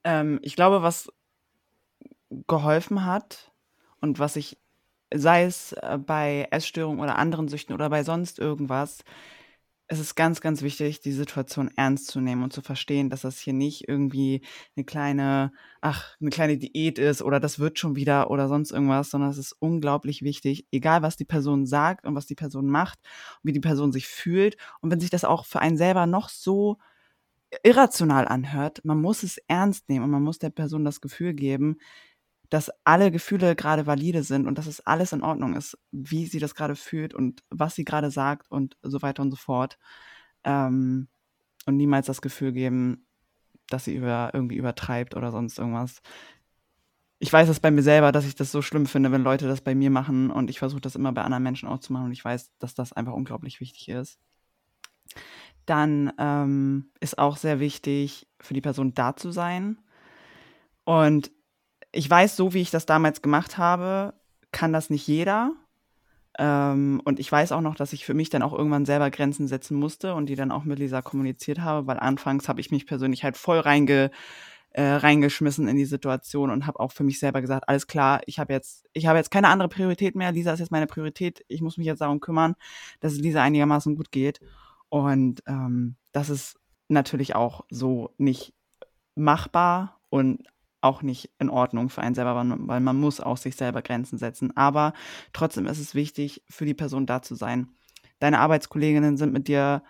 Ähm, 0.03 0.39
ich 0.41 0.55
glaube, 0.55 0.81
was 0.81 1.11
geholfen 2.47 3.05
hat 3.05 3.51
und 3.99 4.19
was 4.19 4.37
ich, 4.37 4.57
sei 5.13 5.43
es 5.43 5.73
äh, 5.73 5.99
bei 6.03 6.47
Essstörungen 6.49 7.01
oder 7.01 7.17
anderen 7.17 7.49
Süchten 7.49 7.75
oder 7.75 7.89
bei 7.89 8.03
sonst 8.03 8.39
irgendwas, 8.39 9.03
es 9.91 9.99
ist 9.99 10.15
ganz, 10.15 10.39
ganz 10.39 10.61
wichtig, 10.61 11.01
die 11.01 11.11
Situation 11.11 11.69
ernst 11.75 12.07
zu 12.07 12.21
nehmen 12.21 12.43
und 12.43 12.53
zu 12.53 12.61
verstehen, 12.61 13.09
dass 13.09 13.21
das 13.23 13.39
hier 13.39 13.51
nicht 13.51 13.89
irgendwie 13.89 14.41
eine 14.77 14.85
kleine, 14.85 15.51
ach, 15.81 16.15
eine 16.21 16.29
kleine 16.29 16.57
Diät 16.57 16.97
ist 16.97 17.21
oder 17.21 17.41
das 17.41 17.59
wird 17.59 17.77
schon 17.77 17.97
wieder 17.97 18.31
oder 18.31 18.47
sonst 18.47 18.71
irgendwas, 18.71 19.09
sondern 19.09 19.29
es 19.31 19.37
ist 19.37 19.51
unglaublich 19.59 20.21
wichtig, 20.21 20.65
egal 20.71 21.01
was 21.01 21.17
die 21.17 21.25
Person 21.25 21.65
sagt 21.65 22.05
und 22.05 22.15
was 22.15 22.25
die 22.25 22.35
Person 22.35 22.67
macht 22.67 22.99
und 23.43 23.49
wie 23.49 23.51
die 23.51 23.59
Person 23.59 23.91
sich 23.91 24.07
fühlt. 24.07 24.55
Und 24.79 24.91
wenn 24.91 25.01
sich 25.01 25.09
das 25.09 25.25
auch 25.25 25.45
für 25.45 25.59
einen 25.59 25.75
selber 25.75 26.05
noch 26.05 26.29
so 26.29 26.77
irrational 27.63 28.29
anhört, 28.29 28.79
man 28.85 29.01
muss 29.01 29.23
es 29.23 29.39
ernst 29.49 29.89
nehmen 29.89 30.05
und 30.05 30.11
man 30.11 30.23
muss 30.23 30.39
der 30.39 30.51
Person 30.51 30.85
das 30.85 31.01
Gefühl 31.01 31.33
geben, 31.33 31.79
dass 32.51 32.69
alle 32.83 33.11
Gefühle 33.11 33.55
gerade 33.55 33.87
valide 33.87 34.23
sind 34.23 34.45
und 34.45 34.57
dass 34.57 34.67
es 34.67 34.85
alles 34.85 35.13
in 35.13 35.23
Ordnung 35.23 35.55
ist, 35.55 35.77
wie 35.91 36.27
sie 36.27 36.39
das 36.39 36.53
gerade 36.53 36.75
fühlt 36.75 37.13
und 37.13 37.43
was 37.49 37.75
sie 37.75 37.85
gerade 37.85 38.11
sagt 38.11 38.51
und 38.51 38.75
so 38.83 39.01
weiter 39.01 39.23
und 39.23 39.31
so 39.31 39.37
fort. 39.37 39.79
Ähm, 40.43 41.07
und 41.65 41.77
niemals 41.77 42.07
das 42.07 42.21
Gefühl 42.21 42.51
geben, 42.51 43.07
dass 43.69 43.85
sie 43.85 43.95
über, 43.95 44.31
irgendwie 44.33 44.57
übertreibt 44.57 45.15
oder 45.15 45.31
sonst 45.31 45.59
irgendwas. 45.59 46.01
Ich 47.19 47.31
weiß 47.31 47.47
es 47.47 47.61
bei 47.61 47.71
mir 47.71 47.83
selber, 47.83 48.11
dass 48.11 48.25
ich 48.25 48.35
das 48.35 48.51
so 48.51 48.61
schlimm 48.61 48.85
finde, 48.85 49.13
wenn 49.13 49.23
Leute 49.23 49.47
das 49.47 49.61
bei 49.61 49.73
mir 49.73 49.89
machen 49.89 50.29
und 50.29 50.49
ich 50.49 50.59
versuche 50.59 50.81
das 50.81 50.97
immer 50.97 51.13
bei 51.13 51.21
anderen 51.21 51.43
Menschen 51.43 51.69
auch 51.69 51.79
zu 51.79 51.93
machen 51.93 52.07
und 52.07 52.11
ich 52.11 52.25
weiß, 52.25 52.51
dass 52.59 52.75
das 52.75 52.91
einfach 52.91 53.13
unglaublich 53.13 53.61
wichtig 53.61 53.87
ist. 53.87 54.19
Dann 55.65 56.11
ähm, 56.17 56.91
ist 56.99 57.17
auch 57.17 57.37
sehr 57.37 57.61
wichtig, 57.61 58.27
für 58.41 58.53
die 58.53 58.61
Person 58.61 58.93
da 58.93 59.15
zu 59.15 59.31
sein. 59.31 59.77
Und 60.83 61.31
ich 61.91 62.09
weiß, 62.09 62.35
so 62.35 62.53
wie 62.53 62.61
ich 62.61 62.71
das 62.71 62.85
damals 62.85 63.21
gemacht 63.21 63.57
habe, 63.57 64.13
kann 64.51 64.73
das 64.73 64.89
nicht 64.89 65.07
jeder. 65.07 65.53
Ähm, 66.37 67.01
und 67.03 67.19
ich 67.19 67.31
weiß 67.31 67.51
auch 67.51 67.61
noch, 67.61 67.75
dass 67.75 67.93
ich 67.93 68.05
für 68.05 68.13
mich 68.13 68.29
dann 68.29 68.41
auch 68.41 68.53
irgendwann 68.53 68.85
selber 68.85 69.11
Grenzen 69.11 69.47
setzen 69.47 69.77
musste 69.77 70.15
und 70.15 70.27
die 70.27 70.35
dann 70.35 70.51
auch 70.51 70.63
mit 70.63 70.79
Lisa 70.79 71.01
kommuniziert 71.01 71.59
habe, 71.59 71.87
weil 71.87 71.99
anfangs 71.99 72.47
habe 72.47 72.61
ich 72.61 72.71
mich 72.71 72.85
persönlich 72.85 73.23
halt 73.23 73.35
voll 73.35 73.59
reinge, 73.59 74.11
äh, 74.71 74.83
reingeschmissen 74.83 75.67
in 75.67 75.75
die 75.75 75.85
Situation 75.85 76.49
und 76.49 76.65
habe 76.65 76.79
auch 76.79 76.93
für 76.93 77.03
mich 77.03 77.19
selber 77.19 77.41
gesagt, 77.41 77.67
alles 77.67 77.87
klar, 77.87 78.21
ich 78.25 78.39
habe 78.39 78.53
jetzt, 78.53 78.87
ich 78.93 79.03
jetzt 79.03 79.31
keine 79.31 79.49
andere 79.49 79.67
Priorität 79.67 80.15
mehr. 80.15 80.31
Lisa 80.31 80.53
ist 80.53 80.59
jetzt 80.59 80.71
meine 80.71 80.87
Priorität. 80.87 81.43
Ich 81.49 81.61
muss 81.61 81.77
mich 81.77 81.87
jetzt 81.87 81.99
darum 81.99 82.21
kümmern, 82.21 82.55
dass 83.01 83.11
es 83.11 83.19
Lisa 83.19 83.41
einigermaßen 83.41 83.95
gut 83.97 84.11
geht. 84.11 84.39
Und 84.87 85.43
ähm, 85.47 85.95
das 86.13 86.29
ist 86.29 86.57
natürlich 86.87 87.35
auch 87.35 87.65
so 87.69 88.13
nicht 88.17 88.53
machbar 89.15 89.99
und 90.09 90.45
auch 90.81 91.01
nicht 91.01 91.31
in 91.39 91.49
Ordnung 91.49 91.89
für 91.89 92.01
einen 92.01 92.15
selber, 92.15 92.35
weil 92.35 92.79
man 92.79 92.99
muss 92.99 93.21
auch 93.21 93.37
sich 93.37 93.55
selber 93.55 93.81
Grenzen 93.81 94.17
setzen. 94.17 94.55
Aber 94.57 94.93
trotzdem 95.33 95.67
ist 95.67 95.79
es 95.79 95.95
wichtig, 95.95 96.43
für 96.49 96.65
die 96.65 96.73
Person 96.73 97.05
da 97.05 97.21
zu 97.21 97.35
sein. 97.35 97.69
Deine 98.19 98.39
Arbeitskolleginnen 98.39 99.17
sind 99.17 99.33
mit 99.33 99.47
dir 99.47 99.83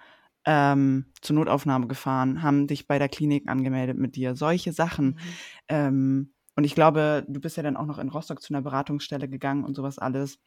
ähm, 0.46 1.06
zur 1.22 1.36
Notaufnahme 1.36 1.88
gefahren, 1.88 2.42
haben 2.42 2.68
dich 2.68 2.88
bei 2.88 3.00
der 3.00 3.10
Klinik 3.10 3.48
angemeldet 3.50 3.98
mit 3.98 4.16
dir. 4.16 4.36
Solche 4.36 4.74
Sachen. 4.74 5.08
Mhm. 5.08 5.18
Ähm, 5.68 6.34
und 6.56 6.64
ich 6.64 6.76
glaube, 6.76 7.26
du 7.28 7.40
bist 7.40 7.58
ja 7.58 7.64
dann 7.64 7.78
auch 7.78 7.86
noch 7.86 8.00
in 8.00 8.10
Rostock 8.10 8.42
zu 8.42 8.54
einer 8.54 8.62
Beratungsstelle 8.62 9.30
gegangen 9.30 9.64
und 9.64 9.76
sowas 9.76 10.00
alles. 10.00 10.40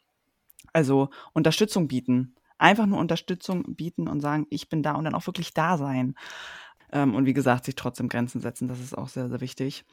Also 0.72 1.10
Unterstützung 1.32 1.88
bieten. 1.88 2.34
Einfach 2.58 2.86
nur 2.86 2.98
Unterstützung 2.98 3.76
bieten 3.76 4.08
und 4.08 4.20
sagen, 4.20 4.46
ich 4.50 4.68
bin 4.68 4.82
da 4.82 4.92
und 4.92 5.04
dann 5.04 5.14
auch 5.14 5.26
wirklich 5.26 5.54
da 5.54 5.76
sein. 5.76 6.14
Ähm, 6.94 7.14
und 7.14 7.26
wie 7.26 7.34
gesagt, 7.34 7.66
sich 7.66 7.74
trotzdem 7.74 8.08
Grenzen 8.08 8.40
setzen, 8.40 8.68
das 8.68 8.80
ist 8.80 8.96
auch 8.96 9.08
sehr, 9.08 9.28
sehr 9.28 9.42
wichtig. 9.42 9.84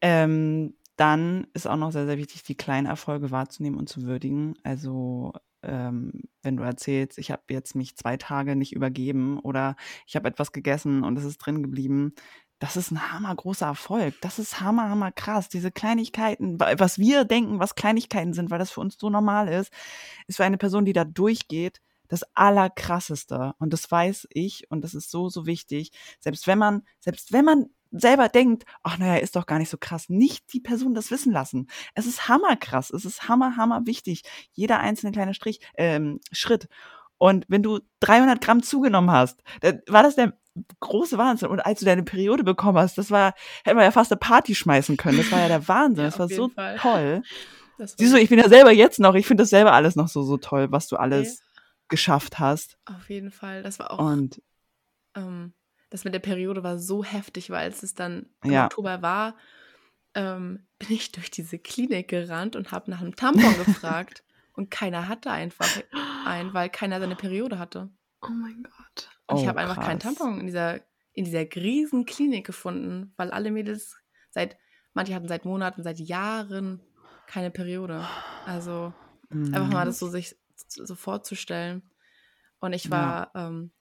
Ähm, 0.00 0.74
dann 0.96 1.46
ist 1.54 1.68
auch 1.68 1.76
noch 1.76 1.92
sehr, 1.92 2.06
sehr 2.06 2.18
wichtig, 2.18 2.42
die 2.42 2.56
kleinen 2.56 2.86
Erfolge 2.86 3.30
wahrzunehmen 3.30 3.78
und 3.78 3.88
zu 3.88 4.02
würdigen. 4.02 4.54
Also 4.64 5.32
ähm, 5.62 6.22
wenn 6.42 6.56
du 6.56 6.64
erzählst, 6.64 7.18
ich 7.18 7.30
habe 7.30 7.42
jetzt 7.50 7.74
mich 7.76 7.96
zwei 7.96 8.16
Tage 8.16 8.56
nicht 8.56 8.72
übergeben 8.72 9.38
oder 9.38 9.76
ich 10.06 10.16
habe 10.16 10.28
etwas 10.28 10.52
gegessen 10.52 11.04
und 11.04 11.16
es 11.18 11.24
ist 11.24 11.38
drin 11.38 11.62
geblieben, 11.62 12.14
das 12.58 12.76
ist 12.76 12.92
ein 12.92 13.12
hammergroßer 13.12 13.66
Erfolg. 13.66 14.14
Das 14.20 14.38
ist 14.38 14.60
hammer, 14.60 14.88
hammer 14.88 15.10
krass. 15.12 15.48
Diese 15.48 15.72
Kleinigkeiten, 15.72 16.60
was 16.60 16.98
wir 16.98 17.24
denken, 17.24 17.58
was 17.58 17.74
Kleinigkeiten 17.74 18.32
sind, 18.34 18.50
weil 18.50 18.60
das 18.60 18.70
für 18.70 18.80
uns 18.80 18.96
so 18.98 19.10
normal 19.10 19.48
ist, 19.48 19.72
ist 20.28 20.36
für 20.36 20.44
eine 20.44 20.58
Person, 20.58 20.84
die 20.84 20.92
da 20.92 21.04
durchgeht, 21.04 21.80
das 22.12 22.24
Allerkrasseste. 22.34 23.54
Und 23.58 23.72
das 23.72 23.90
weiß 23.90 24.28
ich 24.34 24.70
und 24.70 24.84
das 24.84 24.92
ist 24.92 25.10
so, 25.10 25.30
so 25.30 25.46
wichtig. 25.46 25.92
Selbst 26.20 26.46
wenn 26.46 26.58
man, 26.58 26.82
selbst 27.00 27.32
wenn 27.32 27.46
man 27.46 27.70
selber 27.90 28.28
denkt, 28.28 28.64
ach 28.82 28.98
naja, 28.98 29.16
ist 29.16 29.34
doch 29.34 29.46
gar 29.46 29.58
nicht 29.58 29.70
so 29.70 29.78
krass, 29.78 30.10
nicht 30.10 30.52
die 30.52 30.60
Person 30.60 30.92
das 30.92 31.10
wissen 31.10 31.32
lassen. 31.32 31.68
Es 31.94 32.04
ist 32.04 32.28
hammerkrass, 32.28 32.90
es 32.90 33.06
ist 33.06 33.30
hammer, 33.30 33.56
hammer 33.56 33.86
wichtig. 33.86 34.24
Jeder 34.52 34.80
einzelne 34.80 35.12
kleine 35.12 35.32
Strich, 35.32 35.60
ähm, 35.78 36.20
Schritt. 36.32 36.68
Und 37.16 37.46
wenn 37.48 37.62
du 37.62 37.80
300 38.00 38.42
Gramm 38.42 38.62
zugenommen 38.62 39.10
hast, 39.10 39.42
dann 39.62 39.80
war 39.86 40.02
das 40.02 40.14
der 40.14 40.34
große 40.80 41.16
Wahnsinn. 41.16 41.48
Und 41.48 41.60
als 41.60 41.80
du 41.80 41.86
deine 41.86 42.02
Periode 42.02 42.44
bekommen 42.44 42.76
hast, 42.76 42.98
das 42.98 43.10
war, 43.10 43.32
hätten 43.64 43.78
wir 43.78 43.84
ja 43.84 43.90
fast 43.90 44.12
eine 44.12 44.18
Party 44.18 44.54
schmeißen 44.54 44.98
können. 44.98 45.16
Das 45.16 45.32
war 45.32 45.40
ja 45.40 45.48
der 45.48 45.66
Wahnsinn. 45.68 46.04
Ja, 46.04 46.10
das 46.10 46.18
war 46.18 46.28
so 46.28 46.50
Fall. 46.50 46.76
toll. 46.76 47.22
Siehst 47.78 48.12
du, 48.12 48.18
ich 48.18 48.28
bin 48.28 48.38
ja 48.38 48.50
selber 48.50 48.70
jetzt 48.70 49.00
noch, 49.00 49.14
ich 49.14 49.26
finde 49.26 49.44
das 49.44 49.50
selber 49.50 49.72
alles 49.72 49.96
noch 49.96 50.08
so, 50.08 50.22
so 50.22 50.36
toll, 50.36 50.70
was 50.70 50.88
du 50.88 50.96
alles 50.96 51.40
okay. 51.40 51.51
Geschafft 51.88 52.38
hast. 52.38 52.78
Auf 52.84 53.10
jeden 53.10 53.30
Fall. 53.30 53.62
Das 53.62 53.78
war 53.78 53.90
auch. 53.90 53.98
Und 53.98 54.42
ähm, 55.14 55.52
das 55.90 56.04
mit 56.04 56.14
der 56.14 56.20
Periode 56.20 56.62
war 56.62 56.78
so 56.78 57.04
heftig, 57.04 57.50
weil 57.50 57.70
es 57.70 57.82
es 57.82 57.94
dann 57.94 58.26
im 58.42 58.52
ja. 58.52 58.64
Oktober 58.64 59.02
war, 59.02 59.36
ähm, 60.14 60.66
bin 60.78 60.92
ich 60.92 61.12
durch 61.12 61.30
diese 61.30 61.58
Klinik 61.58 62.08
gerannt 62.08 62.56
und 62.56 62.72
habe 62.72 62.90
nach 62.90 63.00
einem 63.00 63.16
Tampon 63.16 63.56
gefragt. 63.64 64.24
Und 64.54 64.70
keiner 64.70 65.08
hatte 65.08 65.30
einfach 65.30 65.68
einen, 66.26 66.52
weil 66.52 66.68
keiner 66.68 67.00
seine 67.00 67.16
Periode 67.16 67.58
hatte. 67.58 67.90
Oh 68.20 68.30
mein 68.30 68.62
Gott. 68.62 69.08
Und 69.26 69.36
oh, 69.36 69.40
ich 69.40 69.48
habe 69.48 69.60
einfach 69.60 69.80
keinen 69.80 69.98
Tampon 70.00 70.40
in 70.40 70.46
dieser, 70.46 70.80
in 71.12 71.24
dieser 71.24 71.44
riesen 71.56 72.04
Klinik 72.04 72.46
gefunden, 72.46 73.12
weil 73.16 73.30
alle 73.30 73.50
Mädels 73.50 73.96
seit, 74.30 74.58
manche 74.92 75.14
hatten 75.14 75.28
seit 75.28 75.44
Monaten, 75.44 75.82
seit 75.82 75.98
Jahren 75.98 76.80
keine 77.26 77.50
Periode. 77.50 78.06
Also 78.44 78.92
mhm. 79.30 79.54
einfach 79.54 79.70
mal 79.70 79.86
das 79.86 79.98
so 79.98 80.08
sich 80.08 80.36
so 80.68 80.94
vorzustellen. 80.94 81.82
Und 82.60 82.72
ich 82.72 82.90
war 82.90 83.30
ja. 83.34 83.48
ähm, 83.48 83.72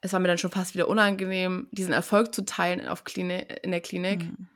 es 0.00 0.12
war 0.12 0.20
mir 0.20 0.28
dann 0.28 0.38
schon 0.38 0.50
fast 0.50 0.74
wieder 0.74 0.88
unangenehm, 0.88 1.68
diesen 1.72 1.92
Erfolg 1.92 2.34
zu 2.34 2.44
teilen 2.44 2.86
auf 2.86 3.04
Klinik, 3.04 3.60
in 3.62 3.70
der 3.72 3.80
Klinik, 3.80 4.24
mhm. 4.24 4.48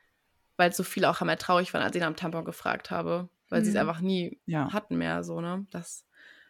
weil 0.55 0.71
so 0.73 0.83
viele 0.83 1.09
auch 1.09 1.19
einmal 1.19 1.37
traurig 1.37 1.73
waren, 1.73 1.83
als 1.83 1.95
ich 1.95 2.01
nach 2.01 2.07
dem 2.09 2.15
Tampon 2.15 2.45
gefragt 2.45 2.91
habe, 2.91 3.29
weil 3.49 3.59
mhm. 3.59 3.65
sie 3.65 3.71
es 3.71 3.75
einfach 3.75 3.99
nie 3.99 4.39
ja. 4.45 4.71
hatten 4.71 4.97
mehr, 4.97 5.23
so, 5.23 5.41
ne? 5.41 5.65
Das, 5.71 6.05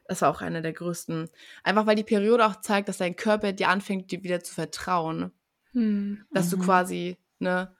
Das 0.07 0.21
war 0.21 0.29
auch 0.29 0.41
einer 0.41 0.61
der 0.61 0.73
größten. 0.73 1.29
Einfach 1.63 1.85
weil 1.85 1.95
die 1.95 2.03
Periode 2.03 2.45
auch 2.45 2.59
zeigt, 2.61 2.89
dass 2.89 2.97
dein 2.97 3.15
Körper 3.15 3.53
dir 3.53 3.69
anfängt, 3.69 4.11
dir 4.11 4.23
wieder 4.23 4.41
zu 4.41 4.53
vertrauen. 4.53 5.31
Hm. 5.71 6.25
Dass 6.31 6.47
Mhm. 6.47 6.59
du 6.59 6.65
quasi 6.65 7.17
ne 7.39 7.73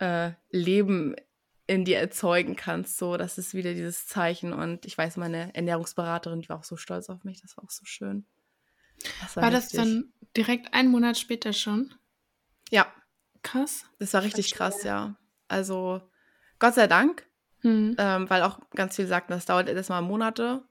äh, 0.00 0.32
Leben 0.50 1.14
in 1.70 1.84
dir 1.84 1.98
erzeugen 2.00 2.56
kannst. 2.56 2.98
So, 2.98 3.16
das 3.16 3.38
ist 3.38 3.54
wieder 3.54 3.74
dieses 3.74 4.08
Zeichen. 4.08 4.52
Und 4.52 4.86
ich 4.86 4.98
weiß, 4.98 5.16
meine 5.18 5.54
Ernährungsberaterin, 5.54 6.40
die 6.40 6.48
war 6.48 6.58
auch 6.58 6.64
so 6.64 6.76
stolz 6.76 7.08
auf 7.08 7.22
mich. 7.22 7.40
Das 7.42 7.56
war 7.56 7.62
auch 7.62 7.70
so 7.70 7.84
schön. 7.84 8.26
Das 9.20 9.36
War 9.36 9.52
das 9.52 9.66
heftig. 9.66 9.78
dann 9.78 10.12
direkt 10.36 10.74
einen 10.74 10.90
Monat 10.90 11.16
später 11.16 11.52
schon? 11.52 11.94
Ja, 12.70 12.92
Krass. 13.42 13.84
das 14.00 14.12
war 14.14 14.24
richtig 14.24 14.52
krass, 14.52 14.82
ja. 14.82 15.14
Also, 15.46 16.02
Gott 16.58 16.74
sei 16.74 16.88
Dank, 16.88 17.24
Hm. 17.60 17.94
ähm, 17.98 18.28
weil 18.28 18.42
auch 18.42 18.58
ganz 18.70 18.96
viele 18.96 19.06
sagten, 19.06 19.32
das 19.32 19.46
dauert 19.46 19.68
erstmal 19.68 20.02
Monate. 20.02 20.64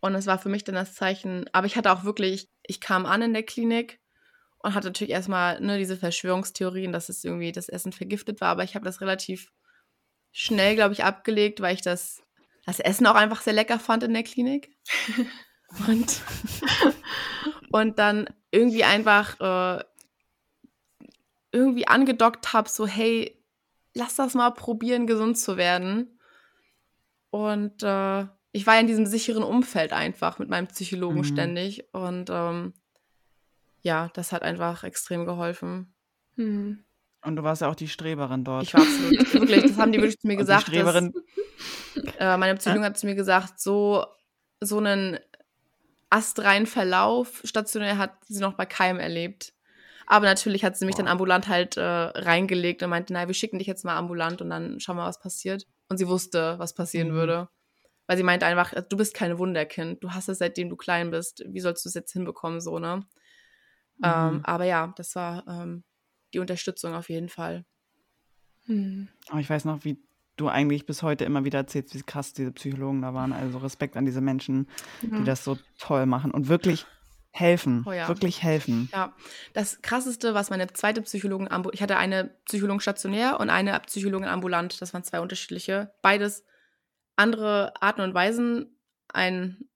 Und 0.00 0.14
es 0.14 0.26
war 0.26 0.38
für 0.38 0.48
mich 0.50 0.62
dann 0.62 0.76
das 0.76 0.94
Zeichen. 0.94 1.50
Aber 1.52 1.66
ich 1.66 1.76
hatte 1.76 1.90
auch 1.90 2.04
wirklich, 2.04 2.48
ich 2.62 2.80
kam 2.80 3.06
an 3.06 3.22
in 3.22 3.32
der 3.32 3.42
Klinik 3.42 3.98
und 4.58 4.74
hatte 4.74 4.86
natürlich 4.86 5.12
erstmal 5.12 5.60
ne, 5.60 5.78
diese 5.78 5.96
Verschwörungstheorien, 5.96 6.92
dass 6.92 7.08
es 7.08 7.24
irgendwie 7.24 7.50
das 7.50 7.68
Essen 7.68 7.90
vergiftet 7.92 8.40
war. 8.40 8.50
Aber 8.50 8.62
ich 8.62 8.76
habe 8.76 8.84
das 8.84 9.00
relativ 9.00 9.50
schnell, 10.38 10.76
glaube 10.76 10.92
ich, 10.92 11.02
abgelegt, 11.02 11.60
weil 11.60 11.74
ich 11.74 11.82
das, 11.82 12.22
das 12.64 12.78
Essen 12.78 13.08
auch 13.08 13.16
einfach 13.16 13.40
sehr 13.40 13.54
lecker 13.54 13.80
fand 13.80 14.04
in 14.04 14.14
der 14.14 14.22
Klinik. 14.22 14.70
Und, 15.86 16.22
und 17.72 17.98
dann 17.98 18.26
irgendwie 18.50 18.82
einfach 18.82 19.38
äh, 19.38 19.84
irgendwie 21.52 21.86
angedockt 21.86 22.54
habe, 22.54 22.70
so 22.70 22.86
hey, 22.86 23.38
lass 23.92 24.16
das 24.16 24.32
mal 24.32 24.48
probieren, 24.52 25.06
gesund 25.06 25.36
zu 25.36 25.58
werden. 25.58 26.18
Und 27.28 27.82
äh, 27.82 28.26
ich 28.52 28.66
war 28.66 28.80
in 28.80 28.86
diesem 28.86 29.04
sicheren 29.04 29.42
Umfeld 29.42 29.92
einfach 29.92 30.38
mit 30.38 30.48
meinem 30.48 30.68
Psychologen 30.68 31.18
Mhm. 31.18 31.24
ständig. 31.24 31.92
Und 31.92 32.30
ähm, 32.30 32.72
ja, 33.82 34.08
das 34.14 34.32
hat 34.32 34.42
einfach 34.42 34.84
extrem 34.84 35.26
geholfen. 35.26 35.92
Hm. 36.36 36.82
Und 37.22 37.36
du 37.36 37.42
warst 37.42 37.62
ja 37.62 37.68
auch 37.68 37.74
die 37.74 37.88
Streberin 37.88 38.44
dort. 38.44 38.62
Ich 38.64 38.74
war 38.74 38.82
absolut, 38.82 39.32
wirklich, 39.34 39.62
das 39.62 39.76
haben 39.76 39.92
die 39.92 39.98
wirklich 39.98 40.18
zu 40.18 40.26
mir 40.26 40.34
Und 40.38 40.38
die 40.38 40.42
gesagt. 40.44 40.68
Dass, 40.68 40.74
Streberin, 40.74 41.12
äh, 42.18 42.36
meine 42.36 42.54
Psychologin 42.56 42.84
hat 42.86 42.98
zu 42.98 43.06
mir 43.06 43.14
gesagt, 43.16 43.60
so, 43.60 44.04
so 44.60 44.78
einen 44.78 45.18
astreinen 46.10 46.66
Verlauf 46.66 47.40
stationär 47.44 47.98
hat 47.98 48.12
sie 48.26 48.40
noch 48.40 48.54
bei 48.54 48.66
keinem 48.66 48.98
erlebt. 49.00 49.52
Aber 50.06 50.24
natürlich 50.24 50.64
hat 50.64 50.76
sie 50.76 50.86
mich 50.86 50.94
dann 50.94 51.04
Boah. 51.04 51.12
ambulant 51.12 51.48
halt 51.48 51.76
äh, 51.76 51.82
reingelegt 51.82 52.82
und 52.82 52.88
meinte, 52.90 53.12
na, 53.12 53.26
wir 53.26 53.34
schicken 53.34 53.58
dich 53.58 53.66
jetzt 53.68 53.84
mal 53.84 53.96
ambulant 53.96 54.40
und 54.40 54.48
dann 54.48 54.80
schauen 54.80 54.96
wir, 54.96 55.04
was 55.04 55.20
passiert. 55.20 55.66
Und 55.90 55.98
sie 55.98 56.08
wusste, 56.08 56.58
was 56.58 56.72
passieren 56.74 57.08
Mhm. 57.08 57.14
würde. 57.14 57.48
Weil 58.06 58.16
sie 58.16 58.22
meinte 58.22 58.46
einfach, 58.46 58.72
du 58.88 58.96
bist 58.96 59.12
kein 59.12 59.38
Wunderkind. 59.38 60.02
Du 60.02 60.12
hast 60.12 60.30
es 60.30 60.38
seitdem 60.38 60.70
du 60.70 60.76
klein 60.76 61.10
bist. 61.10 61.44
Wie 61.46 61.60
sollst 61.60 61.84
du 61.84 61.90
es 61.90 61.94
jetzt 61.94 62.12
hinbekommen, 62.12 62.62
so, 62.62 62.78
ne? 62.78 63.06
Ähm, 64.02 64.34
Mhm. 64.36 64.40
aber 64.44 64.64
ja, 64.64 64.94
das 64.96 65.14
war 65.14 65.46
ähm, 65.46 65.84
die 66.32 66.38
Unterstützung 66.38 66.94
auf 66.94 67.08
jeden 67.08 67.28
Fall. 67.28 67.64
Hm. 68.66 69.08
Aber 69.28 69.40
ich 69.40 69.48
weiß 69.48 69.64
noch, 69.64 69.84
wie 69.84 69.98
du 70.36 70.48
eigentlich 70.48 70.86
bis 70.86 71.02
heute 71.02 71.24
immer 71.24 71.44
wieder 71.44 71.58
erzählst, 71.58 71.94
wie 71.94 72.02
krass 72.02 72.32
diese 72.32 72.52
Psychologen 72.52 73.02
da 73.02 73.12
waren. 73.14 73.32
Also 73.32 73.58
Respekt 73.58 73.96
an 73.96 74.04
diese 74.04 74.20
Menschen, 74.20 74.68
Ja. 75.02 75.18
die 75.18 75.24
das 75.24 75.44
so 75.44 75.58
toll 75.78 76.06
machen 76.06 76.30
und 76.30 76.48
wirklich 76.48 76.86
helfen. 77.30 77.84
Oh 77.86 77.92
ja. 77.92 78.08
Wirklich 78.08 78.42
helfen. 78.42 78.88
Ja, 78.92 79.14
das 79.52 79.82
krasseste, 79.82 80.34
was 80.34 80.50
meine 80.50 80.66
zweite 80.68 81.02
Psychologin 81.02 81.50
ambulant, 81.50 81.74
ich 81.74 81.82
hatte 81.82 81.96
eine 81.96 82.36
Psychologin 82.46 82.80
stationär 82.80 83.38
und 83.40 83.50
eine 83.50 83.78
Psychologin 83.80 84.28
ambulant, 84.28 84.80
das 84.80 84.94
waren 84.94 85.04
zwei 85.04 85.20
unterschiedliche, 85.20 85.92
beides 86.02 86.44
andere 87.16 87.74
Arten 87.82 88.00
und 88.00 88.14
Weisen, 88.14 88.76
einen 89.08 89.68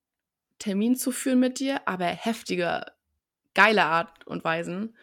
Termin 0.58 0.96
zu 0.96 1.10
führen 1.10 1.40
mit 1.40 1.58
dir, 1.58 1.86
aber 1.86 2.06
heftige, 2.06 2.86
geile 3.54 3.84
Art 3.84 4.26
und 4.26 4.44
Weisen. 4.44 4.96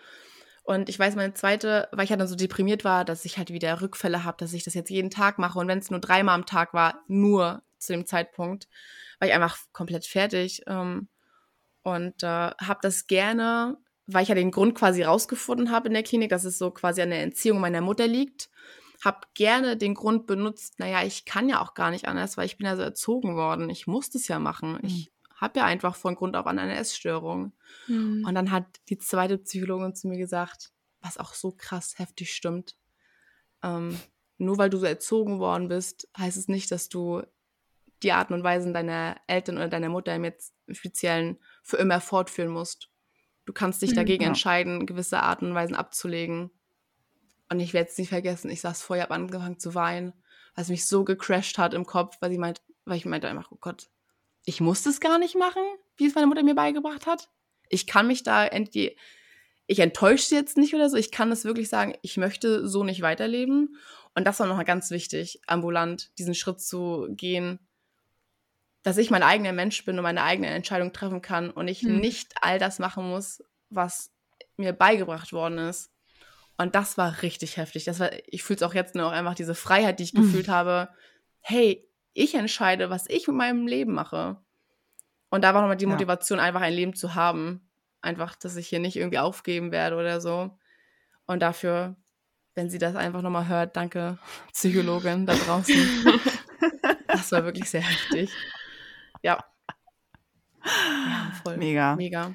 Und 0.70 0.88
ich 0.88 1.00
weiß, 1.00 1.16
meine 1.16 1.34
zweite, 1.34 1.88
weil 1.92 2.04
ich 2.04 2.12
halt 2.12 2.22
dann 2.22 2.28
so 2.28 2.36
deprimiert 2.36 2.84
war, 2.84 3.04
dass 3.04 3.26
ich 3.26 3.40
halt 3.40 3.52
wieder 3.52 3.82
Rückfälle 3.82 4.24
habe, 4.24 4.38
dass 4.38 4.54
ich 4.54 4.64
das 4.64 4.76
jetzt 4.76 4.92
jeden 4.92 5.10
Tag 5.10 5.40
mache. 5.40 5.58
Und 5.58 5.68
wenn 5.68 5.80
es 5.80 5.90
nur 5.90 6.00
dreimal 6.00 6.36
am 6.36 6.46
Tag 6.46 6.76
war, 6.76 7.02
nur 7.08 7.64
zu 7.80 7.94
dem 7.94 8.06
Zeitpunkt, 8.06 8.68
war 9.18 9.28
ich 9.28 9.34
einfach 9.34 9.58
komplett 9.74 10.06
fertig. 10.06 10.62
Ähm, 10.68 11.08
und 11.82 12.22
äh, 12.22 12.28
habe 12.28 12.80
das 12.84 13.08
gerne, 13.08 13.78
weil 14.06 14.22
ich 14.22 14.30
ja 14.30 14.36
den 14.36 14.52
Grund 14.52 14.76
quasi 14.76 15.02
rausgefunden 15.02 15.72
habe 15.72 15.88
in 15.88 15.96
der 15.96 16.04
Klinik, 16.04 16.30
dass 16.30 16.44
es 16.44 16.60
so 16.60 16.70
quasi 16.70 17.02
an 17.02 17.10
der 17.10 17.24
Entziehung 17.24 17.60
meiner 17.60 17.82
Mutter 17.82 18.06
liegt, 18.06 18.52
habe 19.04 19.22
gerne 19.34 19.76
den 19.76 19.96
Grund 19.96 20.28
benutzt, 20.28 20.78
naja, 20.78 21.02
ich 21.04 21.26
kann 21.26 21.50
ja 21.50 21.62
auch 21.62 21.74
gar 21.74 21.90
nicht 21.90 22.08
anders, 22.08 22.38
weil 22.38 22.46
ich 22.46 22.58
bin 22.58 22.68
ja 22.68 22.76
so 22.76 22.84
erzogen 22.84 23.36
worden. 23.36 23.72
Ich 23.72 23.88
muss 23.88 24.12
das 24.12 24.28
ja 24.28 24.38
machen. 24.38 24.78
Ich 24.84 25.12
habe 25.40 25.60
ja 25.60 25.66
einfach 25.66 25.96
von 25.96 26.16
Grund 26.16 26.36
auf 26.36 26.48
an 26.48 26.60
eine 26.60 26.78
Essstörung. 26.78 27.54
Hm. 27.86 28.26
Und 28.28 28.36
dann 28.36 28.52
hat 28.52 28.66
die 28.90 28.98
zweite 28.98 29.38
Psychologin 29.38 29.96
zu 29.96 30.08
mir 30.08 30.18
gesagt, 30.18 30.72
was 31.02 31.18
auch 31.18 31.34
so 31.34 31.52
krass 31.52 31.98
heftig 31.98 32.34
stimmt. 32.34 32.76
Ähm, 33.64 33.98
nur 34.38 34.58
weil 34.58 34.70
du 34.70 34.78
so 34.78 34.86
erzogen 34.86 35.40
worden 35.40 35.68
bist, 35.68 36.10
heißt 36.18 36.38
es 36.38 36.48
nicht, 36.48 36.72
dass 36.72 36.90
du 36.90 37.24
die 38.04 38.12
Arten 38.14 38.34
und 38.34 38.44
Weisen 38.44 38.74
deiner 38.74 39.18
Eltern 39.28 39.58
oder 39.58 39.68
deiner 39.68 39.90
Mutter 39.90 40.16
im 40.16 40.24
jetzt 40.24 40.54
Speziellen 40.70 41.38
für 41.64 41.78
immer 41.78 42.00
fortführen 42.00 42.50
musst. 42.50 42.90
Du 43.46 43.54
kannst 43.54 43.82
dich 43.82 43.92
Mhm. 43.92 43.96
dagegen 43.96 44.24
Ja. 44.24 44.30
entscheiden, 44.30 44.86
gewisse 44.86 45.22
Arten 45.22 45.48
und 45.48 45.56
Weisen 45.56 45.76
abzulegen. 45.76 46.52
Und 47.50 47.60
ich 47.60 47.74
werde 47.74 47.90
es 47.90 47.98
nicht 47.98 48.10
vergessen, 48.10 48.50
ich 48.50 48.62
saß 48.62 48.82
vorher, 48.82 49.06
habe 49.06 49.16
angefangen 49.16 49.60
zu 49.60 49.74
weinen, 49.74 50.14
weil 50.56 50.64
es 50.64 50.70
mich 50.70 50.86
so 50.86 51.04
gecrashed 51.04 51.58
hat 51.58 51.74
im 51.74 51.86
Kopf, 51.86 52.18
weil, 52.22 52.30
sie 52.30 52.38
meint, 52.38 52.62
weil 52.86 52.98
ich 52.98 53.06
meinte 53.06 53.28
einfach, 53.28 53.52
oh 53.52 53.58
Gott, 53.60 53.90
ich 54.50 54.62
muss 54.62 54.82
das 54.82 55.00
gar 55.00 55.20
nicht 55.20 55.36
machen, 55.36 55.62
wie 55.98 56.08
es 56.08 56.16
meine 56.16 56.26
Mutter 56.26 56.42
mir 56.42 56.56
beigebracht 56.56 57.06
hat. 57.06 57.30
Ich 57.70 57.86
kann 57.86 58.08
mich 58.08 58.24
da 58.24 58.46
entge 58.48 58.96
ich 59.68 59.78
enttäusche 59.80 60.26
sie 60.26 60.36
jetzt 60.36 60.58
nicht 60.58 60.74
oder 60.74 60.90
so. 60.90 60.98
Ich 60.98 61.12
kann 61.12 61.30
das 61.30 61.46
wirklich 61.46 61.70
sagen, 61.70 61.94
ich 62.02 62.18
möchte 62.18 62.68
so 62.68 62.84
nicht 62.84 63.04
weiterleben. 63.04 63.78
Und 64.16 64.26
das 64.26 64.40
war 64.40 64.48
noch 64.48 64.56
mal 64.58 64.64
ganz 64.64 64.90
wichtig, 64.90 65.40
ambulant 65.46 66.10
diesen 66.18 66.34
Schritt 66.34 66.60
zu 66.60 67.06
gehen, 67.12 67.60
dass 68.82 68.98
ich 68.98 69.12
mein 69.12 69.22
eigener 69.22 69.54
Mensch 69.54 69.86
bin 69.86 69.98
und 70.00 70.04
meine 70.04 70.24
eigene 70.24 70.48
Entscheidung 70.48 70.92
treffen 70.92 71.22
kann 71.22 71.52
und 71.52 71.68
ich 71.68 71.82
Hm. 71.82 72.00
nicht 72.00 72.34
all 72.42 72.58
das 72.58 72.80
machen 72.80 73.08
muss, 73.08 73.44
was 73.70 74.12
mir 74.58 74.74
beigebracht 74.74 75.34
worden 75.34 75.60
ist. 75.60 75.92
Und 76.58 76.74
das 76.74 76.98
war 76.98 77.22
richtig 77.22 77.58
heftig. 77.58 77.84
Das 77.84 78.00
war, 78.00 78.10
ich 78.26 78.42
fühle 78.42 78.58
es 78.58 78.64
auch 78.64 78.74
jetzt 78.74 78.96
noch 78.96 79.12
einfach 79.12 79.36
diese 79.36 79.54
Freiheit, 79.54 80.00
die 80.00 80.04
ich 80.06 80.14
Mhm. 80.16 80.22
gefühlt 80.24 80.48
habe. 80.48 80.90
Hey, 81.42 81.88
ich 82.14 82.36
entscheide, 82.36 82.90
was 82.90 83.08
ich 83.10 83.28
mit 83.28 83.36
meinem 83.38 83.68
Leben 83.68 83.94
mache. 83.94 84.38
Und 85.30 85.44
da 85.44 85.54
war 85.54 85.62
nochmal 85.62 85.78
die 85.78 85.86
Ja. 85.86 85.92
Motivation, 85.92 86.40
einfach 86.40 86.62
ein 86.62 86.74
Leben 86.74 86.94
zu 86.96 87.16
haben. 87.16 87.70
Einfach, 88.02 88.36
dass 88.36 88.56
ich 88.56 88.68
hier 88.68 88.80
nicht 88.80 88.96
irgendwie 88.96 89.20
aufgeben 89.20 89.72
werde 89.72 89.96
oder 89.98 90.22
so. 90.22 90.58
Und 91.26 91.42
dafür, 91.42 91.96
wenn 92.56 92.70
sie 92.70 92.78
das 92.80 92.96
einfach 92.96 93.22
nochmal 93.22 93.48
hört, 93.48 93.76
danke, 93.76 94.18
Psychologin 94.54 95.26
da 95.26 95.36
draußen. 95.36 95.76
das 97.08 97.32
war 97.32 97.44
wirklich 97.44 97.70
sehr 97.70 97.82
heftig. 97.82 98.32
Ja. 99.22 99.44
Ja, 100.66 101.32
voll. 101.44 101.58
Mega. 101.58 101.96
Mega. 101.96 102.34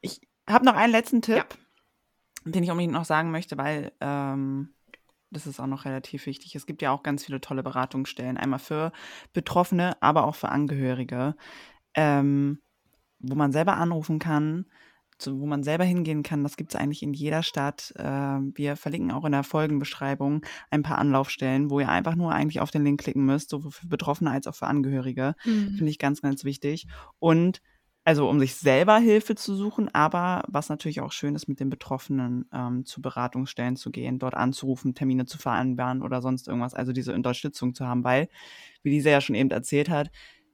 Ich 0.00 0.20
habe 0.48 0.64
noch 0.64 0.74
einen 0.74 0.92
letzten 0.92 1.22
Tipp, 1.22 1.36
Ja. 1.36 2.50
den 2.52 2.62
ich 2.62 2.70
unbedingt 2.70 2.92
noch 2.92 3.04
sagen 3.04 3.30
möchte, 3.30 3.56
weil 3.58 3.92
ähm, 4.00 4.74
das 5.30 5.46
ist 5.46 5.60
auch 5.60 5.66
noch 5.66 5.84
relativ 5.84 6.26
wichtig. 6.26 6.54
Es 6.54 6.66
gibt 6.66 6.82
ja 6.82 6.90
auch 6.90 7.02
ganz 7.02 7.24
viele 7.24 7.40
tolle 7.40 7.62
Beratungsstellen, 7.62 8.36
einmal 8.36 8.58
für 8.58 8.92
Betroffene, 9.32 10.00
aber 10.00 10.24
auch 10.24 10.34
für 10.34 10.48
Angehörige, 10.48 11.34
ähm, 11.94 12.60
wo 13.18 13.34
man 13.34 13.52
selber 13.52 13.76
anrufen 13.76 14.18
kann, 14.18 14.66
zu, 15.18 15.40
wo 15.40 15.46
man 15.46 15.64
selber 15.64 15.84
hingehen 15.84 16.22
kann. 16.22 16.44
Das 16.44 16.56
gibt 16.56 16.72
es 16.72 16.80
eigentlich 16.80 17.02
in 17.02 17.12
jeder 17.12 17.42
Stadt. 17.42 17.92
Äh, 17.96 18.04
wir 18.04 18.76
verlinken 18.76 19.10
auch 19.10 19.24
in 19.24 19.32
der 19.32 19.42
Folgenbeschreibung 19.42 20.42
ein 20.70 20.82
paar 20.82 20.98
Anlaufstellen, 20.98 21.70
wo 21.70 21.80
ihr 21.80 21.88
einfach 21.88 22.14
nur 22.14 22.32
eigentlich 22.32 22.60
auf 22.60 22.70
den 22.70 22.84
Link 22.84 23.00
klicken 23.00 23.24
müsst, 23.24 23.50
sowohl 23.50 23.72
für 23.72 23.88
Betroffene 23.88 24.30
als 24.30 24.46
auch 24.46 24.54
für 24.54 24.68
Angehörige. 24.68 25.34
Hm. 25.40 25.74
Finde 25.76 25.90
ich 25.90 25.98
ganz, 25.98 26.22
ganz 26.22 26.44
wichtig. 26.44 26.86
Und 27.18 27.60
also 28.08 28.26
um 28.26 28.40
sich 28.40 28.54
selber 28.54 28.96
Hilfe 28.96 29.34
zu 29.34 29.54
suchen, 29.54 29.94
aber 29.94 30.42
was 30.48 30.70
natürlich 30.70 31.02
auch 31.02 31.12
schön 31.12 31.34
ist, 31.34 31.46
mit 31.46 31.60
den 31.60 31.68
Betroffenen 31.68 32.48
ähm, 32.54 32.86
zu 32.86 33.02
Beratungsstellen 33.02 33.76
zu 33.76 33.90
gehen, 33.90 34.18
dort 34.18 34.32
anzurufen, 34.32 34.94
Termine 34.94 35.26
zu 35.26 35.36
vereinbaren 35.36 36.00
oder 36.00 36.22
sonst 36.22 36.48
irgendwas, 36.48 36.72
also 36.72 36.92
diese 36.92 37.12
Unterstützung 37.12 37.74
zu 37.74 37.86
haben, 37.86 38.04
weil, 38.04 38.30
wie 38.82 38.88
Lisa 38.88 39.10
ja 39.10 39.20
schon 39.20 39.34
eben 39.34 39.50
erzählt 39.50 39.90
hat, 39.90 40.10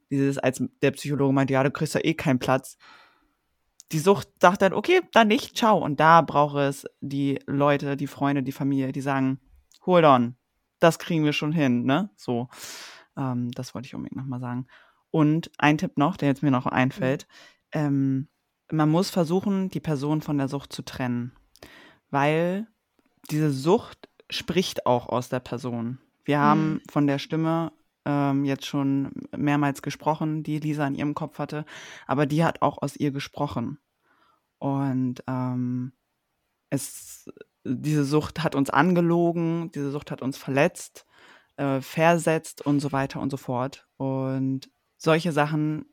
dieses, 0.09 0.37
als 0.37 0.61
der 0.81 0.91
Psychologe 0.91 1.31
meinte, 1.31 1.53
ja, 1.53 1.63
du 1.63 1.71
kriegst 1.71 1.95
ja 1.95 2.01
eh 2.03 2.13
keinen 2.13 2.39
Platz. 2.39 2.77
Die 3.93 3.99
Sucht 3.99 4.27
sagt 4.41 4.61
dann, 4.61 4.73
okay, 4.73 4.99
dann 5.13 5.29
nicht, 5.29 5.55
ciao. 5.55 5.77
Und 5.77 6.01
da 6.01 6.19
braucht 6.23 6.57
es 6.57 6.85
die 6.99 7.39
Leute, 7.45 7.95
die 7.95 8.07
Freunde, 8.07 8.43
die 8.43 8.51
Familie, 8.51 8.91
die 8.91 8.99
sagen, 8.99 9.39
hold 9.85 10.03
on, 10.03 10.35
das 10.79 10.99
kriegen 10.99 11.23
wir 11.23 11.31
schon 11.31 11.53
hin, 11.53 11.85
ne? 11.85 12.09
So, 12.17 12.49
ähm, 13.15 13.49
das 13.51 13.73
wollte 13.73 13.85
ich 13.85 13.95
unbedingt 13.95 14.17
nochmal 14.17 14.41
sagen. 14.41 14.67
Und 15.15 15.49
ein 15.57 15.77
Tipp 15.77 15.97
noch, 15.97 16.17
der 16.17 16.27
jetzt 16.27 16.43
mir 16.43 16.51
noch 16.51 16.65
einfällt, 16.65 17.25
ähm, 17.71 18.27
man 18.69 18.89
muss 18.89 19.09
versuchen, 19.09 19.69
die 19.69 19.79
Person 19.79 20.21
von 20.21 20.37
der 20.37 20.49
Sucht 20.49 20.73
zu 20.73 20.81
trennen, 20.81 21.31
weil 22.09 22.67
diese 23.31 23.49
Sucht 23.49 24.09
spricht 24.29 24.85
auch 24.85 25.07
aus 25.07 25.29
der 25.29 25.39
Person. 25.39 25.99
Wir 26.25 26.41
haben 26.41 26.81
von 26.91 27.07
der 27.07 27.17
Stimme 27.17 27.71
ähm, 28.03 28.43
jetzt 28.43 28.65
schon 28.65 29.13
mehrmals 29.33 29.81
gesprochen, 29.81 30.43
die 30.43 30.59
Lisa 30.59 30.85
in 30.85 30.95
ihrem 30.95 31.13
Kopf 31.15 31.39
hatte, 31.39 31.63
aber 32.07 32.25
die 32.25 32.43
hat 32.43 32.61
auch 32.61 32.81
aus 32.81 32.97
ihr 32.97 33.11
gesprochen. 33.11 33.77
Und 34.57 35.23
ähm, 35.27 35.93
es, 36.69 37.31
diese 37.63 38.03
Sucht 38.03 38.43
hat 38.43 38.53
uns 38.53 38.69
angelogen, 38.69 39.71
diese 39.71 39.91
Sucht 39.91 40.11
hat 40.11 40.21
uns 40.21 40.35
verletzt, 40.35 41.05
äh, 41.55 41.79
versetzt 41.79 42.65
und 42.65 42.81
so 42.81 42.91
weiter 42.91 43.21
und 43.21 43.29
so 43.29 43.37
fort. 43.37 43.87
Und 43.95 44.74
solche 44.97 45.31
Sachen, 45.31 45.85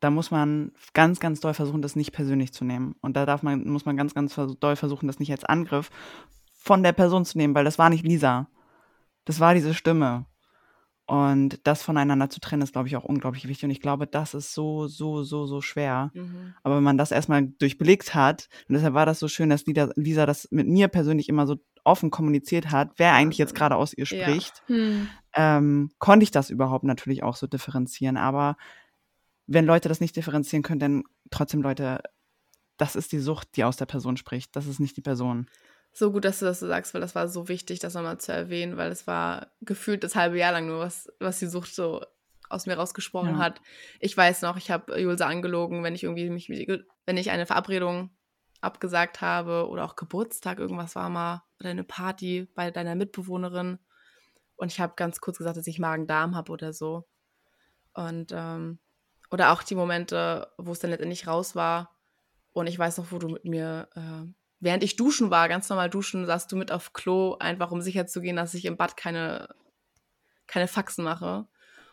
da 0.00 0.10
muss 0.10 0.30
man 0.30 0.72
ganz, 0.92 1.20
ganz 1.20 1.40
doll 1.40 1.54
versuchen, 1.54 1.82
das 1.82 1.96
nicht 1.96 2.12
persönlich 2.12 2.52
zu 2.52 2.64
nehmen. 2.64 2.94
Und 3.00 3.16
da 3.16 3.26
darf 3.26 3.42
man, 3.42 3.66
muss 3.68 3.86
man 3.86 3.96
ganz, 3.96 4.14
ganz 4.14 4.34
doll 4.34 4.76
versuchen, 4.76 5.06
das 5.06 5.18
nicht 5.18 5.30
als 5.30 5.44
Angriff 5.44 5.90
von 6.52 6.82
der 6.82 6.92
Person 6.92 7.24
zu 7.24 7.38
nehmen, 7.38 7.54
weil 7.54 7.64
das 7.64 7.78
war 7.78 7.90
nicht 7.90 8.04
Lisa. 8.04 8.48
Das 9.24 9.40
war 9.40 9.54
diese 9.54 9.74
Stimme. 9.74 10.26
Und 11.06 11.66
das 11.66 11.82
voneinander 11.82 12.30
zu 12.30 12.40
trennen, 12.40 12.62
ist, 12.62 12.72
glaube 12.72 12.88
ich, 12.88 12.96
auch 12.96 13.04
unglaublich 13.04 13.46
wichtig. 13.46 13.64
Und 13.64 13.70
ich 13.70 13.82
glaube, 13.82 14.06
das 14.06 14.32
ist 14.32 14.54
so, 14.54 14.86
so, 14.86 15.22
so, 15.22 15.44
so 15.44 15.60
schwer. 15.60 16.10
Mhm. 16.14 16.54
Aber 16.62 16.76
wenn 16.76 16.82
man 16.82 16.96
das 16.96 17.10
erstmal 17.10 17.46
durchblickt 17.46 18.14
hat, 18.14 18.48
und 18.68 18.74
deshalb 18.74 18.94
war 18.94 19.04
das 19.04 19.18
so 19.18 19.28
schön, 19.28 19.50
dass 19.50 19.66
Lisa, 19.66 19.90
Lisa 19.96 20.24
das 20.24 20.48
mit 20.50 20.66
mir 20.66 20.88
persönlich 20.88 21.28
immer 21.28 21.46
so 21.46 21.56
offen 21.84 22.10
kommuniziert 22.10 22.70
hat, 22.70 22.92
wer 22.96 23.12
eigentlich 23.12 23.38
jetzt 23.38 23.54
gerade 23.54 23.76
aus 23.76 23.92
ihr 23.92 24.06
spricht, 24.06 24.62
ja. 24.68 24.76
hm. 24.76 25.08
ähm, 25.34 25.90
konnte 25.98 26.24
ich 26.24 26.30
das 26.30 26.50
überhaupt 26.50 26.84
natürlich 26.84 27.22
auch 27.22 27.36
so 27.36 27.46
differenzieren. 27.46 28.16
Aber 28.16 28.56
wenn 29.46 29.66
Leute 29.66 29.88
das 29.88 30.00
nicht 30.00 30.16
differenzieren 30.16 30.62
können, 30.62 30.80
dann 30.80 31.04
trotzdem 31.30 31.62
Leute, 31.62 32.02
das 32.76 32.96
ist 32.96 33.12
die 33.12 33.18
Sucht, 33.18 33.48
die 33.56 33.64
aus 33.64 33.76
der 33.76 33.86
Person 33.86 34.16
spricht. 34.16 34.56
Das 34.56 34.66
ist 34.66 34.80
nicht 34.80 34.96
die 34.96 35.02
Person. 35.02 35.46
So 35.92 36.10
gut, 36.10 36.24
dass 36.24 36.40
du 36.40 36.44
das 36.44 36.58
so 36.58 36.66
sagst, 36.66 36.92
weil 36.92 37.00
das 37.00 37.14
war 37.14 37.28
so 37.28 37.48
wichtig, 37.48 37.78
das 37.78 37.94
nochmal 37.94 38.18
zu 38.18 38.32
erwähnen, 38.32 38.76
weil 38.76 38.90
es 38.90 39.06
war 39.06 39.52
gefühlt 39.60 40.02
das 40.02 40.16
halbe 40.16 40.38
Jahr 40.38 40.52
lang 40.52 40.66
nur, 40.66 40.80
was, 40.80 41.08
was 41.20 41.38
die 41.38 41.46
Sucht 41.46 41.72
so 41.72 42.02
aus 42.48 42.66
mir 42.66 42.74
rausgesprochen 42.74 43.36
ja. 43.36 43.38
hat. 43.38 43.60
Ich 44.00 44.16
weiß 44.16 44.42
noch, 44.42 44.56
ich 44.56 44.70
habe 44.70 45.00
Julsa 45.00 45.26
angelogen, 45.26 45.84
wenn 45.84 45.94
ich 45.94 46.02
irgendwie 46.02 46.30
mich, 46.30 46.48
wenn 46.48 47.16
ich 47.16 47.30
eine 47.30 47.46
Verabredung 47.46 48.10
abgesagt 48.60 49.20
habe 49.20 49.68
oder 49.68 49.84
auch 49.84 49.94
Geburtstag, 49.94 50.58
irgendwas 50.58 50.96
war 50.96 51.08
mal, 51.10 51.42
oder 51.64 51.70
eine 51.70 51.84
Party 51.84 52.48
bei 52.54 52.70
deiner 52.70 52.94
Mitbewohnerin. 52.94 53.78
Und 54.56 54.72
ich 54.72 54.80
habe 54.80 54.94
ganz 54.96 55.20
kurz 55.20 55.38
gesagt, 55.38 55.56
dass 55.56 55.66
ich 55.66 55.78
Magen-Darm 55.78 56.36
habe 56.36 56.52
oder 56.52 56.72
so. 56.72 57.08
Und, 57.92 58.32
ähm, 58.32 58.78
oder 59.30 59.52
auch 59.52 59.62
die 59.62 59.74
Momente, 59.74 60.52
wo 60.58 60.72
es 60.72 60.78
dann 60.78 60.90
letztendlich 60.90 61.26
raus 61.26 61.56
war. 61.56 61.96
Und 62.52 62.68
ich 62.68 62.78
weiß 62.78 62.98
noch, 62.98 63.10
wo 63.10 63.18
du 63.18 63.28
mit 63.28 63.44
mir 63.44 63.88
äh, 63.94 64.32
während 64.64 64.82
ich 64.82 64.96
duschen 64.96 65.30
war, 65.30 65.48
ganz 65.48 65.68
normal 65.68 65.90
duschen, 65.90 66.26
saßt 66.26 66.50
du 66.50 66.56
mit 66.56 66.72
auf 66.72 66.94
Klo, 66.94 67.36
einfach 67.38 67.70
um 67.70 67.82
sicher 67.82 68.06
zu 68.06 68.20
gehen, 68.20 68.36
dass 68.36 68.54
ich 68.54 68.64
im 68.64 68.76
Bad 68.76 68.96
keine, 68.96 69.54
keine 70.46 70.68
Faxen 70.68 71.04
mache. 71.04 71.46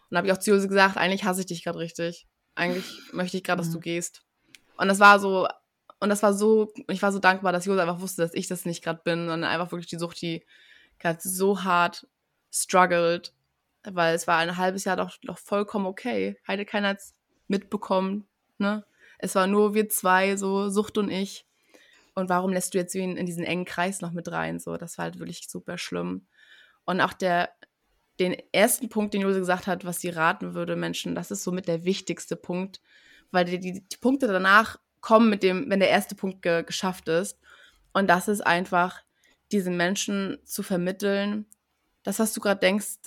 Und 0.10 0.18
habe 0.18 0.28
ich 0.28 0.34
auch 0.34 0.38
zu 0.38 0.52
Jose 0.52 0.68
gesagt, 0.68 0.98
eigentlich 0.98 1.26
hasse 1.26 1.42
ich 1.42 1.48
dich 1.48 1.64
gerade 1.64 1.80
richtig. 1.80 2.28
Eigentlich 2.56 2.86
möchte 3.12 3.38
ich 3.38 3.44
gerade, 3.44 3.62
dass 3.62 3.72
du 3.72 3.78
mhm. 3.78 3.82
gehst. 3.82 4.24
Und 4.78 4.88
das 4.88 5.00
war 5.00 5.20
so, 5.20 5.48
und 6.02 6.10
das 6.10 6.24
war 6.24 6.34
so, 6.34 6.74
ich 6.88 7.02
war 7.04 7.12
so 7.12 7.20
dankbar, 7.20 7.54
dass 7.54 7.66
Jose 7.66 7.80
einfach 7.80 8.02
wusste, 8.02 8.24
dass 8.24 8.34
ich 8.34 8.48
das 8.48 8.66
nicht 8.66 8.84
gerade 8.84 9.02
bin, 9.04 9.28
sondern 9.28 9.44
einfach 9.44 9.72
wirklich 9.72 9.88
die 9.88 10.00
Sucht, 10.00 10.20
die 10.22 10.44
gerade 10.98 11.20
so 11.22 11.64
hart 11.64 12.08
struggled, 12.52 13.34
weil 13.84 14.16
es 14.16 14.26
war 14.26 14.38
ein 14.38 14.58
halbes 14.58 14.84
Jahr 14.84 14.98
doch, 14.98 15.16
doch 15.24 15.38
vollkommen 15.38 15.86
okay. 15.86 16.38
Heide 16.48 16.66
keiner 16.66 16.90
hat 16.90 16.98
es 16.98 17.14
mitbekommen, 17.48 18.28
ne? 18.58 18.84
Es 19.20 19.36
war 19.36 19.46
nur 19.46 19.76
wir 19.76 19.90
zwei, 19.90 20.36
so 20.38 20.70
Sucht 20.70 20.98
und 20.98 21.12
ich. 21.12 21.46
Und 22.16 22.30
warum 22.30 22.52
lässt 22.52 22.74
du 22.74 22.80
jetzt 22.80 22.96
ihn 22.96 23.16
in 23.16 23.28
diesen 23.28 23.44
engen 23.44 23.66
Kreis 23.66 24.02
noch 24.02 24.12
mit 24.12 24.32
rein? 24.32 24.60
So, 24.60 24.78
das 24.78 24.98
war 24.98 25.04
halt 25.04 25.20
wirklich 25.20 25.48
super 25.48 25.78
schlimm. 25.78 26.26
Und 26.84 27.00
auch 27.00 27.14
der, 27.14 27.52
den 28.20 28.36
ersten 28.52 28.90
Punkt, 28.90 29.14
den 29.14 29.22
Jose 29.22 29.38
gesagt 29.38 29.68
hat, 29.68 29.86
was 29.86 30.02
sie 30.02 30.10
raten 30.10 30.56
würde, 30.56 30.76
Menschen, 30.76 31.14
das 31.14 31.30
ist 31.30 31.44
somit 31.44 31.68
der 31.68 31.86
wichtigste 31.86 32.36
Punkt, 32.36 32.82
weil 33.30 33.46
die, 33.46 33.60
die, 33.60 33.88
die 33.88 33.98
Punkte 33.98 34.26
danach 34.26 34.80
kommen 35.02 35.30
mit 35.30 35.44
dem, 35.44 35.70
wenn 35.70 35.80
der 35.80 35.90
erste 35.90 36.16
Punkt 36.16 36.42
ge 36.42 36.64
geschafft 36.64 37.08
ist. 37.10 37.40
Und 37.94 38.08
das 38.08 38.28
ist 38.28 38.42
einfach, 38.42 39.02
diesen 39.52 39.76
Menschen 39.76 40.40
zu 40.46 40.64
vermitteln, 40.64 41.46
das, 42.04 42.20
was 42.20 42.34
du 42.34 42.40
gerade 42.40 42.60
denkst, 42.60 42.98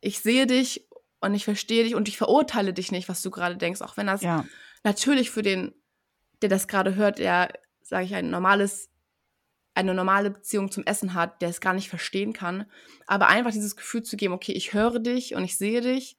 ich 0.00 0.20
sehe 0.20 0.46
dich 0.46 0.88
und 1.20 1.34
ich 1.34 1.44
verstehe 1.44 1.84
dich 1.84 1.94
und 1.94 2.08
ich 2.08 2.18
verurteile 2.18 2.72
dich 2.72 2.90
nicht, 2.90 3.08
was 3.08 3.22
du 3.22 3.30
gerade 3.30 3.56
denkst, 3.56 3.82
auch 3.82 3.96
wenn 3.96 4.06
das 4.06 4.22
ja. 4.22 4.44
natürlich 4.82 5.30
für 5.30 5.42
den, 5.42 5.74
der 6.40 6.48
das 6.48 6.66
gerade 6.66 6.94
hört, 6.94 7.18
der 7.18 7.52
sage 7.82 8.04
ich, 8.06 8.14
ein 8.14 8.30
normales, 8.30 8.90
eine 9.74 9.94
normale 9.94 10.30
Beziehung 10.30 10.70
zum 10.70 10.84
Essen 10.84 11.14
hat, 11.14 11.42
der 11.42 11.50
es 11.50 11.60
gar 11.60 11.74
nicht 11.74 11.88
verstehen 11.88 12.32
kann. 12.32 12.66
Aber 13.06 13.28
einfach 13.28 13.52
dieses 13.52 13.76
Gefühl 13.76 14.02
zu 14.02 14.16
geben, 14.16 14.34
okay, 14.34 14.52
ich 14.52 14.72
höre 14.72 14.98
dich 14.98 15.34
und 15.34 15.44
ich 15.44 15.56
sehe 15.56 15.80
dich 15.80 16.18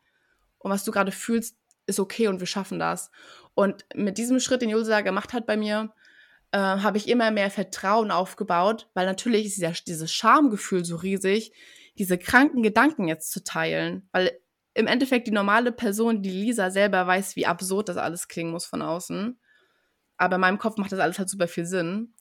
und 0.60 0.72
was 0.72 0.86
du 0.86 0.92
gerade 0.92 1.12
fühlst, 1.12 1.58
ist 1.86 2.00
okay 2.00 2.28
und 2.28 2.40
wir 2.40 2.48
schaffen 2.48 2.80
das. 2.80 3.12
Und 3.56 3.86
mit 3.94 4.18
diesem 4.18 4.40
Schritt, 4.40 4.62
den 4.62 4.70
Julsa 4.70 5.02
gemacht 5.02 5.34
hat 5.34 5.46
bei 5.46 5.58
mir, 5.58 5.94
äh, 6.52 6.58
habe 6.58 6.98
ich 6.98 7.08
immer 7.08 7.32
mehr 7.32 7.52
Vertrauen 7.52 8.12
aufgebaut, 8.12 8.90
weil 8.94 9.06
natürlich 9.06 9.46
ist 9.46 9.58
dieser, 9.58 9.72
dieses 9.72 10.12
Schamgefühl 10.12 10.86
so 10.86 10.96
riesig, 10.96 11.54
diese 11.98 12.18
kranken 12.18 12.64
Gedanken 12.64 13.08
jetzt 13.08 13.32
zu 13.32 13.44
teilen. 13.44 14.08
Weil 14.12 14.32
im 14.74 14.88
Endeffekt 14.88 15.28
die 15.28 15.32
normale 15.32 15.72
Person, 15.72 16.24
die 16.24 16.32
Lisa 16.32 16.72
selber 16.72 17.06
weiß, 17.06 17.36
wie 17.36 17.46
absurd 17.46 17.90
das 17.90 17.98
alles 17.98 18.28
klingen 18.28 18.52
muss 18.52 18.66
von 18.66 18.82
außen 18.82 19.38
aber 20.18 20.36
in 20.36 20.42
meinem 20.42 20.58
Kopf 20.58 20.78
macht 20.78 20.92
das 20.92 21.00
alles 21.00 21.20
halt 21.20 21.30
super 21.30 21.48
viel 21.48 21.66
Sinn. 21.66 22.14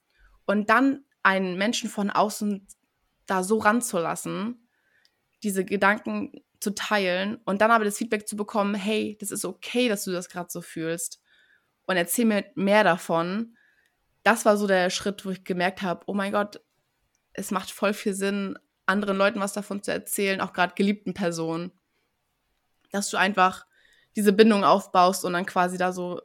Und 0.44 0.70
dann 0.70 1.04
einen 1.22 1.56
Menschen 1.56 1.88
von 1.88 2.10
außen 2.10 2.66
da 3.26 3.44
so 3.44 3.58
ranzulassen, 3.58 4.68
diese 5.42 5.64
Gedanken 5.64 6.32
zu 6.60 6.74
teilen 6.74 7.36
und 7.44 7.60
dann 7.60 7.70
aber 7.70 7.84
das 7.84 7.98
Feedback 7.98 8.26
zu 8.26 8.36
bekommen, 8.36 8.74
hey, 8.74 9.16
das 9.20 9.30
ist 9.30 9.44
okay, 9.44 9.88
dass 9.88 10.04
du 10.04 10.12
das 10.12 10.28
gerade 10.28 10.50
so 10.50 10.60
fühlst 10.60 11.21
und 11.86 11.96
erzähl 11.96 12.24
mir 12.24 12.44
mehr 12.54 12.84
davon. 12.84 13.56
Das 14.22 14.44
war 14.44 14.56
so 14.56 14.66
der 14.66 14.90
Schritt, 14.90 15.24
wo 15.24 15.30
ich 15.30 15.44
gemerkt 15.44 15.82
habe, 15.82 16.04
oh 16.06 16.14
mein 16.14 16.32
Gott, 16.32 16.60
es 17.32 17.50
macht 17.50 17.70
voll 17.70 17.94
viel 17.94 18.14
Sinn, 18.14 18.58
anderen 18.86 19.16
Leuten 19.16 19.40
was 19.40 19.52
davon 19.52 19.82
zu 19.82 19.92
erzählen, 19.92 20.40
auch 20.40 20.52
gerade 20.52 20.74
geliebten 20.74 21.14
Personen, 21.14 21.72
dass 22.90 23.10
du 23.10 23.16
einfach 23.16 23.66
diese 24.16 24.32
Bindung 24.32 24.64
aufbaust 24.64 25.24
und 25.24 25.32
dann 25.32 25.46
quasi 25.46 25.78
da 25.78 25.92
so 25.92 26.20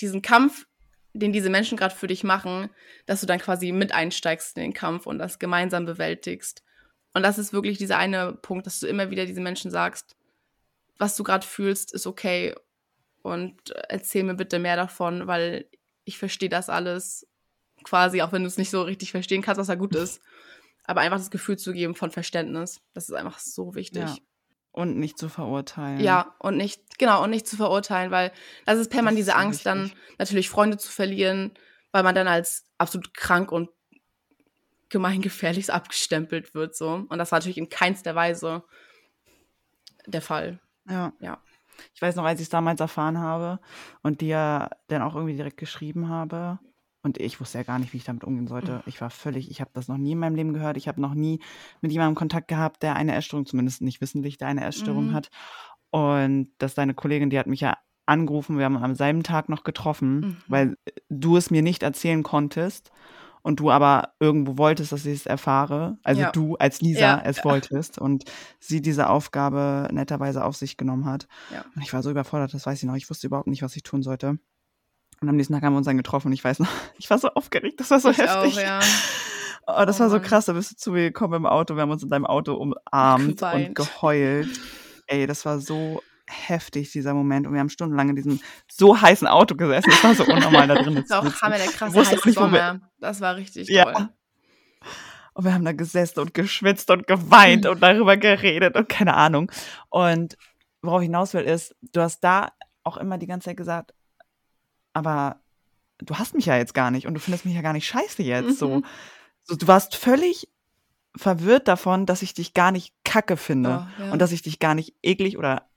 diesen 0.00 0.22
Kampf, 0.22 0.66
den 1.12 1.32
diese 1.32 1.50
Menschen 1.50 1.76
gerade 1.76 1.94
für 1.94 2.06
dich 2.06 2.24
machen, 2.24 2.70
dass 3.06 3.20
du 3.20 3.26
dann 3.26 3.38
quasi 3.38 3.72
mit 3.72 3.92
einsteigst 3.92 4.56
in 4.56 4.62
den 4.62 4.74
Kampf 4.74 5.06
und 5.06 5.18
das 5.18 5.38
gemeinsam 5.38 5.84
bewältigst. 5.86 6.62
Und 7.12 7.22
das 7.22 7.38
ist 7.38 7.52
wirklich 7.52 7.78
dieser 7.78 7.98
eine 7.98 8.32
Punkt, 8.32 8.66
dass 8.66 8.80
du 8.80 8.86
immer 8.86 9.10
wieder 9.10 9.26
diesen 9.26 9.42
Menschen 9.42 9.70
sagst, 9.70 10.16
was 10.98 11.16
du 11.16 11.24
gerade 11.24 11.46
fühlst, 11.46 11.92
ist 11.92 12.06
okay. 12.06 12.54
Und 13.22 13.70
erzähl 13.88 14.24
mir 14.24 14.34
bitte 14.34 14.58
mehr 14.58 14.76
davon, 14.76 15.26
weil 15.26 15.66
ich 16.04 16.18
verstehe 16.18 16.48
das 16.48 16.68
alles 16.68 17.26
quasi, 17.84 18.22
auch 18.22 18.32
wenn 18.32 18.42
du 18.42 18.48
es 18.48 18.58
nicht 18.58 18.70
so 18.70 18.82
richtig 18.82 19.10
verstehen 19.10 19.42
kannst, 19.42 19.58
was 19.58 19.66
da 19.66 19.74
gut 19.74 19.94
ist. 19.94 20.20
Aber 20.84 21.00
einfach 21.02 21.18
das 21.18 21.30
Gefühl 21.30 21.58
zu 21.58 21.72
geben 21.72 21.94
von 21.94 22.10
Verständnis, 22.10 22.80
das 22.94 23.08
ist 23.08 23.14
einfach 23.14 23.38
so 23.38 23.74
wichtig. 23.74 24.02
Ja. 24.02 24.16
Und 24.72 24.98
nicht 24.98 25.18
zu 25.18 25.28
verurteilen. 25.28 26.00
Ja, 26.00 26.34
und 26.38 26.56
nicht, 26.56 26.98
genau, 26.98 27.22
und 27.24 27.30
nicht 27.30 27.46
zu 27.46 27.56
verurteilen, 27.56 28.10
weil 28.10 28.32
das 28.66 28.78
ist 28.78 28.90
permanent 28.90 29.18
diese 29.18 29.34
Angst, 29.34 29.66
dann 29.66 29.92
natürlich 30.18 30.48
Freunde 30.48 30.78
zu 30.78 30.90
verlieren, 30.90 31.52
weil 31.90 32.04
man 32.04 32.14
dann 32.14 32.28
als 32.28 32.66
absolut 32.78 33.14
krank 33.14 33.50
und 33.50 33.68
gemeingefährlich 34.88 35.72
abgestempelt 35.72 36.54
wird, 36.54 36.76
so. 36.76 37.06
Und 37.08 37.18
das 37.18 37.32
war 37.32 37.38
natürlich 37.38 37.58
in 37.58 37.68
keinster 37.68 38.14
Weise 38.14 38.62
der 40.06 40.22
Fall. 40.22 40.60
Ja. 40.88 41.12
Ja. 41.20 41.42
Ich 41.94 42.02
weiß 42.02 42.16
noch, 42.16 42.24
als 42.24 42.40
ich 42.40 42.46
es 42.46 42.50
damals 42.50 42.80
erfahren 42.80 43.18
habe 43.18 43.60
und 44.02 44.20
dir 44.20 44.70
dann 44.88 45.02
auch 45.02 45.14
irgendwie 45.14 45.36
direkt 45.36 45.56
geschrieben 45.56 46.08
habe, 46.08 46.58
und 47.02 47.18
ich 47.18 47.40
wusste 47.40 47.58
ja 47.58 47.64
gar 47.64 47.78
nicht, 47.78 47.92
wie 47.92 47.96
ich 47.96 48.04
damit 48.04 48.24
umgehen 48.24 48.46
sollte. 48.46 48.72
Mhm. 48.72 48.82
Ich 48.86 49.00
war 49.00 49.10
völlig, 49.10 49.50
ich 49.50 49.60
habe 49.60 49.70
das 49.72 49.88
noch 49.88 49.96
nie 49.96 50.12
in 50.12 50.18
meinem 50.18 50.34
Leben 50.34 50.52
gehört. 50.52 50.76
Ich 50.76 50.86
habe 50.86 51.00
noch 51.00 51.14
nie 51.14 51.40
mit 51.80 51.92
jemandem 51.92 52.14
Kontakt 52.14 52.48
gehabt, 52.48 52.82
der 52.82 52.96
eine 52.96 53.14
Essstörung, 53.14 53.46
zumindest 53.46 53.80
nicht 53.80 54.00
wissentlich, 54.00 54.36
der 54.36 54.48
eine 54.48 54.64
Essstörung 54.64 55.08
mhm. 55.08 55.14
hat. 55.14 55.30
Und 55.90 56.50
dass 56.58 56.74
deine 56.74 56.94
Kollegin, 56.94 57.30
die 57.30 57.38
hat 57.38 57.46
mich 57.46 57.60
ja 57.60 57.78
angerufen, 58.04 58.58
wir 58.58 58.64
haben 58.64 58.76
am 58.76 58.94
selben 58.94 59.22
Tag 59.22 59.48
noch 59.48 59.64
getroffen, 59.64 60.20
mhm. 60.20 60.36
weil 60.48 60.76
du 61.08 61.36
es 61.36 61.50
mir 61.50 61.62
nicht 61.62 61.82
erzählen 61.82 62.22
konntest 62.22 62.90
und 63.42 63.60
du 63.60 63.70
aber 63.70 64.14
irgendwo 64.20 64.58
wolltest, 64.58 64.92
dass 64.92 65.06
ich 65.06 65.20
es 65.20 65.26
erfahre. 65.26 65.98
Also 66.02 66.22
ja. 66.22 66.30
du 66.30 66.56
als 66.56 66.80
Lisa 66.80 67.00
ja, 67.00 67.22
es 67.24 67.38
ja. 67.38 67.44
wolltest 67.44 67.98
und 67.98 68.24
sie 68.58 68.82
diese 68.82 69.08
Aufgabe 69.08 69.88
netterweise 69.92 70.44
auf 70.44 70.56
sich 70.56 70.76
genommen 70.76 71.06
hat. 71.06 71.26
Und 71.74 71.82
ich 71.82 71.92
war 71.92 72.02
so 72.02 72.10
überfordert, 72.10 72.52
das 72.54 72.66
weiß 72.66 72.82
ich 72.82 72.86
noch. 72.86 72.96
Ich 72.96 73.08
wusste 73.08 73.26
überhaupt 73.26 73.48
nicht, 73.48 73.62
was 73.62 73.76
ich 73.76 73.82
tun 73.82 74.02
sollte. 74.02 74.38
Und 75.20 75.28
am 75.28 75.36
nächsten 75.36 75.52
Tag 75.54 75.62
haben 75.62 75.74
wir 75.74 75.78
uns 75.78 75.86
dann 75.86 75.98
getroffen 75.98 76.32
ich 76.32 76.42
weiß 76.42 76.60
noch, 76.60 76.68
ich 76.98 77.10
war 77.10 77.18
so 77.18 77.28
aufgeregt, 77.28 77.80
das 77.80 77.90
war 77.90 78.00
so 78.00 78.10
ich 78.10 78.18
heftig. 78.18 78.58
Auch, 78.58 78.62
ja. 78.62 78.80
Oh, 79.66 79.84
das 79.84 79.98
oh, 79.98 80.04
war 80.04 80.10
so 80.10 80.20
krass, 80.20 80.46
da 80.46 80.54
bist 80.54 80.72
du 80.72 80.76
zu 80.76 80.92
mir 80.92 81.02
gekommen 81.04 81.34
im 81.34 81.46
Auto, 81.46 81.76
wir 81.76 81.82
haben 81.82 81.90
uns 81.90 82.02
in 82.02 82.08
deinem 82.08 82.26
Auto 82.26 82.54
umarmt 82.54 83.36
Geweint. 83.36 83.68
und 83.68 83.74
geheult. 83.74 84.60
Ey, 85.06 85.26
das 85.26 85.44
war 85.44 85.60
so 85.60 86.02
heftig, 86.30 86.92
dieser 86.92 87.14
Moment. 87.14 87.46
Und 87.46 87.52
wir 87.52 87.60
haben 87.60 87.68
stundenlang 87.68 88.10
in 88.10 88.16
diesem 88.16 88.40
so 88.70 89.00
heißen 89.00 89.26
Auto 89.26 89.54
gesessen. 89.54 89.90
Das 89.90 90.04
war 90.04 90.14
so 90.14 90.24
unnormal 90.24 90.68
da 90.68 90.74
drin. 90.82 90.94
Das 90.94 91.10
war 91.10 91.20
auch 91.20 91.42
Hammer, 91.42 91.56
der 91.56 91.66
krasse 91.66 91.98
heiße 91.98 92.32
Sommer. 92.32 92.80
Das 92.98 93.20
war 93.20 93.36
richtig 93.36 93.66
toll. 93.68 93.76
Ja. 93.76 94.10
Und 95.34 95.44
wir 95.44 95.54
haben 95.54 95.64
da 95.64 95.72
gesessen 95.72 96.20
und 96.20 96.34
geschwitzt 96.34 96.90
und 96.90 97.06
geweint 97.06 97.66
und 97.66 97.82
darüber 97.82 98.16
geredet 98.16 98.76
und 98.76 98.88
keine 98.88 99.14
Ahnung. 99.14 99.50
Und 99.88 100.36
worauf 100.82 101.02
ich 101.02 101.06
hinaus 101.06 101.34
will, 101.34 101.42
ist, 101.44 101.74
du 101.92 102.00
hast 102.00 102.20
da 102.20 102.52
auch 102.82 102.96
immer 102.96 103.18
die 103.18 103.26
ganze 103.26 103.46
Zeit 103.46 103.56
gesagt, 103.56 103.94
aber 104.92 105.40
du 105.98 106.16
hast 106.16 106.34
mich 106.34 106.46
ja 106.46 106.56
jetzt 106.56 106.74
gar 106.74 106.90
nicht 106.90 107.06
und 107.06 107.14
du 107.14 107.20
findest 107.20 107.44
mich 107.44 107.54
ja 107.54 107.62
gar 107.62 107.72
nicht 107.72 107.86
scheiße 107.86 108.22
jetzt 108.22 108.58
so. 108.58 108.78
Mhm. 108.78 108.84
so 109.44 109.56
du 109.56 109.66
warst 109.66 109.94
völlig 109.94 110.48
verwirrt 111.16 111.68
davon, 111.68 112.06
dass 112.06 112.22
ich 112.22 112.34
dich 112.34 112.54
gar 112.54 112.70
nicht 112.70 112.94
kacke 113.04 113.36
finde 113.36 113.86
Oh, 113.98 114.02
ja. 114.02 114.12
und 114.12 114.20
dass 114.20 114.32
ich 114.32 114.42
dich 114.42 114.58
gar 114.58 114.74
nicht 114.74 114.94
eklig 115.02 115.38
oder 115.38 115.69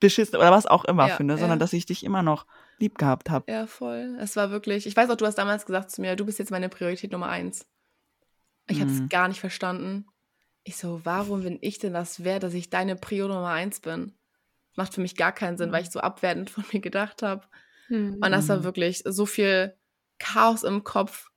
beschissen 0.00 0.36
oder 0.36 0.50
was 0.50 0.66
auch 0.66 0.84
immer 0.84 1.08
Ja, 1.08 1.16
finde, 1.16 1.34
sondern 1.36 1.58
ja. 1.58 1.60
dass 1.64 1.72
ich 1.72 1.86
dich 1.86 2.04
immer 2.04 2.22
noch 2.22 2.46
lieb 2.78 2.98
gehabt 2.98 3.30
habe. 3.30 3.50
Ja, 3.50 3.66
voll. 3.66 4.16
Es 4.20 4.36
war 4.36 4.50
wirklich. 4.50 4.86
Ich 4.86 4.96
weiß 4.96 5.10
auch, 5.10 5.16
du 5.16 5.26
hast 5.26 5.36
damals 5.36 5.66
gesagt 5.66 5.90
zu 5.90 6.00
mir, 6.00 6.16
du 6.16 6.24
bist 6.26 6.38
jetzt 6.38 6.50
meine 6.50 6.68
Priorität 6.68 7.12
Nummer 7.12 7.28
eins. 7.28 7.66
Ich 8.68 8.80
habe 8.80 8.90
es 8.90 9.00
Mhm. 9.00 9.08
gar 9.08 9.28
nicht 9.28 9.40
verstanden. 9.40 10.06
Ich 10.64 10.76
so, 10.76 11.00
warum 11.04 11.42
bin 11.42 11.58
ich 11.60 11.78
denn 11.78 11.94
das 11.94 12.22
wert, 12.24 12.42
dass 12.42 12.54
ich 12.54 12.68
deine 12.70 12.94
Prio 12.96 13.26
Nummer 13.28 13.48
eins 13.50 13.80
bin? 13.80 14.12
Macht 14.76 14.94
für 14.94 15.00
mich 15.00 15.16
gar 15.16 15.32
keinen 15.32 15.56
Sinn, 15.56 15.72
weil 15.72 15.82
ich 15.82 15.90
so 15.90 16.00
abwertend 16.00 16.50
von 16.50 16.64
mir 16.72 16.80
gedacht 16.80 17.22
habe. 17.22 17.46
Hm. 17.88 18.18
Und 18.22 18.30
das 18.30 18.48
war 18.48 18.58
Mhm. 18.58 18.64
wirklich 18.64 19.02
so 19.06 19.24
viel 19.26 19.74
Chaos 20.18 20.62
im 20.62 20.84
Kopf. 20.84 21.30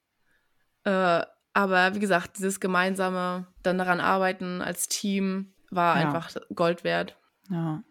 Äh, 0.83 1.23
aber 1.53 1.95
wie 1.95 1.99
gesagt, 1.99 2.37
dieses 2.37 2.59
gemeinsame 2.59 3.47
dann 3.63 3.77
daran 3.77 3.99
arbeiten 3.99 4.61
als 4.61 4.87
Team 4.87 5.53
war 5.69 5.99
Ja. 5.99 6.05
einfach 6.07 6.35
Gold 6.53 6.83
wert. 6.83 7.17
Ja. 7.49 7.83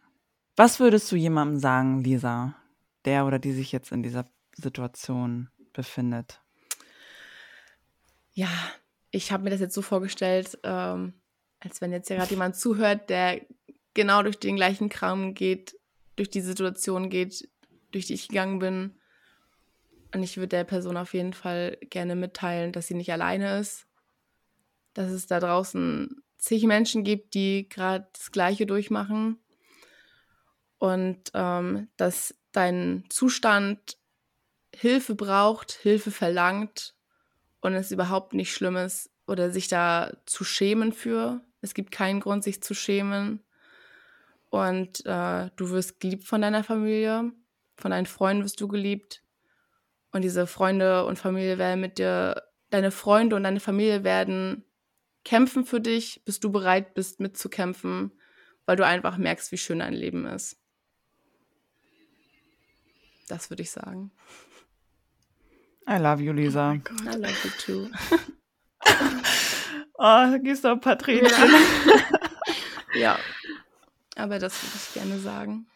Was 0.63 0.79
würdest 0.79 1.11
du 1.11 1.17
jemandem 1.17 1.59
sagen, 1.59 2.05
Lisa, 2.05 2.55
der 3.07 3.25
oder 3.25 3.39
die 3.39 3.53
sich 3.53 3.73
jetzt 3.73 3.93
in 3.93 4.03
dieser 4.03 4.27
Situation 4.53 5.49
befindet? 5.73 6.43
Ja, 8.35 8.51
ich 9.11 9.33
habe 9.33 9.45
mir 9.45 9.49
das 9.49 9.61
jetzt 9.61 9.73
so 9.73 9.81
vorgestellt, 9.81 10.59
ähm, 10.63 11.15
als 11.61 11.81
wenn 11.81 11.93
jetzt 11.93 12.11
ja 12.11 12.17
gerade 12.17 12.33
jemand 12.33 12.57
zuhört, 12.57 13.09
der 13.09 13.41
genau 13.95 14.23
durch 14.23 14.39
den 14.39 14.57
gleichen 14.57 14.91
Kram 14.91 15.33
geht, 15.33 15.79
durch 16.17 16.29
die 16.29 16.43
Situation 16.43 17.09
geht, 17.09 17.49
durch 17.91 18.05
die 18.05 18.13
ich 18.13 18.29
gegangen 18.29 18.59
bin. 18.59 18.99
Und 20.15 20.23
ich 20.23 20.37
würde 20.37 20.49
der 20.49 20.65
Person 20.65 20.99
auf 20.99 21.15
jeden 21.15 21.33
Fall 21.33 21.79
gerne 21.89 22.17
mitteilen, 22.17 22.73
dass 22.73 22.87
sie 22.87 22.95
nicht 22.95 23.11
alleine 23.11 23.61
ist, 23.61 23.87
dass 24.93 25.11
es 25.11 25.27
da 25.27 25.41
draußen 25.41 26.23
zig 26.37 26.65
Menschen 26.65 27.03
gibt, 27.03 27.33
die 27.33 27.67
gerade 27.67 28.07
das 28.13 28.31
Gleiche 28.31 28.67
durchmachen 28.67 29.39
und 30.81 31.31
ähm, 31.35 31.89
dass 31.99 32.35
dein 32.53 33.05
Zustand 33.11 33.99
Hilfe 34.75 35.15
braucht, 35.15 35.73
Hilfe 35.73 36.11
verlangt 36.11 36.95
und 37.61 37.75
es 37.75 37.93
überhaupt 37.93 38.33
nicht 38.33 38.53
schlimm 38.53 38.77
ist 38.77 39.11
oder 39.27 39.51
sich 39.51 39.69
da 39.69 40.11
zu 40.25 40.43
schämen 40.43 40.93
für. 40.93 41.43
Es 41.61 41.75
gibt 41.75 41.91
keinen 41.91 42.21
Grund, 42.21 42.43
sich 42.43 42.63
zu 42.63 42.75
schämen. 42.75 43.45
Und 44.49 45.05
äh, 45.05 45.51
du 45.57 45.71
wirst 45.71 46.01
geliebt 46.01 46.25
von 46.25 46.41
deiner 46.41 46.65
Familie, 46.65 47.31
von 47.77 47.91
deinen 47.91 48.07
Freunden 48.07 48.43
wirst 48.43 48.61
du 48.61 48.67
geliebt. 48.67 49.23
Und 50.13 50.23
diese 50.23 50.47
Freunde 50.47 51.05
und 51.05 51.19
Familie 51.19 51.59
werden 51.59 51.81
mit 51.81 51.99
dir, 51.99 52.43
deine 52.71 52.91
Freunde 52.91 53.37
und 53.37 53.45
deine 53.45 53.61
Familie 53.61 54.03
werden 54.03 54.65
kämpfen 55.25 55.67
für 55.67 55.81
dich, 55.81 56.23
bis 56.25 56.41
du 56.41 56.51
bereit 56.51 56.95
bist 56.95 57.21
mitzukämpfen, 57.21 58.13
weil 58.65 58.77
du 58.77 58.87
einfach 58.87 59.19
merkst, 59.19 59.53
wie 59.53 59.59
schön 59.59 59.81
dein 59.81 59.93
Leben 59.93 60.25
ist. 60.25 60.60
Das 63.31 63.49
würde 63.49 63.63
ich 63.63 63.71
sagen. 63.71 64.11
I 65.89 65.97
love 65.99 66.21
you, 66.23 66.33
Lisa. 66.33 66.73
Oh. 66.73 67.09
I 67.09 67.15
love 67.17 67.37
you 67.45 67.51
too. 67.65 67.89
Oh, 70.03 70.39
gehst 70.43 70.65
du 70.65 70.75
paar 70.79 70.97
Tränen. 70.97 71.31
Ja. 72.95 73.19
Aber 74.17 74.39
das 74.39 74.63
würde 74.63 74.77
ich 74.77 74.95
gerne 74.95 75.19
sagen. 75.19 75.67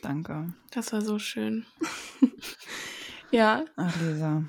Danke. 0.00 0.54
Das 0.70 0.90
war 0.92 1.02
so 1.02 1.18
schön. 1.18 1.66
Ja. 3.30 3.64
Ach, 3.76 3.94
Lisa. 4.00 4.44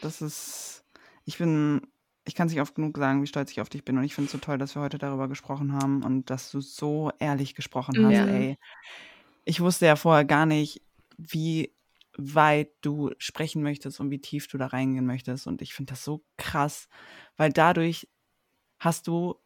Das 0.00 0.22
ist. 0.22 0.82
Ich 1.24 1.36
bin. 1.38 1.86
Ich 2.24 2.34
kann 2.34 2.46
es 2.46 2.52
nicht 2.54 2.62
oft 2.62 2.74
genug 2.74 2.96
sagen, 2.96 3.22
wie 3.22 3.26
stolz 3.26 3.50
ich 3.50 3.60
auf 3.60 3.68
dich 3.68 3.84
bin. 3.84 3.98
Und 3.98 4.04
ich 4.04 4.14
finde 4.14 4.26
es 4.26 4.32
so 4.32 4.38
toll, 4.38 4.56
dass 4.56 4.74
wir 4.74 4.80
heute 4.82 4.96
darüber 4.98 5.28
gesprochen 5.28 5.74
haben 5.74 6.02
und 6.02 6.30
dass 6.30 6.50
du 6.50 6.60
so 6.60 7.10
ehrlich 7.18 7.54
gesprochen 7.54 8.04
hast, 8.06 8.12
Ja. 8.14 8.26
ey. 8.26 8.58
Ich 9.44 9.60
wusste 9.60 9.86
ja 9.86 9.96
vorher 9.96 10.24
gar 10.24 10.46
nicht, 10.46 10.82
wie 11.16 11.74
weit 12.16 12.70
du 12.82 13.10
sprechen 13.18 13.62
möchtest 13.62 14.00
und 14.00 14.10
wie 14.10 14.20
tief 14.20 14.46
du 14.48 14.58
da 14.58 14.66
reingehen 14.66 15.06
möchtest. 15.06 15.46
Und 15.46 15.62
ich 15.62 15.74
finde 15.74 15.92
das 15.92 16.04
so 16.04 16.24
krass, 16.36 16.88
weil 17.36 17.52
dadurch 17.52 18.08
hast 18.78 19.06
du 19.06 19.36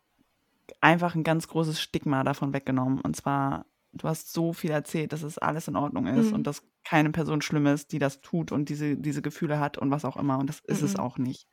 einfach 0.80 1.14
ein 1.14 1.24
ganz 1.24 1.48
großes 1.48 1.80
Stigma 1.80 2.24
davon 2.24 2.52
weggenommen. 2.52 3.00
Und 3.00 3.16
zwar, 3.16 3.66
du 3.92 4.08
hast 4.08 4.32
so 4.32 4.52
viel 4.52 4.70
erzählt, 4.70 5.12
dass 5.12 5.22
es 5.22 5.38
alles 5.38 5.68
in 5.68 5.76
Ordnung 5.76 6.06
ist 6.06 6.28
Mhm. 6.28 6.34
und 6.34 6.44
dass 6.46 6.62
keine 6.84 7.10
Person 7.10 7.42
schlimm 7.42 7.66
ist, 7.66 7.92
die 7.92 7.98
das 7.98 8.20
tut 8.20 8.52
und 8.52 8.68
diese, 8.68 8.96
diese 8.96 9.22
Gefühle 9.22 9.60
hat 9.60 9.78
und 9.78 9.90
was 9.90 10.04
auch 10.04 10.16
immer. 10.16 10.38
Und 10.38 10.48
das 10.48 10.60
ist 10.60 10.82
es 10.82 10.94
Mhm. 10.94 11.00
auch 11.00 11.18
nicht. 11.18 11.48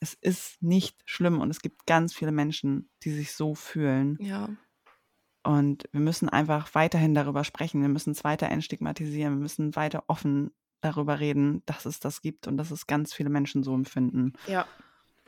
Es 0.00 0.14
ist 0.14 0.62
nicht 0.62 1.00
schlimm 1.06 1.40
und 1.40 1.50
es 1.50 1.60
gibt 1.60 1.86
ganz 1.86 2.14
viele 2.14 2.32
Menschen, 2.32 2.90
die 3.04 3.10
sich 3.12 3.32
so 3.32 3.54
fühlen. 3.54 4.18
Ja. 4.20 4.48
Und 5.44 5.84
wir 5.92 6.00
müssen 6.00 6.28
einfach 6.28 6.74
weiterhin 6.74 7.14
darüber 7.14 7.44
sprechen. 7.44 7.82
Wir 7.82 7.88
müssen 7.88 8.12
es 8.12 8.24
weiter 8.24 8.48
entstigmatisieren. 8.48 9.34
Wir 9.34 9.42
müssen 9.42 9.76
weiter 9.76 10.04
offen 10.08 10.50
darüber 10.80 11.20
reden, 11.20 11.62
dass 11.66 11.84
es 11.84 12.00
das 12.00 12.22
gibt 12.22 12.46
und 12.46 12.56
dass 12.56 12.70
es 12.70 12.86
ganz 12.86 13.12
viele 13.12 13.30
Menschen 13.30 13.62
so 13.62 13.74
empfinden. 13.74 14.32
Ja. 14.46 14.66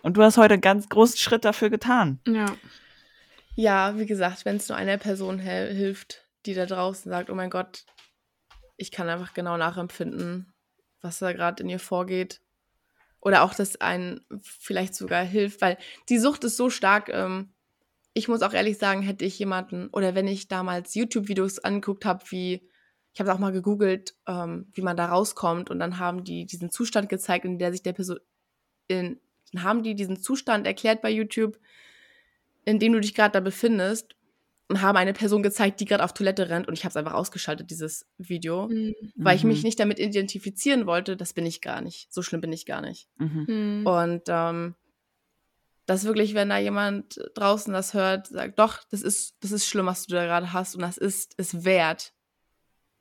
Und 0.03 0.17
du 0.17 0.23
hast 0.23 0.39
heute 0.39 0.55
einen 0.55 0.63
ganz 0.63 0.89
großen 0.89 1.19
Schritt 1.19 1.45
dafür 1.45 1.71
getan. 1.71 2.21
Ja. 2.27 2.47
Ja, 3.55 3.99
wie 3.99 4.07
gesagt, 4.07 4.45
wenn 4.45 4.57
es 4.57 4.69
nur 4.69 4.77
einer 4.77 4.99
Person 4.99 5.39
hilft, 5.39 6.27
die 6.45 6.55
da 6.55 6.67
draußen 6.67 7.11
sagt, 7.11 7.31
oh 7.31 7.35
mein 7.35 7.51
Gott, 7.51 7.85
ich 8.77 8.91
kann 8.91 9.09
einfach 9.09 9.33
genau 9.35 9.57
nachempfinden, 9.57 10.53
was 11.01 11.19
da 11.19 11.33
gerade 11.33 11.63
in 11.63 11.71
ihr 11.71 11.79
vorgeht. 11.79 12.41
Oder 13.21 13.43
auch, 13.43 13.55
dass 13.55 13.81
einen 13.81 14.21
vielleicht 14.43 14.95
sogar 14.95 15.25
hilft, 15.25 15.61
weil 15.63 15.79
die 16.09 16.19
Sucht 16.19 16.45
ist 16.45 16.57
so 16.57 16.71
stark. 16.71 17.09
Ähm, 17.09 17.53
ich 18.17 18.29
muss 18.29 18.41
auch 18.41 18.55
ehrlich 18.55 18.79
sagen, 18.79 19.03
hätte 19.03 19.27
ich 19.27 19.39
jemanden, 19.39 19.89
oder 19.89 20.15
wenn 20.15 20.27
ich 20.27 20.49
damals 20.49 20.95
YouTube-Videos 20.95 21.59
angeguckt 21.59 22.07
habe, 22.07 22.25
wie, 22.31 22.67
ich 23.13 23.21
habe 23.21 23.33
auch 23.35 23.39
mal 23.39 23.53
gegoogelt, 23.53 24.15
ähm, 24.27 24.69
wie 24.73 24.81
man 24.81 24.97
da 24.97 25.07
rauskommt, 25.07 25.69
und 25.69 25.79
dann 25.79 25.99
haben 25.99 26.25
die 26.25 26.47
diesen 26.47 26.71
Zustand 26.71 27.11
gezeigt, 27.11 27.45
in 27.45 27.59
der 27.59 27.73
sich 27.73 27.83
der 27.83 27.93
Person, 27.93 28.19
in, 28.89 29.21
dann 29.53 29.63
haben 29.65 29.83
die 29.83 29.95
diesen 29.95 30.19
Zustand 30.19 30.67
erklärt 30.67 31.03
bei 31.03 31.11
YouTube, 31.11 31.59
in 32.65 32.79
dem 32.79 32.95
du 32.95 33.01
dich 33.01 33.15
gerade 33.15 33.33
da 33.33 33.41
befindest 33.41 34.17
und 34.69 34.81
haben 34.81 34.97
eine 34.97 35.13
Person 35.13 35.43
gezeigt, 35.43 35.79
die 35.81 35.85
gerade 35.85 36.03
auf 36.03 36.15
Toilette 36.15 36.49
rennt 36.49 36.69
und 36.69 36.73
ich 36.75 36.85
habe 36.85 36.91
es 36.91 36.97
einfach 36.97 37.13
ausgeschaltet, 37.13 37.71
dieses 37.71 38.07
Video, 38.17 38.69
Hm. 38.71 38.95
weil 39.17 39.37
ich 39.37 39.45
mich 39.45 39.59
Mhm. 39.59 39.67
nicht 39.67 39.79
damit 39.79 39.99
identifizieren 39.99 40.87
wollte. 40.87 41.19
Das 41.19 41.35
bin 41.35 41.45
ich 41.45 41.61
gar 41.61 41.83
nicht. 41.83 42.11
So 42.11 42.23
schlimm 42.23 42.41
bin 42.41 42.53
ich 42.55 42.65
gar 42.65 42.81
nicht. 42.81 43.09
Mhm. 43.19 43.47
Hm. 43.47 43.87
Und 43.87 44.23
ähm, 44.29 44.75
das 45.87 46.05
wirklich, 46.05 46.35
wenn 46.35 46.49
da 46.49 46.59
jemand 46.59 47.21
draußen 47.35 47.73
das 47.73 47.95
hört, 47.95 48.27
sagt, 48.27 48.59
doch, 48.59 48.83
das 48.91 49.03
ist, 49.03 49.37
das 49.41 49.53
ist 49.53 49.67
schlimm, 49.67 49.87
was 49.87 50.07
du 50.07 50.15
da 50.15 50.25
gerade 50.25 50.53
hast 50.53 50.75
und 50.75 50.83
das 50.83 50.99
ist 50.99 51.35
es 51.37 51.65
wert. 51.65 52.13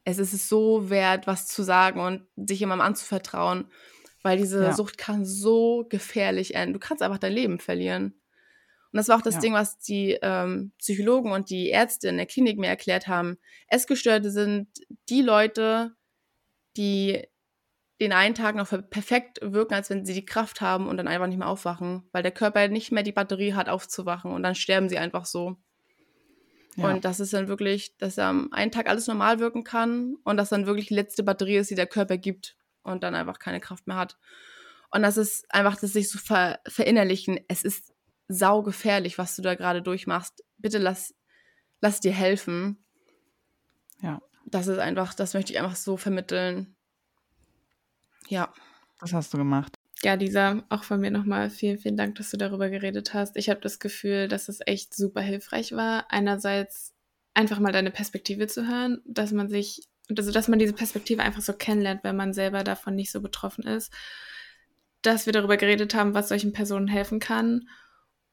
Es 0.03 0.20
ist 0.20 0.34
es 0.34 0.48
so 0.48 0.90
wert, 0.90 1.26
was 1.26 1.48
zu 1.48 1.64
sagen 1.64 1.99
und 1.99 2.28
sich 2.48 2.60
jemandem 2.60 2.86
anzuvertrauen, 2.86 3.72
weil 4.22 4.38
diese 4.38 4.64
Ja. 4.64 4.74
Sucht 4.74 4.99
kann 4.99 5.26
so 5.26 5.86
gefährlich 5.90 6.53
enden. 6.53 6.74
Du 6.74 6.80
kannst 6.80 7.02
einfach 7.02 7.18
dein 7.18 7.34
Leben 7.34 7.60
verlieren. 7.60 8.14
Und 8.91 8.98
das 8.98 9.07
war 9.10 9.18
auch 9.18 9.24
das 9.24 9.36
Ja. 9.36 9.40
Ding, 9.41 9.53
was 9.53 9.80
die 9.80 10.18
ähm, 10.22 10.72
Psychologen 10.78 11.32
und 11.32 11.49
die 11.49 11.70
Ärzte 11.70 12.07
in 12.07 12.18
der 12.18 12.28
Klinik 12.28 12.60
mir 12.60 12.68
erklärt 12.68 13.07
haben. 13.07 13.38
Essgestörte 13.68 14.30
sind 14.30 14.68
die 15.10 15.22
Leute, 15.24 15.95
die 16.78 17.28
den 17.99 18.11
einen 18.11 18.35
Tag 18.35 18.55
noch 18.55 18.69
perfekt 18.89 19.39
wirken, 19.41 19.73
als 19.73 19.89
wenn 19.89 20.05
sie 20.05 20.13
die 20.13 20.26
Kraft 20.26 20.61
haben 20.61 20.88
und 20.88 20.97
dann 20.97 21.07
einfach 21.07 21.27
nicht 21.27 21.38
mehr 21.38 21.47
aufwachen, 21.47 22.03
weil 22.11 22.23
der 22.23 22.31
Körper 22.31 22.67
nicht 22.67 22.91
mehr 22.91 23.03
die 23.03 23.13
Batterie 23.13 23.53
hat, 23.53 23.69
aufzuwachen 23.69 24.31
und 24.31 24.43
dann 24.43 24.55
sterben 24.55 24.89
sie 24.89 24.97
einfach 24.97 25.26
so. 25.26 25.57
Ja. 26.76 26.89
Und 26.89 27.05
das 27.05 27.22
ist 27.22 27.34
dann 27.34 27.47
wirklich, 27.47 27.95
dass 27.97 28.19
am 28.19 28.51
einen 28.51 28.72
Tag 28.72 28.89
alles 28.89 29.07
normal 29.07 29.39
wirken 29.39 29.63
kann 29.63 30.17
und 30.23 30.35
dass 30.35 30.49
dann 30.49 30.65
wirklich 30.65 30.88
die 30.88 30.95
letzte 30.95 31.23
Batterie 31.23 31.57
ist, 31.57 31.72
die 31.72 31.76
der 31.76 31.88
Körper 31.88 32.17
gibt 32.17 32.57
und 32.84 33.03
dann 33.03 33.15
einfach 33.15 33.39
keine 33.39 33.61
Kraft 33.61 33.88
mehr 33.88 33.95
hat. 33.95 34.17
Und 34.91 35.01
das 35.01 35.15
ist 35.15 35.45
einfach, 35.49 35.80
dass 35.80 35.93
sich 35.93 36.09
so 36.09 36.19
ver 36.19 36.59
verinnerlichen, 36.67 37.39
es 37.47 37.63
ist 37.63 37.93
saugefährlich, 38.27 39.17
was 39.17 39.35
du 39.35 39.41
da 39.41 39.55
gerade 39.55 39.81
durchmachst. 39.81 40.43
Bitte 40.57 40.77
lass, 40.77 41.13
lass 41.80 42.01
dir 42.01 42.13
helfen. 42.13 42.84
Ja. 44.01 44.22
Das 44.45 44.67
ist 44.67 44.77
einfach, 44.77 45.13
das 45.13 45.34
möchte 45.34 45.53
ich 45.53 45.59
einfach 45.59 45.76
so 45.76 45.97
vermitteln. 45.97 46.74
Ja. 48.27 48.53
Das 48.99 49.14
hast 49.14 49.34
du 49.34 49.38
gemacht. 49.38 49.76
Ja, 50.03 50.14
Lisa, 50.14 50.64
auch 50.69 50.84
von 50.84 50.99
mir 50.99 51.11
nochmal 51.11 51.49
vielen, 51.49 51.77
vielen 51.77 51.97
Dank, 51.97 52.15
dass 52.15 52.31
du 52.31 52.38
darüber 52.38 52.69
geredet 52.69 53.14
hast. 53.14 53.35
Ich 53.38 53.49
habe 53.49 53.60
das 53.61 53.80
Gefühl, 53.80 54.27
dass 54.27 54.49
es 54.49 54.60
echt 54.65 54.95
super 54.95 55.22
hilfreich 55.22 55.73
war. 55.73 56.11
Einerseits 56.11 56.93
einfach 57.34 57.60
mal 57.60 57.72
deine 57.72 57.91
Perspektive 57.91 58.47
zu 58.47 58.68
hören, 58.68 59.02
dass 59.06 59.31
man 59.31 59.49
sich, 59.49 59.81
also 60.10 60.31
dass 60.31 60.47
man 60.47 60.60
diese 60.60 60.73
Perspektive 60.73 61.23
einfach 61.23 61.41
so 61.41 61.53
kennenlernt, 61.53 62.03
wenn 62.03 62.15
man 62.15 62.34
selber 62.34 62.64
davon 62.64 62.95
nicht 62.95 63.11
so 63.11 63.22
betroffen 63.22 63.65
ist. 63.65 63.91
dass 65.06 65.26
wir 65.26 65.34
darüber 65.34 65.57
geredet 65.57 65.93
haben, 65.93 66.14
was 66.14 66.30
solchen 66.30 66.53
Personen 66.53 66.88
helfen 66.88 67.19
kann. 67.19 67.69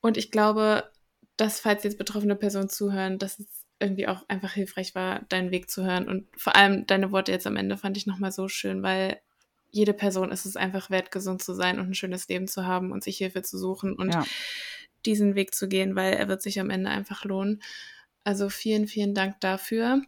Und 0.01 0.17
ich 0.17 0.31
glaube, 0.31 0.91
dass, 1.37 1.61
falls 1.61 1.85
jetzt 1.85 1.99
betroffene 1.99 2.37
Personen 2.37 2.69
zuhören, 2.69 3.19
dass 3.19 3.39
es 3.39 3.67
irgendwie 3.79 4.09
auch 4.09 4.29
einfach 4.29 4.53
hilfreich 4.53 4.95
war, 4.95 5.21
deinen 5.29 5.51
Weg 5.51 5.71
zu 5.71 5.85
hören. 5.85 6.09
Und 6.09 6.29
vor 6.37 6.57
allem 6.57 6.87
deine 6.87 7.13
Worte 7.13 7.33
jetzt 7.33 7.47
am 7.47 7.57
Ende 7.57 7.77
fand 7.77 7.97
ich 7.97 8.07
nochmal 8.07 8.33
so 8.33 8.49
schön, 8.49 8.83
weil 8.83 9.21
jede 9.73 9.95
Person 9.95 10.31
ist 10.31 10.45
es 10.45 10.57
einfach 10.57 10.91
wert, 10.91 11.11
gesund 11.11 11.43
zu 11.43 11.55
sein 11.55 11.81
und 11.81 11.89
ein 11.89 11.95
schönes 11.95 12.29
Leben 12.29 12.47
zu 12.47 12.67
haben 12.67 12.93
und 12.93 13.03
sich 13.03 13.17
Hilfe 13.17 13.43
zu 13.43 13.59
suchen 13.59 13.95
und 13.95 14.15
ja. 14.15 14.25
diesen 15.05 15.35
Weg 15.35 15.55
zu 15.55 15.67
gehen, 15.67 15.97
weil 15.97 16.13
er 16.13 16.29
wird 16.29 16.43
sich 16.43 16.61
am 16.61 16.71
Ende 16.71 16.91
einfach 16.91 17.25
lohnen. 17.25 17.63
Also 18.23 18.51
vielen, 18.51 18.87
vielen 18.87 19.15
Dank 19.15 19.41
dafür. 19.41 20.03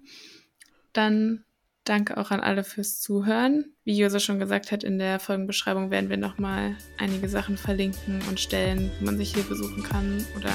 Dann 0.93 1.45
danke 1.85 2.19
auch 2.19 2.31
an 2.31 2.41
alle 2.41 2.62
fürs 2.62 3.01
Zuhören. 3.01 3.73
Wie 3.85 3.97
Jose 3.97 4.20
schon 4.20 4.39
gesagt 4.39 4.70
hat, 4.70 4.85
in 4.85 4.99
der 4.99 5.19
Folgenbeschreibung 5.19 5.91
werden 5.91 6.11
wir 6.11 6.19
nochmal 6.19 6.77
einige 6.99 7.28
Sachen 7.28 7.57
verlinken 7.57 8.20
und 8.28 8.39
stellen, 8.39 8.93
wo 9.01 9.07
man 9.07 9.16
sich 9.16 9.35
Hilfe 9.35 9.57
suchen 9.57 9.82
kann 9.82 10.24
oder 10.36 10.53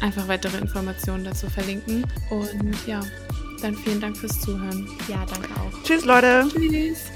einfach 0.00 0.28
weitere 0.28 0.58
Informationen 0.58 1.24
dazu 1.24 1.48
verlinken. 1.48 2.04
Und 2.30 2.86
ja, 2.86 3.00
dann 3.62 3.76
vielen 3.76 4.00
Dank 4.00 4.16
fürs 4.16 4.40
Zuhören. 4.40 4.88
Ja, 5.08 5.24
danke 5.24 5.48
auch. 5.60 5.82
Tschüss, 5.84 6.04
Leute. 6.04 6.48
Tschüss. 6.52 7.10